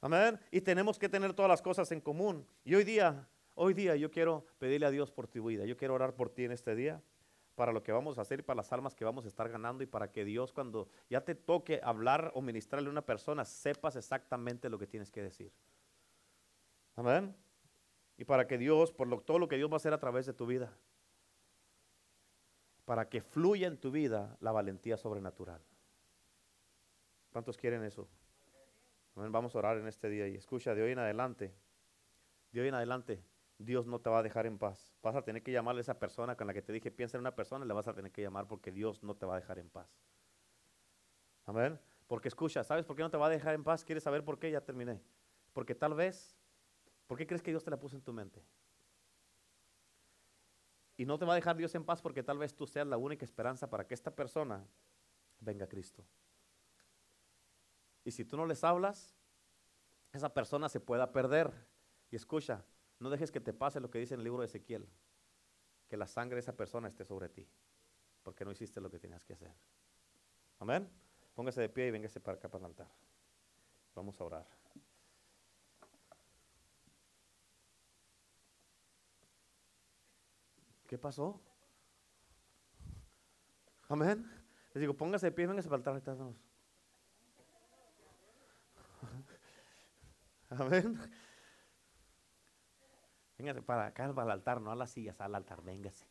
Amén. 0.00 0.40
Y 0.50 0.62
tenemos 0.62 0.98
que 0.98 1.08
tener 1.08 1.34
todas 1.34 1.50
las 1.50 1.60
cosas 1.60 1.92
en 1.92 2.00
común. 2.00 2.46
Y 2.64 2.74
hoy 2.74 2.84
día, 2.84 3.28
hoy 3.54 3.74
día 3.74 3.94
yo 3.94 4.10
quiero 4.10 4.46
pedirle 4.58 4.86
a 4.86 4.90
Dios 4.90 5.10
por 5.10 5.26
tu 5.26 5.44
vida. 5.44 5.66
Yo 5.66 5.76
quiero 5.76 5.92
orar 5.92 6.14
por 6.14 6.30
ti 6.30 6.44
en 6.44 6.52
este 6.52 6.74
día 6.74 7.02
para 7.56 7.72
lo 7.72 7.82
que 7.82 7.92
vamos 7.92 8.16
a 8.16 8.22
hacer 8.22 8.40
y 8.40 8.42
para 8.42 8.58
las 8.58 8.72
almas 8.72 8.94
que 8.94 9.04
vamos 9.04 9.26
a 9.26 9.28
estar 9.28 9.50
ganando 9.50 9.82
y 9.82 9.86
para 9.86 10.12
que 10.12 10.24
Dios 10.24 10.52
cuando 10.52 10.88
ya 11.10 11.22
te 11.22 11.34
toque 11.34 11.80
hablar 11.82 12.30
o 12.34 12.40
ministrarle 12.40 12.88
a 12.88 12.90
una 12.90 13.02
persona, 13.02 13.44
sepas 13.44 13.96
exactamente 13.96 14.70
lo 14.70 14.78
que 14.78 14.86
tienes 14.86 15.10
que 15.10 15.22
decir. 15.22 15.52
Amén. 16.96 17.34
Y 18.16 18.24
para 18.24 18.46
que 18.46 18.58
Dios, 18.58 18.90
por 18.92 19.06
lo, 19.06 19.20
todo 19.20 19.38
lo 19.38 19.48
que 19.48 19.56
Dios 19.56 19.70
va 19.70 19.74
a 19.74 19.76
hacer 19.76 19.92
a 19.92 20.00
través 20.00 20.26
de 20.26 20.32
tu 20.32 20.46
vida, 20.46 20.72
para 22.86 23.08
que 23.08 23.20
fluya 23.20 23.68
en 23.68 23.76
tu 23.76 23.90
vida 23.90 24.36
la 24.40 24.52
valentía 24.52 24.96
sobrenatural. 24.96 25.60
¿Cuántos 27.30 27.56
quieren 27.56 27.84
eso? 27.84 28.08
Amén. 29.14 29.30
Vamos 29.30 29.54
a 29.54 29.58
orar 29.58 29.76
en 29.76 29.86
este 29.86 30.08
día 30.08 30.26
y 30.28 30.36
escucha, 30.36 30.74
de 30.74 30.82
hoy 30.82 30.92
en 30.92 30.98
adelante, 30.98 31.52
de 32.52 32.60
hoy 32.60 32.68
en 32.68 32.74
adelante, 32.74 33.22
Dios 33.58 33.86
no 33.86 33.98
te 33.98 34.10
va 34.10 34.18
a 34.18 34.22
dejar 34.22 34.46
en 34.46 34.58
paz. 34.58 34.94
Vas 35.02 35.16
a 35.16 35.22
tener 35.22 35.42
que 35.42 35.52
llamarle 35.52 35.80
a 35.80 35.82
esa 35.82 35.98
persona 35.98 36.36
con 36.36 36.46
la 36.46 36.54
que 36.54 36.62
te 36.62 36.72
dije, 36.72 36.90
piensa 36.90 37.16
en 37.16 37.20
una 37.20 37.34
persona, 37.34 37.64
le 37.64 37.74
vas 37.74 37.88
a 37.88 37.94
tener 37.94 38.12
que 38.12 38.22
llamar 38.22 38.46
porque 38.46 38.70
Dios 38.70 39.02
no 39.02 39.14
te 39.14 39.26
va 39.26 39.34
a 39.34 39.40
dejar 39.40 39.58
en 39.58 39.68
paz. 39.68 39.88
Amén. 41.44 41.78
Porque 42.06 42.28
escucha, 42.28 42.62
¿sabes 42.64 42.84
por 42.84 42.96
qué 42.96 43.02
no 43.02 43.10
te 43.10 43.16
va 43.16 43.26
a 43.26 43.30
dejar 43.30 43.54
en 43.54 43.64
paz? 43.64 43.84
¿Quieres 43.84 44.04
saber 44.04 44.24
por 44.24 44.38
qué? 44.38 44.50
Ya 44.50 44.60
terminé. 44.60 45.00
Porque 45.52 45.74
tal 45.74 45.94
vez, 45.94 46.35
¿por 47.06 47.18
qué 47.18 47.26
crees 47.26 47.42
que 47.42 47.50
Dios 47.50 47.64
te 47.64 47.70
la 47.70 47.78
puso 47.78 47.96
en 47.96 48.02
tu 48.02 48.12
mente? 48.12 48.42
Y 50.96 51.04
no 51.04 51.18
te 51.18 51.24
va 51.24 51.32
a 51.32 51.36
dejar 51.36 51.56
Dios 51.56 51.74
en 51.74 51.84
paz 51.84 52.00
porque 52.00 52.22
tal 52.22 52.38
vez 52.38 52.54
tú 52.54 52.66
seas 52.66 52.86
la 52.86 52.96
única 52.96 53.24
esperanza 53.24 53.68
para 53.68 53.86
que 53.86 53.94
esta 53.94 54.14
persona 54.14 54.64
venga 55.40 55.66
a 55.66 55.68
Cristo. 55.68 56.04
Y 58.04 58.12
si 58.12 58.24
tú 58.24 58.36
no 58.36 58.46
les 58.46 58.64
hablas, 58.64 59.14
esa 60.12 60.32
persona 60.32 60.68
se 60.68 60.80
pueda 60.80 61.12
perder. 61.12 61.52
Y 62.10 62.16
escucha, 62.16 62.64
no 62.98 63.10
dejes 63.10 63.30
que 63.30 63.40
te 63.40 63.52
pase 63.52 63.80
lo 63.80 63.90
que 63.90 63.98
dice 63.98 64.14
en 64.14 64.20
el 64.20 64.24
libro 64.24 64.40
de 64.40 64.46
Ezequiel, 64.46 64.88
que 65.88 65.96
la 65.96 66.06
sangre 66.06 66.36
de 66.36 66.40
esa 66.40 66.56
persona 66.56 66.88
esté 66.88 67.04
sobre 67.04 67.28
ti, 67.28 67.46
porque 68.22 68.44
no 68.44 68.52
hiciste 68.52 68.80
lo 68.80 68.90
que 68.90 68.98
tenías 68.98 69.24
que 69.24 69.34
hacer. 69.34 69.52
Amén. 70.58 70.88
Póngase 71.34 71.60
de 71.60 71.68
pie 71.68 71.88
y 71.88 71.90
véngase 71.90 72.20
para 72.20 72.38
acá 72.38 72.48
para 72.48 72.64
el 72.64 72.70
altar. 72.70 72.88
Vamos 73.94 74.18
a 74.20 74.24
orar. 74.24 74.65
¿Qué 80.86 80.98
pasó? 80.98 81.40
Amén. 83.88 84.30
Les 84.72 84.80
digo, 84.80 84.94
póngase 84.94 85.26
de 85.26 85.32
pie 85.32 85.46
véngase 85.46 85.68
para 85.68 85.82
el 85.82 85.88
altar. 85.88 86.06
Amén. 90.50 90.98
Véngase 93.38 93.62
para 93.62 93.86
acá, 93.86 94.12
para 94.14 94.26
el 94.26 94.32
altar, 94.32 94.60
no 94.60 94.70
a 94.70 94.76
las 94.76 94.90
sillas, 94.90 95.20
al 95.20 95.34
altar, 95.34 95.62
véngase. 95.62 96.06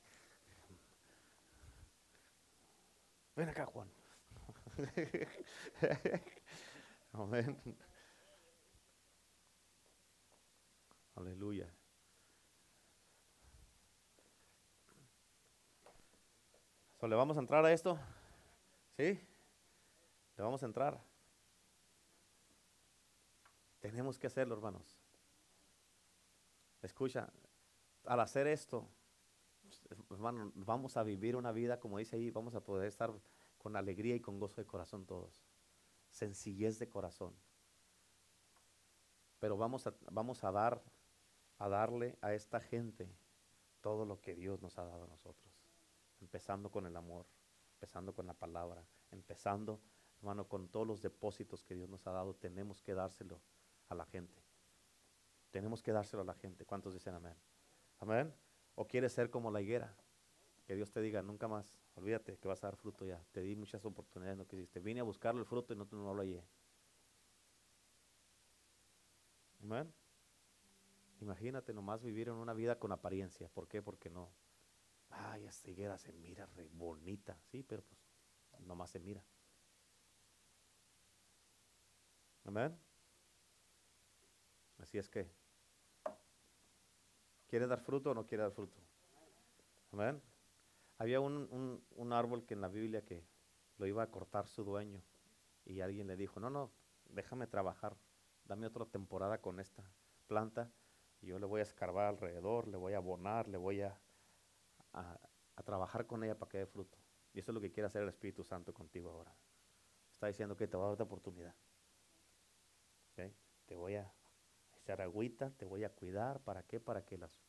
Ven 3.36 3.50
acá, 3.50 3.66
Juan. 3.66 3.90
Amén. 7.14 7.58
Aleluya. 11.16 11.74
¿Le 17.08 17.16
vamos 17.16 17.38
a 17.38 17.40
entrar 17.40 17.64
a 17.64 17.72
esto? 17.72 18.00
¿Sí? 18.98 19.20
¿Le 20.38 20.44
vamos 20.44 20.64
a 20.64 20.66
entrar? 20.66 21.00
Tenemos 23.80 24.18
que 24.18 24.26
hacerlo, 24.26 24.56
hermanos. 24.56 24.98
Escucha, 26.82 27.32
al 28.06 28.20
hacer 28.20 28.48
esto, 28.48 28.88
hermano, 30.10 30.52
vamos 30.56 30.98
a 30.98 31.04
vivir 31.04 31.36
una 31.36 31.52
vida, 31.52 31.80
como 31.80 32.00
dice 32.00 32.16
ahí, 32.16 32.32
vamos 32.32 32.56
a 32.56 32.62
poder 32.62 32.88
estar 32.88 33.14
con 33.60 33.76
alegría 33.76 34.16
y 34.16 34.20
con 34.20 34.40
gozo 34.40 34.62
de 34.62 34.66
corazón 34.66 35.06
todos. 35.06 35.44
Sencillez 36.10 36.80
de 36.80 36.90
corazón. 36.90 37.36
Pero 39.40 39.58
vamos 39.58 39.86
a, 39.86 39.94
vamos 40.10 40.44
a 40.44 40.52
dar, 40.52 40.82
a 41.60 41.70
darle 41.70 42.18
a 42.22 42.34
esta 42.34 42.60
gente 42.60 43.16
todo 43.82 44.06
lo 44.06 44.20
que 44.22 44.34
Dios 44.34 44.62
nos 44.64 44.80
ha 44.80 44.86
dado 44.86 45.04
a 45.04 45.08
nosotros. 45.08 45.55
Empezando 46.26 46.72
con 46.72 46.88
el 46.88 46.98
amor, 46.98 47.28
empezando 47.76 48.12
con 48.12 48.26
la 48.26 48.34
palabra, 48.34 48.84
empezando, 49.12 49.80
hermano, 50.18 50.48
con 50.48 50.70
todos 50.70 50.88
los 50.88 51.00
depósitos 51.00 51.64
que 51.64 51.76
Dios 51.76 51.88
nos 51.88 52.08
ha 52.08 52.12
dado, 52.12 52.34
tenemos 52.34 52.82
que 52.82 52.96
dárselo 52.96 53.40
a 53.90 53.96
la 53.96 54.08
gente. 54.08 54.42
Tenemos 55.52 55.84
que 55.84 55.92
dárselo 55.92 56.24
a 56.24 56.26
la 56.26 56.34
gente. 56.34 56.66
¿Cuántos 56.66 56.96
dicen 56.96 57.14
amén? 57.14 57.36
Amén. 58.00 58.34
¿O 58.74 58.88
quieres 58.88 59.14
ser 59.14 59.30
como 59.30 59.52
la 59.52 59.62
higuera? 59.62 59.96
Que 60.66 60.76
Dios 60.76 60.92
te 60.92 61.00
diga, 61.00 61.22
nunca 61.22 61.48
más, 61.48 61.78
olvídate 61.94 62.40
que 62.40 62.48
vas 62.48 62.64
a 62.64 62.68
dar 62.70 62.76
fruto 62.76 63.06
ya. 63.06 63.24
Te 63.32 63.42
di 63.42 63.56
muchas 63.56 63.86
oportunidades, 63.86 64.40
no 64.40 64.48
quisiste. 64.48 64.80
Vine 64.80 65.02
a 65.02 65.04
buscarle 65.04 65.42
el 65.42 65.46
fruto 65.46 65.74
y 65.74 65.78
no, 65.78 65.88
no 65.92 66.12
lo 66.16 66.22
hallé. 66.22 66.44
Amén. 69.62 69.94
Imagínate 71.22 71.72
nomás 71.72 72.02
vivir 72.02 72.30
en 72.30 72.34
una 72.34 72.56
vida 72.56 72.80
con 72.80 72.92
apariencia. 72.92 73.48
¿Por 73.48 73.68
qué? 73.68 73.84
Porque 73.84 74.10
no. 74.10 74.32
Ay, 75.10 75.46
esta 75.46 75.70
higuera 75.70 75.98
se 75.98 76.12
mira 76.14 76.46
re 76.48 76.68
bonita. 76.68 77.40
Sí, 77.52 77.64
pero 77.64 77.84
pues 77.84 78.00
nomás 78.62 78.90
se 78.92 79.00
mira. 79.00 79.24
Amén. 82.44 82.78
Así 84.78 84.98
es 84.98 85.10
que 85.10 85.30
¿Quiere 87.48 87.68
dar 87.68 87.80
fruto 87.80 88.12
o 88.12 88.14
no 88.14 88.26
quiere 88.26 88.44
dar 88.44 88.52
fruto? 88.52 88.78
Amén. 89.92 90.22
Había 90.98 91.20
un, 91.20 91.84
un, 91.96 92.14
árbol 92.14 92.46
que 92.46 92.54
en 92.54 92.62
la 92.62 92.68
Biblia 92.68 93.06
que 93.06 93.26
lo 93.78 93.86
iba 93.86 94.04
a 94.04 94.12
cortar 94.12 94.48
su 94.48 94.64
dueño 94.64 95.02
y 95.64 95.82
alguien 95.82 96.08
le 96.08 96.16
dijo, 96.16 96.40
no, 96.40 96.50
no, 96.50 96.72
déjame 97.06 97.48
trabajar, 97.48 97.96
dame 98.46 98.68
otra 98.68 98.86
temporada 98.86 99.42
con 99.42 99.60
esta 99.60 99.84
planta 100.28 100.72
y 101.22 101.28
yo 101.28 101.40
le 101.40 101.46
voy 101.46 101.60
a 101.60 101.64
escarbar 101.64 102.08
alrededor, 102.08 102.68
le 102.68 102.78
voy 102.78 102.94
a 102.94 102.98
abonar, 102.98 103.48
le 103.48 103.58
voy 103.58 103.82
a, 103.82 104.00
a, 104.96 105.20
trabajar 105.64 106.06
con 106.06 106.24
ella 106.24 106.38
para 106.38 106.50
que 106.50 106.58
dé 106.60 106.66
fruto. 106.66 106.98
Y 107.34 107.40
eso 107.40 107.52
es 107.52 107.56
lo 107.56 107.62
que 107.62 107.72
quiere 107.72 107.88
hacer 107.88 108.04
el 108.04 108.10
Espíritu 108.10 108.44
Santo 108.44 108.74
contigo 108.74 109.10
ahora. 109.10 109.36
Está 110.14 110.28
diciendo 110.28 110.56
que 110.56 110.68
te 110.68 110.78
va 110.78 110.84
a 110.84 110.86
dar 110.88 110.94
otra 110.94 111.06
oportunidad. 111.06 111.56
Te 113.66 113.76
voy 113.76 113.96
a 113.96 114.14
echar 114.78 115.02
agüita, 115.02 115.50
te 115.52 115.66
voy 115.66 115.84
a 115.84 115.90
cuidar. 115.90 116.40
¿Para 116.42 116.64
qué? 116.64 116.80
Para 116.80 117.04
que 117.04 117.18
las 117.18 117.40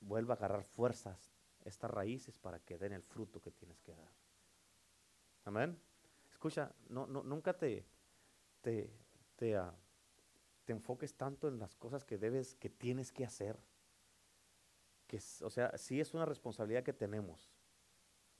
vuelva 0.00 0.34
a 0.34 0.36
agarrar 0.36 0.64
fuerzas 0.64 1.32
estas 1.64 1.90
raíces 1.90 2.38
para 2.38 2.58
que 2.60 2.78
den 2.78 2.92
el 2.92 3.02
fruto 3.02 3.40
que 3.40 3.50
tienes 3.50 3.80
que 3.80 3.92
dar. 3.94 4.10
Amén. 5.44 5.78
Escucha, 6.30 6.72
no, 6.88 7.06
no, 7.06 7.22
nunca 7.22 7.56
te, 7.56 7.86
te, 8.60 8.90
te, 9.36 9.56
ah, 9.56 9.74
te, 10.64 10.72
enfoques 10.72 11.14
tanto 11.14 11.48
en 11.48 11.58
las 11.58 11.74
cosas 11.76 12.04
que 12.04 12.18
debes, 12.18 12.54
que 12.56 12.70
tienes 12.70 13.12
que 13.12 13.24
hacer. 13.24 13.58
O 15.42 15.50
sea, 15.50 15.76
sí 15.78 16.00
es 16.00 16.14
una 16.14 16.26
responsabilidad 16.26 16.82
que 16.82 16.92
tenemos, 16.92 17.50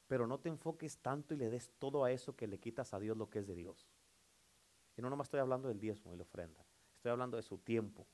pero 0.07 0.27
no 0.27 0.39
te 0.39 0.49
enfoques 0.49 0.99
tanto 0.99 1.35
y 1.35 1.37
le 1.37 1.51
des 1.51 1.71
todo 1.79 2.05
a 2.05 2.13
eso 2.13 2.37
que 2.37 2.47
le 2.47 2.59
quitas 2.59 2.93
a 2.95 3.01
Dios 3.01 3.17
lo 3.17 3.31
que 3.31 3.39
es 3.39 3.47
de 3.47 3.55
Dios. 3.55 3.89
Y 4.97 5.03
no 5.03 5.11
nomás 5.11 5.27
estoy 5.27 5.41
hablando 5.41 5.69
del 5.69 5.81
diezmo 5.81 6.13
y 6.13 6.17
la 6.17 6.25
ofrenda, 6.25 6.65
estoy 6.97 7.11
hablando 7.11 7.37
de 7.37 7.43
su 7.43 7.59
tiempo. 7.59 8.07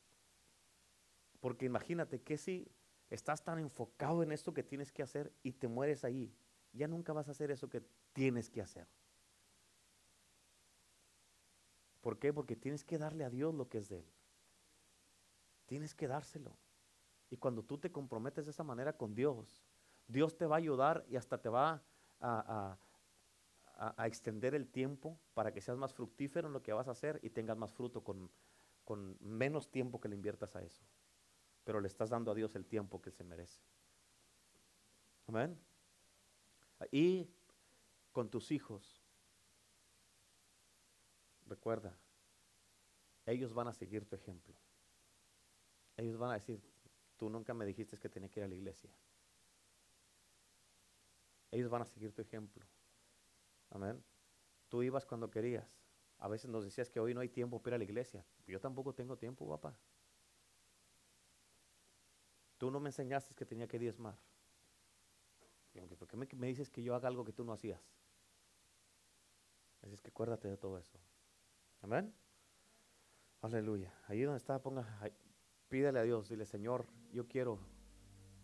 Porque 1.41 1.67
imagínate 1.67 2.23
que 2.23 2.39
si 2.39 2.71
estás 3.11 3.43
tan 3.43 3.59
enfocado 3.59 4.23
en 4.23 4.33
esto 4.33 4.55
que 4.55 4.63
tienes 4.63 4.93
que 4.93 5.03
hacer 5.03 5.33
y 5.43 5.53
te 5.53 5.69
mueres 5.69 6.05
ahí, 6.05 6.33
ya 6.73 6.89
nunca 6.89 7.13
vas 7.13 7.29
a 7.29 7.33
hacer 7.33 7.51
eso 7.51 7.69
que 7.69 7.83
tienes 8.13 8.51
que 8.51 8.61
hacer. 8.61 8.87
¿Por 12.01 12.19
qué? 12.19 12.33
Porque 12.33 12.57
tienes 12.57 12.85
que 12.85 12.99
darle 12.99 13.25
a 13.25 13.31
Dios 13.31 13.55
lo 13.55 13.69
que 13.69 13.79
es 13.79 13.89
de 13.89 14.01
Él. 14.01 14.07
Tienes 15.67 15.95
que 15.95 16.07
dárselo. 16.07 16.55
Y 17.35 17.37
cuando 17.37 17.65
tú 17.65 17.79
te 17.79 17.91
comprometes 17.91 18.45
de 18.45 18.53
esa 18.53 18.63
manera 18.63 18.97
con 18.97 19.15
Dios, 19.17 19.67
Dios 20.07 20.37
te 20.37 20.47
va 20.47 20.55
a 20.55 20.59
ayudar 20.59 21.05
y 21.09 21.17
hasta 21.17 21.37
te 21.43 21.49
va 21.49 21.83
a, 22.21 22.79
a, 23.77 24.07
extender 24.07 24.55
el 24.55 24.69
tiempo 24.69 25.19
para 25.35 25.53
que 25.53 25.61
seas 25.61 25.77
más 25.77 25.93
fructífero 25.93 26.47
en 26.47 26.53
lo 26.53 26.63
que 26.63 26.73
vas 26.73 26.87
a 26.87 26.93
hacer 26.93 27.19
y 27.23 27.31
tengas 27.31 27.59
más 27.59 27.73
fruto 27.73 28.05
con, 28.05 28.31
con 28.85 29.17
menos 29.21 29.69
tiempo 29.71 30.01
que 30.01 30.09
le 30.09 30.15
inviertas 30.15 30.55
a 30.55 30.63
eso 30.63 30.85
pero 31.65 31.81
le 31.81 31.89
estás 31.89 32.11
dando 32.11 32.31
a 32.31 32.35
Dios 32.35 32.55
el 32.55 32.67
tiempo 32.67 33.01
que 33.01 33.11
se 33.11 33.25
merece. 33.25 33.61
Amén. 35.27 35.59
Y 36.91 37.31
con 38.13 38.29
tus 38.29 38.53
hijos, 38.53 39.03
recuerda, 41.47 41.99
ellos 43.25 43.55
van 43.55 43.69
a 43.69 43.73
seguir 43.73 44.07
tu 44.07 44.15
ejemplo. 44.15 44.55
Ellos 45.97 46.19
van 46.19 46.33
a 46.33 46.35
decir, 46.35 46.63
tú 47.25 47.31
nunca 47.31 47.55
me 47.55 47.65
dijiste 47.65 47.97
que 47.97 48.11
tenía 48.11 48.29
que 48.29 48.41
ir 48.41 48.45
a 48.45 48.49
la 48.49 48.55
iglesia. 48.55 48.91
Ellos 51.51 51.71
van 51.71 51.81
a 51.81 51.87
seguir 51.87 52.13
tu 52.13 52.21
ejemplo. 52.21 52.67
Amén. 53.71 54.05
Tú 54.69 54.83
ibas 54.83 55.07
cuando 55.07 55.31
querías. 55.31 55.67
a 56.19 56.29
veces 56.29 56.51
nos 56.51 56.65
decías 56.65 56.91
que 56.91 57.01
hoy 57.01 57.15
no 57.15 57.21
hay 57.21 57.31
tiempo 57.31 57.63
para 57.63 57.71
ir 57.71 57.75
a 57.77 57.79
la 57.79 57.85
iglesia. 57.85 58.27
Yo 58.47 58.61
tampoco 58.61 58.93
tengo 58.93 59.17
tiempo, 59.17 59.49
papá. 59.49 59.75
Tú 62.59 62.71
no 62.71 62.79
me 62.79 62.91
enseñaste 62.91 63.35
que 63.35 63.47
tenía 63.47 63.67
que 63.67 63.79
diezmar. 63.79 64.19
¿Por 65.99 66.07
qué 66.07 66.37
me, 66.37 66.47
dices 66.47 66.69
que 66.69 66.83
yo 66.83 66.95
haga 66.95 67.09
algo 67.09 67.25
que 67.25 67.33
tú 67.33 67.43
no 67.43 67.55
hacías? 67.55 67.81
Así 69.81 69.95
es 69.95 70.03
que 70.03 70.11
acuérdate 70.11 70.47
de 70.47 70.59
todo 70.59 70.77
eso. 70.77 70.99
Amén. 71.81 72.15
Aleluya. 73.41 73.95
Ahí 74.09 74.21
donde 74.21 74.37
está, 74.37 74.63
ponga, 74.63 74.85
pídele 75.69 76.01
a 76.01 76.03
Dios, 76.03 76.29
dile, 76.29 76.45
Señor, 76.45 76.87
yo 77.15 77.27
quiero 77.29 77.59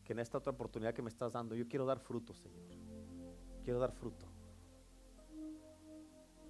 que 0.05 0.13
en 0.13 0.21
esta 0.21 0.39
otra 0.39 0.53
oportunidad 0.53 0.95
que 0.95 1.03
me 1.03 1.11
estás 1.11 1.33
dando, 1.33 1.55
yo 1.55 1.67
quiero 1.69 1.85
dar 1.85 1.99
fruto, 1.99 2.33
Señor. 2.33 2.65
Quiero 3.65 3.81
dar 3.81 3.93
fruto. 3.93 4.27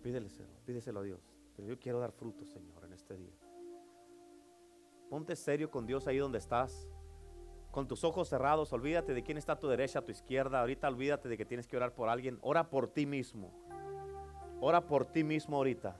Pídeselo, 0.02 0.48
pídeselo 0.64 1.00
a 1.00 1.02
Dios. 1.02 1.20
yo 1.58 1.78
quiero 1.78 1.98
dar 1.98 2.12
fruto, 2.12 2.44
Señor, 2.44 2.84
en 2.84 2.92
este 2.92 3.16
día. 3.16 3.34
Ponte 5.08 5.34
serio 5.34 5.70
con 5.70 5.86
Dios 5.86 6.06
ahí 6.06 6.18
donde 6.18 6.38
estás. 6.38 6.88
Con 7.70 7.86
tus 7.88 8.04
ojos 8.04 8.28
cerrados, 8.28 8.72
olvídate 8.72 9.14
de 9.14 9.22
quién 9.22 9.38
está 9.38 9.52
a 9.54 9.58
tu 9.58 9.68
derecha, 9.68 10.00
a 10.00 10.04
tu 10.04 10.12
izquierda. 10.12 10.60
Ahorita 10.60 10.88
olvídate 10.88 11.28
de 11.28 11.36
que 11.36 11.44
tienes 11.44 11.66
que 11.66 11.76
orar 11.76 11.94
por 11.94 12.08
alguien. 12.08 12.38
Ora 12.42 12.68
por 12.68 12.88
ti 12.88 13.06
mismo. 13.06 13.52
Ora 14.60 14.86
por 14.86 15.06
ti 15.06 15.24
mismo 15.24 15.56
ahorita. 15.56 15.96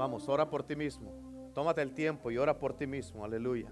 Vamos, 0.00 0.30
ora 0.30 0.48
por 0.48 0.62
ti 0.62 0.76
mismo. 0.76 1.50
Tómate 1.52 1.82
el 1.82 1.92
tiempo 1.92 2.30
y 2.30 2.38
ora 2.38 2.58
por 2.58 2.72
ti 2.72 2.86
mismo. 2.86 3.22
Aleluya. 3.22 3.70